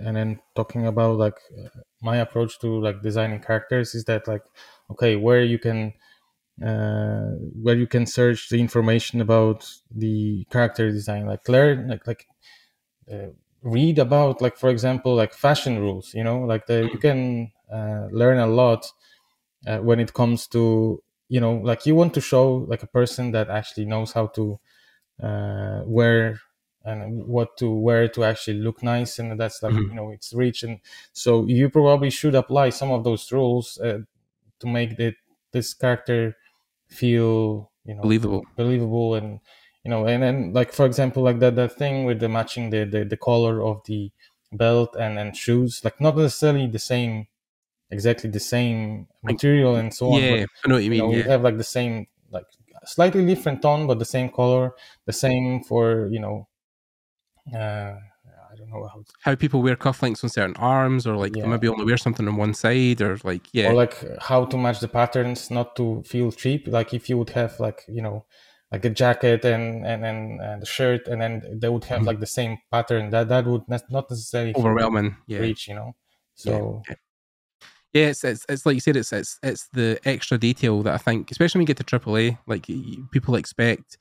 and 0.06 0.16
then 0.16 0.40
talking 0.56 0.88
about 0.88 1.18
like 1.18 1.38
uh, 1.60 1.68
my 2.02 2.18
approach 2.18 2.58
to 2.60 2.80
like 2.82 3.02
designing 3.02 3.40
characters 3.42 3.94
is 3.94 4.06
that 4.06 4.28
like 4.28 4.44
okay 4.90 5.16
where 5.16 5.44
you 5.44 5.60
can 5.60 5.94
uh 6.66 7.32
where 7.62 7.76
you 7.76 7.86
can 7.88 8.06
search 8.06 8.50
the 8.50 8.60
information 8.60 9.20
about 9.22 9.70
the 9.94 10.46
character 10.50 10.90
design 10.90 11.26
like 11.26 11.48
learn 11.50 11.88
like 11.90 12.08
like 12.08 12.26
uh, 13.12 13.28
read 13.66 14.00
about 14.00 14.42
like 14.42 14.58
for 14.58 14.70
example 14.70 15.16
like 15.16 15.34
fashion 15.34 15.80
rules 15.80 16.14
you 16.16 16.24
know 16.24 16.40
like 16.42 16.68
the, 16.68 16.90
you 16.94 17.00
can 17.00 17.52
uh, 17.74 18.08
learn 18.12 18.40
a 18.40 18.48
lot 18.48 18.92
uh, 19.68 19.80
when 19.80 20.00
it 20.00 20.14
comes 20.14 20.48
to 20.48 21.02
you 21.30 21.40
know 21.40 21.56
like 21.56 21.86
you 21.86 21.96
want 21.96 22.14
to 22.14 22.22
show 22.22 22.66
like 22.70 22.84
a 22.84 22.88
person 22.88 23.32
that 23.32 23.50
actually 23.50 23.86
knows 23.86 24.14
how 24.14 24.28
to 24.28 24.60
uh, 25.24 25.82
wear 25.86 26.40
and 26.86 27.26
what 27.26 27.58
to 27.58 27.72
wear 27.74 28.08
to 28.10 28.24
actually 28.24 28.60
look 28.60 28.84
nice 28.84 29.20
and 29.20 29.40
that's 29.40 29.64
like 29.64 29.74
Mhm. 29.74 29.90
you 29.90 29.96
know 29.96 30.12
it's 30.12 30.34
rich 30.34 30.64
and 30.64 30.80
so 31.14 31.46
you 31.48 31.70
probably 31.70 32.10
should 32.12 32.36
apply 32.36 32.70
some 32.70 32.92
of 32.92 33.04
those 33.04 33.32
rules 33.32 33.80
uh, 33.80 34.00
to 34.60 34.68
make 34.68 34.98
the, 34.98 35.16
this 35.52 35.74
character 35.74 36.36
feel 36.88 37.72
you 37.86 37.96
know 37.96 38.04
Believable. 38.04 38.46
believable 38.56 39.16
and 39.16 39.40
you 39.86 39.92
know 39.92 40.06
and 40.08 40.24
then 40.24 40.52
like 40.52 40.74
for 40.74 40.86
example 40.86 41.24
like 41.24 41.40
that 41.40 41.56
that 41.56 41.78
thing 41.78 42.04
with 42.06 42.20
the 42.20 42.28
matching 42.28 42.72
the, 42.72 42.84
the 42.84 43.06
the 43.06 43.18
color 43.18 43.62
of 43.64 43.82
the 43.86 44.12
belt 44.52 44.96
and 45.00 45.20
and 45.20 45.38
shoes 45.38 45.82
like 45.84 46.02
not 46.02 46.18
necessarily 46.18 46.68
the 46.68 46.80
same 46.80 47.28
exactly 47.92 48.30
the 48.30 48.40
same 48.40 49.08
material 49.24 49.76
and 49.76 49.94
so 49.94 50.12
on 50.12 50.28
but 50.28 50.40
yeah 50.40 50.46
i 50.66 50.68
know 50.68 50.76
what 50.76 50.84
you 50.84 50.90
you 50.92 51.02
mean 51.02 51.04
know, 51.04 51.10
we 51.10 51.22
have 51.24 51.44
like 51.44 51.58
the 51.58 51.64
same 51.64 52.08
like 52.32 52.46
slightly 52.86 53.26
different 53.26 53.62
tone 53.62 53.86
but 53.88 54.00
the 54.00 54.06
same 54.06 54.30
color 54.30 54.74
the 55.06 55.14
same 55.14 55.64
for 55.64 56.08
you 56.08 56.20
know 56.20 56.48
uh 57.54 57.94
i 58.52 58.56
don't 58.58 58.70
know 58.70 58.88
how 58.92 59.04
how 59.22 59.36
people 59.36 59.62
wear 59.62 59.76
cufflinks 59.76 60.24
on 60.24 60.30
certain 60.30 60.56
arms 60.58 61.06
or 61.06 61.16
like 61.16 61.36
Yeah. 61.36 61.46
maybe 61.46 61.68
only 61.68 61.86
wear 61.86 61.98
something 61.98 62.28
on 62.28 62.38
one 62.38 62.54
side 62.54 63.02
or 63.02 63.18
like 63.24 63.48
yeah 63.54 63.70
or 63.70 63.74
like 63.76 64.04
how 64.22 64.46
to 64.46 64.58
match 64.58 64.80
the 64.80 64.88
patterns 64.88 65.52
not 65.52 65.76
to 65.76 66.02
feel 66.04 66.32
cheap 66.32 66.68
like 66.68 66.94
if 66.94 67.08
you 67.10 67.18
would 67.18 67.32
have 67.32 67.60
like 67.60 67.84
you 67.88 68.02
know 68.02 68.26
like 68.72 68.84
a 68.86 68.90
jacket 68.90 69.46
and 69.46 69.86
and 69.86 70.06
and, 70.06 70.42
and 70.42 70.62
the 70.62 70.66
shirt 70.66 71.08
and 71.08 71.22
then 71.22 71.60
they 71.62 71.70
would 71.70 71.86
have 71.86 72.02
Mhm. 72.02 72.08
like 72.08 72.20
the 72.20 72.26
same 72.40 72.58
pattern 72.72 73.10
that 73.12 73.30
that 73.30 73.46
would 73.46 73.68
not 73.70 73.84
necessarily 73.92 74.54
overwhelming 74.56 75.16
yeah 75.28 75.40
rich 75.40 75.68
you 75.68 75.76
know 75.76 75.96
so 76.34 76.84
yeah. 76.90 76.96
Yeah, 77.94 78.08
it's, 78.08 78.26
it's 78.26 78.46
it's 78.50 78.66
like 78.66 78.74
you 78.74 78.82
said, 78.82 78.98
it's 78.98 79.14
it's 79.14 79.40
it's 79.42 79.70
the 79.72 79.98
extra 80.04 80.38
detail 80.38 80.84
that 80.84 80.94
I 80.94 80.98
think, 80.98 81.32
especially 81.32 81.60
when 81.60 81.64
you 81.68 81.74
get 81.74 81.78
to 81.88 82.00
AAA, 82.00 82.38
like 82.46 82.68
people 83.12 83.36
expect. 83.36 83.98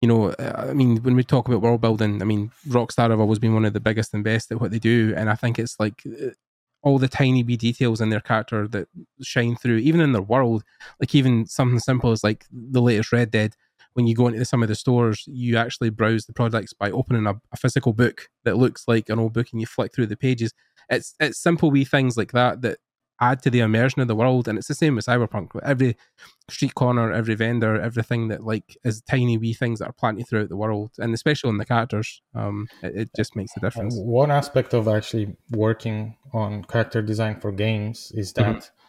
You 0.00 0.08
know, 0.08 0.30
uh, 0.30 0.66
I 0.70 0.72
mean, 0.72 0.96
when 1.02 1.14
we 1.14 1.24
talk 1.24 1.46
about 1.46 1.60
world 1.60 1.82
building, 1.82 2.22
I 2.22 2.24
mean, 2.24 2.50
Rockstar 2.68 3.10
have 3.10 3.20
always 3.20 3.38
been 3.38 3.52
one 3.54 3.66
of 3.66 3.74
the 3.74 3.80
biggest 3.80 4.14
and 4.14 4.24
best 4.24 4.50
at 4.50 4.60
what 4.62 4.70
they 4.70 4.78
do, 4.78 5.12
and 5.14 5.28
I 5.28 5.34
think 5.34 5.58
it's 5.58 5.76
like 5.78 6.02
uh, 6.06 6.30
all 6.82 6.98
the 6.98 7.06
tiny 7.08 7.42
wee 7.42 7.56
details 7.58 8.00
in 8.00 8.08
their 8.08 8.20
character 8.20 8.66
that 8.68 8.88
shine 9.22 9.56
through, 9.56 9.76
even 9.78 10.00
in 10.00 10.12
their 10.12 10.22
world. 10.22 10.64
Like 10.98 11.14
even 11.14 11.44
something 11.46 11.80
simple 11.80 12.12
as 12.12 12.24
like 12.24 12.46
the 12.50 12.80
latest 12.80 13.12
Red 13.12 13.30
Dead, 13.30 13.56
when 13.94 14.06
you 14.06 14.14
go 14.14 14.26
into 14.28 14.44
some 14.44 14.62
of 14.62 14.68
the 14.68 14.74
stores, 14.74 15.24
you 15.26 15.56
actually 15.56 15.90
browse 15.90 16.26
the 16.26 16.32
products 16.32 16.72
by 16.72 16.90
opening 16.90 17.26
a, 17.26 17.34
a 17.52 17.56
physical 17.56 17.92
book 17.92 18.28
that 18.44 18.56
looks 18.56 18.84
like 18.86 19.08
an 19.08 19.18
old 19.18 19.32
book, 19.32 19.48
and 19.52 19.60
you 19.60 19.66
flick 19.66 19.94
through 19.94 20.06
the 20.06 20.16
pages. 20.16 20.52
It's 20.90 21.14
it's 21.18 21.40
simple 21.40 21.70
wee 21.70 21.84
things 21.84 22.16
like 22.16 22.32
that 22.32 22.60
that 22.62 22.78
add 23.20 23.42
to 23.42 23.50
the 23.50 23.60
immersion 23.60 24.02
of 24.02 24.08
the 24.08 24.14
world. 24.14 24.48
And 24.48 24.58
it's 24.58 24.68
the 24.68 24.74
same 24.74 24.96
with 24.96 25.06
Cyberpunk. 25.06 25.48
Every 25.62 25.96
street 26.50 26.74
corner, 26.74 27.12
every 27.12 27.34
vendor, 27.34 27.80
everything 27.80 28.28
that 28.28 28.44
like 28.44 28.76
is 28.84 29.02
tiny 29.02 29.38
wee 29.38 29.54
things 29.54 29.78
that 29.78 29.88
are 29.88 29.92
planted 29.92 30.28
throughout 30.28 30.48
the 30.48 30.56
world, 30.56 30.90
and 30.98 31.14
especially 31.14 31.48
on 31.48 31.58
the 31.58 31.64
characters, 31.64 32.20
um, 32.34 32.68
it, 32.82 32.96
it 32.96 33.10
just 33.16 33.36
makes 33.36 33.52
a 33.56 33.60
difference. 33.60 33.96
One 33.96 34.30
aspect 34.30 34.74
of 34.74 34.88
actually 34.88 35.36
working 35.50 36.16
on 36.32 36.64
character 36.64 37.02
design 37.02 37.40
for 37.40 37.52
games 37.52 38.12
is 38.14 38.32
that. 38.34 38.56
Mm-hmm. 38.56 38.80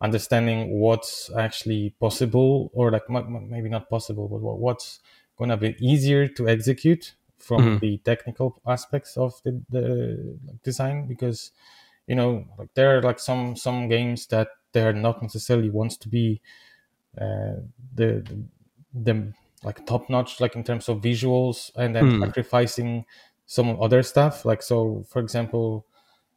Understanding 0.00 0.78
what's 0.78 1.30
actually 1.36 1.90
possible, 2.00 2.70
or 2.74 2.90
like 2.90 3.08
maybe 3.08 3.68
not 3.68 3.88
possible, 3.88 4.28
but 4.28 4.40
what's 4.40 5.00
going 5.36 5.50
to 5.50 5.56
be 5.56 5.76
easier 5.80 6.28
to 6.28 6.48
execute 6.48 7.14
from 7.38 7.60
mm-hmm. 7.60 7.78
the 7.78 7.98
technical 7.98 8.60
aspects 8.66 9.16
of 9.16 9.40
the, 9.44 9.60
the 9.70 10.38
design 10.62 11.06
because 11.06 11.52
you 12.06 12.14
know 12.14 12.44
like 12.58 12.72
there 12.74 12.96
are 12.96 13.02
like 13.02 13.18
some 13.18 13.54
some 13.54 13.88
games 13.88 14.26
that 14.28 14.48
they're 14.72 14.92
not 14.92 15.20
necessarily 15.22 15.70
wants 15.70 15.96
to 15.96 16.08
be 16.08 16.40
uh, 17.20 17.60
the, 17.94 18.24
the, 18.24 18.44
the 18.94 19.32
like 19.62 19.84
top 19.86 20.08
notch 20.10 20.40
like 20.40 20.56
in 20.56 20.64
terms 20.64 20.88
of 20.88 21.00
visuals 21.00 21.70
and 21.76 21.94
then 21.94 22.04
mm. 22.04 22.20
sacrificing 22.20 23.04
some 23.46 23.80
other 23.80 24.02
stuff 24.02 24.44
like 24.44 24.62
so 24.62 25.04
for 25.08 25.20
example 25.20 25.86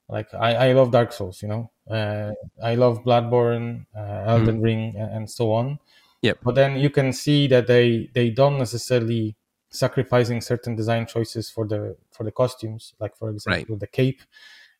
like 0.09 0.33
i 0.33 0.69
i 0.69 0.73
love 0.73 0.91
dark 0.91 1.11
souls 1.11 1.41
you 1.41 1.47
know 1.47 1.69
uh, 1.89 2.31
i 2.63 2.75
love 2.75 3.03
bloodborne 3.03 3.85
uh, 3.95 4.23
elden 4.25 4.59
mm. 4.59 4.63
ring 4.63 4.95
and, 4.97 5.29
so 5.29 5.51
on 5.51 5.79
yep 6.21 6.37
but 6.43 6.55
then 6.55 6.77
you 6.77 6.89
can 6.89 7.13
see 7.13 7.47
that 7.47 7.67
they 7.67 8.09
they 8.13 8.29
don't 8.29 8.57
necessarily 8.57 9.35
sacrificing 9.69 10.41
certain 10.41 10.75
design 10.75 11.05
choices 11.05 11.49
for 11.49 11.67
the 11.67 11.95
for 12.11 12.23
the 12.23 12.31
costumes 12.31 12.93
like 12.99 13.15
for 13.15 13.29
example 13.29 13.75
right. 13.75 13.79
the 13.79 13.87
cape 13.87 14.21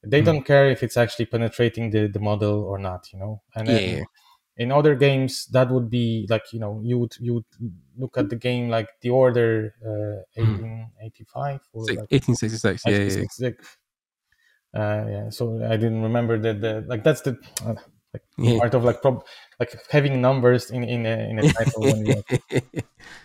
they 0.03 0.21
mm. 0.21 0.25
don't 0.25 0.43
care 0.43 0.69
if 0.69 0.83
it's 0.83 0.97
actually 0.97 1.25
penetrating 1.25 1.89
the, 1.89 2.07
the 2.07 2.19
model 2.19 2.63
or 2.63 2.77
not 2.77 3.11
you 3.11 3.19
know 3.19 3.41
and 3.55 3.67
yeah. 3.67 4.03
in 4.57 4.71
other 4.71 4.95
games 4.95 5.45
that 5.47 5.69
would 5.69 5.89
be 5.89 6.25
like 6.29 6.43
you 6.53 6.59
know 6.59 6.79
you 6.83 6.97
would 6.99 7.13
you 7.19 7.33
would 7.35 7.45
look 7.97 8.17
at 8.17 8.29
the 8.29 8.35
game 8.35 8.69
like 8.69 8.87
the 9.01 9.09
order 9.09 9.73
uh, 9.85 10.23
1885 10.41 11.59
or 11.73 11.81
like 11.85 11.97
1866 12.11 12.83
yeah, 12.85 12.97
yeah, 12.97 13.49
yeah. 13.49 13.51
Uh, 14.75 15.05
yeah 15.09 15.29
so 15.29 15.63
i 15.63 15.77
didn't 15.77 16.03
remember 16.03 16.37
that 16.37 16.61
the 16.61 16.83
like 16.87 17.03
that's 17.03 17.21
the 17.21 17.37
uh, 17.65 17.73
like 18.13 18.23
yeah. 18.37 18.59
part 18.59 18.73
of 18.73 18.83
like 18.83 19.01
prob- 19.01 19.23
like 19.59 19.75
having 19.89 20.21
numbers 20.21 20.71
in 20.71 20.83
in 20.83 21.05
a, 21.05 21.29
in 21.29 21.39
a 21.39 21.53
title 21.53 21.81
when 21.81 22.05
you, 22.05 22.23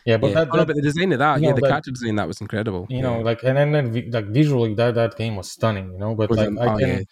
yeah 0.06 0.16
but 0.16 0.28
yeah. 0.28 0.34
that, 0.34 0.48
oh, 0.52 0.56
that 0.56 0.66
but 0.66 0.76
the 0.76 0.82
design 0.82 1.12
of 1.12 1.18
that 1.18 1.40
yeah 1.40 1.48
know, 1.48 1.54
the 1.54 1.60
that, 1.60 1.68
character 1.68 1.90
design 1.90 2.16
that 2.16 2.28
was 2.28 2.40
incredible 2.40 2.86
you 2.88 2.96
yeah. 2.96 3.02
know 3.02 3.20
like 3.20 3.42
and 3.42 3.56
then, 3.56 3.72
then 3.72 4.10
like 4.10 4.26
visually 4.26 4.74
that 4.74 4.94
that 4.94 5.16
game 5.16 5.36
was 5.36 5.50
stunning 5.50 5.92
you 5.92 5.98
know 5.98 6.14
but 6.14 6.30
like 6.30 6.50
i 6.60 6.66
oh, 6.66 6.78
can 6.78 7.04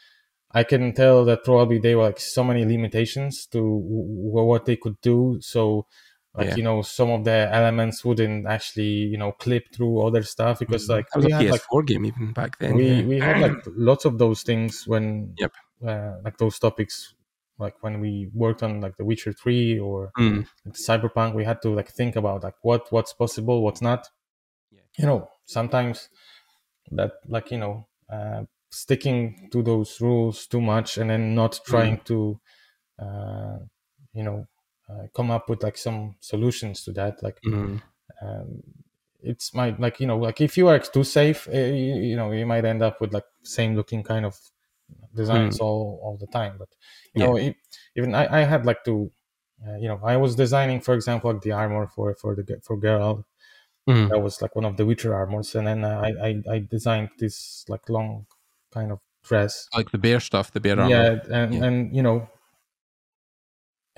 i 0.52 0.62
can 0.65 0.93
tell 0.94 1.24
that 1.24 1.44
probably 1.44 1.78
there 1.78 1.98
were 1.98 2.05
like 2.05 2.20
so 2.20 2.43
many 2.43 2.65
limitations 2.65 3.47
to 3.47 3.59
w- 3.59 4.47
what 4.51 4.65
they 4.65 4.77
could 4.77 5.01
do 5.01 5.39
so 5.40 5.86
like 6.35 6.57
you 6.57 6.62
know 6.62 6.82
some 6.82 7.11
of 7.11 7.24
the 7.24 7.48
elements 7.52 8.05
wouldn't 8.05 8.47
actually 8.47 8.85
you 8.85 9.19
know 9.19 9.32
clip 9.32 9.65
through 9.73 10.01
other 10.07 10.23
stuff 10.23 10.61
because 10.61 10.86
mm. 10.86 10.90
like 10.90 11.07
that 11.11 11.16
was 11.16 11.27
we 11.27 11.32
a 11.32 11.36
had, 11.36 11.47
PS4 11.47 11.61
like, 11.73 11.86
game 11.86 12.05
even 12.05 12.32
back 12.32 12.59
then 12.59 12.74
we 12.74 13.02
we 13.02 13.19
had 13.19 13.40
like 13.40 13.62
lots 13.66 14.05
of 14.05 14.19
those 14.19 14.43
things 14.43 14.86
when 14.86 15.35
yep 15.39 15.52
uh, 15.86 16.12
like 16.24 16.36
those 16.39 16.59
topics 16.59 17.15
like 17.59 17.74
when 17.82 18.01
we 18.01 18.31
worked 18.32 18.62
on 18.62 18.81
like 18.81 18.97
the 18.97 19.05
witcher 19.05 19.32
3 19.32 19.78
or 19.81 20.12
mm. 20.19 20.47
cyberpunk 20.69 21.35
we 21.35 21.44
had 21.44 21.61
to 21.62 21.70
like 21.70 21.90
think 21.90 22.16
about 22.16 22.44
like 22.44 22.55
what 22.62 22.86
what's 22.90 23.12
possible 23.12 23.62
what's 23.62 23.82
not 23.82 24.09
yeah. 24.70 24.81
you 24.98 25.07
know 25.07 25.28
sometimes 25.47 26.11
that 26.93 27.12
like 27.27 27.51
you 27.51 27.59
know 27.59 27.86
uh, 28.12 28.43
sticking 28.70 29.48
to 29.52 29.62
those 29.62 30.01
rules 30.01 30.47
too 30.47 30.61
much 30.61 30.97
and 30.97 31.11
then 31.11 31.35
not 31.35 31.61
trying 31.66 31.97
mm. 31.98 32.05
to 32.05 32.40
uh, 33.01 33.59
you 34.12 34.23
know 34.23 34.47
uh, 34.91 35.07
come 35.15 35.31
up 35.31 35.49
with 35.49 35.62
like 35.62 35.77
some 35.77 36.17
solutions 36.21 36.83
to 36.85 36.93
that 36.93 37.23
like 37.23 37.41
mm. 37.43 37.81
um, 38.23 38.62
it's 39.23 39.55
my 39.55 39.75
like 39.79 40.01
you 40.01 40.07
know 40.07 40.17
like 40.17 40.41
if 40.41 40.57
you 40.57 40.69
are 40.69 40.79
too 40.79 41.05
safe 41.05 41.49
uh, 41.49 41.57
you, 41.57 41.95
you, 41.97 42.17
know 42.17 42.33
you 42.33 42.47
might 42.47 42.65
end 42.65 42.83
up 42.83 43.01
with 43.01 43.12
like 43.12 43.25
same 43.43 43.77
looking 43.77 44.03
kind 44.03 44.25
of 44.25 44.39
designs 45.15 45.59
mm. 45.59 45.62
all 45.62 46.01
all 46.03 46.17
the 46.17 46.27
time 46.27 46.55
but 46.59 46.69
you 47.15 47.21
yeah. 47.21 47.27
know 47.27 47.37
it, 47.37 47.57
even 47.97 48.15
I, 48.15 48.41
I 48.41 48.45
had 48.45 48.67
like 48.67 48.85
to 48.85 49.11
uh, 49.67 49.77
you 49.77 49.89
know 49.89 50.01
i 50.05 50.17
was 50.17 50.35
designing 50.35 50.81
for 50.81 50.95
example 50.95 51.33
like 51.33 51.43
the 51.43 51.53
armor 51.53 51.87
for 51.87 52.15
for 52.15 52.35
the 52.35 52.61
for 52.62 52.77
Geralt. 52.77 53.25
Mm. 53.89 54.11
that 54.11 54.21
was 54.21 54.41
like 54.43 54.55
one 54.55 54.65
of 54.65 54.77
the 54.77 54.85
witcher 54.85 55.15
armors 55.15 55.55
and 55.55 55.67
then 55.67 55.85
I, 55.85 56.11
I 56.23 56.43
i 56.51 56.59
designed 56.59 57.11
this 57.19 57.65
like 57.69 57.89
long 57.89 58.27
kind 58.73 58.93
of 58.93 59.01
dress 59.25 59.69
like 59.75 59.91
the 59.91 59.99
bear 59.99 60.21
stuff 60.21 60.53
the 60.53 60.61
bear 60.61 60.79
armor 60.79 60.91
yeah 60.91 61.19
and 61.31 61.55
yeah. 61.55 61.65
and 61.65 61.97
you 61.97 62.03
know 62.03 62.29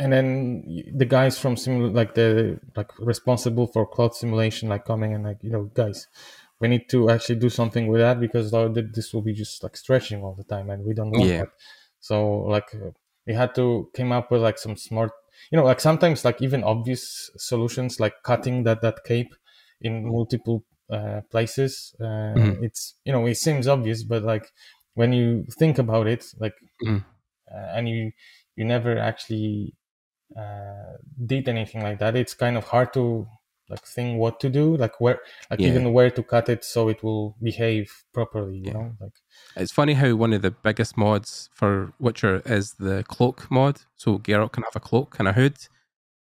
and 0.03 0.13
then 0.13 0.83
the 0.95 1.05
guys 1.05 1.39
from 1.39 1.57
sim 1.57 1.95
like 1.95 2.15
the 2.15 2.59
like 2.77 2.91
responsible 2.99 3.67
for 3.69 3.87
cloth 3.87 4.17
simulation 4.17 4.69
like 4.69 4.85
coming 4.85 5.15
and 5.15 5.25
like 5.25 5.39
you 5.43 5.51
know 5.51 5.65
guys 5.75 6.09
we 6.59 6.67
need 6.69 6.89
to 6.89 7.09
actually 7.11 7.37
do 7.37 7.49
something 7.49 7.87
with 7.87 8.01
that 8.01 8.19
because 8.19 8.51
this 8.97 9.13
will 9.13 9.23
be 9.23 9.33
just 9.33 9.63
like 9.63 9.77
stretching 9.77 10.23
all 10.23 10.35
the 10.35 10.45
time 10.55 10.71
and 10.71 10.85
we 10.85 10.93
don't 10.93 11.13
want 11.13 11.29
yeah. 11.29 11.39
that 11.39 11.49
so 12.01 12.17
like 12.55 12.69
we 13.27 13.33
had 13.35 13.55
to 13.55 13.89
came 13.95 14.11
up 14.11 14.31
with 14.31 14.43
like 14.43 14.59
some 14.59 14.77
smart 14.77 15.13
you 15.51 15.57
know 15.57 15.65
like 15.65 15.81
sometimes 15.81 16.25
like 16.25 16.43
even 16.43 16.65
obvious 16.65 17.31
solutions 17.37 18.01
like 18.01 18.15
cutting 18.25 18.65
that 18.65 18.83
that 18.83 19.05
cape 19.05 19.35
in 19.81 20.05
multiple 20.05 20.65
uh, 20.91 21.21
places 21.31 21.95
uh, 22.01 22.35
mm. 22.39 22.63
it's 22.63 22.95
you 23.05 23.13
know 23.13 23.25
it 23.27 23.37
seems 23.37 23.69
obvious 23.69 24.03
but 24.03 24.23
like 24.25 24.53
when 24.95 25.13
you 25.13 25.45
think 25.59 25.79
about 25.79 26.07
it 26.09 26.25
like 26.39 26.55
mm. 26.85 27.05
uh, 27.55 27.77
and 27.77 27.89
you 27.89 28.11
you 28.57 28.65
never 28.65 28.99
actually 28.99 29.75
uh, 30.37 30.97
did 31.27 31.49
anything 31.49 31.83
like 31.83 31.99
that 31.99 32.17
it's 32.17 32.35
kind 32.35 32.57
of 32.57 32.65
hard 32.65 32.93
to 32.93 33.27
like 33.69 33.85
think 33.87 34.19
what 34.19 34.39
to 34.41 34.51
do 34.51 34.77
like 34.77 35.01
where 35.01 35.21
like 35.51 35.61
yeah. 35.61 35.69
even 35.69 35.93
where 35.93 36.11
to 36.11 36.23
cut 36.23 36.49
it 36.49 36.65
so 36.65 36.89
it 36.89 37.03
will 37.03 37.37
behave 37.43 37.91
properly 38.13 38.57
you 38.57 38.65
yeah. 38.67 38.73
know 38.73 38.93
like 39.01 39.13
it's 39.57 39.73
funny 39.73 39.95
how 39.95 40.15
one 40.15 40.33
of 40.33 40.43
the 40.43 40.51
biggest 40.51 40.97
mods 40.97 41.49
for 41.55 41.93
witcher 41.99 42.43
is 42.45 42.75
the 42.75 43.03
cloak 43.09 43.51
mod 43.51 43.81
so 43.97 44.19
Geralt 44.19 44.53
can 44.53 44.65
have 44.65 44.77
a 44.77 44.81
cloak 44.81 45.17
and 45.19 45.27
a 45.27 45.33
hood 45.33 45.57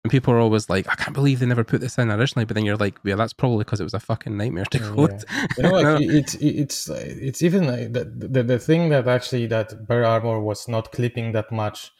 and 0.03 0.11
people 0.11 0.33
are 0.33 0.39
always 0.39 0.69
like 0.69 0.87
i 0.89 0.95
can't 0.95 1.13
believe 1.13 1.39
they 1.39 1.45
never 1.45 1.63
put 1.63 1.81
this 1.81 1.97
in 1.97 2.11
originally 2.11 2.45
but 2.45 2.53
then 2.55 2.65
you're 2.65 2.77
like 2.77 2.99
yeah 3.03 3.15
that's 3.15 3.33
probably 3.33 3.59
because 3.63 3.79
it 3.79 3.85
was 3.85 3.93
a 3.93 3.99
fucking 3.99 4.37
nightmare 4.37 4.65
to 4.65 4.79
code 4.79 5.23
yeah. 5.29 5.45
you 5.57 5.63
know 5.63 5.71
like 5.79 6.01
it's 6.01 6.35
it's 6.35 6.89
it's 6.89 7.41
even 7.41 7.65
like 7.65 7.93
the, 7.93 8.05
the 8.05 8.43
the 8.43 8.59
thing 8.59 8.89
that 8.89 9.07
actually 9.07 9.47
that 9.47 9.87
bear 9.87 10.05
armor 10.05 10.39
was 10.39 10.67
not 10.67 10.91
clipping 10.91 11.31
that 11.31 11.51
much 11.51 11.91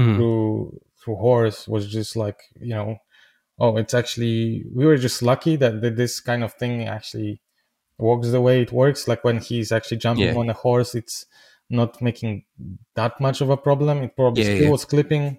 mm. 0.00 0.16
through 0.16 0.80
through 1.04 1.16
horse 1.16 1.68
was 1.68 1.86
just 1.86 2.16
like 2.16 2.40
you 2.58 2.74
know 2.74 2.98
oh, 3.58 3.76
it's 3.76 3.94
actually 3.94 4.64
we 4.72 4.84
were 4.84 4.96
just 4.96 5.22
lucky 5.22 5.56
that, 5.56 5.80
that 5.80 5.96
this 5.96 6.20
kind 6.20 6.42
of 6.42 6.54
thing 6.54 6.84
actually 6.84 7.40
works 7.98 8.30
the 8.30 8.40
way 8.40 8.62
it 8.62 8.72
works. 8.72 9.06
Like 9.06 9.24
when 9.24 9.38
he's 9.38 9.72
actually 9.72 9.98
jumping 9.98 10.26
yeah. 10.26 10.36
on 10.36 10.50
a 10.50 10.54
horse, 10.54 10.94
it's 10.94 11.26
not 11.70 12.00
making 12.02 12.44
that 12.94 13.20
much 13.20 13.40
of 13.40 13.50
a 13.50 13.56
problem. 13.56 14.02
It 14.02 14.16
probably 14.16 14.42
yeah, 14.42 14.54
still 14.54 14.64
yeah. 14.64 14.70
was 14.70 14.84
clipping 14.84 15.38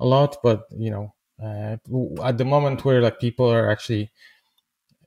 a 0.00 0.06
lot, 0.06 0.36
but 0.42 0.64
you 0.76 0.90
know, 0.90 1.14
uh, 1.42 1.76
at 2.22 2.38
the 2.38 2.44
moment 2.44 2.84
where 2.84 3.00
like 3.00 3.18
people 3.20 3.50
are 3.50 3.70
actually 3.70 4.10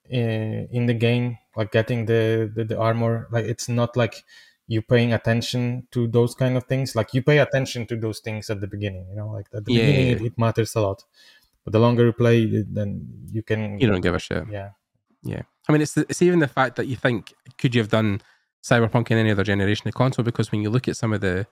in, 0.09 0.67
uh, 0.71 0.75
in 0.75 0.85
the 0.85 0.93
game, 0.93 1.37
like 1.55 1.71
getting 1.71 2.05
the, 2.05 2.51
the, 2.53 2.63
the 2.63 2.79
armor, 2.79 3.27
like 3.31 3.45
it's 3.45 3.69
not 3.69 3.95
like 3.95 4.23
you 4.67 4.81
paying 4.81 5.13
attention 5.13 5.87
to 5.91 6.07
those 6.07 6.35
kind 6.35 6.57
of 6.57 6.65
things. 6.65 6.95
Like 6.95 7.13
you 7.13 7.21
pay 7.21 7.39
attention 7.39 7.87
to 7.87 7.95
those 7.95 8.19
things 8.19 8.49
at 8.49 8.61
the 8.61 8.67
beginning, 8.67 9.07
you 9.09 9.15
know, 9.15 9.29
like 9.29 9.47
at 9.53 9.65
the 9.65 9.73
beginning 9.73 10.07
it, 10.07 10.21
it 10.21 10.37
matters 10.37 10.75
a 10.75 10.81
lot. 10.81 11.03
But 11.63 11.73
the 11.73 11.79
longer 11.79 12.05
you 12.05 12.13
play, 12.13 12.63
then 12.69 13.07
you 13.31 13.43
can. 13.43 13.79
You 13.79 13.87
don't 13.87 14.01
give 14.01 14.15
a 14.15 14.19
shit. 14.19 14.45
Yeah. 14.49 14.71
Yeah. 15.23 15.41
I 15.67 15.71
mean, 15.71 15.81
it's 15.81 15.97
it's 15.97 16.21
even 16.21 16.39
the 16.39 16.47
fact 16.47 16.75
that 16.77 16.87
you 16.87 16.95
think 16.95 17.33
could 17.57 17.75
you 17.75 17.81
have 17.81 17.89
done 17.89 18.21
Cyberpunk 18.63 19.11
in 19.11 19.17
any 19.17 19.31
other 19.31 19.43
generation 19.43 19.87
of 19.87 19.93
console? 19.93 20.23
Because 20.23 20.51
when 20.51 20.61
you 20.61 20.69
look 20.69 20.87
at 20.87 20.97
some 20.97 21.13
of 21.13 21.21
the 21.21 21.47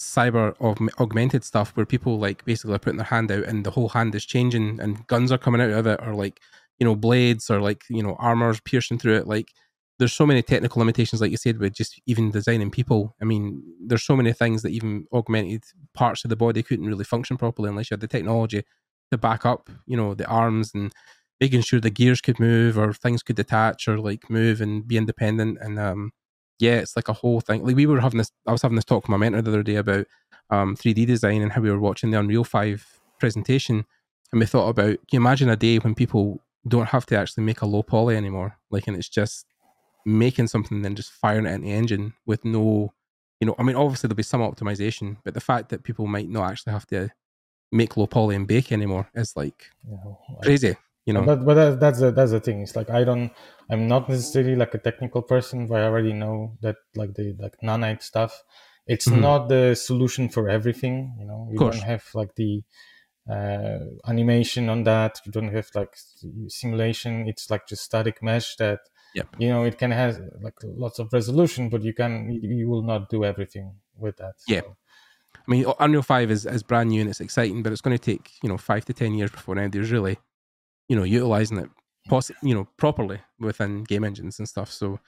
cyber 0.00 0.54
augmented 0.98 1.44
stuff 1.44 1.76
where 1.76 1.84
people 1.84 2.18
like 2.18 2.44
basically 2.46 2.74
are 2.74 2.78
putting 2.78 2.96
their 2.96 3.06
hand 3.06 3.30
out 3.30 3.44
and 3.44 3.66
the 3.66 3.70
whole 3.70 3.90
hand 3.90 4.14
is 4.14 4.24
changing 4.24 4.80
and 4.80 5.06
guns 5.08 5.30
are 5.30 5.36
coming 5.36 5.60
out 5.60 5.70
of 5.70 5.86
it 5.86 6.00
or 6.02 6.14
like 6.14 6.40
you 6.78 6.86
know 6.86 6.96
blades 6.96 7.50
or 7.50 7.60
like 7.60 7.84
you 7.90 8.02
know 8.02 8.16
armors 8.18 8.60
piercing 8.60 8.98
through 8.98 9.14
it 9.14 9.26
like 9.26 9.52
there's 10.00 10.12
so 10.12 10.26
many 10.26 10.42
technical 10.42 10.80
limitations 10.80 11.20
like 11.20 11.30
you 11.30 11.36
said 11.36 11.58
with 11.58 11.72
just 11.72 12.00
even 12.06 12.32
designing 12.32 12.70
people 12.70 13.14
i 13.22 13.24
mean 13.24 13.62
there's 13.86 14.02
so 14.02 14.16
many 14.16 14.32
things 14.32 14.62
that 14.62 14.70
even 14.70 15.06
augmented 15.12 15.62
parts 15.94 16.24
of 16.24 16.30
the 16.30 16.36
body 16.36 16.62
couldn't 16.62 16.86
really 16.86 17.04
function 17.04 17.36
properly 17.36 17.68
unless 17.68 17.90
you 17.90 17.94
had 17.94 18.00
the 18.00 18.08
technology 18.08 18.64
to 19.10 19.18
back 19.18 19.44
up, 19.44 19.68
you 19.86 19.96
know, 19.96 20.14
the 20.14 20.26
arms 20.26 20.72
and 20.74 20.92
making 21.40 21.62
sure 21.62 21.80
the 21.80 21.90
gears 21.90 22.20
could 22.20 22.38
move 22.38 22.78
or 22.78 22.92
things 22.92 23.22
could 23.22 23.36
detach 23.36 23.88
or 23.88 23.98
like 23.98 24.28
move 24.30 24.60
and 24.60 24.86
be 24.86 24.96
independent. 24.96 25.58
And 25.60 25.78
um, 25.78 26.12
yeah, 26.58 26.76
it's 26.76 26.96
like 26.96 27.08
a 27.08 27.14
whole 27.14 27.40
thing. 27.40 27.64
Like 27.64 27.76
we 27.76 27.86
were 27.86 28.00
having 28.00 28.18
this, 28.18 28.30
I 28.46 28.52
was 28.52 28.62
having 28.62 28.76
this 28.76 28.84
talk 28.84 29.04
with 29.04 29.10
my 29.10 29.16
mentor 29.16 29.42
the 29.42 29.50
other 29.50 29.62
day 29.62 29.76
about 29.76 30.06
um, 30.50 30.76
3D 30.76 31.06
design 31.06 31.42
and 31.42 31.52
how 31.52 31.60
we 31.60 31.70
were 31.70 31.80
watching 31.80 32.10
the 32.10 32.18
Unreal 32.18 32.44
5 32.44 33.00
presentation. 33.18 33.84
And 34.32 34.40
we 34.40 34.46
thought 34.46 34.68
about, 34.68 34.96
can 35.08 35.12
you 35.12 35.20
imagine 35.20 35.48
a 35.48 35.56
day 35.56 35.78
when 35.78 35.94
people 35.94 36.40
don't 36.68 36.90
have 36.90 37.06
to 37.06 37.16
actually 37.16 37.44
make 37.44 37.62
a 37.62 37.66
low 37.66 37.82
poly 37.82 38.16
anymore. 38.16 38.58
Like, 38.70 38.86
and 38.86 38.96
it's 38.96 39.08
just 39.08 39.46
making 40.04 40.48
something 40.48 40.76
and 40.76 40.84
then 40.84 40.94
just 40.94 41.12
firing 41.12 41.46
it 41.46 41.52
in 41.54 41.62
the 41.62 41.72
engine 41.72 42.14
with 42.26 42.44
no, 42.44 42.92
you 43.40 43.46
know, 43.46 43.54
I 43.58 43.62
mean, 43.62 43.76
obviously 43.76 44.08
there'll 44.08 44.16
be 44.16 44.22
some 44.22 44.40
optimization, 44.40 45.16
but 45.24 45.34
the 45.34 45.40
fact 45.40 45.68
that 45.70 45.82
people 45.82 46.06
might 46.06 46.28
not 46.28 46.50
actually 46.50 46.72
have 46.72 46.86
to 46.88 47.10
make 47.72 47.96
low 47.96 48.06
poly 48.06 48.34
and 48.36 48.46
bake 48.46 48.72
anymore 48.72 49.08
is 49.14 49.36
like 49.36 49.70
like- 49.88 50.42
crazy. 50.42 50.76
You 51.06 51.14
know, 51.14 51.22
but 51.22 51.44
but 51.46 51.54
that, 51.54 51.80
that's 51.80 51.98
the 51.98 52.10
that's 52.12 52.30
the 52.30 52.40
thing. 52.40 52.60
It's 52.60 52.76
like 52.76 52.90
I 52.90 53.04
don't. 53.04 53.32
I'm 53.70 53.88
not 53.88 54.08
necessarily 54.08 54.54
like 54.54 54.74
a 54.74 54.78
technical 54.78 55.22
person, 55.22 55.66
but 55.66 55.80
I 55.80 55.84
already 55.86 56.12
know 56.12 56.56
that 56.60 56.76
like 56.94 57.14
the 57.14 57.34
like 57.38 57.56
nanite 57.64 58.02
stuff. 58.02 58.44
It's 58.86 59.08
Mhm. 59.08 59.20
not 59.20 59.48
the 59.48 59.74
solution 59.74 60.28
for 60.28 60.48
everything. 60.50 61.16
You 61.18 61.24
know, 61.24 61.48
you 61.50 61.58
course. 61.58 61.76
don't 61.76 61.84
have 61.88 62.04
like 62.14 62.34
the 62.36 62.62
uh, 63.28 63.78
animation 64.06 64.68
on 64.68 64.84
that. 64.84 65.20
You 65.24 65.32
don't 65.32 65.52
have 65.54 65.70
like 65.74 65.96
simulation. 66.48 67.26
It's 67.26 67.50
like 67.50 67.66
just 67.66 67.84
static 67.84 68.22
mesh 68.22 68.56
that 68.56 68.80
Yep. 69.14 69.28
you 69.38 69.48
know 69.48 69.64
it 69.64 69.76
can 69.78 69.90
have 69.90 70.20
like 70.40 70.54
lots 70.62 70.98
of 70.98 71.12
resolution, 71.12 71.68
but 71.68 71.82
you 71.82 71.92
can 71.92 72.30
you, 72.30 72.68
will 72.68 72.82
not 72.82 73.08
do 73.10 73.24
everything 73.24 73.74
with 73.96 74.16
that. 74.18 74.34
Yeah. 74.46 74.60
So, 74.60 74.76
I 75.34 75.50
mean, 75.50 75.64
Unreal 75.80 76.02
Five 76.02 76.30
is, 76.30 76.46
is 76.46 76.62
brand 76.62 76.90
new 76.90 77.00
and 77.00 77.10
it's 77.10 77.20
exciting, 77.20 77.62
but 77.62 77.72
it's 77.72 77.80
going 77.80 77.96
to 77.96 78.02
take 78.02 78.30
you 78.42 78.48
know 78.48 78.58
five 78.58 78.84
to 78.86 78.92
ten 78.92 79.14
years 79.14 79.30
before 79.30 79.58
anybody's 79.58 79.90
really, 79.90 80.18
you 80.88 80.96
know, 80.96 81.02
utilizing 81.02 81.58
it, 81.58 81.70
poss- 82.08 82.30
you 82.42 82.54
know, 82.54 82.68
properly 82.76 83.20
within 83.38 83.84
game 83.84 84.04
engines 84.04 84.38
and 84.38 84.48
stuff. 84.48 84.70
So, 84.70 85.00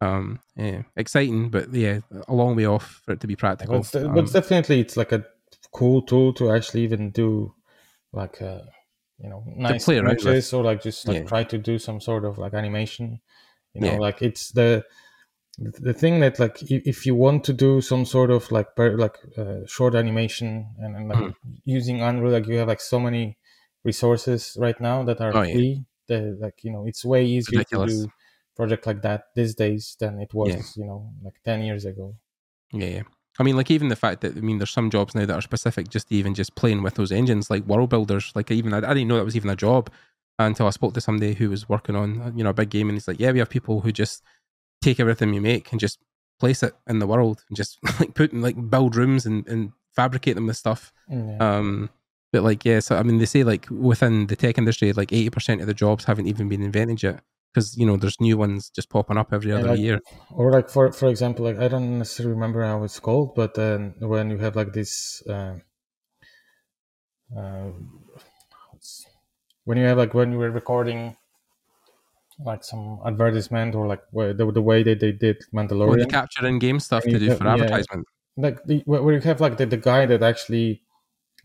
um, 0.00 0.40
yeah, 0.56 0.82
exciting, 0.96 1.50
but 1.50 1.72
yeah, 1.72 2.00
a 2.28 2.34
long 2.34 2.54
way 2.54 2.66
off 2.66 3.02
for 3.04 3.12
it 3.12 3.20
to 3.20 3.26
be 3.26 3.36
practical. 3.36 3.78
But, 3.78 3.86
it's, 3.86 3.94
Um, 3.94 4.14
but 4.14 4.32
definitely 4.32 4.80
it's 4.80 4.96
like 4.96 5.12
a 5.12 5.24
cool 5.72 6.02
tool 6.02 6.32
to 6.34 6.52
actually 6.52 6.82
even 6.82 7.10
do 7.10 7.54
like 8.12 8.40
uh 8.40 8.62
you 9.18 9.28
know 9.28 9.44
nice 9.46 9.84
play 9.84 9.98
around 9.98 10.16
with. 10.16 10.26
images 10.26 10.52
or 10.52 10.64
like 10.64 10.82
just 10.82 11.06
like 11.06 11.18
Yeah. 11.18 11.24
try 11.24 11.44
to 11.44 11.58
do 11.58 11.78
some 11.78 12.00
sort 12.00 12.24
of 12.24 12.38
like 12.38 12.54
animation 12.54 13.20
you 13.74 13.80
know 13.80 13.92
Yeah. 13.92 13.98
like 13.98 14.22
it's 14.22 14.50
the 14.52 14.84
the 15.58 15.92
thing 15.92 16.20
that 16.20 16.38
like 16.38 16.62
if, 16.70 16.86
if 16.86 17.06
you 17.06 17.14
want 17.14 17.42
to 17.44 17.52
do 17.52 17.80
some 17.80 18.04
sort 18.04 18.30
of 18.30 18.50
like 18.52 18.76
per, 18.76 18.96
like 18.96 19.16
uh, 19.36 19.66
short 19.66 19.94
animation 19.94 20.68
and, 20.78 20.96
and 20.96 21.08
like 21.08 21.18
Mhm. 21.18 21.34
using 21.64 22.00
unreal 22.00 22.32
like 22.32 22.46
you 22.46 22.56
have 22.58 22.68
like 22.68 22.80
so 22.80 23.00
many 23.00 23.36
resources 23.84 24.56
right 24.60 24.80
now 24.80 25.02
that 25.02 25.20
are 25.20 25.32
Oh, 25.34 25.42
yeah. 25.42 25.52
free 25.52 25.84
the 26.06 26.36
like 26.40 26.62
you 26.62 26.70
know 26.72 26.86
it's 26.86 27.04
way 27.04 27.24
easier 27.24 27.58
ridiculous. 27.58 27.92
to 27.92 28.04
do 28.04 28.10
project 28.56 28.86
like 28.86 29.02
that 29.02 29.24
these 29.34 29.54
days 29.54 29.96
than 30.00 30.20
it 30.20 30.32
was 30.34 30.50
Yeah. 30.52 30.62
you 30.76 30.84
know 30.86 31.12
like 31.22 31.34
10 31.44 31.62
years 31.62 31.84
ago 31.84 32.14
Yeah, 32.72 32.86
yeah. 32.86 33.02
I 33.40 33.44
mean, 33.44 33.56
like 33.56 33.70
even 33.70 33.88
the 33.88 33.96
fact 33.96 34.20
that 34.22 34.36
I 34.36 34.40
mean, 34.40 34.58
there's 34.58 34.70
some 34.70 34.90
jobs 34.90 35.14
now 35.14 35.24
that 35.24 35.34
are 35.34 35.40
specific 35.40 35.88
just 35.88 36.08
to 36.08 36.14
even 36.14 36.34
just 36.34 36.56
playing 36.56 36.82
with 36.82 36.94
those 36.94 37.12
engines, 37.12 37.50
like 37.50 37.64
world 37.66 37.88
builders. 37.90 38.32
Like 38.34 38.50
even 38.50 38.74
I, 38.74 38.78
I 38.78 38.94
didn't 38.94 39.08
know 39.08 39.16
that 39.16 39.24
was 39.24 39.36
even 39.36 39.50
a 39.50 39.56
job 39.56 39.90
until 40.38 40.66
I 40.66 40.70
spoke 40.70 40.94
to 40.94 41.00
somebody 41.00 41.34
who 41.34 41.50
was 41.50 41.68
working 41.68 41.96
on 41.96 42.32
you 42.36 42.44
know 42.44 42.50
a 42.50 42.54
big 42.54 42.70
game, 42.70 42.88
and 42.88 42.96
he's 42.96 43.08
like, 43.08 43.20
"Yeah, 43.20 43.32
we 43.32 43.38
have 43.38 43.50
people 43.50 43.80
who 43.80 43.92
just 43.92 44.22
take 44.82 45.00
everything 45.00 45.34
you 45.34 45.40
make 45.40 45.70
and 45.72 45.80
just 45.80 45.98
place 46.38 46.62
it 46.62 46.74
in 46.86 47.00
the 47.00 47.06
world 47.06 47.42
and 47.48 47.56
just 47.56 47.78
like 48.00 48.14
put 48.14 48.32
like 48.32 48.70
build 48.70 48.94
rooms 48.96 49.26
and, 49.26 49.46
and 49.48 49.72
fabricate 49.94 50.34
them 50.34 50.46
with 50.46 50.56
stuff." 50.56 50.92
Yeah. 51.08 51.36
Um, 51.40 51.90
but 52.32 52.42
like, 52.42 52.64
yeah, 52.64 52.80
so 52.80 52.96
I 52.96 53.02
mean, 53.02 53.18
they 53.18 53.26
say 53.26 53.42
like 53.42 53.66
within 53.70 54.26
the 54.26 54.36
tech 54.36 54.58
industry, 54.58 54.92
like 54.92 55.12
eighty 55.12 55.30
percent 55.30 55.60
of 55.60 55.66
the 55.66 55.74
jobs 55.74 56.04
haven't 56.04 56.26
even 56.26 56.48
been 56.48 56.62
invented 56.62 57.02
yet 57.02 57.22
because 57.52 57.76
you 57.76 57.86
know 57.86 57.96
there's 57.96 58.20
new 58.20 58.36
ones 58.36 58.70
just 58.70 58.90
popping 58.90 59.16
up 59.16 59.32
every 59.32 59.52
other 59.52 59.68
like- 59.68 59.78
year. 59.78 60.00
or 60.30 60.52
like 60.52 60.68
for 60.68 60.92
for 60.92 61.08
example 61.08 61.44
like 61.44 61.58
i 61.58 61.66
don't 61.66 61.98
necessarily 61.98 62.34
remember 62.34 62.62
how 62.62 62.84
it's 62.84 63.00
called 63.00 63.34
but 63.34 63.54
then 63.54 63.94
when 64.00 64.30
you 64.30 64.36
have 64.38 64.54
like 64.54 64.72
this 64.72 65.22
uh, 65.28 65.54
uh, 67.36 67.70
when 69.68 69.76
you 69.76 69.84
have 69.84 69.98
like 69.98 70.14
when 70.14 70.32
you 70.32 70.38
were 70.38 70.50
recording 70.50 71.14
like 72.42 72.64
some 72.64 73.00
advertisement 73.04 73.74
or 73.74 73.86
like 73.86 74.00
the, 74.12 74.50
the 74.54 74.62
way 74.62 74.82
that 74.82 75.00
they 75.00 75.12
did 75.12 75.44
Mandalorian. 75.52 75.96
Or 75.96 75.98
the 75.98 76.06
capture 76.06 76.46
in 76.46 76.58
game 76.58 76.80
stuff 76.80 77.04
to 77.04 77.18
do 77.18 77.34
for 77.34 77.44
yeah. 77.44 77.52
advertisement. 77.52 78.06
like 78.38 78.64
the, 78.64 78.82
where 78.86 79.12
you 79.12 79.20
have 79.20 79.42
like 79.42 79.58
the, 79.58 79.66
the 79.66 79.76
guy 79.76 80.06
that 80.06 80.22
actually 80.22 80.80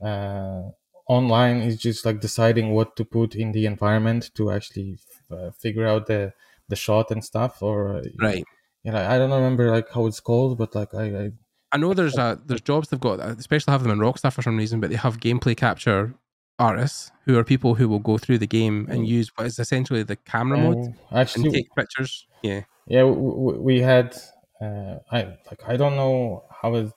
uh, 0.01 0.61
online 1.09 1.57
is 1.63 1.77
just 1.77 2.05
like 2.05 2.21
deciding 2.21 2.71
what 2.71 2.95
to 2.95 3.03
put 3.03 3.35
in 3.35 3.51
the 3.51 3.65
environment 3.65 4.31
to 4.35 4.51
actually 4.51 4.99
uh, 5.29 5.51
figure 5.51 5.85
out 5.85 6.05
the 6.07 6.31
the 6.69 6.77
shot 6.77 7.11
and 7.11 7.25
stuff 7.25 7.61
or 7.61 7.97
uh, 7.97 8.03
Right. 8.21 8.45
you 8.83 8.91
know 8.93 9.05
i 9.05 9.17
don't 9.17 9.31
remember 9.31 9.69
like 9.69 9.89
how 9.91 10.05
it's 10.05 10.21
called 10.21 10.57
but 10.57 10.73
like 10.73 10.93
i, 10.95 11.05
I 11.23 11.31
I 11.73 11.77
know 11.77 11.93
there's 11.95 12.17
a 12.17 12.39
there's 12.45 12.61
jobs 12.61 12.89
they've 12.89 12.99
got, 12.99 13.19
especially 13.19 13.71
have 13.71 13.81
them 13.81 13.91
in 13.91 13.97
Rockstar 13.97 14.31
for 14.31 14.43
some 14.43 14.57
reason, 14.57 14.79
but 14.79 14.91
they 14.91 14.95
have 14.95 15.19
gameplay 15.19 15.57
capture 15.57 16.13
artists 16.59 17.11
who 17.25 17.37
are 17.37 17.43
people 17.43 17.75
who 17.75 17.89
will 17.89 17.99
go 17.99 18.17
through 18.17 18.37
the 18.39 18.47
game 18.47 18.87
and 18.89 19.07
use 19.07 19.29
what 19.35 19.47
is 19.47 19.59
essentially 19.59 20.03
the 20.03 20.15
camera 20.15 20.57
mode 20.57 20.77
Oh, 20.79 20.93
and 21.35 21.49
take 21.49 21.73
pictures. 21.75 22.27
Yeah, 22.43 22.63
yeah, 22.87 23.01
w- 23.01 23.31
w- 23.31 23.61
we 23.61 23.79
had. 23.81 24.15
Uh, 24.61 24.99
I 25.11 25.37
like. 25.49 25.63
I 25.67 25.77
don't 25.77 25.95
know 25.95 26.45
how 26.51 26.75
it 26.75 26.91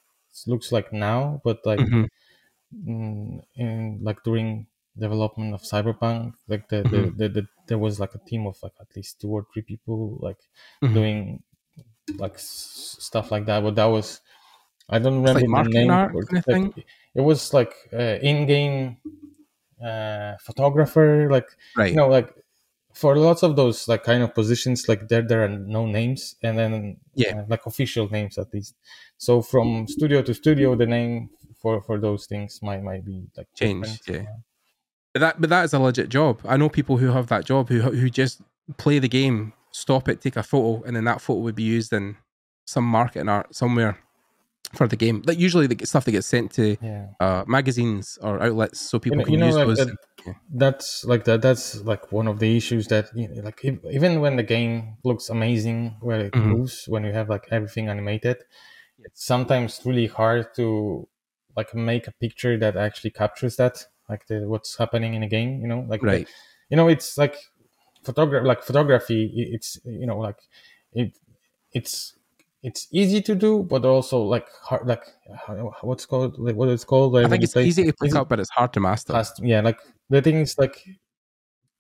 looks 0.47 0.71
like 0.73 0.93
now, 0.93 1.41
but 1.45 1.65
like 1.65 1.81
Mhm. 1.81 2.07
mm, 2.75 3.41
in 3.57 3.99
like 4.03 4.23
during 4.25 4.67
development 4.99 5.55
of 5.55 5.63
Cyberpunk, 5.63 6.35
like 6.49 6.69
the, 6.69 6.85
Mhm. 6.85 7.11
the, 7.17 7.29
the, 7.29 7.29
the 7.29 7.49
there 7.69 7.79
was 7.79 8.01
like 8.01 8.15
a 8.15 8.19
team 8.19 8.47
of 8.47 8.57
like 8.63 8.75
at 8.81 8.95
least 8.97 9.21
two 9.21 9.31
or 9.31 9.47
three 9.53 9.63
people 9.63 10.19
like 10.21 10.39
Mhm. 10.83 10.95
doing 10.95 11.43
like 12.19 12.35
s- 12.35 12.97
stuff 13.01 13.31
like 13.31 13.47
that. 13.47 13.63
But 13.63 13.77
that 13.77 13.87
was 13.87 14.21
I 14.89 14.99
don't 14.99 15.23
remember 15.23 15.47
like 15.47 15.53
the 15.53 15.63
name. 15.71 15.91
art 15.91 16.13
for 16.13 16.23
it. 16.23 16.29
kind 16.29 16.39
of 16.39 16.47
Like, 16.47 16.61
thing? 16.75 16.75
It 17.15 17.23
was 17.23 17.55
like 17.55 17.75
uh, 17.93 18.19
in-game 18.23 18.99
uh, 19.85 20.35
photographer, 20.41 21.29
like 21.31 21.49
right. 21.77 21.91
you 21.91 21.97
know 21.97 22.09
like 22.09 22.33
for 22.95 23.17
lots 23.17 23.43
of 23.43 23.57
those 23.57 23.89
like 23.89 24.05
kind 24.05 24.23
of 24.23 24.35
positions 24.35 24.89
like 24.89 25.09
there 25.09 25.23
there 25.23 25.45
are 25.45 25.49
no 25.49 25.85
names 25.87 26.37
and 26.43 26.57
then 26.59 26.97
Yeah. 27.15 27.41
uh, 27.41 27.45
like 27.49 27.67
official 27.67 28.09
names 28.09 28.39
at 28.39 28.53
least 28.55 28.75
so 29.19 29.43
from 29.43 29.87
studio 29.87 30.23
to 30.23 30.33
studio 30.33 30.75
the 30.77 30.87
name 30.87 31.29
for 31.61 31.83
for 31.83 31.99
those 32.01 32.27
things 32.27 32.61
might 32.63 32.83
might 32.83 33.05
be 33.05 33.29
like 33.37 33.49
Change, 33.55 33.85
different. 34.01 34.27
yeah. 34.29 34.33
But 35.13 35.21
that 35.21 35.41
but 35.41 35.51
that 35.51 35.65
is 35.65 35.75
a 35.75 35.79
legit 35.79 36.09
job. 36.11 36.41
I 36.47 36.57
know 36.57 36.69
people 36.69 36.97
who 36.99 37.09
have 37.09 37.27
that 37.29 37.45
job 37.45 37.69
who 37.69 37.81
who 37.83 38.09
just 38.11 38.41
play 38.77 38.99
the 38.99 39.09
game, 39.09 39.53
stop 39.73 40.09
it, 40.09 40.21
take 40.21 40.37
a 40.37 40.43
photo, 40.43 40.83
and 40.85 40.95
then 40.97 41.05
that 41.05 41.21
photo 41.21 41.41
would 41.41 41.55
be 41.55 41.63
used 41.63 41.93
in 41.93 42.17
some 42.67 42.85
marketing 42.85 43.29
art 43.29 43.55
somewhere 43.55 43.99
for 44.75 44.87
the 44.89 44.97
game. 44.97 45.23
Like 45.27 45.39
usually 45.39 45.67
the 45.67 45.87
stuff 45.87 46.05
that 46.05 46.13
gets 46.13 46.27
sent 46.27 46.53
to 46.53 46.77
yeah 46.83 47.07
uh, 47.21 47.45
magazines 47.47 48.19
or 48.23 48.43
outlets 48.43 48.81
so 48.81 48.99
people 48.99 49.19
know- 49.19 49.25
can 49.25 49.35
you 49.35 49.41
know, 49.41 49.47
use 49.47 49.57
like 49.57 49.67
those. 49.69 49.79
that- 49.79 49.97
that's 50.51 51.05
like 51.05 51.23
that 51.25 51.41
that's 51.41 51.81
like 51.85 52.11
one 52.11 52.27
of 52.27 52.41
the 52.41 52.57
issues 52.57 52.89
that 52.89 53.07
you 53.15 53.29
know, 53.29 53.43
like 53.43 53.61
ev- 53.65 53.85
even 53.93 54.21
when 54.21 54.35
the 54.37 54.43
game 54.43 54.97
looks 55.05 55.29
amazing 55.31 55.95
where 56.01 56.21
it 56.29 56.33
Mhm. 56.33 56.47
moves 56.47 56.85
when 56.89 57.05
you 57.05 57.13
have 57.13 57.29
like 57.29 57.47
everything 57.53 57.89
animated 57.89 58.39
it's 59.07 59.25
sometimes 59.25 59.81
really 59.85 60.09
hard 60.09 60.53
to 60.57 61.07
like 61.57 61.73
make 61.77 62.09
a 62.09 62.13
picture 62.25 62.59
that 62.59 62.77
actually 62.77 63.11
captures 63.13 63.55
that 63.55 63.87
like 64.09 64.27
the 64.27 64.49
what's 64.49 64.77
happening 64.79 65.15
in 65.15 65.23
a 65.23 65.29
game 65.29 65.61
you 65.63 65.69
know 65.69 65.87
like 65.89 66.01
the- 66.01 66.07
right. 66.09 66.29
you 66.71 66.77
know 66.77 66.89
it's 66.89 67.17
like 67.17 67.37
photography 68.03 68.45
like 68.51 68.63
photography 68.65 69.31
it's 69.55 69.79
you 69.85 70.07
know 70.11 70.19
like 70.19 70.41
it 70.93 71.17
it's 71.73 72.15
it's 72.63 72.89
easy 72.91 73.21
to 73.23 73.35
do 73.35 73.63
but 73.63 73.85
also 73.85 74.23
like 74.23 74.49
hard 74.63 74.87
like 74.87 75.05
what's 75.83 76.07
called 76.07 76.39
like 76.39 76.57
what 76.57 76.69
it's 76.69 76.85
called 76.85 77.17
I 77.17 77.29
think 77.29 77.45
it's 77.45 77.57
easy 77.57 77.85
to 77.85 77.93
pick 77.93 78.15
up, 78.15 78.29
but 78.29 78.41
it's 78.41 78.51
hard 78.51 78.73
to 78.75 78.81
master. 78.81 79.23
yeah 79.43 79.61
like 79.61 79.79
the 80.11 80.23
thing 80.23 80.37
is 80.37 80.59
like 80.59 80.85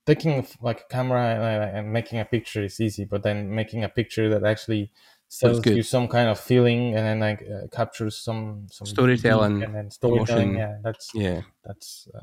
taking 0.07 0.47
like 0.63 0.83
a 0.83 0.93
camera 0.93 1.23
and, 1.23 1.77
and 1.79 1.93
making 1.93 2.21
a 2.21 2.25
picture 2.25 2.63
is 2.63 2.81
easy 2.81 3.05
but 3.05 3.23
then 3.23 3.55
making 3.55 3.85
a 3.85 3.89
picture 3.89 4.29
that 4.29 4.45
actually 4.45 4.93
sells 5.29 5.65
you 5.67 5.83
some 5.83 6.07
kind 6.07 6.29
of 6.29 6.39
feeling 6.39 6.95
and 6.95 7.05
then 7.05 7.19
like 7.21 7.43
uh, 7.43 7.67
captures 7.75 8.17
some 8.17 8.67
some 8.71 8.87
Storytelling, 8.87 9.63
and 9.63 9.75
then 9.75 9.91
storytelling 9.91 10.51
emotion. 10.51 10.57
yeah 10.59 10.77
that's 10.85 11.11
Yeah. 11.15 11.41
that's 11.65 12.09
uh, 12.15 12.21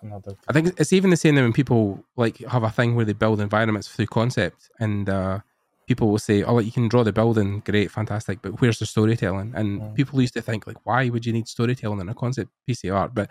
another 0.00 0.32
I 0.48 0.52
think 0.52 0.80
it's 0.80 0.92
even 0.92 1.10
the 1.10 1.16
same 1.16 1.34
thing 1.34 1.44
when 1.44 1.52
people 1.52 2.02
like 2.16 2.38
have 2.38 2.62
a 2.62 2.70
thing 2.70 2.94
where 2.94 3.04
they 3.04 3.12
build 3.12 3.40
environments 3.40 3.88
through 3.88 4.06
concept, 4.06 4.70
and 4.80 5.08
uh, 5.08 5.40
people 5.86 6.08
will 6.10 6.18
say, 6.18 6.42
"Oh, 6.42 6.54
like, 6.54 6.66
you 6.66 6.72
can 6.72 6.88
draw 6.88 7.04
the 7.04 7.12
building, 7.12 7.60
great, 7.64 7.90
fantastic, 7.90 8.42
but 8.42 8.60
where's 8.60 8.78
the 8.78 8.86
storytelling?" 8.86 9.52
And 9.54 9.80
Mm. 9.80 9.94
people 9.94 10.20
used 10.20 10.34
to 10.34 10.42
think 10.42 10.66
like, 10.66 10.84
"Why 10.84 11.08
would 11.08 11.24
you 11.26 11.32
need 11.32 11.48
storytelling 11.48 12.00
in 12.00 12.08
a 12.08 12.14
concept 12.14 12.50
piece 12.66 12.84
of 12.84 12.94
art?" 12.94 13.14
But 13.14 13.30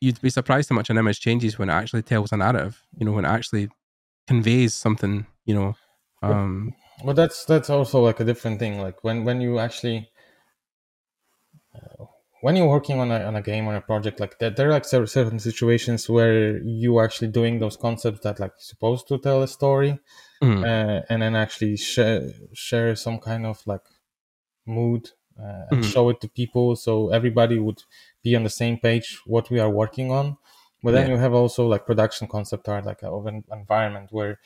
you'd 0.00 0.20
be 0.20 0.30
surprised 0.30 0.68
how 0.70 0.76
much 0.76 0.90
an 0.90 0.98
image 0.98 1.20
changes 1.20 1.58
when 1.58 1.70
it 1.70 1.74
actually 1.74 2.02
tells 2.02 2.32
a 2.32 2.36
narrative. 2.36 2.82
You 2.98 3.06
know, 3.06 3.12
when 3.12 3.24
it 3.24 3.28
actually 3.28 3.68
conveys 4.26 4.74
something. 4.74 5.26
You 5.44 5.54
know, 5.54 5.76
um, 6.22 6.74
but 7.04 7.16
that's 7.16 7.44
that's 7.44 7.70
also 7.70 8.00
like 8.00 8.20
a 8.20 8.24
different 8.24 8.58
thing 8.58 8.80
like 8.80 9.02
when 9.04 9.24
when 9.24 9.40
you 9.40 9.58
actually 9.58 10.10
uh, 11.74 12.04
when 12.42 12.56
you're 12.56 12.68
working 12.68 12.98
on 13.00 13.10
a, 13.10 13.20
on 13.24 13.34
a 13.36 13.42
game 13.42 13.66
on 13.68 13.74
a 13.74 13.80
project 13.80 14.20
like 14.20 14.38
that 14.38 14.56
there 14.56 14.68
are 14.68 14.72
like 14.72 14.84
cer- 14.84 15.06
certain 15.06 15.38
situations 15.38 16.08
where 16.08 16.58
you 16.62 16.96
are 16.98 17.04
actually 17.04 17.28
doing 17.28 17.58
those 17.58 17.76
concepts 17.76 18.20
that 18.20 18.38
like 18.40 18.52
supposed 18.58 19.08
to 19.08 19.18
tell 19.18 19.42
a 19.42 19.48
story 19.48 19.98
mm, 20.42 20.62
uh, 20.64 21.02
and 21.10 21.22
then 21.22 21.34
actually 21.36 21.76
share 21.76 22.22
share 22.52 22.94
some 22.96 23.18
kind 23.18 23.44
of 23.46 23.56
like 23.66 23.86
mood 24.66 25.10
uh, 25.40 25.64
and 25.70 25.82
Mhm. 25.82 25.92
show 25.92 26.08
it 26.10 26.20
to 26.20 26.28
people 26.28 26.76
so 26.76 27.10
everybody 27.10 27.58
would 27.58 27.82
be 28.22 28.34
on 28.36 28.44
the 28.44 28.50
same 28.62 28.76
page 28.78 29.20
what 29.26 29.50
we 29.50 29.58
are 29.60 29.70
working 29.70 30.10
on 30.10 30.36
but 30.82 30.92
then 30.92 31.06
Yeah. 31.06 31.14
you 31.14 31.20
have 31.20 31.34
also 31.34 31.66
like 31.66 31.86
production 31.86 32.26
concept 32.28 32.68
art 32.68 32.84
like 32.84 33.02
of 33.02 33.26
an 33.26 33.44
environment 33.52 34.08
where 34.12 34.38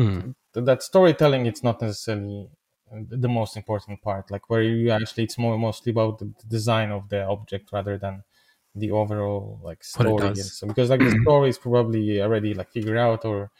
Mm. 0.00 0.34
th- 0.54 0.64
that 0.66 0.82
storytelling 0.82 1.46
it's 1.46 1.62
not 1.62 1.80
necessarily 1.82 2.48
the 2.92 3.28
most 3.28 3.56
important 3.56 4.00
part 4.02 4.30
like 4.30 4.48
where 4.50 4.62
you 4.62 4.90
actually 4.90 5.24
it's 5.24 5.38
more 5.38 5.58
mostly 5.58 5.90
about 5.92 6.18
the 6.18 6.26
design 6.48 6.90
of 6.90 7.08
the 7.08 7.22
object 7.24 7.70
rather 7.72 7.98
than 7.98 8.22
the 8.74 8.90
overall 8.90 9.60
like 9.62 9.82
story 9.84 10.34
so 10.34 10.66
because 10.66 10.90
like 10.90 11.02
the 11.02 11.10
story 11.22 11.48
is 11.50 11.58
probably 11.58 12.20
already 12.22 12.54
like 12.54 12.70
figured 12.70 12.96
out 12.98 13.24
or 13.24 13.50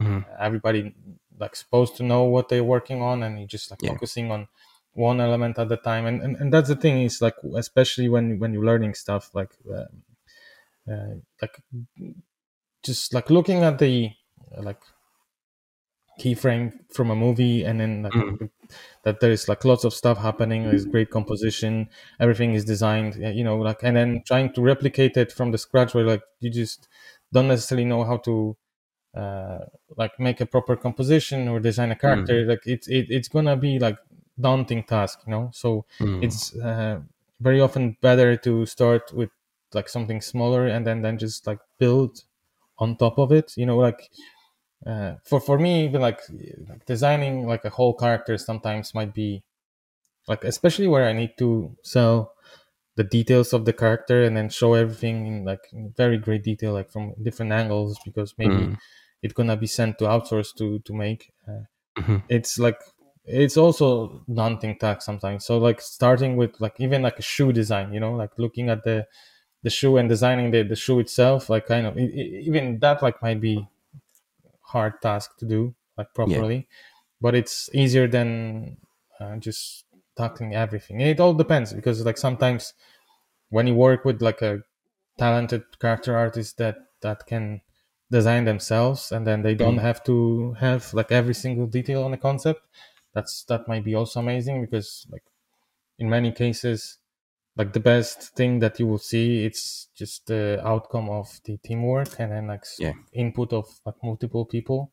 Mhm. 0.00 0.24
everybody 0.38 0.94
like 1.38 1.56
supposed 1.56 1.96
to 1.96 2.02
know 2.02 2.24
what 2.24 2.48
they're 2.48 2.64
working 2.64 3.02
on 3.02 3.22
and 3.22 3.38
you're 3.38 3.48
just 3.48 3.70
like 3.70 3.80
Yeah. 3.80 3.90
focusing 3.90 4.30
on 4.30 4.48
one 4.92 5.20
element 5.20 5.58
at 5.58 5.70
a 5.70 5.76
time 5.76 6.06
and, 6.06 6.22
and 6.22 6.36
and 6.36 6.52
that's 6.52 6.68
the 6.68 6.76
thing 6.76 7.02
is 7.02 7.20
like 7.22 7.34
especially 7.56 8.08
when 8.08 8.38
when 8.38 8.52
you're 8.52 8.64
learning 8.64 8.94
stuff 8.94 9.30
like 9.34 9.52
um, 9.70 10.02
uh, 10.90 11.14
like 11.42 11.56
just 12.82 13.12
like 13.14 13.30
looking 13.30 13.62
at 13.62 13.78
the 13.78 14.10
like 14.58 14.80
keyframe 16.18 16.72
from 16.92 17.10
a 17.10 17.16
movie 17.16 17.64
and 17.64 17.80
then 17.80 18.02
like 18.02 18.14
Mm. 18.14 18.50
that 19.04 19.20
there's 19.20 19.48
like 19.48 19.64
lots 19.64 19.84
of 19.84 19.94
stuff 19.94 20.18
happening 20.18 20.64
there's 20.64 20.84
great 20.86 21.10
composition 21.10 21.88
everything 22.20 22.54
is 22.54 22.64
designed 22.64 23.14
you 23.16 23.44
know 23.44 23.56
like 23.58 23.82
and 23.82 23.96
then 23.96 24.22
trying 24.26 24.52
to 24.52 24.60
replicate 24.62 25.16
it 25.16 25.32
from 25.32 25.52
the 25.52 25.58
scratch 25.58 25.94
where 25.94 26.04
like 26.04 26.22
you 26.40 26.50
just 26.50 26.88
don't 27.32 27.48
necessarily 27.48 27.84
know 27.84 28.04
how 28.04 28.16
to 28.18 28.56
uh 29.14 29.60
like 29.96 30.18
make 30.20 30.40
a 30.40 30.46
proper 30.46 30.76
composition 30.76 31.48
or 31.48 31.60
design 31.60 31.90
a 31.90 31.96
character 31.96 32.44
like 32.44 32.60
it's 32.66 32.88
it, 32.88 33.06
it's 33.10 33.28
gonna 33.28 33.56
be 33.56 33.78
like 33.78 33.98
daunting 34.40 34.82
task 34.84 35.20
you 35.26 35.30
know 35.30 35.50
so 35.52 35.84
Mm. 36.00 36.22
it's 36.22 36.54
uh, 36.56 37.00
very 37.40 37.60
often 37.60 37.96
better 38.00 38.36
to 38.36 38.66
start 38.66 39.12
with 39.12 39.30
like 39.74 39.88
something 39.88 40.20
smaller 40.20 40.66
and 40.66 40.86
then 40.86 41.02
then 41.02 41.18
just 41.18 41.46
like 41.46 41.60
build 41.78 42.24
on 42.78 42.96
top 42.96 43.18
of 43.18 43.32
it 43.32 43.54
you 43.56 43.66
know 43.66 43.78
like 43.78 44.10
uh, 44.86 45.14
for 45.24 45.40
for 45.40 45.58
me 45.58 45.84
even 45.84 46.00
like, 46.00 46.20
like 46.68 46.84
designing 46.86 47.46
like 47.46 47.64
a 47.64 47.70
whole 47.70 47.94
character 47.94 48.38
sometimes 48.38 48.94
might 48.94 49.14
be 49.14 49.42
like 50.28 50.44
especially 50.44 50.86
where 50.88 51.06
i 51.08 51.12
need 51.12 51.32
to 51.38 51.76
sell 51.82 52.34
the 52.96 53.04
details 53.04 53.52
of 53.52 53.64
the 53.64 53.72
character 53.72 54.24
and 54.24 54.36
then 54.36 54.48
show 54.48 54.74
everything 54.74 55.26
in 55.26 55.44
like 55.44 55.68
in 55.72 55.92
very 55.96 56.18
great 56.18 56.42
detail 56.44 56.72
like 56.72 56.90
from 56.90 57.14
different 57.22 57.52
angles 57.52 57.98
because 58.04 58.34
maybe 58.38 58.72
Mm. 58.72 58.78
it's 59.22 59.34
gonna 59.34 59.56
be 59.56 59.66
sent 59.66 59.98
to 59.98 60.04
outsource 60.06 60.54
to 60.56 60.80
to 60.80 60.94
make 60.94 61.32
uh, 61.48 61.62
Mhm. 61.98 62.22
it's 62.28 62.58
like 62.58 62.80
it's 63.24 63.56
also 63.56 64.24
daunting 64.32 64.78
task 64.78 65.02
sometimes 65.02 65.44
so 65.44 65.58
like 65.58 65.80
starting 65.80 66.36
with 66.36 66.60
like 66.60 66.76
even 66.80 67.02
like 67.02 67.18
a 67.18 67.22
shoe 67.22 67.52
design 67.52 67.92
you 67.92 68.00
know 68.00 68.14
like 68.14 68.32
looking 68.38 68.68
at 68.70 68.84
the 68.84 69.06
the 69.62 69.70
shoe 69.70 69.96
and 69.98 70.08
designing 70.08 70.50
the, 70.50 70.62
the 70.62 70.76
shoe 70.76 71.00
itself 71.00 71.50
like 71.50 71.66
kind 71.66 71.86
of 71.86 71.98
e- 71.98 72.04
e- 72.04 72.42
even 72.46 72.78
that 72.80 73.02
like 73.02 73.20
might 73.22 73.40
be 73.40 73.68
hard 74.68 75.00
task 75.02 75.36
to 75.38 75.46
do 75.46 75.74
like 75.96 76.14
properly. 76.14 76.68
But 77.20 77.34
it's 77.34 77.70
easier 77.74 78.08
than 78.08 78.78
uh, 79.20 79.36
just 79.38 79.86
tackling 80.16 80.54
everything. 80.54 81.00
It 81.00 81.20
all 81.20 81.34
depends 81.34 81.72
because 81.72 82.04
like 82.06 82.18
sometimes 82.18 82.74
when 83.50 83.66
you 83.66 83.74
work 83.74 84.04
with 84.04 84.22
like 84.22 84.42
a 84.42 84.60
talented 85.18 85.64
character 85.80 86.16
artist 86.16 86.58
that 86.58 86.76
that 87.02 87.26
can 87.26 87.60
design 88.10 88.44
themselves 88.44 89.12
and 89.12 89.26
then 89.26 89.42
they 89.42 89.54
don't 89.54 89.78
have 89.78 90.02
to 90.04 90.52
have 90.54 90.94
like 90.94 91.12
every 91.12 91.34
single 91.34 91.66
detail 91.66 92.04
on 92.04 92.10
the 92.12 92.16
concept 92.16 92.66
that's 93.14 93.44
that 93.44 93.68
might 93.68 93.84
be 93.84 93.94
also 93.94 94.20
amazing 94.20 94.62
because 94.62 95.06
like 95.10 95.24
in 95.98 96.08
many 96.08 96.32
cases 96.32 96.98
like 97.58 97.72
the 97.72 97.80
best 97.80 98.18
thing 98.36 98.60
that 98.60 98.78
you 98.78 98.86
will 98.86 98.98
see 99.12 99.44
it's 99.44 99.88
just 99.96 100.26
the 100.26 100.60
outcome 100.64 101.08
of 101.10 101.28
the 101.44 101.56
teamwork 101.58 102.08
and 102.20 102.30
then 102.32 102.46
like 102.46 102.64
Yeah. 102.78 102.92
input 103.12 103.52
of 103.52 103.66
like 103.84 103.96
multiple 104.02 104.44
people 104.46 104.92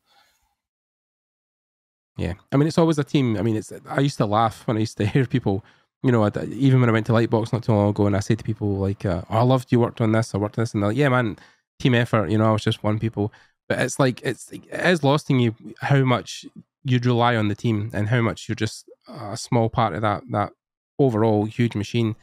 Yeah, 2.17 2.33
I 2.51 2.55
mean, 2.57 2.67
it's 2.67 2.77
always 2.77 2.97
a 2.97 3.03
team. 3.03 3.35
I 3.37 3.41
mean, 3.41 3.57
it's. 3.57 3.73
I 3.89 3.99
used 3.99 4.17
to 4.17 4.25
laugh 4.25 4.65
when 4.67 4.77
I 4.77 4.79
used 4.79 4.97
to 4.97 5.05
hear 5.13 5.25
people. 5.25 5.63
You 6.03 6.11
know, 6.11 6.23
I'd- 6.23 6.39
even 6.53 6.79
when 6.79 6.89
I 6.89 6.93
went 6.93 7.05
to 7.07 7.11
Lightbox 7.13 7.51
not 7.51 7.63
too 7.63 7.73
long 7.73 7.89
ago, 7.89 8.05
and 8.07 8.15
I 8.15 8.19
say 8.21 8.35
to 8.35 8.43
people 8.43 8.77
like, 8.77 9.05
uh, 9.05 9.23
oh, 9.29 9.37
"I 9.39 9.41
loved 9.41 9.71
you 9.71 9.79
worked 9.81 9.99
on 10.01 10.11
this. 10.13 10.33
I 10.33 10.37
worked 10.37 10.57
on 10.57 10.61
this," 10.61 10.73
and 10.73 10.81
they're 10.81 10.89
like, 10.91 10.97
"Yeah, 10.97 11.09
man, 11.09 11.37
team 11.79 11.93
effort." 11.93 12.29
You 12.29 12.37
know, 12.37 12.45
I 12.45 12.51
was 12.51 12.63
just 12.63 12.83
one 12.83 12.99
people. 12.99 13.33
But 13.67 13.79
it's 13.79 13.99
like 13.99 14.21
it's 14.23 14.49
it 14.51 14.63
is 14.71 15.03
lost 15.03 15.29
in 15.29 15.39
you 15.39 15.55
how 15.81 16.03
much 16.05 16.45
you'd 16.83 17.05
rely 17.05 17.35
on 17.35 17.47
the 17.49 17.55
team 17.55 17.89
and 17.93 18.07
how 18.07 18.21
much 18.21 18.47
you're 18.47 18.55
just 18.55 18.87
a 19.09 19.35
small 19.35 19.69
part 19.69 19.93
of 19.95 20.01
that 20.03 20.23
that 20.31 20.53
overall 20.99 21.45
huge 21.45 21.75
machine. 21.75 22.15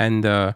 And 0.00 0.24
uh, 0.24 0.54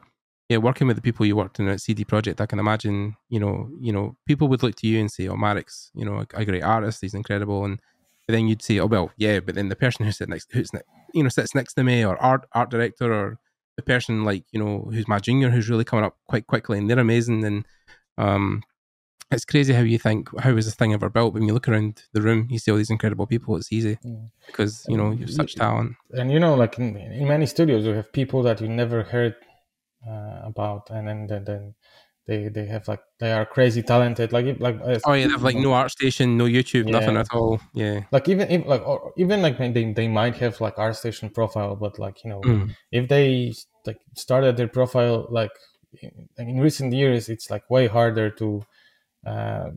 yeah, 0.49 0.57
working 0.57 0.87
with 0.87 0.97
the 0.97 1.03
people 1.03 1.27
you 1.27 1.37
worked 1.37 1.61
in 1.61 1.69
at 1.69 1.81
CD 1.81 2.05
Projekt, 2.05 2.41
I 2.41 2.47
can 2.47 2.59
imagine. 2.59 3.17
You 3.29 3.41
know, 3.41 3.69
you 3.79 3.93
know, 3.93 4.17
people 4.27 4.49
would 4.49 4.63
look 4.63 4.75
to 4.77 4.89
you 4.89 4.99
and 4.99 5.11
say, 5.11 5.29
"Oh, 5.29 5.37
Marek's, 5.37 5.91
you 5.95 6.05
know, 6.05 6.25
a, 6.35 6.45
great 6.45 6.63
artist. 6.63 7.03
He's 7.03 7.15
incredible," 7.15 7.65
and 7.65 7.79
then 8.27 8.49
you'd 8.49 8.63
say, 8.63 8.81
"Oh 8.81 8.87
well, 8.87 9.13
yeah," 9.19 9.41
but 9.41 9.55
then 9.55 9.69
the 9.69 9.77
person 9.77 10.07
who 10.07 10.13
sits 10.13 10.31
next, 10.31 10.49
who's 10.51 10.73
ne- 10.73 10.81
you 11.13 11.23
know 11.23 11.29
sits 11.29 11.55
next 11.55 11.75
to 11.75 11.85
me, 11.85 12.05
or 12.05 12.17
art 12.17 12.47
art 12.53 12.71
director, 12.71 13.13
or 13.13 13.39
the 13.77 13.83
person 13.83 14.25
like 14.25 14.45
you 14.51 14.59
know 14.59 14.89
who's 14.91 15.07
my 15.07 15.19
junior, 15.19 15.51
who's 15.51 15.69
really 15.69 15.85
coming 15.85 16.07
up 16.07 16.17
quite 16.27 16.47
quickly, 16.47 16.79
and 16.79 16.89
they're 16.89 16.99
amazing. 16.99 17.45
And 17.45 17.67
um, 18.17 18.63
it's 19.31 19.45
crazy 19.45 19.73
how 19.73 19.81
you 19.83 19.99
think, 19.99 20.29
how 20.41 20.57
is 20.57 20.65
this 20.67 20.75
thing 20.75 20.93
ever 20.93 21.09
built? 21.11 21.35
When 21.35 21.45
you 21.47 21.55
look 21.55 21.69
around 21.69 22.03
the 22.13 22.23
room, 22.23 22.47
you 22.51 22.59
see 22.59 22.71
all 22.71 22.77
these 22.77 22.91
incredible 22.91 23.27
people. 23.27 23.57
It's 23.57 23.73
easy 23.73 23.99
Mm. 24.05 24.31
because 24.47 24.85
you 24.89 24.97
know 24.97 25.11
you 25.13 25.21
have 25.21 25.31
such 25.31 25.55
talent. 25.57 25.97
and 26.13 26.31
you 26.31 26.39
know 26.39 26.55
like 26.55 26.79
in, 26.79 26.97
in 26.97 27.27
many 27.27 27.47
studios 27.47 27.85
you 27.87 27.93
have 27.95 28.13
people 28.13 28.43
that 28.43 28.61
you 28.61 28.69
never 28.69 29.03
heard 29.03 29.35
uh, 30.07 30.41
about 30.45 30.91
and 30.91 31.09
then 31.09 31.27
then, 31.27 31.45
then 31.45 31.75
they 32.27 32.49
they 32.49 32.67
have 32.67 32.87
like 32.89 33.03
they 33.21 33.33
are 33.33 33.47
crazy 33.47 33.83
talented 33.83 34.33
like 34.33 34.47
like 34.61 34.77
Oh 35.07 35.13
yeah, 35.13 35.27
they 35.27 35.33
have 35.33 35.43
like 35.43 35.57
no 35.57 35.73
art 35.73 35.91
station, 35.91 36.37
no 36.37 36.45
YouTube, 36.45 36.87
nothing 36.87 37.17
at 37.17 37.27
all. 37.33 37.61
Yeah, 37.75 38.01
like 38.13 38.29
even 38.29 38.51
if, 38.51 38.67
like 38.67 38.87
or 38.87 39.13
even 39.17 39.43
like 39.43 39.59
they, 39.59 39.93
they 39.93 40.09
might 40.09 40.37
have 40.37 40.61
like 40.61 40.79
art 40.79 40.97
station 40.97 41.31
profile 41.31 41.75
but 41.77 41.99
like 41.99 42.23
you 42.25 42.31
know 42.31 42.41
Mm. 42.43 42.75
if 42.93 43.09
they 43.09 43.53
like 43.87 44.01
started 44.15 44.57
their 44.57 44.69
profile 44.69 45.27
like 45.31 45.53
in, 46.03 46.29
in 46.39 46.61
recent 46.61 46.93
years 46.93 47.29
it's 47.29 47.51
like 47.51 47.69
way 47.71 47.87
harder 47.87 48.31
to 48.31 48.65
uh, 49.27 49.71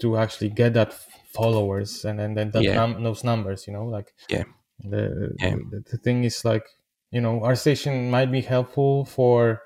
to 0.00 0.16
actually 0.16 0.50
get 0.50 0.74
that 0.74 0.92
followers 1.32 2.04
and 2.04 2.18
then 2.18 2.34
then 2.34 2.50
that 2.50 2.62
Yeah. 2.64 2.74
num- 2.74 3.02
those 3.02 3.24
numbers 3.24 3.66
you 3.66 3.72
know 3.72 3.84
like 3.86 4.14
Yeah. 4.28 4.44
the, 4.78 5.34
Yeah. 5.38 5.56
the 5.70 5.80
the 5.90 5.98
thing 5.98 6.24
is 6.24 6.44
like 6.44 6.66
you 7.10 7.20
know 7.20 7.40
ArtStation 7.40 8.10
might 8.10 8.30
be 8.32 8.40
helpful 8.42 9.04
for 9.04 9.62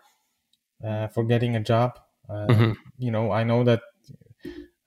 uh, 0.84 1.08
for 1.08 1.24
getting 1.24 1.56
a 1.56 1.60
job 1.60 1.98
uh, 2.28 2.46
Mhm. 2.48 2.76
you 2.98 3.10
know 3.10 3.32
I 3.32 3.44
know 3.44 3.64
that 3.64 3.82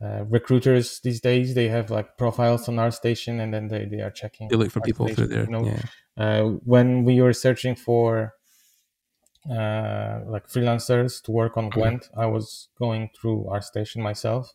uh, 0.02 0.24
recruiters 0.30 1.02
these 1.02 1.20
days 1.20 1.56
they 1.56 1.68
have 1.68 1.90
like 1.92 2.18
profiles 2.18 2.70
on 2.70 2.76
ArtStation 2.76 3.42
and 3.42 3.54
then 3.54 3.68
they, 3.68 3.86
they 3.86 4.02
are 4.02 4.12
checking 4.12 4.48
they 4.48 4.56
look 4.56 4.72
for 4.72 4.82
people 4.82 5.08
through 5.10 5.28
there. 5.28 5.44
you 5.44 5.52
know, 5.52 5.66
Yeah, 5.66 5.82
uh, 6.18 6.44
when 6.64 7.04
we 7.04 7.22
were 7.22 7.34
searching 7.34 7.76
for 7.76 8.34
uh, 9.50 10.22
like 10.26 10.48
freelancers 10.48 11.22
to 11.24 11.32
work 11.32 11.58
on 11.58 11.72
Mhm. 11.72 11.72
Gwent, 11.72 12.10
I 12.16 12.26
was 12.26 12.70
going 12.78 13.10
through 13.16 13.46
ArtStation 13.50 13.98
myself, 14.02 14.54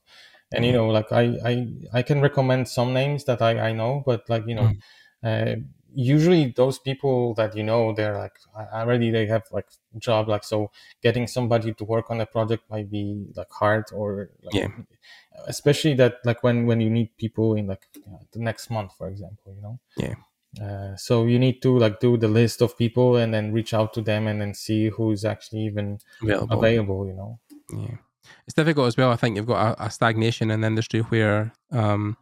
and 0.52 0.64
you 0.64 0.72
Mhm. 0.72 0.78
know, 0.78 0.88
like 0.88 1.12
I, 1.12 1.38
I 1.44 1.68
I 1.92 2.02
can 2.02 2.20
recommend 2.20 2.68
some 2.68 2.92
names 2.92 3.24
that 3.24 3.40
I 3.42 3.70
I 3.70 3.72
know, 3.72 4.02
but 4.06 4.28
like 4.28 4.46
you 4.46 4.54
know, 4.54 4.76
uh, 5.22 5.56
usually 5.94 6.52
those 6.52 6.78
people 6.78 7.34
that 7.34 7.56
you 7.56 7.62
know, 7.64 7.92
they're 7.94 8.16
like 8.18 8.38
already 8.56 9.10
they 9.10 9.26
have 9.26 9.44
like 9.50 9.68
job, 9.98 10.28
like 10.28 10.44
so 10.44 10.70
getting 11.02 11.26
somebody 11.26 11.72
to 11.74 11.84
work 11.84 12.10
on 12.10 12.20
a 12.20 12.26
project 12.26 12.68
might 12.70 12.90
be 12.90 13.32
like 13.36 13.50
hard 13.50 13.86
or 13.92 14.30
like, 14.42 14.54
Yeah. 14.54 14.68
especially 15.46 15.94
that 15.94 16.16
like 16.24 16.42
when 16.42 16.66
when 16.66 16.80
you 16.80 16.90
need 16.90 17.16
people 17.16 17.54
in 17.54 17.66
like 17.66 17.86
uh, 18.08 18.18
the 18.32 18.38
next 18.38 18.70
month, 18.70 18.92
for 18.96 19.08
example, 19.08 19.54
you 19.54 19.62
know. 19.62 19.78
Yeah. 19.96 20.14
Uh, 20.60 20.96
so 20.96 21.26
you 21.26 21.38
need 21.38 21.60
to 21.62 21.76
like 21.78 22.00
do 22.00 22.16
the 22.16 22.28
list 22.28 22.62
of 22.62 22.78
people 22.78 23.16
and 23.16 23.34
then 23.34 23.52
reach 23.52 23.74
out 23.74 23.92
to 23.94 24.00
them 24.00 24.26
and 24.26 24.40
then 24.40 24.54
see 24.54 24.88
who's 24.88 25.24
actually 25.24 25.60
even 25.60 25.98
available. 26.22 26.58
available. 26.58 27.06
You 27.06 27.14
know. 27.14 27.38
Yeah, 27.70 27.96
it's 28.46 28.54
difficult 28.54 28.86
as 28.86 28.96
well. 28.96 29.10
I 29.10 29.16
think 29.16 29.36
you've 29.36 29.46
got 29.46 29.78
a, 29.78 29.86
a 29.86 29.90
stagnation 29.90 30.50
in 30.50 30.60
the 30.60 30.66
industry 30.66 31.00
where, 31.00 31.52
um, 31.72 32.16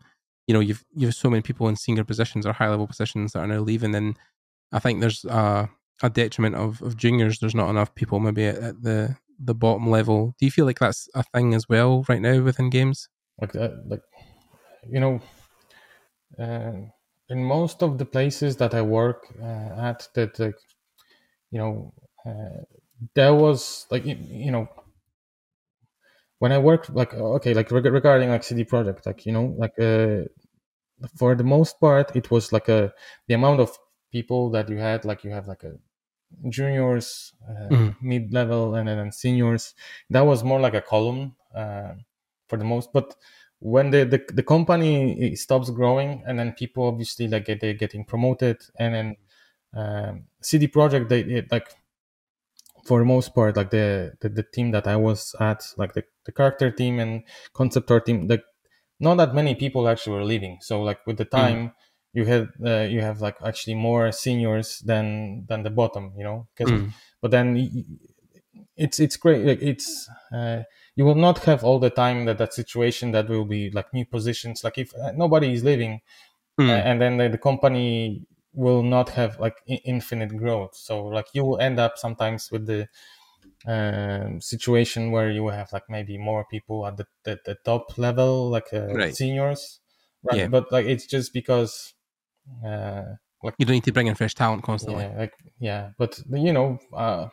you 0.46 0.54
know, 0.54 0.60
you've 0.60 0.84
you've 0.94 1.14
so 1.14 1.30
many 1.30 1.42
people 1.42 1.68
in 1.68 1.76
senior 1.76 2.04
positions 2.04 2.46
or 2.46 2.52
high 2.52 2.68
level 2.68 2.86
positions 2.86 3.32
that 3.32 3.40
are 3.40 3.46
now 3.46 3.60
leaving, 3.60 3.94
and 3.94 4.18
I 4.72 4.78
think 4.78 5.00
there's 5.00 5.24
a, 5.24 5.68
a 6.02 6.10
detriment 6.10 6.56
of, 6.56 6.80
of 6.82 6.96
juniors. 6.96 7.38
There's 7.38 7.54
not 7.54 7.70
enough 7.70 7.94
people 7.94 8.20
maybe 8.20 8.46
at, 8.46 8.56
at 8.56 8.82
the 8.82 9.16
the 9.38 9.54
bottom 9.54 9.90
level. 9.90 10.34
Do 10.38 10.46
you 10.46 10.50
feel 10.50 10.66
like 10.66 10.78
that's 10.78 11.08
a 11.14 11.22
thing 11.22 11.54
as 11.54 11.68
well 11.68 12.04
right 12.08 12.20
now 12.20 12.40
within 12.40 12.70
games? 12.70 13.08
like 13.40 13.56
uh, 13.56 13.70
like 13.86 14.02
you 14.88 15.00
know 15.00 15.20
uh, 16.38 16.72
in 17.32 17.44
most 17.44 17.82
of 17.82 17.98
the 17.98 18.04
places 18.16 18.56
that 18.58 18.74
i 18.74 18.82
work 18.82 19.20
uh, 19.40 19.70
at 19.90 20.08
that 20.14 20.38
like 20.38 20.58
you 21.52 21.58
know 21.60 21.92
uh, 22.26 22.62
there 23.14 23.34
was 23.34 23.86
like 23.90 24.04
you, 24.06 24.16
you 24.46 24.50
know 24.50 24.68
when 26.38 26.52
i 26.52 26.58
worked 26.58 26.90
like 26.94 27.14
okay 27.14 27.54
like 27.54 27.70
reg- 27.70 27.84
regarding 28.00 28.28
like 28.30 28.42
cd 28.44 28.64
projekt 28.64 29.06
like 29.06 29.24
you 29.26 29.32
know 29.32 29.54
like 29.58 29.78
uh 29.78 30.22
for 31.18 31.34
the 31.34 31.44
most 31.44 31.80
part 31.80 32.14
it 32.16 32.30
was 32.30 32.52
like 32.52 32.68
a 32.68 32.92
the 33.28 33.34
amount 33.34 33.60
of 33.60 33.78
people 34.12 34.50
that 34.50 34.68
you 34.68 34.78
had 34.78 35.04
like 35.04 35.24
you 35.24 35.30
have 35.30 35.48
like 35.48 35.64
a 35.64 35.74
juniors 36.50 37.34
uh, 37.48 37.70
Mhm. 37.70 37.96
mid-level 38.02 38.74
and 38.76 38.88
then 38.88 39.12
seniors 39.12 39.74
that 40.10 40.22
was 40.22 40.44
more 40.44 40.60
like 40.60 40.74
a 40.74 40.82
column 40.82 41.36
uh, 41.54 41.92
for 42.48 42.58
the 42.58 42.64
most. 42.64 42.92
But 42.92 43.16
when 43.62 43.90
the, 43.90 44.04
the 44.04 44.20
the 44.38 44.42
company 44.42 45.34
stops 45.36 45.70
growing, 45.70 46.22
and 46.26 46.38
then 46.38 46.52
people 46.52 46.84
obviously 46.84 47.26
like 47.28 47.44
get, 47.46 47.60
they're 47.60 47.74
getting 47.84 48.04
promoted, 48.04 48.58
and 48.78 48.94
then 48.94 49.16
um, 49.80 50.24
CD 50.40 50.68
projekt 50.68 51.08
they 51.08 51.20
it, 51.20 51.46
like 51.52 51.68
for 52.84 52.98
the 52.98 53.04
most 53.04 53.34
part 53.34 53.56
like 53.56 53.70
the, 53.70 54.12
the 54.20 54.28
the 54.28 54.42
team 54.42 54.72
that 54.72 54.86
I 54.86 54.96
was 54.96 55.34
at, 55.40 55.62
like 55.76 55.92
the 55.94 56.04
the 56.24 56.32
character 56.32 56.70
team 56.70 56.98
and 56.98 57.22
concept 57.52 57.90
art 57.90 58.06
team, 58.06 58.26
like 58.28 58.44
not 59.00 59.16
that 59.18 59.34
many 59.34 59.54
people 59.54 59.88
actually 59.88 60.16
were 60.16 60.24
leaving. 60.24 60.58
So 60.60 60.82
like 60.82 61.06
with 61.06 61.18
the 61.18 61.24
time. 61.24 61.72
You 62.14 62.26
had 62.26 62.48
uh, 62.62 62.80
you 62.94 63.00
have 63.00 63.22
like 63.22 63.36
actually 63.42 63.74
more 63.74 64.12
seniors 64.12 64.80
than 64.80 65.46
than 65.48 65.62
the 65.62 65.70
bottom, 65.70 66.12
you 66.18 66.24
know. 66.24 66.46
'Cause- 66.54 66.68
Mm. 66.70 66.92
but 67.22 67.30
then 67.30 67.56
it's 68.76 69.00
it's 69.00 69.16
great. 69.16 69.44
Like 69.46 69.62
it's 69.62 70.08
uh, 70.32 70.62
you 70.96 71.04
will 71.04 71.14
not 71.14 71.38
have 71.44 71.64
all 71.64 71.78
the 71.78 71.90
time 71.90 72.24
that 72.26 72.38
that 72.38 72.54
situation 72.54 73.12
that 73.12 73.28
will 73.28 73.44
be 73.44 73.70
like 73.70 73.92
new 73.92 74.06
positions. 74.06 74.64
Like 74.64 74.78
if 74.78 74.94
uh, 74.96 75.12
nobody 75.12 75.52
is 75.52 75.64
leaving, 75.64 76.00
Mm. 76.58 76.68
uh, 76.68 76.82
and 76.84 77.00
then 77.00 77.18
the, 77.18 77.28
the 77.30 77.38
company 77.38 78.26
will 78.54 78.82
not 78.82 79.10
have 79.10 79.40
like 79.40 79.62
i- 79.70 79.80
infinite 79.84 80.36
growth. 80.36 80.76
So 80.76 81.06
like 81.06 81.28
you 81.34 81.44
will 81.44 81.60
end 81.60 81.80
up 81.80 81.98
sometimes 81.98 82.50
with 82.52 82.66
the 82.66 82.88
um, 83.66 84.40
situation 84.40 85.10
where 85.12 85.30
you 85.30 85.48
have 85.48 85.72
like 85.72 85.88
maybe 85.88 86.18
more 86.18 86.44
people 86.46 86.86
at 86.86 86.96
the 86.96 87.06
the, 87.24 87.40
the 87.44 87.56
top 87.64 87.98
level, 87.98 88.50
like 88.50 88.72
uh, 88.72 88.98
Right. 88.98 89.10
seniors. 89.10 89.80
Right. 90.22 90.42
Yeah. 90.42 90.48
But 90.50 90.72
like 90.72 90.86
it's 90.86 91.06
just 91.06 91.32
because. 91.32 91.94
Uh, 92.64 93.16
like 93.42 93.56
You 93.56 93.64
don't 93.64 93.72
need 93.72 93.84
to 93.84 93.92
bring 93.92 94.08
in 94.08 94.14
fresh 94.14 94.34
talent 94.34 94.62
constantly. 94.62 95.06
yeah 95.06 95.14
like 95.16 95.34
yeah 95.58 95.90
but 95.98 96.18
you 96.30 96.52
know 96.52 96.78
uh 96.94 97.28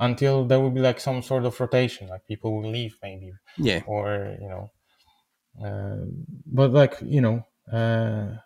until 0.00 0.44
there 0.44 0.60
will 0.60 0.70
be 0.70 0.80
like 0.80 1.00
some 1.00 1.22
sort 1.22 1.44
of 1.44 1.58
rotation 1.60 2.08
like 2.08 2.26
people 2.26 2.54
will 2.56 2.70
leave 2.70 2.96
maybe 3.02 3.32
Yeah. 3.58 3.82
or 3.86 4.36
you 4.40 4.48
know 4.48 4.70
uh, 5.64 6.04
but 6.46 6.72
like 6.72 6.96
you 7.02 7.20
know 7.20 7.46
uh 7.72 8.36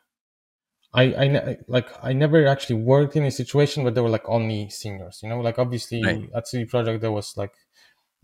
I, 0.93 1.15
I 1.15 1.29
ne- 1.29 1.57
like 1.69 1.89
I 2.03 2.13
never 2.15 2.47
actually 2.47 2.77
worked 2.83 3.15
in 3.15 3.25
a 3.25 3.31
situation 3.31 3.83
where 3.83 3.93
there 3.93 4.03
were 4.03 4.09
like 4.09 4.29
only 4.29 4.71
seniors, 4.71 5.21
you 5.23 5.29
know. 5.29 5.41
Like 5.41 5.59
obviously 5.59 6.03
Right. 6.03 6.31
at 6.35 6.49
CD 6.49 6.65
Projekt 6.65 7.01
there 7.03 7.13
was 7.13 7.37
like, 7.37 7.53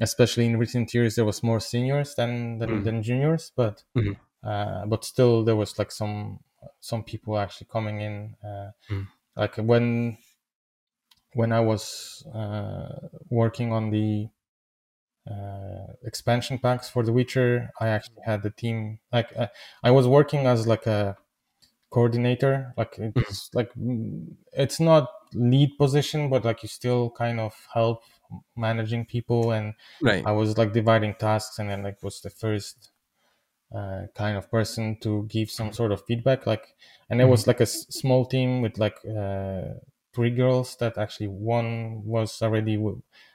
especially 0.01 0.47
in 0.47 0.57
recent 0.59 0.93
years, 0.95 1.15
there 1.17 1.27
was 1.27 1.43
more 1.43 1.61
seniors 1.61 2.15
than 2.15 2.59
than, 2.59 2.71
Mhm. 2.71 2.85
than 2.85 3.03
juniors, 3.03 3.53
but 3.55 3.85
Mhm. 3.95 4.17
uh, 4.43 4.87
but 4.87 5.05
still 5.05 5.45
there 5.45 5.57
was 5.57 5.79
like 5.79 5.93
some 5.93 6.41
some 6.81 7.05
people 7.05 7.39
actually 7.39 7.67
coming 7.71 8.01
in. 8.01 8.37
Uh, 8.43 8.71
Mhm. 8.91 9.09
Like 9.37 9.57
when 9.57 10.19
when 11.35 11.53
I 11.53 11.61
was 11.61 12.27
uh, 12.35 13.09
working 13.31 13.73
on 13.73 13.91
the 13.91 14.31
uh, 15.31 15.95
expansion 16.03 16.59
packs 16.59 16.89
for 16.89 17.03
The 17.03 17.13
Witcher, 17.13 17.71
I 17.81 17.89
actually 17.89 18.23
had 18.25 18.43
the 18.43 18.51
team 18.51 19.01
like 19.13 19.35
uh, 19.37 19.49
I 19.83 19.91
was 19.91 20.07
working 20.07 20.47
as 20.47 20.67
like 20.67 20.87
a 20.87 21.17
coordinator. 21.91 22.75
Like 22.77 22.97
it's 22.99 23.51
like 23.55 23.73
mm, 23.75 24.37
it's 24.53 24.81
not 24.81 25.11
lead 25.35 25.79
position, 25.79 26.31
but 26.31 26.45
like 26.45 26.63
you 26.63 26.69
still 26.71 27.11
kind 27.11 27.41
of 27.41 27.55
help 27.73 28.05
managing 28.57 29.07
people 29.07 29.53
and 29.53 29.75
Right. 30.01 30.29
I 30.29 30.33
was 30.33 30.59
like 30.59 30.73
dividing 30.73 31.15
tasks, 31.17 31.59
and 31.59 31.71
then 31.71 31.83
like 31.85 32.03
was 32.03 32.21
the 32.23 32.31
first 32.31 32.93
uh, 33.75 34.07
kind 34.15 34.37
of 34.37 34.51
person 34.51 34.99
to 35.01 35.25
give 35.27 35.51
some 35.51 35.73
sort 35.73 35.93
of 35.93 36.05
feedback. 36.05 36.47
Like, 36.47 36.77
and 37.11 37.21
it 37.21 37.27
was 37.27 37.47
like 37.47 37.61
a 37.61 37.65
s- 37.65 37.87
small 37.91 38.27
team 38.27 38.63
with 38.63 38.79
like 38.79 38.99
uh, 39.07 39.75
three 40.15 40.31
girls 40.31 40.77
that 40.79 40.99
actually 40.99 41.29
one 41.29 42.05
was 42.05 42.41
already 42.43 42.79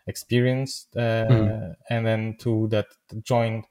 experienced, 0.07 0.95
uh, 0.97 1.01
Mhm. 1.29 1.59
and 1.89 2.05
then 2.05 2.37
two 2.39 2.67
that 2.69 2.87
joined 3.23 3.65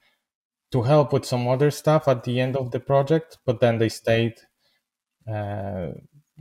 to 0.72 0.82
help 0.82 1.12
with 1.12 1.24
some 1.26 1.48
other 1.48 1.70
stuff 1.70 2.08
at 2.08 2.24
the 2.24 2.40
end 2.40 2.56
of 2.56 2.72
the 2.72 2.80
project. 2.80 3.38
But 3.46 3.60
then 3.60 3.78
they 3.78 3.88
stayed. 3.90 4.36
Uh, 5.26 5.92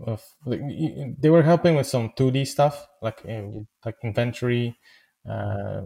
of 0.05 0.23
like, 0.45 0.61
y- 0.61 0.93
y- 0.95 1.15
they 1.19 1.29
were 1.29 1.43
helping 1.43 1.75
with 1.75 1.87
some 1.87 2.11
2D 2.15 2.45
stuff 2.45 2.87
like 3.01 3.25
uh, 3.25 3.43
like 3.85 3.97
inventory, 4.03 4.77
uh, 5.27 5.81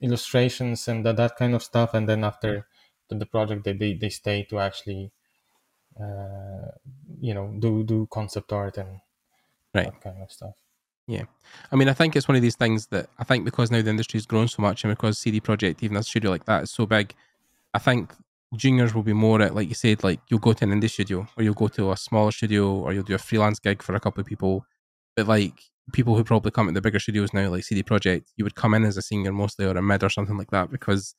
illustrations 0.00 0.88
and 0.88 1.04
that, 1.06 1.16
that 1.16 1.36
kind 1.36 1.54
of 1.54 1.62
stuff 1.62 1.94
and 1.94 2.08
then 2.08 2.24
after 2.24 2.66
the, 3.08 3.16
the 3.16 3.26
project 3.26 3.64
they, 3.64 3.72
they, 3.74 3.94
they 3.94 4.08
stay 4.10 4.44
to 4.44 4.58
actually 4.58 5.12
uh, 6.00 6.70
you 7.20 7.34
know 7.34 7.56
do 7.60 7.84
do 7.84 8.06
concept 8.10 8.52
art 8.52 8.78
and 8.78 9.00
Right. 9.74 9.86
that 9.86 10.00
kind 10.02 10.22
of 10.22 10.30
stuff 10.32 10.54
Yeah, 11.06 11.24
I 11.72 11.76
mean, 11.76 11.88
I 11.88 11.92
think 11.92 12.16
it's 12.16 12.28
one 12.28 12.36
of 12.36 12.42
these 12.42 12.56
things 12.56 12.86
that 12.88 13.08
I 13.18 13.24
think 13.24 13.44
because 13.44 13.70
now 13.70 13.82
the 13.82 13.90
industry's 13.90 14.26
grown 14.26 14.48
so 14.48 14.62
much 14.62 14.84
and 14.84 14.92
because 14.92 15.18
CD 15.18 15.40
Projekt, 15.40 15.82
even 15.82 15.96
a 15.96 16.02
studio 16.02 16.30
like 16.30 16.44
that, 16.46 16.64
is 16.64 16.70
so 16.70 16.86
big, 16.86 17.14
I 17.74 17.78
think 17.78 18.12
juniors 18.56 18.94
will 18.94 19.02
be 19.02 19.12
more 19.12 19.40
at, 19.42 19.54
like 19.54 19.68
you 19.68 19.74
said, 19.74 20.02
like 20.04 20.20
you'll 20.28 20.40
go 20.40 20.52
to 20.52 20.64
an 20.64 20.70
indie 20.70 20.90
studio 20.90 21.26
or 21.36 21.42
you'll 21.42 21.54
go 21.54 21.68
to 21.68 21.92
a 21.92 21.96
smaller 21.96 22.32
studio 22.32 22.72
or 22.72 22.92
you'll 22.92 23.04
do 23.04 23.14
a 23.14 23.18
freelance 23.18 23.58
gig 23.58 23.82
for 23.82 23.94
a 23.94 24.00
couple 24.00 24.20
of 24.20 24.26
people. 24.26 24.64
But 25.16 25.26
like 25.26 25.62
people 25.92 26.14
who 26.16 26.24
probably 26.24 26.50
come 26.50 26.68
at 26.68 26.74
the 26.74 26.80
bigger 26.80 26.98
studios 26.98 27.32
now, 27.32 27.48
like 27.48 27.64
CD 27.64 27.82
Projekt, 27.82 28.24
you 28.36 28.44
would 28.44 28.54
come 28.54 28.74
in 28.74 28.84
as 28.84 28.96
a 28.96 29.02
senior 29.02 29.32
mostly 29.32 29.66
or 29.66 29.76
a 29.76 29.82
mid 29.82 30.02
or 30.02 30.10
something 30.10 30.36
like 30.36 30.50
that 30.50 30.70
because 30.70 31.14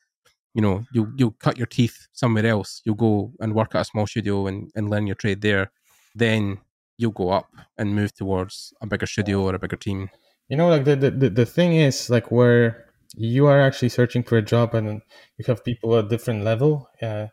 you 0.53 0.61
know 0.61 0.85
you'll 0.93 1.11
you'll 1.15 1.35
cut 1.39 1.57
your 1.57 1.67
teeth 1.67 2.07
somewhere 2.13 2.45
else. 2.45 2.81
You'll 2.85 2.95
go 2.95 3.33
and 3.39 3.53
work 3.53 3.75
at 3.75 3.81
a 3.81 3.85
small 3.85 4.07
studio 4.07 4.47
and, 4.47 4.71
and 4.75 4.89
learn 4.89 5.07
your 5.07 5.15
trade 5.15 5.41
there. 5.41 5.71
Then 6.15 6.59
you'll 6.97 7.11
go 7.11 7.29
up 7.29 7.49
and 7.77 7.95
move 7.95 8.13
towards 8.13 8.73
a 8.81 8.87
bigger 8.87 9.05
studio 9.07 9.43
or 9.43 9.55
a 9.55 9.59
bigger 9.59 9.77
team. 9.77 10.09
you 10.49 10.57
know 10.57 10.67
like 10.69 10.85
the, 10.85 10.95
the 10.95 11.29
the- 11.29 11.45
thing 11.45 11.75
is 11.75 12.09
like 12.09 12.31
where 12.31 12.85
you 13.15 13.45
are 13.45 13.59
actually 13.61 13.89
searching 13.89 14.23
for 14.23 14.37
a 14.37 14.41
job 14.41 14.73
and 14.73 15.01
you 15.37 15.45
have 15.45 15.63
people 15.63 15.97
at 15.97 16.09
different 16.09 16.43
level 16.43 16.87
uh, 17.01 17.27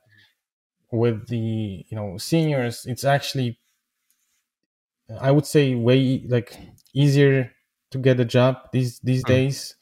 with 0.92 1.28
the 1.28 1.84
you 1.90 1.96
know 1.96 2.18
seniors 2.18 2.86
it's 2.86 3.04
actually 3.04 3.60
i 5.20 5.30
would 5.30 5.46
say 5.46 5.74
way 5.74 6.24
like 6.28 6.58
easier 6.94 7.52
to 7.90 7.98
get 7.98 8.20
a 8.20 8.24
job 8.24 8.56
these 8.72 8.98
these 9.00 9.24
Mm. 9.24 9.24
days 9.24 9.76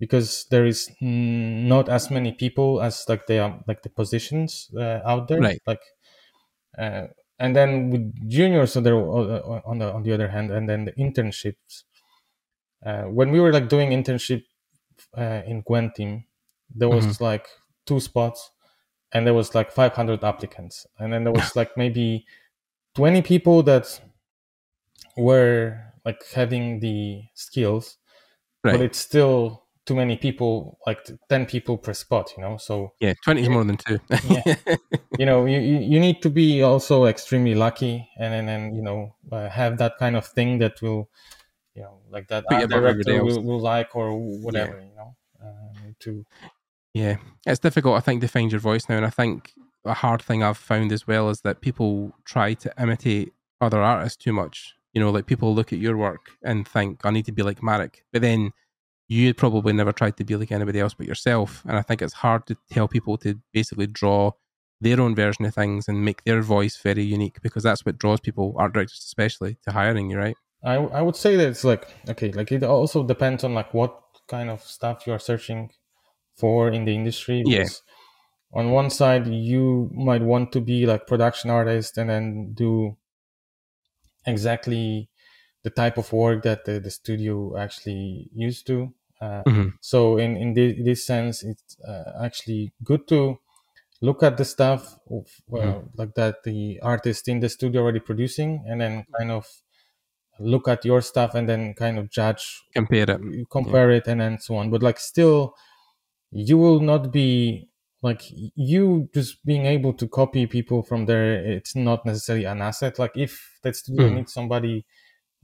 because 0.00 0.46
there 0.50 0.66
is 0.66 0.90
not 1.00 1.88
as 1.88 2.10
many 2.10 2.32
people 2.32 2.80
as 2.82 3.04
like 3.08 3.26
they 3.26 3.38
are 3.38 3.62
like 3.68 3.82
the 3.82 3.88
positions 3.90 4.70
uh, 4.76 5.00
out 5.04 5.28
there 5.28 5.42
Right. 5.42 5.60
like 5.66 5.80
uh, 6.78 7.06
and 7.38 7.56
then 7.56 7.90
with 7.90 8.30
juniors 8.30 8.72
so 8.72 8.80
there 8.80 8.96
uh, 8.96 9.60
on 9.64 9.78
the 9.78 9.92
on 9.92 10.02
the 10.02 10.12
other 10.12 10.28
hand 10.28 10.50
and 10.50 10.68
then 10.68 10.84
the 10.86 10.92
internships. 10.92 11.84
Uh, 12.84 13.02
when 13.04 13.30
we 13.30 13.40
were 13.40 13.52
like 13.52 13.68
doing 13.68 13.90
internship 13.90 14.44
uh, 15.16 15.42
in 15.46 15.62
Gwent 15.62 15.94
team, 15.94 16.24
there 16.74 16.88
was 16.88 17.20
like 17.20 17.46
two 17.86 18.00
spots, 18.00 18.50
and 19.12 19.26
there 19.26 19.34
was 19.34 19.54
like 19.54 19.72
500 19.72 20.24
applicants, 20.24 20.86
and 20.98 21.12
then 21.12 21.24
there 21.24 21.32
was 21.32 21.56
like 21.56 21.76
maybe 21.76 22.26
20 22.94 23.22
people 23.22 23.62
that 23.64 24.00
were 25.16 25.78
like 26.04 26.22
having 26.34 26.80
the 26.80 27.22
skills, 27.34 27.98
Right. 28.64 28.72
but 28.72 28.80
it's 28.82 28.98
still 28.98 29.64
too 29.84 29.94
many 29.94 30.16
people, 30.16 30.78
like 30.86 30.98
10 31.28 31.46
people 31.46 31.76
per 31.78 31.92
spot, 31.92 32.32
you 32.36 32.42
know. 32.42 32.56
So 32.56 32.92
Yeah, 33.00 33.14
twenty 33.24 33.42
is 33.42 33.48
more 33.48 33.64
than 33.64 33.76
two. 33.76 33.98
Yeah. 34.28 34.56
you 35.18 35.26
know 35.26 35.44
you, 35.44 35.58
you 35.58 36.00
need 36.00 36.22
to 36.22 36.30
be 36.30 36.62
also 36.62 37.04
extremely 37.04 37.54
lucky 37.54 38.08
and 38.18 38.32
and, 38.32 38.48
and 38.48 38.76
you 38.76 38.82
know 38.82 39.14
uh, 39.30 39.48
have 39.48 39.76
that 39.78 39.98
kind 39.98 40.16
of 40.16 40.26
thing 40.26 40.58
that 40.58 40.80
will 40.80 41.10
you 41.74 41.82
know 41.82 42.00
like 42.10 42.28
that 42.28 42.44
art 42.50 42.70
director 42.70 43.22
will, 43.22 43.42
will 43.42 43.60
like 43.60 43.94
or 43.94 44.16
whatever 44.16 44.80
you 44.80 44.94
know 44.96 45.14
um, 45.42 45.94
to 46.00 46.24
Yeah, 46.94 47.16
it's 47.46 47.58
difficult, 47.58 47.96
I 47.96 48.00
think, 48.00 48.20
to 48.20 48.28
find 48.28 48.52
your 48.52 48.60
voice 48.60 48.88
now. 48.88 48.96
And 48.96 49.06
I 49.06 49.10
think 49.10 49.52
a 49.84 49.94
hard 49.94 50.22
thing 50.22 50.42
I've 50.42 50.58
found 50.58 50.92
as 50.92 51.06
well 51.06 51.30
is 51.30 51.40
that 51.40 51.60
people 51.60 52.12
try 52.24 52.54
to 52.54 52.72
imitate 52.78 53.32
other 53.60 53.80
artists 53.80 54.22
too 54.22 54.32
much. 54.32 54.74
You 54.92 55.00
know, 55.00 55.10
like 55.10 55.26
people 55.26 55.54
look 55.54 55.72
at 55.72 55.78
your 55.78 55.96
work 55.96 56.32
and 56.42 56.68
think, 56.68 57.00
I 57.04 57.10
need 57.10 57.24
to 57.26 57.32
be 57.32 57.42
like 57.42 57.62
Marek. 57.62 58.04
But 58.12 58.20
then 58.20 58.52
you 59.12 59.34
probably 59.34 59.72
never 59.72 59.92
tried 59.92 60.16
to 60.16 60.24
be 60.24 60.36
like 60.36 60.52
anybody 60.52 60.80
else 60.80 60.94
but 60.94 61.06
yourself. 61.06 61.62
And 61.66 61.76
I 61.76 61.82
think 61.82 62.00
it's 62.00 62.14
hard 62.14 62.46
to 62.46 62.56
tell 62.70 62.88
people 62.88 63.18
to 63.18 63.38
basically 63.52 63.86
draw 63.86 64.32
their 64.80 65.00
own 65.00 65.14
version 65.14 65.44
of 65.44 65.54
things 65.54 65.86
and 65.86 66.04
make 66.04 66.24
their 66.24 66.40
voice 66.42 66.76
very 66.76 67.04
unique 67.04 67.40
because 67.42 67.62
that's 67.62 67.84
what 67.84 67.98
draws 67.98 68.20
people, 68.20 68.54
art 68.56 68.72
directors 68.72 69.04
especially, 69.04 69.58
to 69.64 69.72
hiring 69.72 70.10
you, 70.10 70.18
right? 70.18 70.36
I, 70.64 70.74
I 70.74 71.02
would 71.02 71.16
say 71.16 71.36
that 71.36 71.48
it's 71.48 71.64
like 71.64 71.88
okay 72.08 72.30
like 72.30 72.52
it 72.52 72.62
also 72.62 73.02
depends 73.02 73.42
on 73.42 73.52
like 73.52 73.74
what 73.74 74.00
kind 74.28 74.48
of 74.48 74.62
stuff 74.62 75.06
you 75.06 75.12
are 75.12 75.18
searching 75.18 75.70
for 76.36 76.68
in 76.70 76.84
the 76.84 76.94
industry 76.94 77.42
Yeah. 77.44 77.66
on 78.52 78.70
one 78.70 78.88
side 78.88 79.26
you 79.26 79.90
might 79.92 80.22
want 80.22 80.52
to 80.52 80.60
be 80.60 80.86
like 80.86 81.08
production 81.08 81.50
artist 81.50 81.98
and 81.98 82.08
then 82.10 82.52
do 82.54 82.96
exactly 84.24 85.10
the 85.64 85.70
type 85.70 85.98
of 85.98 86.12
work 86.12 86.42
that 86.44 86.64
the, 86.64 86.78
the 86.78 86.90
studio 86.90 87.56
actually 87.56 88.30
used 88.32 88.66
to 88.68 88.94
uh, 89.24 89.44
Mhm. 89.46 89.72
so 89.80 90.18
in 90.24 90.36
in 90.36 90.54
thi- 90.56 90.82
this 90.88 91.02
sense 91.06 91.42
it's 91.50 91.76
uh, 91.92 92.12
actually 92.26 92.72
good 92.84 93.02
to 93.08 93.38
look 94.02 94.22
at 94.22 94.36
the 94.36 94.44
stuff 94.44 94.98
of, 95.10 95.26
well, 95.48 95.90
like 96.00 96.14
that 96.14 96.42
the 96.44 96.80
artist 96.82 97.28
in 97.28 97.40
the 97.40 97.48
studio 97.48 97.82
already 97.82 98.00
producing 98.00 98.64
and 98.68 98.80
then 98.82 99.04
kind 99.18 99.30
of 99.30 99.46
look 100.40 100.66
at 100.68 100.84
your 100.84 101.00
stuff 101.02 101.34
and 101.34 101.48
then 101.48 101.74
kind 101.74 101.98
of 101.98 102.10
judge 102.10 102.44
Compare 102.74 103.10
it. 103.10 103.48
compare 103.50 103.90
it 103.90 104.06
and 104.08 104.20
then 104.20 104.38
so 104.38 104.56
on 104.56 104.70
but 104.70 104.82
like 104.82 104.98
still 104.98 105.54
you 106.30 106.58
will 106.58 106.80
not 106.80 107.12
be 107.12 107.68
like 108.02 108.22
you 108.56 109.08
just 109.14 109.44
being 109.44 109.66
able 109.66 109.92
to 109.92 110.08
copy 110.08 110.46
people 110.46 110.82
from 110.82 111.06
there 111.06 111.34
it's 111.34 111.76
not 111.76 112.04
necessarily 112.06 112.44
an 112.46 112.62
asset 112.62 112.98
like 112.98 113.12
if 113.16 113.58
that 113.62 113.76
studio 113.76 114.08
Hmm. 114.08 114.16
needs 114.16 114.32
somebody 114.32 114.84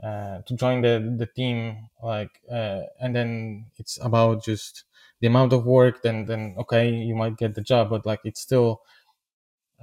uh, 0.03 0.41
to 0.43 0.55
join 0.55 0.83
the 0.83 1.15
the 1.19 1.27
team 1.27 1.89
like 2.03 2.41
uh, 2.51 2.83
and 3.01 3.15
then 3.17 3.67
it's 3.77 3.99
about 4.03 4.45
just 4.45 4.85
the 5.21 5.27
amount 5.27 5.53
of 5.53 5.65
work 5.67 6.03
then 6.03 6.25
then 6.27 6.55
okay 6.59 6.89
you 6.91 7.15
might 7.17 7.37
get 7.37 7.55
the 7.55 7.61
job 7.63 7.91
but 7.91 8.07
like 8.07 8.21
it's 8.25 8.41
still 8.41 8.83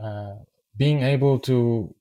uh, 0.01 0.35
being 0.77 1.01
able 1.01 1.39
to 1.39 1.93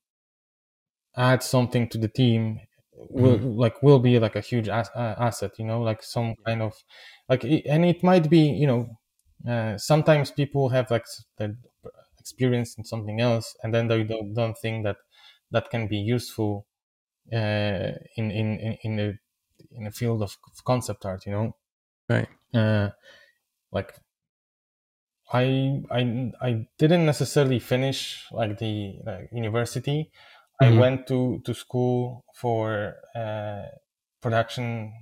add 1.16 1.42
something 1.42 1.88
to 1.88 1.98
the 1.98 2.08
team 2.08 2.60
will 2.92 3.38
like 3.38 3.82
will 3.82 3.98
be 3.98 4.18
like 4.18 4.36
a 4.36 4.40
huge 4.40 4.68
as- 4.68 4.90
uh, 4.94 5.14
asset 5.18 5.52
you 5.58 5.64
know 5.64 5.80
like 5.82 6.02
some 6.02 6.34
kind 6.46 6.62
of 6.62 6.72
like 7.28 7.44
and 7.44 7.84
it 7.84 8.02
might 8.02 8.28
be 8.30 8.40
you 8.40 8.66
know 8.66 8.98
uh, 9.48 9.76
sometimes 9.76 10.30
people 10.30 10.68
have 10.70 10.90
like 10.90 11.02
s- 11.02 11.24
the 11.36 11.56
experience 12.18 12.76
in 12.78 12.84
something 12.84 13.20
else 13.20 13.56
and 13.62 13.74
then 13.74 13.88
they 13.88 14.02
don't, 14.04 14.32
don't 14.34 14.56
think 14.58 14.84
that 14.84 14.96
that 15.50 15.70
can 15.70 15.86
be 15.88 15.98
useful 15.98 16.66
uh, 17.32 17.92
in 18.16 18.30
in 18.30 18.76
in 18.82 18.96
the 18.96 19.18
in 19.72 19.84
the 19.84 19.90
field 19.90 20.22
of 20.22 20.36
concept 20.64 21.04
art 21.06 21.26
you 21.26 21.32
know 21.32 21.56
Right. 22.08 22.28
uh, 22.54 22.90
like 23.72 23.94
I 25.32 25.82
I 25.90 26.32
I 26.40 26.68
didn't 26.78 27.06
necessarily 27.06 27.58
finish 27.58 28.26
like 28.30 28.58
the 28.58 29.00
like, 29.04 29.28
university. 29.32 30.10
I 30.60 30.70
Mhm. 30.70 30.78
went 30.80 31.06
to 31.08 31.40
to 31.46 31.54
school 31.54 32.24
for 32.34 32.96
uh, 33.14 33.66
production 34.20 34.92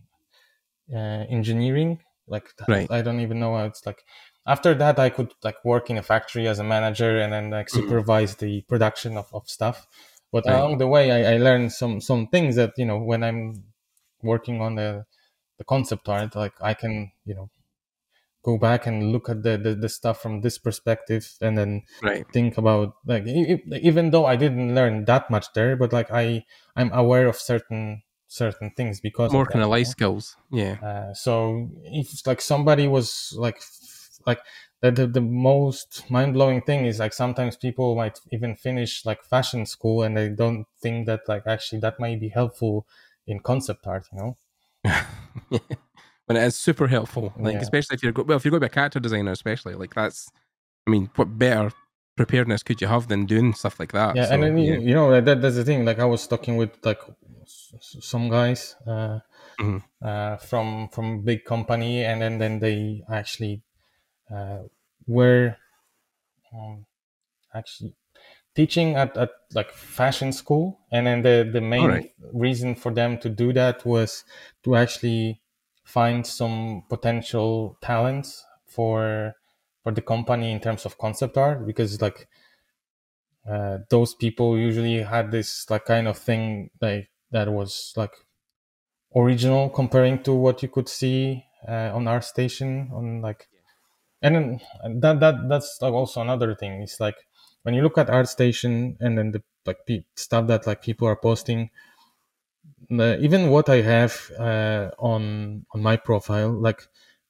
uh, 0.93 1.25
engineering. 1.29 2.01
Like 2.27 2.49
Right. 2.69 2.91
I 2.91 3.03
don't 3.03 3.21
even 3.21 3.41
know 3.41 3.57
how 3.57 3.65
it's 3.67 3.85
like. 3.87 4.05
After 4.45 4.75
that, 4.75 4.99
I 4.99 5.09
could 5.11 5.33
like 5.45 5.65
work 5.65 5.89
in 5.89 5.99
a 5.99 6.03
factory 6.03 6.49
as 6.49 6.59
a 6.59 6.65
manager 6.65 7.21
and 7.21 7.33
then 7.33 7.51
like 7.51 7.69
Mhm. 7.73 7.73
supervise 7.77 8.37
the 8.37 8.63
production 8.63 9.17
of, 9.17 9.33
of 9.33 9.49
stuff. 9.49 9.87
But 10.33 10.47
Right. 10.47 10.55
along 10.55 10.79
the 10.79 10.89
way, 10.89 11.11
I, 11.13 11.35
I 11.35 11.39
learned 11.39 11.73
some 11.73 12.01
some 12.01 12.29
things 12.29 12.57
that 12.57 12.73
you 12.79 12.87
know 12.87 12.99
when 12.99 13.23
I'm 13.25 13.65
working 14.23 14.61
on 14.61 14.77
the 14.77 15.07
the 15.59 15.65
concept 15.65 16.09
art, 16.09 16.35
like 16.37 16.55
I 16.61 16.75
can 16.75 17.13
you 17.25 17.35
know 17.35 17.51
go 18.43 18.59
back 18.59 18.87
and 18.87 19.13
look 19.13 19.29
at 19.29 19.43
the, 19.43 19.57
the, 19.57 19.75
the 19.75 19.89
stuff 19.89 20.21
from 20.21 20.41
this 20.41 20.59
perspective 20.59 21.37
and 21.41 21.57
then 21.57 21.83
Right. 22.03 22.27
think 22.33 22.59
about 22.59 22.95
like 23.07 23.27
even 23.27 24.11
though 24.11 24.27
I 24.27 24.37
didn't 24.37 24.75
learn 24.75 25.05
that 25.07 25.31
much 25.31 25.47
there, 25.55 25.77
but 25.77 25.93
like 25.93 26.11
I 26.11 26.45
I'm 26.77 26.93
aware 26.93 27.27
of 27.29 27.37
certain 27.37 28.03
certain 28.27 28.71
things 28.77 29.01
because 29.01 29.33
More 29.33 29.47
kind 29.47 29.65
of 29.65 29.71
life 29.71 29.89
skills. 29.89 30.37
Yeah. 30.51 30.79
Uh, 30.83 31.15
so 31.15 31.69
if 31.85 32.27
like 32.27 32.41
somebody 32.41 32.89
was 32.89 33.33
like 33.37 33.61
like 34.27 34.41
the, 34.83 34.91
the, 34.91 35.07
the 35.07 35.21
most 35.21 36.11
mind-blowing 36.11 36.61
thing 36.63 36.85
is 36.87 36.99
like 36.99 37.13
sometimes 37.15 37.57
people 37.57 37.95
might 37.97 38.19
even 38.33 38.55
finish 38.57 39.07
like 39.07 39.23
fashion 39.25 39.65
school 39.65 40.03
and 40.03 40.17
they 40.17 40.29
don't 40.29 40.67
think 40.83 41.07
that 41.07 41.21
like 41.29 41.45
actually 41.47 41.81
that 41.81 41.99
might 42.01 42.21
be 42.21 42.29
helpful 42.29 42.87
in 43.27 43.39
concept 43.41 43.87
art 43.87 44.05
you 44.13 44.19
know 44.19 44.37
but 46.27 46.37
it 46.37 46.43
is 46.43 46.57
super 46.57 46.89
helpful, 46.89 47.33
like 47.39 47.55
Yeah. 47.55 47.61
especially 47.61 47.95
if 47.95 48.03
you're 48.03 48.13
go- 48.13 48.23
well, 48.25 48.37
if 48.37 48.45
you're 48.45 48.51
going 48.51 48.61
to 48.61 48.67
be 48.69 48.73
a 48.73 48.75
character 48.75 49.01
designer, 49.01 49.33
especially 49.33 49.75
like 49.75 49.95
that's. 49.95 50.31
I 50.87 50.91
mean, 50.91 51.11
what 51.17 51.39
better 51.39 51.71
preparedness 52.17 52.63
could 52.65 52.81
you 52.81 52.89
have 52.89 53.07
than 53.09 53.25
doing 53.27 53.55
stuff 53.55 53.79
like 53.79 53.93
that? 53.93 54.17
yeah 54.17 54.27
So, 54.27 54.33
and 54.35 54.43
then 54.43 54.59
you- 54.59 54.73
yeah. 54.75 54.79
you 54.89 54.95
know 54.95 55.21
that 55.21 55.41
that's 55.41 55.55
the 55.57 55.65
thing 55.65 55.85
like 55.85 55.99
i 55.99 56.05
was 56.05 56.27
talking 56.27 56.57
with 56.57 56.71
like 56.85 57.01
some 58.11 58.29
guys 58.29 58.77
uh, 58.87 59.21
Mhm. 59.61 59.83
uh, 60.03 60.37
from 60.39 60.89
from 60.89 61.23
big 61.23 61.45
company 61.45 62.05
and 62.05 62.21
then 62.23 62.39
then 62.39 62.59
they 62.59 63.03
actually 63.11 63.63
uh, 64.31 64.63
were 65.07 65.57
um, 66.55 66.87
actually 67.55 67.95
teaching 68.55 68.97
at, 68.97 69.17
at 69.17 69.31
like 69.55 69.73
fashion 69.73 70.33
school 70.33 70.81
and 70.93 71.07
then 71.07 71.23
the 71.23 71.49
the 71.53 71.61
main 71.61 72.01
Alright. 72.01 72.13
reason 72.33 72.75
for 72.75 72.93
them 72.93 73.19
to 73.19 73.29
do 73.31 73.53
that 73.53 73.85
was 73.87 74.25
to 74.65 74.77
actually 74.77 75.41
find 75.85 76.27
some 76.27 76.85
potential 76.89 77.79
talents 77.83 78.45
for 78.67 79.35
for 79.83 79.93
the 79.93 80.03
company 80.03 80.53
in 80.53 80.61
terms 80.61 80.87
of 80.87 80.99
concept 80.99 81.37
art 81.39 81.67
because 81.67 82.01
like 82.03 82.29
uh, 83.49 83.79
those 83.91 84.15
people 84.15 84.59
usually 84.59 85.03
had 85.03 85.31
this 85.31 85.69
like 85.71 85.85
kind 85.85 86.07
of 86.07 86.17
thing 86.19 86.71
like 86.81 87.11
that 87.31 87.49
was 87.51 87.93
like 87.97 88.15
original 89.17 89.69
comparing 89.71 90.23
to 90.23 90.35
what 90.35 90.63
you 90.63 90.69
could 90.69 90.89
see 90.89 91.45
uh, 91.69 91.91
on 91.95 92.05
ArtStation 92.05 92.91
on 92.93 93.21
like 93.21 93.49
and 94.23 94.35
then 94.35 94.61
that 95.01 95.21
that 95.21 95.49
that's 95.49 95.79
also 95.83 96.21
another 96.21 96.55
thing. 96.55 96.83
It's 96.83 97.01
like 97.01 97.17
when 97.63 97.75
you 97.75 97.83
look 97.83 97.99
at 97.99 98.09
ArtStation 98.09 98.97
and 99.01 99.19
then 99.19 99.33
the 99.33 99.43
like 99.67 99.87
pe- 99.87 100.05
stuff 100.17 100.47
that 100.49 100.67
like 100.67 100.83
people 100.83 101.07
are 101.09 101.17
posting 101.17 101.71
the, 102.91 103.19
even 103.21 103.49
what 103.51 103.69
i 103.69 103.81
have 103.81 104.31
uh, 104.39 104.91
on 104.99 105.65
on 105.73 105.83
my 105.83 105.97
profile 105.97 106.51
like 106.51 106.83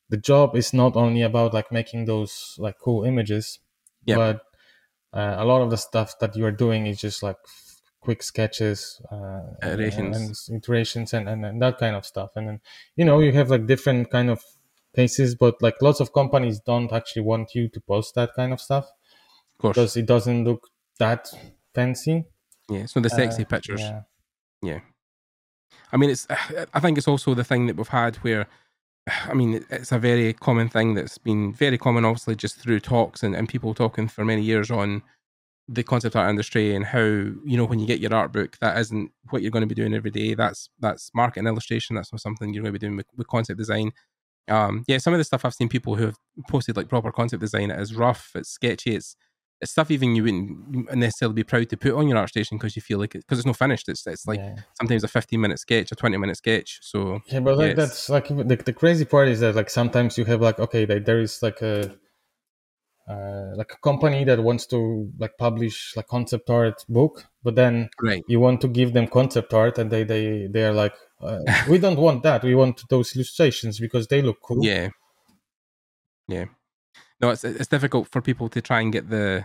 the 0.09 0.16
job 0.16 0.56
is 0.56 0.73
not 0.73 0.97
only 0.97 1.23
about 1.23 1.55
like 1.55 1.70
making 1.73 2.05
those 2.05 2.56
like 2.59 2.78
cool 2.78 3.05
images 3.05 3.59
but 4.16 4.43
uh, 5.14 5.36
a 5.39 5.44
lot 5.44 5.62
of 5.62 5.70
the 5.70 5.77
stuff 5.77 6.19
that 6.20 6.36
you 6.36 6.44
are 6.44 6.51
doing 6.52 6.86
is 6.86 7.01
just 7.01 7.23
like 7.23 7.36
quick 8.01 8.23
sketches 8.23 9.01
uh, 9.12 9.43
and- 9.62 9.73
Iterations. 9.81 10.48
and, 10.48 10.59
iterations 10.59 11.12
and, 11.14 11.28
and, 11.28 11.44
and 11.47 11.62
that 11.62 11.78
kind 11.78 11.94
of 11.97 12.05
stuff. 12.05 12.31
And 12.36 12.48
then 12.48 12.60
you 12.97 13.05
know 13.05 13.20
you 13.20 13.32
have 13.32 13.51
like 13.51 13.66
different 13.66 14.10
kind 14.10 14.31
of 14.31 14.43
cases 14.94 15.35
but 15.35 15.60
like 15.62 15.77
lots 15.81 16.01
of 16.01 16.12
companies 16.12 16.60
don't 16.60 16.93
actually 16.93 17.23
want 17.23 17.55
you 17.55 17.69
to 17.69 17.81
post 17.81 18.14
that 18.14 18.31
kind 18.35 18.52
of 18.52 18.60
stuff 18.60 18.85
of 18.85 19.59
course. 19.59 19.74
because 19.77 19.97
it 19.97 20.06
doesn't 20.06 20.44
look 20.44 20.69
that 20.98 21.28
fancy 21.74 22.24
yeah. 22.70 22.86
So 22.86 23.01
the 23.01 23.10
sexy 23.10 23.43
Uh, 23.43 23.47
pictures. 23.47 23.82
yeah 24.62 24.81
I 25.93 25.97
mean, 25.98 26.10
it's. 26.10 26.27
I 26.74 26.81
think 26.81 26.98
it's 26.98 27.09
also 27.09 27.35
the 27.35 27.44
thing 27.44 27.66
that 27.66 27.77
we've 27.77 27.89
had 27.89 28.16
where, 28.16 28.47
I 29.28 29.35
mean, 29.35 29.64
it's 29.70 29.93
a 29.93 29.98
very 29.98 30.32
common 30.32 30.69
thing 30.69 30.94
that's 30.94 31.19
been 31.19 31.52
very 31.52 31.78
common, 31.78 32.05
obviously, 32.05 32.35
just 32.36 32.56
through 32.56 32.81
talks 32.81 33.23
and, 33.23 33.35
and 33.36 33.48
people 33.48 33.74
talking 33.74 34.09
for 34.09 34.24
many 34.24 34.43
years 34.43 34.70
on 34.70 35.02
the 35.69 35.82
concept 35.82 36.16
art 36.16 36.28
industry 36.28 36.74
and 36.74 36.85
how 36.85 36.98
you 37.01 37.56
know 37.56 37.64
when 37.64 37.78
you 37.78 37.86
get 37.86 38.01
your 38.01 38.14
art 38.14 38.32
book, 38.32 38.59
that 38.60 38.77
isn't 38.78 39.10
what 39.31 39.43
you're 39.43 39.51
going 39.51 39.62
to 39.69 39.74
be 39.74 39.74
doing 39.74 39.94
every 39.94 40.10
day. 40.10 40.35
That's 40.35 40.70
that's 40.81 41.10
marketing 41.14 41.47
illustration. 41.47 41.97
That's 41.97 42.12
not 42.12 42.20
something 42.20 42.52
you're 42.52 42.62
going 42.62 42.73
to 42.74 42.78
be 42.78 42.86
doing 42.86 42.97
with, 42.97 43.06
with 43.16 43.28
concept 43.28 43.59
design. 43.59 43.93
Um, 44.48 44.85
yeah, 44.89 44.98
some 44.98 45.14
of 45.14 45.19
the 45.19 45.24
stuff 45.24 45.44
I've 45.44 45.55
seen 45.55 45.69
people 45.69 45.97
who 45.97 46.06
have 46.06 46.16
posted 46.48 46.77
like 46.77 46.89
proper 46.89 47.12
concept 47.12 47.40
design. 47.40 47.70
It 47.70 47.81
is 47.81 47.94
rough. 47.94 48.31
It's 48.35 48.51
sketchy. 48.51 48.97
It's 48.97 49.16
it's 49.60 49.70
stuff 49.70 49.93
even 49.93 50.16
you 50.16 50.24
wouldn't 50.24 50.93
necessarily 50.97 51.35
be 51.35 51.44
proud 51.44 51.70
to 51.70 51.77
put 51.77 51.93
on 51.93 52.09
your 52.09 52.19
ArtStation 52.19 52.52
because 52.52 52.74
you 52.74 52.82
feel 52.82 52.98
like 52.98 53.12
because 53.12 53.39
it's 53.39 53.47
not 53.47 53.56
finished. 53.56 53.89
It's 53.89 54.06
it's 54.06 54.27
like 54.27 54.40
yeah. 54.40 54.56
sometimes 54.78 55.05
a 55.05 55.09
15 55.09 55.40
minute 55.40 55.60
sketch, 55.60 55.93
a 55.93 55.94
20 55.94 56.16
minute 56.16 56.36
sketch. 56.36 56.81
So 56.82 57.20
Yeah, 57.27 57.40
but 57.40 57.56
like 57.56 57.77
Yes. 57.77 57.77
that's 57.77 58.09
like 58.09 58.28
the, 58.28 58.56
the 58.56 58.73
crazy 58.73 59.05
part 59.05 59.28
is 59.28 59.40
that 59.40 59.55
like 59.55 59.70
sometimes 59.70 60.19
you 60.19 60.24
have 60.24 60.40
like 60.40 60.59
okay, 60.59 60.85
like, 60.85 61.05
there 61.05 61.20
is 61.20 61.43
like 61.43 61.62
a 61.62 61.94
uh, 63.09 63.52
like 63.56 63.73
a 63.73 63.78
company 63.82 64.24
that 64.24 64.43
wants 64.43 64.66
to 64.66 65.10
like 65.19 65.36
publish 65.39 65.94
like 65.97 66.06
concept 66.09 66.51
art 66.51 66.85
book, 66.89 67.27
but 67.44 67.55
then 67.55 67.90
right, 68.01 68.23
you 68.28 68.40
want 68.40 68.60
to 68.60 68.69
give 68.69 68.93
them 68.93 69.06
concept 69.06 69.52
art, 69.52 69.78
and 69.78 69.90
they 69.90 70.05
they 70.05 70.47
they 70.47 70.64
are 70.64 70.73
like, 70.73 70.94
uh, 71.20 71.40
we 71.69 71.78
don't 71.78 71.98
want 71.98 72.23
that. 72.23 72.43
We 72.43 72.55
want 72.55 72.82
those 72.89 73.14
illustrations 73.14 73.78
because 73.78 74.06
they 74.09 74.23
look 74.23 74.40
cool. 74.43 74.64
yeah, 74.64 74.90
yeah. 76.28 76.47
No, 77.20 77.31
it's 77.31 77.44
it's 77.44 77.69
difficult 77.69 78.09
for 78.09 78.20
people 78.20 78.48
to 78.48 78.60
try 78.60 78.81
and 78.81 78.93
get 78.93 79.10
the 79.10 79.44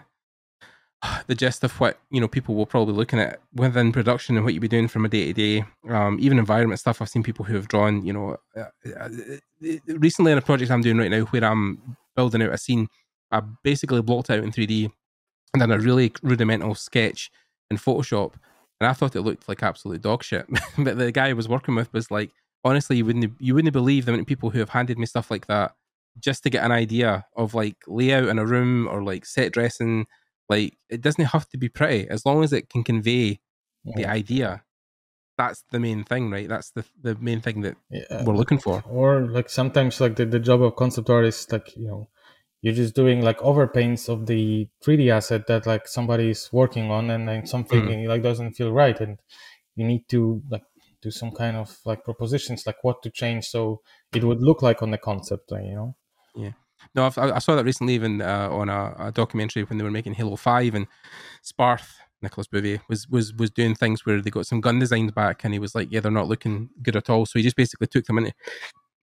the 1.27 1.35
gist 1.35 1.63
of 1.63 1.79
what 1.79 1.99
you 2.09 2.19
know 2.19 2.27
people 2.27 2.55
will 2.55 2.65
probably 2.65 2.93
looking 2.93 3.19
at 3.19 3.39
within 3.53 3.91
production 3.91 4.35
and 4.35 4.43
what 4.43 4.53
you'd 4.53 4.61
be 4.61 4.67
doing 4.67 4.87
from 4.87 5.05
a 5.05 5.09
day 5.09 5.31
to 5.31 5.33
day. 5.33 5.65
Um, 5.89 6.17
even 6.19 6.39
environment 6.39 6.79
stuff. 6.79 7.01
I've 7.01 7.09
seen 7.09 7.23
people 7.23 7.45
who 7.45 7.55
have 7.55 7.67
drawn. 7.67 8.05
You 8.05 8.13
know, 8.13 8.37
uh, 8.55 8.63
uh, 8.85 9.09
uh, 9.09 9.77
recently 9.87 10.31
in 10.31 10.37
a 10.37 10.41
project 10.41 10.71
I'm 10.71 10.81
doing 10.81 10.97
right 10.97 11.11
now 11.11 11.21
where 11.25 11.45
I'm 11.45 11.97
building 12.15 12.41
out 12.41 12.53
a 12.53 12.57
scene. 12.57 12.87
I 13.31 13.41
basically 13.63 14.01
blocked 14.01 14.29
out 14.29 14.43
in 14.43 14.51
3D 14.51 14.89
and 15.53 15.61
then 15.61 15.71
a 15.71 15.77
really 15.77 16.13
rudimental 16.23 16.75
sketch 16.75 17.29
in 17.71 17.77
Photoshop, 17.77 18.33
and 18.79 18.87
I 18.89 18.93
thought 18.93 19.15
it 19.15 19.21
looked 19.21 19.47
like 19.49 19.63
absolute 19.63 20.01
dog 20.01 20.23
shit. 20.23 20.45
but 20.77 20.97
the 20.97 21.11
guy 21.11 21.29
I 21.29 21.33
was 21.33 21.47
working 21.49 21.75
with 21.75 21.91
was 21.93 22.09
like, 22.11 22.31
honestly, 22.63 22.97
you 22.97 23.05
wouldn't 23.05 23.33
you 23.39 23.55
wouldn't 23.55 23.73
believe 23.73 24.05
the 24.05 24.11
many 24.11 24.25
people 24.25 24.49
who 24.51 24.59
have 24.59 24.69
handed 24.69 24.97
me 24.97 25.05
stuff 25.05 25.31
like 25.31 25.47
that 25.47 25.73
just 26.19 26.43
to 26.43 26.49
get 26.49 26.63
an 26.65 26.71
idea 26.71 27.25
of 27.35 27.53
like 27.53 27.75
layout 27.87 28.27
in 28.27 28.39
a 28.39 28.45
room 28.45 28.87
or 28.87 29.03
like 29.03 29.25
set 29.25 29.51
dressing. 29.51 30.05
Like 30.49 30.77
it 30.89 31.01
doesn't 31.01 31.25
have 31.25 31.47
to 31.49 31.57
be 31.57 31.69
pretty 31.69 32.07
as 32.09 32.25
long 32.25 32.43
as 32.43 32.53
it 32.53 32.69
can 32.69 32.83
convey 32.83 33.39
the 33.95 34.05
idea. 34.05 34.63
That's 35.37 35.63
the 35.71 35.79
main 35.79 36.03
thing, 36.03 36.31
right? 36.31 36.47
That's 36.49 36.71
the 36.71 36.83
the 37.01 37.15
main 37.15 37.41
thing 37.41 37.61
that 37.61 37.75
Yeah. 37.91 38.23
we're 38.23 38.35
looking 38.35 38.57
for. 38.57 38.83
Or 38.89 39.21
like 39.27 39.49
sometimes 39.49 40.01
like 40.01 40.15
the, 40.15 40.25
the 40.25 40.39
job 40.39 40.61
of 40.63 40.75
concept 40.75 41.09
art 41.09 41.25
is 41.25 41.45
like 41.51 41.75
you 41.75 41.87
know 41.87 42.09
you're 42.61 42.73
just 42.73 42.95
doing 42.95 43.21
like 43.21 43.39
overpaints 43.39 44.09
of 44.09 44.25
the 44.25 44.67
3D 44.83 45.09
asset 45.09 45.47
that 45.47 45.65
like 45.65 45.87
somebody 45.87 46.29
is 46.31 46.49
working 46.51 46.91
on, 46.91 47.09
and 47.09 47.27
then 47.27 47.45
something 47.45 47.83
Mm. 47.83 48.07
like 48.07 48.23
doesn't 48.23 48.53
feel 48.53 48.71
right, 48.71 48.99
and 48.99 49.19
you 49.75 49.85
need 49.85 50.07
to 50.09 50.41
like 50.49 50.63
do 51.01 51.11
some 51.11 51.31
kind 51.31 51.55
of 51.57 51.77
like 51.85 52.03
propositions 52.03 52.65
like 52.65 52.83
what 52.83 53.03
to 53.03 53.09
change 53.11 53.45
so 53.45 53.81
it 54.13 54.23
would 54.23 54.41
look 54.41 54.63
like 54.63 54.81
on 54.81 54.89
the 54.89 54.97
concept, 54.97 55.51
uh, 55.51 55.59
you 55.59 55.75
know. 55.75 55.95
Yeah. 56.35 56.51
No, 56.95 57.05
I've, 57.05 57.17
I 57.17 57.39
saw 57.39 57.55
that 57.55 57.65
recently, 57.65 57.95
even 57.95 58.21
uh, 58.21 58.49
on 58.51 58.69
a, 58.69 58.95
a, 58.99 59.11
documentary 59.11 59.63
when 59.63 59.77
they 59.77 59.83
were 59.83 59.91
making 59.91 60.13
Halo 60.13 60.35
Five, 60.35 60.75
and 60.75 60.87
Sparth, 61.43 61.95
Nicolas 62.21 62.47
Bouvier, 62.47 62.79
was 62.87 63.07
was 63.07 63.33
was 63.33 63.49
doing 63.49 63.75
things 63.75 64.05
where 64.05 64.21
they 64.21 64.29
got 64.29 64.45
some 64.47 64.61
gun 64.61 64.79
designs 64.79 65.11
back, 65.11 65.43
and 65.43 65.53
he 65.53 65.59
was 65.59 65.73
like, 65.73 65.87
"Yeah, 65.91 65.99
they're 65.99 66.11
not 66.11 66.27
looking 66.27 66.69
good 66.81 66.95
at 66.95 67.09
all." 67.09 67.25
So 67.25 67.39
he 67.39 67.43
just 67.43 67.55
basically 67.55 67.87
took 67.87 68.05
them 68.05 68.19
into 68.19 68.33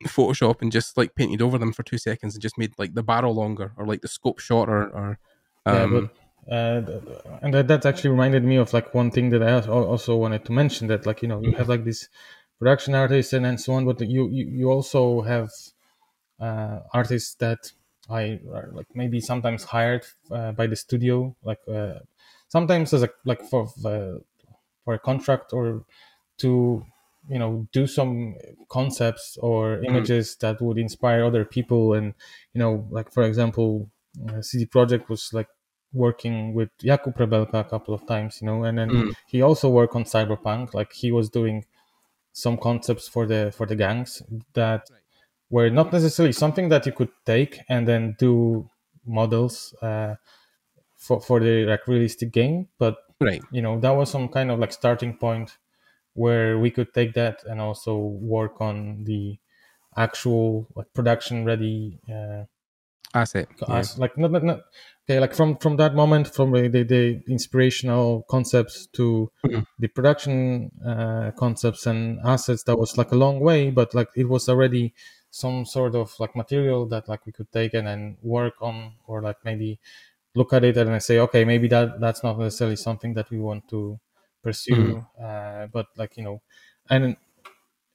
Photoshop 0.05 0.61
and 0.61 0.71
just 0.73 0.97
like 0.97 1.15
painted 1.15 1.41
over 1.41 1.57
them 1.59 1.73
for 1.73 1.83
two 1.83 1.99
seconds 1.99 2.35
and 2.35 2.43
just 2.43 2.59
made 2.59 2.75
like 2.79 2.95
the 2.95 3.03
barrel 3.03 3.35
longer 3.35 3.73
or 3.77 3.87
like 3.87 4.01
the 4.03 4.09
scope 4.09 4.39
shorter 4.39 4.89
or. 4.91 5.19
Um, 5.67 5.95
yeah, 5.95 6.01
but- 6.01 6.11
uh, 6.53 7.01
and 7.41 7.55
that, 7.55 7.69
that 7.69 7.87
actually 7.87 8.11
reminded 8.11 8.45
me 8.45 8.57
of 8.57 8.71
like 8.75 8.93
one 8.93 9.11
thing 9.11 9.31
that 9.31 9.43
I 9.43 9.67
also 9.67 10.15
wanted 10.17 10.45
to 10.45 10.53
mention 10.53 10.89
that 10.89 11.07
like 11.07 11.23
you 11.23 11.29
know 11.29 11.41
you 11.41 11.53
have 11.53 11.71
like 11.71 11.85
this 11.85 12.09
production 12.59 12.95
artists 12.95 13.33
and, 13.33 13.47
and 13.47 13.59
so 13.59 13.73
on 13.73 13.87
but 13.87 13.99
you 14.03 14.29
you, 14.29 14.45
you 14.47 14.71
also 14.71 15.23
have 15.23 15.49
uh, 16.41 16.81
artists 16.93 17.35
that 17.37 17.73
I 18.11 18.41
are 18.53 18.71
like 18.73 18.89
maybe 18.95 19.21
sometimes 19.21 19.65
hired 19.65 20.05
uh, 20.31 20.53
by 20.53 20.67
the 20.67 20.77
studio 20.77 21.35
like 21.43 21.61
uh, 21.69 22.01
sometimes 22.49 22.93
as 22.93 23.03
a 23.03 23.11
like 23.25 23.43
for 23.43 23.69
uh, 23.85 24.19
for 24.85 24.95
a 24.95 24.99
contract 24.99 25.53
or 25.53 25.85
to 26.39 26.85
you 27.29 27.39
know 27.39 27.67
do 27.73 27.87
some 27.87 28.35
concepts 28.69 29.39
or 29.41 29.77
mm-hmm. 29.77 29.87
images 29.87 30.31
mm-hmm. 30.31 30.47
that 30.47 30.63
would 30.63 30.79
inspire 30.79 31.25
other 31.25 31.45
people 31.45 31.95
and 31.95 32.15
you 32.53 32.59
know 32.59 32.87
like 32.91 33.11
for 33.13 33.23
example 33.23 33.91
uh, 34.29 34.41
CD 34.41 34.67
Projekt 34.67 35.09
was 35.09 35.31
like 35.33 35.49
working 35.93 36.55
with 36.55 36.71
Jakub 36.79 37.17
Rebelka 37.17 37.55
a 37.55 37.65
couple 37.65 37.95
of 37.95 38.07
times, 38.07 38.41
you 38.41 38.47
know, 38.47 38.65
and 38.65 38.77
then 38.79 38.91
mm. 38.91 39.15
he 39.27 39.41
also 39.43 39.69
worked 39.69 39.95
on 39.95 40.05
Cyberpunk. 40.05 40.75
Like 40.75 40.93
he 40.93 41.13
was 41.13 41.31
doing 41.31 41.65
some 42.33 42.59
concepts 42.59 43.09
for 43.09 43.27
the 43.27 43.53
for 43.57 43.65
the 43.65 43.77
gangs 43.77 44.23
that 44.55 44.89
were 45.51 45.71
not 45.71 45.93
necessarily 45.93 46.33
something 46.33 46.69
that 46.69 46.85
you 46.85 46.93
could 46.93 47.11
take 47.25 47.61
and 47.69 47.87
then 47.87 48.17
do 48.19 48.69
models 49.07 49.75
uh, 49.83 50.17
for 50.97 51.21
for 51.21 51.39
the 51.41 51.65
like 51.65 51.87
realistic 51.87 52.33
game, 52.33 52.69
but 52.79 52.97
right, 53.21 53.43
you 53.53 53.63
know, 53.63 53.79
that 53.79 53.91
was 53.91 54.11
some 54.11 54.29
kind 54.29 54.51
of 54.51 54.59
like 54.59 54.73
starting 54.73 55.17
point 55.17 55.57
where 56.15 56.59
we 56.59 56.71
could 56.71 56.93
take 56.95 57.15
that 57.15 57.45
and 57.45 57.61
also 57.61 57.97
work 57.97 58.61
on 58.61 59.05
the 59.05 59.39
actual 59.97 60.67
like 60.75 60.93
production 60.95 61.45
ready 61.45 61.99
uh, 62.09 62.45
asset. 63.15 63.49
As, 63.69 63.95
yeah. 63.95 64.01
Like 64.01 64.19
not, 64.19 64.33
not, 64.33 64.43
not 64.43 64.61
okay 65.07 65.21
like 65.21 65.35
from 65.35 65.57
from 65.59 65.77
that 65.77 65.95
moment 65.95 66.33
from 66.35 66.53
the, 66.53 66.83
the 66.83 67.21
inspirational 67.29 68.25
concepts 68.29 68.87
to 68.95 69.31
mm-hmm. 69.47 69.61
the 69.79 69.89
production 69.89 70.71
uh, 70.87 71.31
concepts 71.37 71.87
and 71.87 72.19
assets 72.25 72.63
that 72.65 72.77
was 72.77 72.97
like 72.97 73.13
a 73.13 73.17
long 73.17 73.41
way 73.41 73.71
but 73.71 73.95
like 73.95 74.09
it 74.17 74.29
was 74.29 74.49
already 74.49 74.95
some 75.31 75.65
sort 75.65 75.95
of 75.95 76.13
like 76.19 76.35
material 76.37 76.87
that 76.87 77.09
like 77.09 77.25
we 77.27 77.33
could 77.33 77.51
take 77.53 77.75
and 77.75 77.87
then 77.87 78.17
work 78.23 78.55
on 78.61 78.93
or 79.07 79.21
like 79.21 79.37
maybe 79.45 79.79
look 80.35 80.53
at 80.53 80.65
it 80.65 80.77
and 80.77 81.03
say 81.03 81.19
okay 81.19 81.45
maybe 81.45 81.69
that 81.69 82.01
that's 82.01 82.23
not 82.23 82.39
necessarily 82.39 82.77
something 82.77 83.15
that 83.15 83.31
we 83.31 83.39
want 83.39 83.69
to 83.69 83.99
pursue 84.45 85.05
uh, 85.27 85.67
but 85.73 85.87
like 85.97 86.17
you 86.19 86.25
know 86.25 86.43
and 86.91 87.17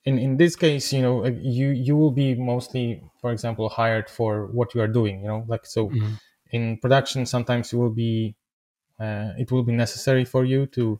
in 0.05 0.17
in 0.17 0.37
this 0.37 0.55
case 0.55 0.91
you 0.93 1.01
know 1.01 1.25
you 1.25 1.69
you 1.69 1.95
will 1.95 2.11
be 2.11 2.35
mostly 2.35 3.01
for 3.21 3.31
example 3.31 3.69
hired 3.69 4.09
for 4.09 4.47
what 4.47 4.73
you 4.73 4.81
are 4.81 4.87
doing 4.99 5.21
you 5.21 5.27
know 5.27 5.45
like 5.47 5.65
so 5.65 5.89
mm-hmm 5.89 6.15
in 6.51 6.77
production 6.77 7.25
sometimes 7.25 7.71
it 7.73 7.77
will 7.77 7.89
be 7.91 8.35
uh, 8.99 9.31
it 9.37 9.51
will 9.51 9.63
be 9.63 9.71
necessary 9.71 10.25
for 10.25 10.43
you 10.45 10.65
to 10.67 10.99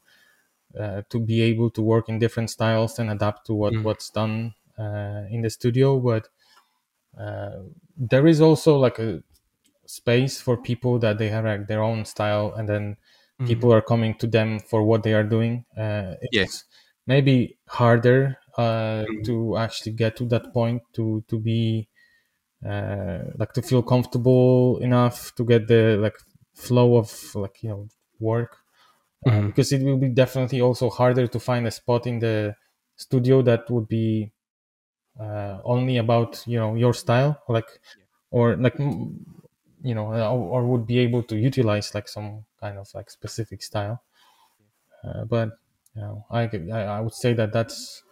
uh, 0.79 1.01
to 1.09 1.19
be 1.19 1.41
able 1.41 1.69
to 1.69 1.81
work 1.81 2.09
in 2.09 2.19
different 2.19 2.49
styles 2.49 2.99
and 2.99 3.09
adapt 3.09 3.45
to 3.45 3.53
what 3.53 3.73
mm. 3.73 3.83
what's 3.83 4.09
done 4.09 4.53
uh, 4.77 5.23
in 5.29 5.41
the 5.41 5.49
studio 5.49 5.99
but 5.99 6.29
uh, 7.19 7.59
there 7.97 8.27
is 8.27 8.39
also 8.41 8.77
like 8.77 8.99
a 8.99 9.23
space 9.85 10.39
for 10.39 10.55
people 10.55 10.99
that 10.99 11.17
they 11.17 11.29
have 11.29 11.45
like 11.45 11.67
their 11.67 11.81
own 11.81 12.05
style 12.05 12.53
and 12.55 12.69
then 12.69 12.95
mm. 13.39 13.47
people 13.47 13.73
are 13.73 13.81
coming 13.81 14.13
to 14.15 14.27
them 14.27 14.59
for 14.59 14.83
what 14.83 15.03
they 15.03 15.13
are 15.13 15.23
doing 15.23 15.65
uh, 15.77 16.15
yes. 16.31 16.65
maybe 17.07 17.57
harder 17.67 18.37
uh, 18.57 19.03
mm. 19.03 19.25
to 19.25 19.57
actually 19.57 19.91
get 19.91 20.15
to 20.15 20.25
that 20.25 20.53
point 20.53 20.81
to 20.93 21.23
to 21.27 21.39
be 21.39 21.87
uh, 22.65 23.19
like 23.37 23.53
to 23.53 23.61
feel 23.61 23.81
comfortable 23.81 24.77
enough 24.79 25.33
to 25.35 25.45
get 25.45 25.67
the 25.67 25.97
like 25.97 26.17
flow 26.53 26.97
of 26.97 27.35
like 27.35 27.63
you 27.63 27.69
know 27.69 27.87
work 28.19 28.57
uh, 29.25 29.31
mm-hmm. 29.31 29.47
because 29.47 29.71
it 29.71 29.81
will 29.81 29.97
be 29.97 30.09
definitely 30.09 30.61
also 30.61 30.89
harder 30.89 31.27
to 31.27 31.39
find 31.39 31.65
a 31.67 31.71
spot 31.71 32.05
in 32.05 32.19
the 32.19 32.55
studio 32.95 33.41
that 33.41 33.69
would 33.69 33.87
be 33.87 34.31
uh, 35.19 35.59
only 35.63 35.97
about 35.97 36.43
you 36.47 36.59
know 36.59 36.75
your 36.75 36.93
style 36.93 37.41
like 37.47 37.79
or 38.31 38.55
like 38.57 38.75
you 39.81 39.95
know 39.95 40.07
or, 40.07 40.61
or, 40.61 40.67
would 40.67 40.85
be 40.85 40.99
able 40.99 41.23
to 41.23 41.37
utilize 41.37 41.93
like 41.95 42.07
some 42.07 42.45
kind 42.59 42.77
of 42.77 42.87
like 42.93 43.09
specific 43.09 43.63
style 43.63 44.01
uh, 45.03 45.23
but 45.25 45.49
you 45.95 46.01
know 46.01 46.25
I, 46.29 46.43
I 46.43 46.99
would 46.99 47.13
say 47.13 47.33
that 47.33 47.53
that's 47.53 48.03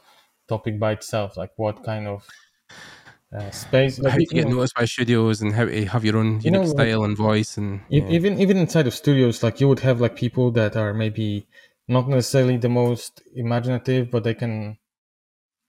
topic 0.48 0.80
by 0.80 0.94
itself 0.94 1.36
like 1.38 1.52
what 1.58 1.84
kind 1.84 2.08
of 2.08 2.26
uh, 3.36 3.52
space. 3.52 4.00
Like, 4.00 4.14
how 4.14 4.18
to 4.20 4.26
get 4.26 4.46
know, 4.48 4.56
noticed 4.56 4.76
by 4.76 4.86
studios 4.86 5.42
and 5.42 5.54
how 5.54 5.66
to 5.66 5.86
have 5.86 6.06
your 6.06 6.18
own 6.18 6.40
unique 6.42 6.46
you 6.46 6.52
know, 6.52 6.66
style 6.66 7.00
like, 7.00 7.08
and 7.10 7.18
voice 7.18 7.58
and 7.58 7.82
yeah. 7.90 8.08
even 8.10 8.40
even 8.40 8.58
inside 8.58 8.88
of 8.88 8.94
studios, 8.94 9.44
like 9.44 9.60
you 9.60 9.68
would 9.68 9.80
have 9.82 10.00
like 10.00 10.16
people 10.16 10.52
that 10.52 10.76
are 10.76 10.94
maybe 10.94 11.48
not 11.88 12.08
necessarily 12.08 12.58
the 12.58 12.70
most 12.70 13.22
imaginative, 13.36 14.12
but 14.12 14.24
they 14.24 14.34
can 14.34 14.78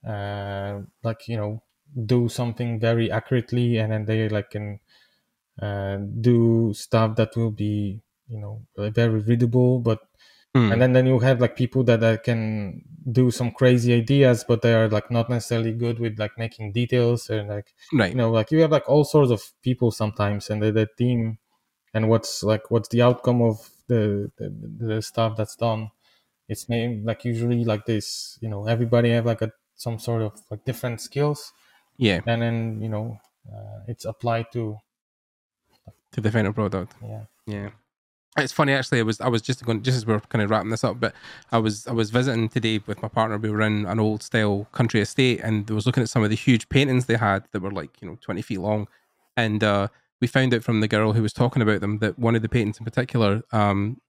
uh, 0.06 0.80
like 1.02 1.28
you 1.28 1.36
know 1.36 1.62
do 2.06 2.28
something 2.28 2.78
very 2.78 3.10
accurately, 3.10 3.78
and 3.78 3.92
then 3.92 4.04
they 4.04 4.28
like 4.28 4.50
can 4.50 4.80
uh, 5.60 5.97
do 5.97 6.72
stuff 6.74 7.16
that 7.16 7.36
will 7.36 7.51
be 7.51 8.01
you 8.28 8.39
know 8.39 8.62
very 8.76 9.20
readable, 9.20 9.78
but 9.80 10.01
Mm. 10.56 10.72
And 10.72 10.82
then, 10.82 10.93
then 10.93 11.06
you 11.06 11.18
have 11.18 11.40
like 11.40 11.56
people 11.56 11.85
that, 11.85 12.01
that 12.01 12.24
can 12.24 12.82
do 13.10 13.30
some 13.30 13.51
crazy 13.51 13.93
ideas, 13.94 14.44
but 14.47 14.62
they 14.62 14.74
are 14.74 14.89
like 14.89 15.10
not 15.10 15.28
necessarily 15.28 15.72
good 15.72 15.98
with 15.98 16.18
like 16.18 16.39
making 16.39 16.72
details 16.72 17.28
and 17.30 17.48
like 17.48 17.74
right. 17.93 18.10
you 18.10 18.16
know 18.16 18.30
like 18.30 18.51
you 18.51 18.60
have 18.60 18.72
like 18.72 18.89
all 18.89 19.05
sorts 19.05 19.30
of 19.30 19.43
people 19.62 19.90
sometimes, 19.90 20.51
and 20.51 20.62
the, 20.62 20.72
the 20.72 20.89
team 20.97 21.39
and 21.94 22.09
what's 22.09 22.43
like 22.43 22.70
what's 22.70 22.89
the 22.89 23.02
outcome 23.02 23.43
of 23.43 23.70
the 23.89 24.30
the, 24.39 24.51
the 24.86 25.02
stuff 25.02 25.36
that's 25.36 25.56
done. 25.56 25.90
It's 26.48 26.68
maybe 26.68 27.02
like 27.05 27.26
usually 27.26 27.64
like 27.64 27.85
this, 27.85 28.39
you 28.40 28.48
know, 28.48 28.66
everybody 28.66 29.10
have 29.10 29.26
like 29.26 29.43
a 29.43 29.52
some 29.74 29.98
sort 29.98 30.22
of 30.22 30.32
like 30.51 30.64
different 30.64 31.01
skills. 31.01 31.52
Yeah, 31.98 32.20
and 32.26 32.40
then 32.40 32.80
you 32.80 32.89
know 32.89 33.20
uh, 33.52 33.80
it's 33.86 34.06
applied 34.06 34.47
to 34.52 34.78
to 36.12 36.20
the 36.20 36.31
final 36.31 36.52
product. 36.52 36.94
Yeah, 37.02 37.24
yeah. 37.47 37.70
It's 38.36 38.52
funny 38.52 38.73
actually. 38.73 39.01
I 39.01 39.02
was 39.02 39.20
I 39.20 39.28
was 39.28 39.43
just 39.43 39.65
going 39.65 39.82
just 39.82 39.97
as 39.97 40.06
we 40.06 40.15
are 40.15 40.20
kind 40.20 40.43
of 40.43 40.51
wrapping 40.51 40.70
this 40.70 40.85
up, 40.85 41.01
but 41.01 41.15
I 41.51 41.59
was 41.59 41.86
I 41.86 41.93
was 41.93 42.10
visiting 42.10 42.48
today 42.48 42.81
with 42.86 43.02
my 43.02 43.09
partner. 43.09 43.36
We 43.36 43.51
were 43.51 43.62
in 43.62 43.86
an 43.86 43.98
old 43.98 44.23
style 44.23 44.69
country 44.73 45.01
estate, 45.01 45.40
and 45.43 45.69
I 45.70 45.74
was 45.74 45.86
looking 45.86 46.02
at 46.02 46.09
some 46.09 46.23
of 46.23 46.31
the 46.31 46.36
huge 46.36 46.69
paintings 46.69 47.06
they 47.06 47.16
had 47.16 47.44
that 47.52 47.62
were 47.62 47.73
like 47.73 48.01
you 48.01 48.09
know 48.09 48.19
twenty 48.20 48.43
feet 48.43 48.60
long, 48.60 48.86
and 49.36 49.65
uh, 49.65 49.89
we 50.20 50.27
found 50.27 50.55
out 50.55 50.62
from 50.62 50.81
the 50.81 50.89
girl 50.89 51.12
who 51.12 51.23
was 51.23 51.32
talking 51.32 51.62
about 51.62 51.81
them 51.81 51.98
that 51.98 52.19
one 52.19 52.35
of 52.36 52.43
the 52.43 52.48
paintings 52.48 52.78
in 52.78 52.85
particular, 52.85 53.43
um, 53.52 54.01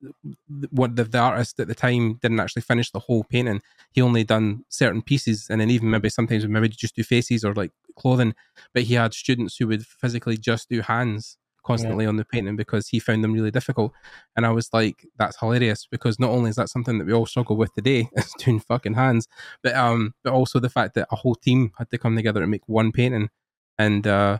what 0.71 0.95
the, 0.95 1.03
the 1.03 1.19
artist 1.19 1.59
at 1.59 1.67
the 1.67 1.75
time 1.75 2.15
didn't 2.15 2.39
actually 2.39 2.63
finish 2.63 2.91
the 2.91 2.99
whole 2.99 3.23
painting. 3.23 3.61
He 3.91 4.01
only 4.01 4.23
done 4.23 4.65
certain 4.69 5.01
pieces, 5.01 5.47
and 5.49 5.61
then 5.61 5.69
even 5.69 5.89
maybe 5.89 6.09
sometimes 6.09 6.47
maybe 6.47 6.69
just 6.69 6.95
do 6.95 7.03
faces 7.03 7.43
or 7.43 7.53
like 7.53 7.71
clothing. 7.95 8.35
But 8.73 8.83
he 8.83 8.95
had 8.95 9.13
students 9.13 9.57
who 9.57 9.67
would 9.67 9.85
physically 9.85 10.37
just 10.37 10.69
do 10.69 10.81
hands 10.81 11.37
constantly 11.63 12.05
yeah. 12.05 12.09
on 12.09 12.17
the 12.17 12.25
painting 12.25 12.55
because 12.55 12.87
he 12.87 12.99
found 12.99 13.23
them 13.23 13.33
really 13.33 13.51
difficult. 13.51 13.93
And 14.35 14.45
I 14.45 14.51
was 14.51 14.69
like, 14.73 15.05
that's 15.17 15.39
hilarious 15.39 15.87
because 15.89 16.19
not 16.19 16.31
only 16.31 16.49
is 16.49 16.55
that 16.55 16.69
something 16.69 16.97
that 16.97 17.07
we 17.07 17.13
all 17.13 17.25
struggle 17.25 17.57
with 17.57 17.73
today, 17.73 18.09
is 18.15 18.33
doing 18.39 18.59
fucking 18.59 18.95
hands, 18.95 19.27
but 19.63 19.75
um, 19.75 20.13
but 20.23 20.33
also 20.33 20.59
the 20.59 20.69
fact 20.69 20.95
that 20.95 21.07
a 21.11 21.15
whole 21.15 21.35
team 21.35 21.71
had 21.77 21.89
to 21.91 21.97
come 21.97 22.15
together 22.15 22.41
and 22.41 22.51
make 22.51 22.67
one 22.67 22.91
painting. 22.91 23.29
And 23.77 24.05
uh, 24.05 24.39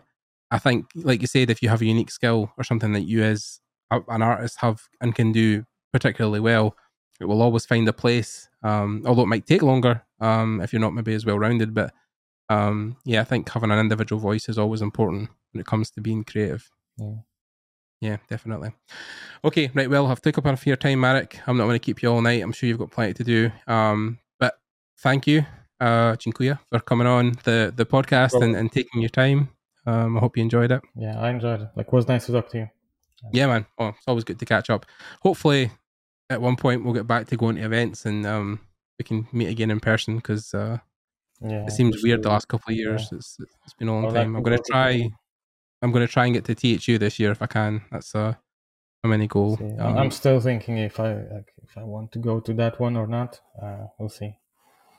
I 0.52 0.60
think, 0.60 0.88
like 0.96 1.22
you 1.22 1.28
said, 1.28 1.50
if 1.50 1.62
you 1.62 1.70
have 1.70 1.82
a 1.82 1.86
unique 1.86 2.12
skill 2.12 2.52
or 2.58 2.64
something 2.64 2.94
that 2.94 3.08
you 3.08 3.24
as 3.24 3.60
an 3.92 4.22
artist 4.22 4.58
have 4.60 4.82
and 5.02 5.16
can 5.16 5.32
do 5.32 5.66
particularly 5.92 6.40
well, 6.40 6.76
it 7.20 7.26
will 7.26 7.42
always 7.42 7.66
find 7.66 7.88
a 7.88 7.94
place. 7.94 8.50
Um, 8.64 9.04
although 9.06 9.24
it 9.24 9.28
might 9.28 9.46
take 9.46 9.62
longer 9.62 10.04
um, 10.20 10.62
if 10.62 10.74
you're 10.74 10.82
not 10.82 10.94
maybe 10.94 11.14
as 11.14 11.26
well 11.26 11.40
rounded, 11.40 11.74
but 11.74 11.94
um, 12.50 12.98
yeah, 13.06 13.22
I 13.22 13.24
think 13.24 13.50
having 13.50 13.72
an 13.72 13.80
individual 13.80 14.20
voice 14.20 14.50
is 14.50 14.58
always 14.58 14.82
important 14.82 15.30
when 15.52 15.62
it 15.62 15.68
comes 15.68 15.92
to 15.92 16.02
being 16.02 16.24
creative. 16.24 16.70
Yeah. 17.00 17.16
Yeah, 18.02 18.18
definitely. 18.30 18.72
Okay, 19.44 19.70
right. 19.74 19.90
Well, 19.90 20.08
I've 20.08 20.22
taken 20.22 20.42
up 20.42 20.48
enough 20.48 20.62
of 20.62 20.66
your 20.68 20.78
time, 20.78 21.02
Marek. 21.02 21.40
I'm 21.48 21.58
not 21.58 21.66
going 21.66 21.76
to 21.76 21.86
keep 21.86 22.02
you 22.02 22.10
all 22.10 22.22
night. 22.22 22.42
I'm 22.42 22.54
sure 22.54 22.68
you've 22.70 22.80
got 22.80 22.92
plenty 22.92 23.14
to 23.14 23.24
do. 23.24 23.52
Um, 23.68 24.20
but 24.40 24.58
thank 25.00 25.28
you, 25.28 25.46
uh, 25.82 26.16
for 26.16 26.80
coming 26.80 27.08
on 27.08 27.34
the 27.44 27.74
the 27.76 27.86
podcast 27.86 28.34
well, 28.34 28.44
and, 28.44 28.56
and 28.56 28.72
taking 28.72 29.02
your 29.02 29.10
time. 29.10 29.50
Um, 29.86 30.18
I 30.18 30.20
hope 30.22 30.38
you 30.38 30.44
enjoyed 30.44 30.72
it. 30.72 30.82
Yeah, 30.96 31.20
I 31.20 31.30
enjoyed 31.30 31.62
it. 31.62 31.70
Like, 31.76 31.88
it 31.88 31.94
was 31.94 32.08
nice 32.08 32.26
to 32.28 32.32
talk 32.32 32.50
to 32.52 32.58
you. 32.60 32.70
Yeah, 33.34 33.48
man. 33.48 33.66
Oh, 33.78 33.90
it's 33.90 34.08
always 34.08 34.24
good 34.24 34.40
to 34.40 34.46
catch 34.46 34.70
up. 34.70 34.86
Hopefully, 35.22 35.72
at 36.30 36.42
one 36.42 36.56
point 36.56 36.84
we'll 36.84 36.94
get 36.94 37.08
back 37.08 37.28
to 37.28 37.38
going 37.38 37.56
to 37.56 37.64
events 37.64 38.06
and 38.06 38.26
um, 38.26 38.60
we 38.98 39.04
can 39.04 39.28
meet 39.34 39.48
again 39.48 39.72
in 39.72 39.80
person 39.80 40.18
because 40.18 40.54
uh, 40.54 40.78
yeah, 41.42 41.66
it 41.66 41.72
seems 41.72 42.02
weird 42.04 42.24
the 42.24 42.30
last 42.30 42.48
couple 42.48 42.72
of 42.72 42.78
years. 42.78 43.10
Yeah. 43.12 43.18
It's, 43.18 43.38
it's 43.40 43.74
been 43.74 43.88
a 43.88 43.94
long 43.94 44.14
time. 44.14 44.36
I'm 44.36 44.44
going 44.44 44.58
to 44.58 44.64
try. 44.64 45.10
I'm 45.82 45.92
going 45.92 46.06
to 46.06 46.12
try 46.12 46.26
and 46.26 46.34
get 46.34 46.46
to 46.46 46.56
THU 46.56 46.98
this 46.98 47.20
year 47.20 47.32
if 47.32 47.42
I 47.42 47.46
can. 47.48 47.82
That's 47.92 48.14
a, 48.16 48.38
my 49.04 49.10
many 49.12 49.28
goal. 49.28 49.58
Um, 49.80 49.98
I'm 49.98 50.12
still 50.12 50.40
thinking 50.40 50.78
if 50.78 51.00
I 51.00 51.14
like 51.14 51.54
if 51.64 51.78
I 51.78 51.84
want 51.84 52.12
to 52.14 52.20
go 52.20 52.40
to 52.42 52.54
that 52.56 52.80
one 52.80 52.98
or 52.98 53.08
not. 53.08 53.40
Uh, 53.62 53.86
we'll 53.98 54.10
see. 54.10 54.36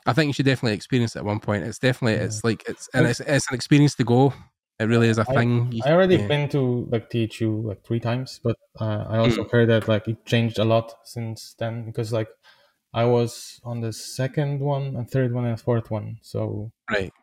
I 0.07 0.13
think 0.13 0.27
you 0.29 0.33
should 0.33 0.47
definitely 0.47 0.73
experience 0.75 1.15
it 1.15 1.19
at 1.19 1.25
one 1.25 1.39
point. 1.39 1.63
It's 1.63 1.77
definitely 1.77 2.15
Yeah. 2.17 2.25
it's 2.25 2.43
like 2.43 2.63
it's 2.67 2.89
and 2.93 3.05
it's 3.05 3.19
it's 3.19 3.47
an 3.49 3.55
experience 3.55 3.93
to 3.95 4.03
go. 4.03 4.33
It 4.79 4.85
really 4.85 5.09
is 5.09 5.19
a 5.19 5.25
I- 5.29 5.35
thing. 5.35 5.71
You- 5.71 5.83
I 5.85 5.91
already 5.91 6.15
yeah. 6.15 6.27
been 6.27 6.49
to 6.49 6.87
like 6.91 7.11
THU 7.11 7.61
like 7.63 7.83
three 7.85 7.99
times, 7.99 8.39
but 8.43 8.55
uh, 8.79 9.05
I 9.07 9.17
Mm. 9.17 9.23
also 9.25 9.47
heard 9.47 9.69
that 9.69 9.87
like 9.87 10.07
it 10.07 10.25
changed 10.25 10.57
a 10.57 10.65
lot 10.65 10.91
since 11.03 11.53
then 11.59 11.85
because 11.85 12.11
like 12.11 12.29
I 12.93 13.05
was 13.05 13.59
on 13.63 13.81
the 13.81 13.93
second 13.93 14.59
one 14.59 14.95
and 14.95 15.07
third 15.09 15.31
one 15.33 15.45
and 15.45 15.61
fourth 15.61 15.91
one. 15.91 16.17
So 16.23 16.71
Right. 16.89 17.13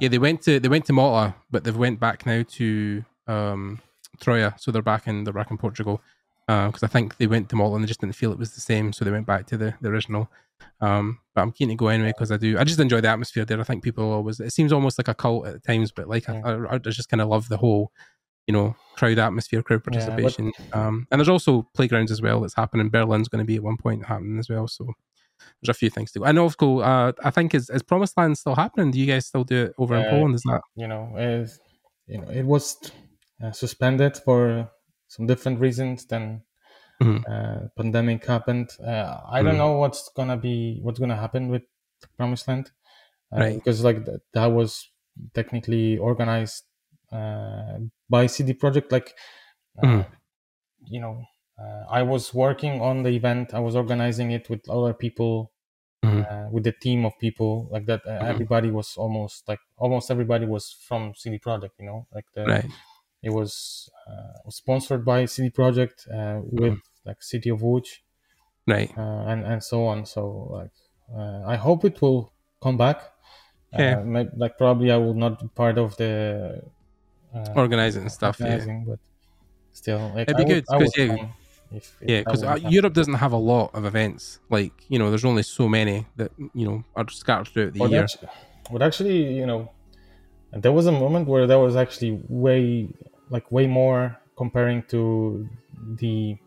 Yeah, 0.00 0.08
they 0.08 0.18
went 0.18 0.42
to 0.42 0.58
they 0.60 0.68
went 0.68 0.84
to 0.86 0.92
Malta, 0.92 1.34
but 1.50 1.64
they've 1.64 1.76
went 1.76 2.00
back 2.00 2.26
now 2.26 2.42
to 2.48 3.04
um 3.26 3.80
Troia, 4.20 4.54
so 4.58 4.70
they're 4.70 4.82
back 4.82 5.06
in 5.06 5.24
they're 5.24 5.32
back 5.34 5.50
in 5.50 5.58
Portugal. 5.58 6.00
Because 6.46 6.84
I 6.84 6.86
think 6.86 7.16
they 7.16 7.26
went 7.26 7.48
to 7.50 7.56
Malta 7.56 7.74
and 7.74 7.82
they 7.84 7.88
just 7.88 8.00
didn't 8.00 8.14
feel 8.14 8.30
it 8.30 8.38
was 8.38 8.54
the 8.54 8.60
same, 8.60 8.92
so 8.92 9.04
they 9.04 9.10
went 9.10 9.26
back 9.26 9.46
to 9.48 9.56
the, 9.56 9.74
the 9.80 9.88
original. 9.88 10.30
Um, 10.80 11.18
but 11.34 11.40
I'm 11.42 11.50
keen 11.50 11.68
to 11.70 11.74
go 11.74 11.88
anyway 11.88 12.10
because 12.16 12.30
I 12.30 12.36
do. 12.36 12.56
I 12.56 12.62
just 12.64 12.78
enjoy 12.78 13.00
the 13.00 13.08
atmosphere 13.08 13.44
there. 13.44 13.60
I 13.60 13.64
think 13.64 13.82
people 13.82 14.10
always. 14.12 14.38
It 14.38 14.52
seems 14.52 14.72
almost 14.72 14.96
like 14.96 15.08
a 15.08 15.14
cult 15.14 15.46
at 15.48 15.64
times, 15.64 15.90
but 15.90 16.08
like 16.08 16.28
I, 16.28 16.38
I, 16.40 16.74
I 16.74 16.78
just 16.78 17.08
kind 17.08 17.20
of 17.20 17.28
love 17.28 17.48
the 17.48 17.56
whole, 17.56 17.90
you 18.46 18.52
know, 18.52 18.76
crowd 18.94 19.18
atmosphere, 19.18 19.60
crowd 19.62 19.82
Yeah, 19.90 20.06
but- 20.06 20.12
participation. 20.22 20.52
um, 20.72 21.08
and 21.10 21.18
there's 21.18 21.28
also 21.28 21.66
playgrounds 21.74 22.12
as 22.12 22.22
well 22.22 22.40
that's 22.40 22.54
happening. 22.54 22.90
Berlin's 22.90 23.28
going 23.28 23.42
to 23.44 23.46
be 23.46 23.56
at 23.56 23.62
one 23.64 23.76
point 23.76 24.06
happening 24.06 24.38
as 24.38 24.48
well. 24.48 24.68
So 24.68 24.86
there's 25.62 25.70
a 25.76 25.78
few 25.78 25.90
things 25.90 26.12
to 26.12 26.20
go. 26.20 26.24
And 26.26 26.38
also, 26.38 26.80
uh, 26.80 27.12
I 27.24 27.30
think 27.30 27.54
is 27.54 27.70
is 27.70 27.82
Promised 27.82 28.16
Land 28.16 28.38
still 28.38 28.54
happening? 28.56 28.90
Do 28.92 29.00
you 29.00 29.06
guys 29.06 29.26
still 29.26 29.44
do 29.44 29.66
it 29.66 29.74
over 29.78 29.96
in 29.96 30.04
Uh, 30.04 30.04
Poland? 30.06 30.34
Is 30.34 30.42
that 30.44 30.62
you 30.74 30.88
know, 30.88 31.16
uh, 31.16 31.46
you 32.06 32.20
know, 32.20 32.28
it 32.30 32.44
was 32.44 32.78
uh, 33.42 33.52
suspended 33.52 34.16
for 34.16 34.70
some 35.08 35.26
different 35.26 35.60
reasons. 35.60 36.06
Then 36.06 36.42
Mhm. 37.00 37.26
uh, 37.28 37.68
pandemic 37.76 38.24
happened. 38.26 38.70
Uh, 38.80 39.20
I 39.26 39.42
don't 39.42 39.56
Mhm. 39.56 39.58
know 39.58 39.78
what's 39.78 40.10
gonna 40.10 40.36
be 40.36 40.80
what's 40.82 40.98
gonna 41.00 41.16
happen 41.16 41.48
with 41.48 41.64
Promised 42.18 42.48
Land, 42.48 42.72
uh, 43.32 43.44
Right. 43.44 43.56
because 43.56 43.84
like 43.84 44.04
th- 44.06 44.20
that 44.34 44.46
was 44.48 44.90
technically 45.34 45.98
organized 45.98 46.64
uh, 47.12 47.78
by 48.10 48.26
CD 48.28 48.54
Projekt. 48.54 48.92
Like, 48.92 49.14
Mhm. 49.82 50.16
you 50.86 51.00
know, 51.00 51.24
uh, 51.58 51.84
I 51.90 52.02
was 52.02 52.34
working 52.34 52.80
on 52.80 53.02
the 53.02 53.10
event. 53.10 53.54
I 53.54 53.60
was 53.60 53.74
organizing 53.76 54.30
it 54.32 54.48
with 54.50 54.68
other 54.68 54.92
people 54.94 55.52
Mhm. 56.04 56.22
uh, 56.30 56.48
with 56.50 56.64
the 56.64 56.72
team 56.72 57.04
of 57.04 57.12
people 57.18 57.68
like 57.70 57.86
that. 57.86 58.00
Uh, 58.06 58.20
Mhm. 58.20 58.28
Everybody 58.34 58.70
was 58.70 58.96
almost 58.96 59.48
like 59.48 59.60
almost 59.76 60.10
everybody 60.10 60.46
was 60.46 60.70
from 60.88 61.14
CD 61.14 61.38
Projekt. 61.38 61.74
You 61.80 61.86
know, 61.86 62.06
like 62.14 62.26
the 62.34 62.44
right? 62.44 62.70
it 63.22 63.30
was 63.30 63.88
uh, 64.06 64.38
was 64.44 64.56
sponsored 64.56 65.04
by 65.04 65.24
CD 65.26 65.50
Projekt 65.50 66.06
uh, 66.12 66.40
with 66.44 66.72
Mm-hmm. 66.74 67.08
like 67.08 67.22
City 67.22 67.50
of 67.50 67.60
Łódź 67.62 67.88
Right. 68.66 68.90
uh, 68.98 69.22
and 69.30 69.44
and 69.44 69.62
so 69.64 69.86
on. 69.86 70.04
So 70.06 70.22
like 70.58 70.74
uh, 71.14 71.42
I 71.46 71.56
hope 71.56 71.84
it 71.84 72.00
will 72.02 72.32
come 72.60 72.76
back. 72.76 72.98
Yeah. 73.72 74.00
Uh, 74.00 74.04
may- 74.04 74.30
like 74.36 74.56
probably 74.58 74.90
I 74.92 74.96
will 74.98 75.14
not 75.14 75.40
be 75.40 75.48
part 75.48 75.78
of 75.78 75.96
the 75.96 76.62
uh, 77.34 77.52
Organizing 77.56 78.08
stuff. 78.08 78.38
Yeah. 78.40 78.84
but 78.86 79.00
still, 79.72 80.12
like, 80.14 80.28
It'd 80.28 80.36
be 80.36 80.44
I 80.44 80.48
good, 80.54 80.64
I 80.70 80.76
would 80.78 80.84
'cause, 80.86 80.96
yeah, 80.96 81.16
come 81.16 81.34
if- 81.72 81.96
if 82.00 82.08
Yeah, 82.08 82.20
because 82.20 82.42
happen. 82.42 82.62
Europe 82.62 82.94
doesn't 82.94 83.14
have 83.14 83.32
a 83.32 83.36
lot 83.36 83.70
of 83.74 83.84
events. 83.84 84.40
Like 84.50 84.72
you 84.88 84.98
know, 84.98 85.10
there's 85.10 85.24
only 85.24 85.42
so 85.42 85.68
many 85.68 86.06
that 86.16 86.32
you 86.38 86.66
know 86.66 86.84
are 86.94 87.08
scattered 87.08 87.48
throughout 87.52 87.72
the 87.74 87.80
But 87.80 87.92
year. 87.92 88.02
actu- 88.02 88.26
but 88.72 88.82
actually, 88.82 89.34
you 89.36 89.46
know, 89.46 89.70
there 90.52 90.72
was 90.72 90.86
a 90.86 90.92
moment 90.92 91.28
where 91.28 91.46
there 91.46 91.58
was 91.60 91.76
actually 91.76 92.20
way, 92.28 92.90
like 93.30 93.50
way 93.52 93.66
more 93.66 94.18
comparing 94.36 94.82
to 94.84 95.48
the 95.96 96.38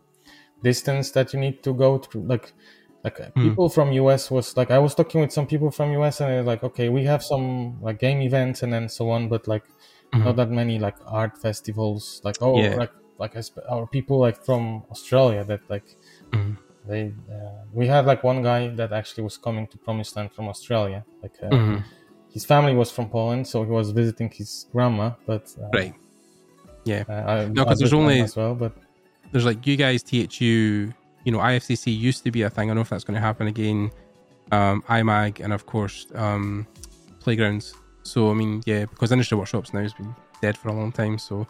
distance 0.62 1.12
that 1.12 1.32
you 1.34 1.40
need 1.40 1.62
to 1.64 1.74
go 1.74 1.98
through. 1.98 2.22
Like, 2.26 2.52
like 3.04 3.20
uh, 3.20 3.30
Hmm. 3.34 3.48
people 3.48 3.68
from 3.68 3.92
US 3.92 4.30
was 4.30 4.56
like, 4.56 4.70
I 4.70 4.78
was 4.78 4.94
talking 4.94 5.20
with 5.22 5.32
some 5.32 5.46
people 5.46 5.70
from 5.70 5.92
US, 5.92 6.20
and 6.20 6.30
they're 6.30 6.42
like, 6.42 6.64
okay, 6.64 6.88
we 6.88 7.04
have 7.04 7.22
some 7.24 7.80
like 7.82 7.98
game 8.00 8.20
events 8.22 8.62
and 8.62 8.72
then 8.72 8.88
so 8.88 9.10
on, 9.10 9.28
but 9.28 9.48
like 9.48 9.64
Mhm. 10.12 10.24
not 10.24 10.36
that 10.36 10.50
many 10.50 10.78
like 10.78 10.96
art 11.06 11.38
festivals. 11.38 12.20
Like, 12.24 12.38
oh, 12.42 12.56
Yeah. 12.56 12.76
like 12.76 12.92
like 13.22 13.34
our 13.74 13.86
people 13.86 14.16
like 14.26 14.38
from 14.48 14.62
Australia 14.94 15.42
that 15.50 15.60
like 15.74 15.88
Mhm. 16.32 16.56
they 16.88 17.02
uh, 17.36 17.60
we 17.78 17.84
had 17.94 18.02
like 18.12 18.22
one 18.32 18.40
guy 18.50 18.60
that 18.80 18.90
actually 19.00 19.24
was 19.30 19.36
coming 19.46 19.66
to 19.72 19.76
Promised 19.86 20.12
Land 20.16 20.30
from 20.36 20.46
Australia, 20.54 21.00
like. 21.22 21.36
Uh, 21.42 21.50
Mhm. 21.56 21.78
his 22.36 22.44
family 22.52 22.74
was 22.82 22.90
from 22.96 23.06
Poland, 23.18 23.44
so 23.52 23.56
he 23.68 23.72
was 23.80 23.90
visiting 23.90 24.30
his 24.40 24.50
grandma. 24.72 25.06
But 25.30 25.44
uh, 25.62 25.68
Right. 25.78 25.94
Yeah. 26.84 27.02
uh, 27.08 27.12
I, 27.32 27.34
No, 27.48 27.64
'cause 27.64 27.78
I 27.78 27.80
there's 27.80 27.92
only- 28.00 28.20
as 28.20 28.36
well. 28.36 28.54
But 28.54 28.72
There's 29.32 29.44
like 29.50 29.60
you 29.68 29.76
guys, 29.76 30.02
THU. 30.10 30.92
You 31.24 31.32
know, 31.32 31.40
IFCC 31.50 31.84
used 32.08 32.22
to 32.26 32.30
be 32.36 32.42
a 32.48 32.50
thing. 32.54 32.66
I 32.66 32.68
don't 32.70 32.76
know 32.76 32.86
if 32.88 32.92
that's 32.92 33.04
going 33.08 33.18
to 33.20 33.26
happen 33.30 33.46
again. 33.48 33.90
Um, 34.56 34.76
IMAG 34.98 35.32
and 35.44 35.52
of 35.52 35.62
course 35.66 35.96
um, 36.24 36.66
playgrounds. 37.24 37.74
So 38.02 38.18
I 38.32 38.34
mean, 38.40 38.52
yeah, 38.64 38.82
because 38.92 39.08
industry 39.12 39.36
workshops 39.40 39.68
now 39.74 39.82
has 39.88 39.92
been 40.00 40.14
dead 40.44 40.54
for 40.60 40.68
a 40.68 40.72
long 40.80 40.90
time. 40.92 41.18
So 41.18 41.46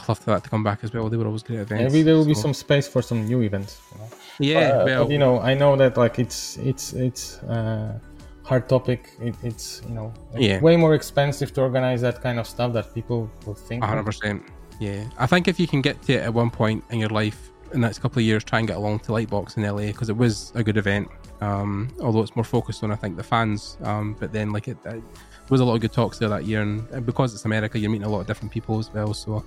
I'd 0.00 0.08
love 0.08 0.18
for 0.18 0.30
that 0.32 0.44
to 0.44 0.50
come 0.50 0.62
back 0.64 0.80
as 0.82 0.92
well. 0.92 1.08
They 1.08 1.16
were 1.16 1.26
always 1.26 1.42
great 1.42 1.60
events. 1.60 1.92
maybe 1.92 2.02
there 2.02 2.14
will 2.16 2.24
be 2.26 2.34
some 2.34 2.54
space 2.54 2.86
for 2.88 3.02
some 3.02 3.26
new 3.26 3.40
events. 3.42 3.80
You 3.92 3.98
know? 3.98 4.08
Yeah, 4.38 4.58
Uh, 4.58 4.84
well, 4.84 5.04
but, 5.04 5.12
you 5.12 5.18
know, 5.18 5.40
I 5.40 5.54
know 5.54 5.76
that 5.76 5.96
like 5.96 6.18
it's 6.18 6.56
it's 6.58 6.92
it's 6.92 7.38
uh, 7.44 7.98
hard 8.44 8.68
topic. 8.68 9.10
It, 9.20 9.34
it's 9.42 9.82
you 9.88 9.94
know 9.94 10.12
like, 10.32 10.42
Yeah. 10.42 10.60
way 10.60 10.76
more 10.76 10.94
expensive 10.94 11.52
to 11.54 11.60
organize 11.62 12.00
that 12.02 12.20
kind 12.22 12.38
of 12.38 12.46
stuff 12.46 12.72
that 12.72 12.94
people 12.94 13.30
will 13.46 13.54
think. 13.54 13.82
of. 13.82 13.88
hundred 13.88 14.04
percent. 14.04 14.42
Yeah, 14.80 15.04
I 15.18 15.26
think 15.26 15.46
if 15.48 15.60
you 15.60 15.68
can 15.68 15.80
get 15.80 16.02
to 16.02 16.14
it 16.14 16.22
at 16.22 16.32
one 16.34 16.50
point 16.50 16.82
in 16.90 16.98
your 16.98 17.10
life 17.10 17.50
in 17.72 17.80
the 17.80 17.86
next 17.86 18.00
couple 18.00 18.18
of 18.20 18.24
years, 18.24 18.42
try 18.44 18.58
and 18.58 18.66
get 18.68 18.76
along 18.76 18.98
to 19.00 19.12
Lightbox 19.12 19.56
in 19.56 19.62
LA 19.62 19.86
because 19.92 20.08
it 20.08 20.16
was 20.16 20.52
a 20.54 20.62
good 20.62 20.76
event. 20.76 21.08
Um, 21.40 21.88
although 22.00 22.20
it's 22.22 22.36
more 22.36 22.44
focused 22.44 22.82
on 22.84 22.90
I 22.92 22.96
think 22.96 23.16
the 23.16 23.22
fans. 23.22 23.76
Um, 23.82 24.16
but 24.20 24.32
then 24.32 24.52
like 24.52 24.68
it, 24.68 24.76
it 24.84 25.02
was 25.50 25.60
a 25.60 25.64
lot 25.64 25.74
of 25.74 25.80
good 25.80 25.92
talks 25.92 26.18
there 26.18 26.28
that 26.28 26.44
year, 26.44 26.62
and, 26.62 26.88
and 26.90 27.04
because 27.06 27.32
it's 27.34 27.44
America, 27.44 27.78
you're 27.78 27.90
meeting 27.90 28.06
a 28.06 28.10
lot 28.10 28.20
of 28.20 28.26
different 28.26 28.52
people 28.52 28.78
as 28.78 28.92
well. 28.92 29.12
So, 29.14 29.44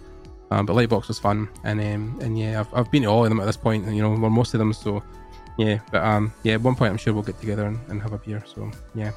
um, 0.51 0.65
but 0.65 0.75
Lightbox 0.75 1.07
was 1.07 1.19
fun, 1.19 1.49
and 1.63 1.79
um, 1.79 2.19
and 2.21 2.37
yeah, 2.37 2.59
I've, 2.59 2.73
I've 2.73 2.91
been 2.91 3.03
to 3.03 3.09
all 3.09 3.23
of 3.23 3.29
them 3.29 3.39
at 3.39 3.45
this 3.45 3.57
point, 3.57 3.85
and 3.85 3.95
you 3.95 4.01
know, 4.01 4.11
or 4.11 4.29
most 4.29 4.53
of 4.53 4.59
them. 4.59 4.73
So. 4.73 5.03
Yeah, 5.57 5.79
but 5.89 6.03
um, 6.03 6.33
yeah, 6.43 6.55
at 6.55 6.61
one 6.61 6.75
point 6.75 6.91
I'm 6.91 6.97
sure 6.97 7.13
we'll 7.13 7.23
get 7.23 7.39
together 7.39 7.65
and, 7.65 7.79
and 7.87 8.01
have 8.01 8.11
a 8.11 8.17
beer. 8.17 8.43
So 8.45 8.69
yeah, 8.93 9.11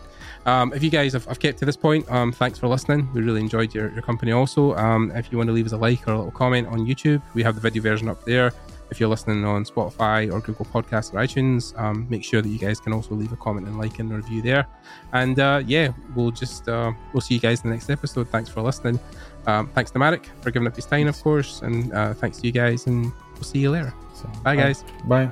um, 0.46 0.72
if 0.72 0.84
you 0.84 0.90
guys 0.90 1.12
have, 1.14 1.24
have 1.24 1.40
kept 1.40 1.58
to 1.58 1.64
this 1.64 1.76
point, 1.76 2.08
um, 2.12 2.30
thanks 2.30 2.60
for 2.60 2.68
listening. 2.68 3.08
We 3.12 3.22
really 3.22 3.40
enjoyed 3.40 3.74
your, 3.74 3.90
your 3.90 4.02
company. 4.02 4.30
Also, 4.30 4.76
um, 4.76 5.10
if 5.16 5.32
you 5.32 5.38
want 5.38 5.48
to 5.48 5.52
leave 5.52 5.66
us 5.66 5.72
a 5.72 5.76
like 5.76 6.06
or 6.06 6.12
a 6.12 6.16
little 6.16 6.30
comment 6.30 6.68
on 6.68 6.86
YouTube, 6.86 7.22
we 7.34 7.42
have 7.42 7.56
the 7.56 7.60
video 7.60 7.82
version 7.82 8.08
up 8.08 8.24
there. 8.24 8.52
If 8.90 9.00
you're 9.00 9.08
listening 9.08 9.44
on 9.44 9.64
Spotify 9.64 10.32
or 10.32 10.40
Google 10.40 10.64
Podcasts 10.64 11.12
or 11.12 11.16
iTunes, 11.16 11.78
um, 11.78 12.06
make 12.08 12.24
sure 12.24 12.40
that 12.40 12.48
you 12.48 12.58
guys 12.58 12.80
can 12.80 12.92
also 12.92 13.14
leave 13.14 13.32
a 13.32 13.36
comment 13.36 13.66
and 13.66 13.76
like 13.76 13.98
and 13.98 14.10
review 14.10 14.40
there. 14.40 14.66
And 15.12 15.38
uh, 15.38 15.62
yeah, 15.66 15.92
we'll 16.14 16.30
just 16.30 16.68
uh, 16.68 16.92
we'll 17.12 17.20
see 17.20 17.34
you 17.34 17.40
guys 17.40 17.62
in 17.64 17.70
the 17.70 17.74
next 17.74 17.90
episode. 17.90 18.28
Thanks 18.30 18.48
for 18.48 18.62
listening. 18.62 18.98
Um, 19.48 19.66
thanks 19.68 19.90
to 19.92 19.98
Marek 19.98 20.28
for 20.42 20.50
giving 20.50 20.68
up 20.68 20.76
his 20.76 20.84
time, 20.84 21.08
of 21.08 21.20
course, 21.22 21.62
and 21.62 21.90
uh, 21.94 22.12
thanks 22.12 22.36
to 22.38 22.46
you 22.46 22.52
guys, 22.52 22.86
and 22.86 23.10
we'll 23.34 23.42
see 23.44 23.58
you 23.58 23.70
later. 23.70 23.94
So, 24.14 24.30
Bye, 24.44 24.56
guys. 24.56 24.84
Bye. 25.06 25.30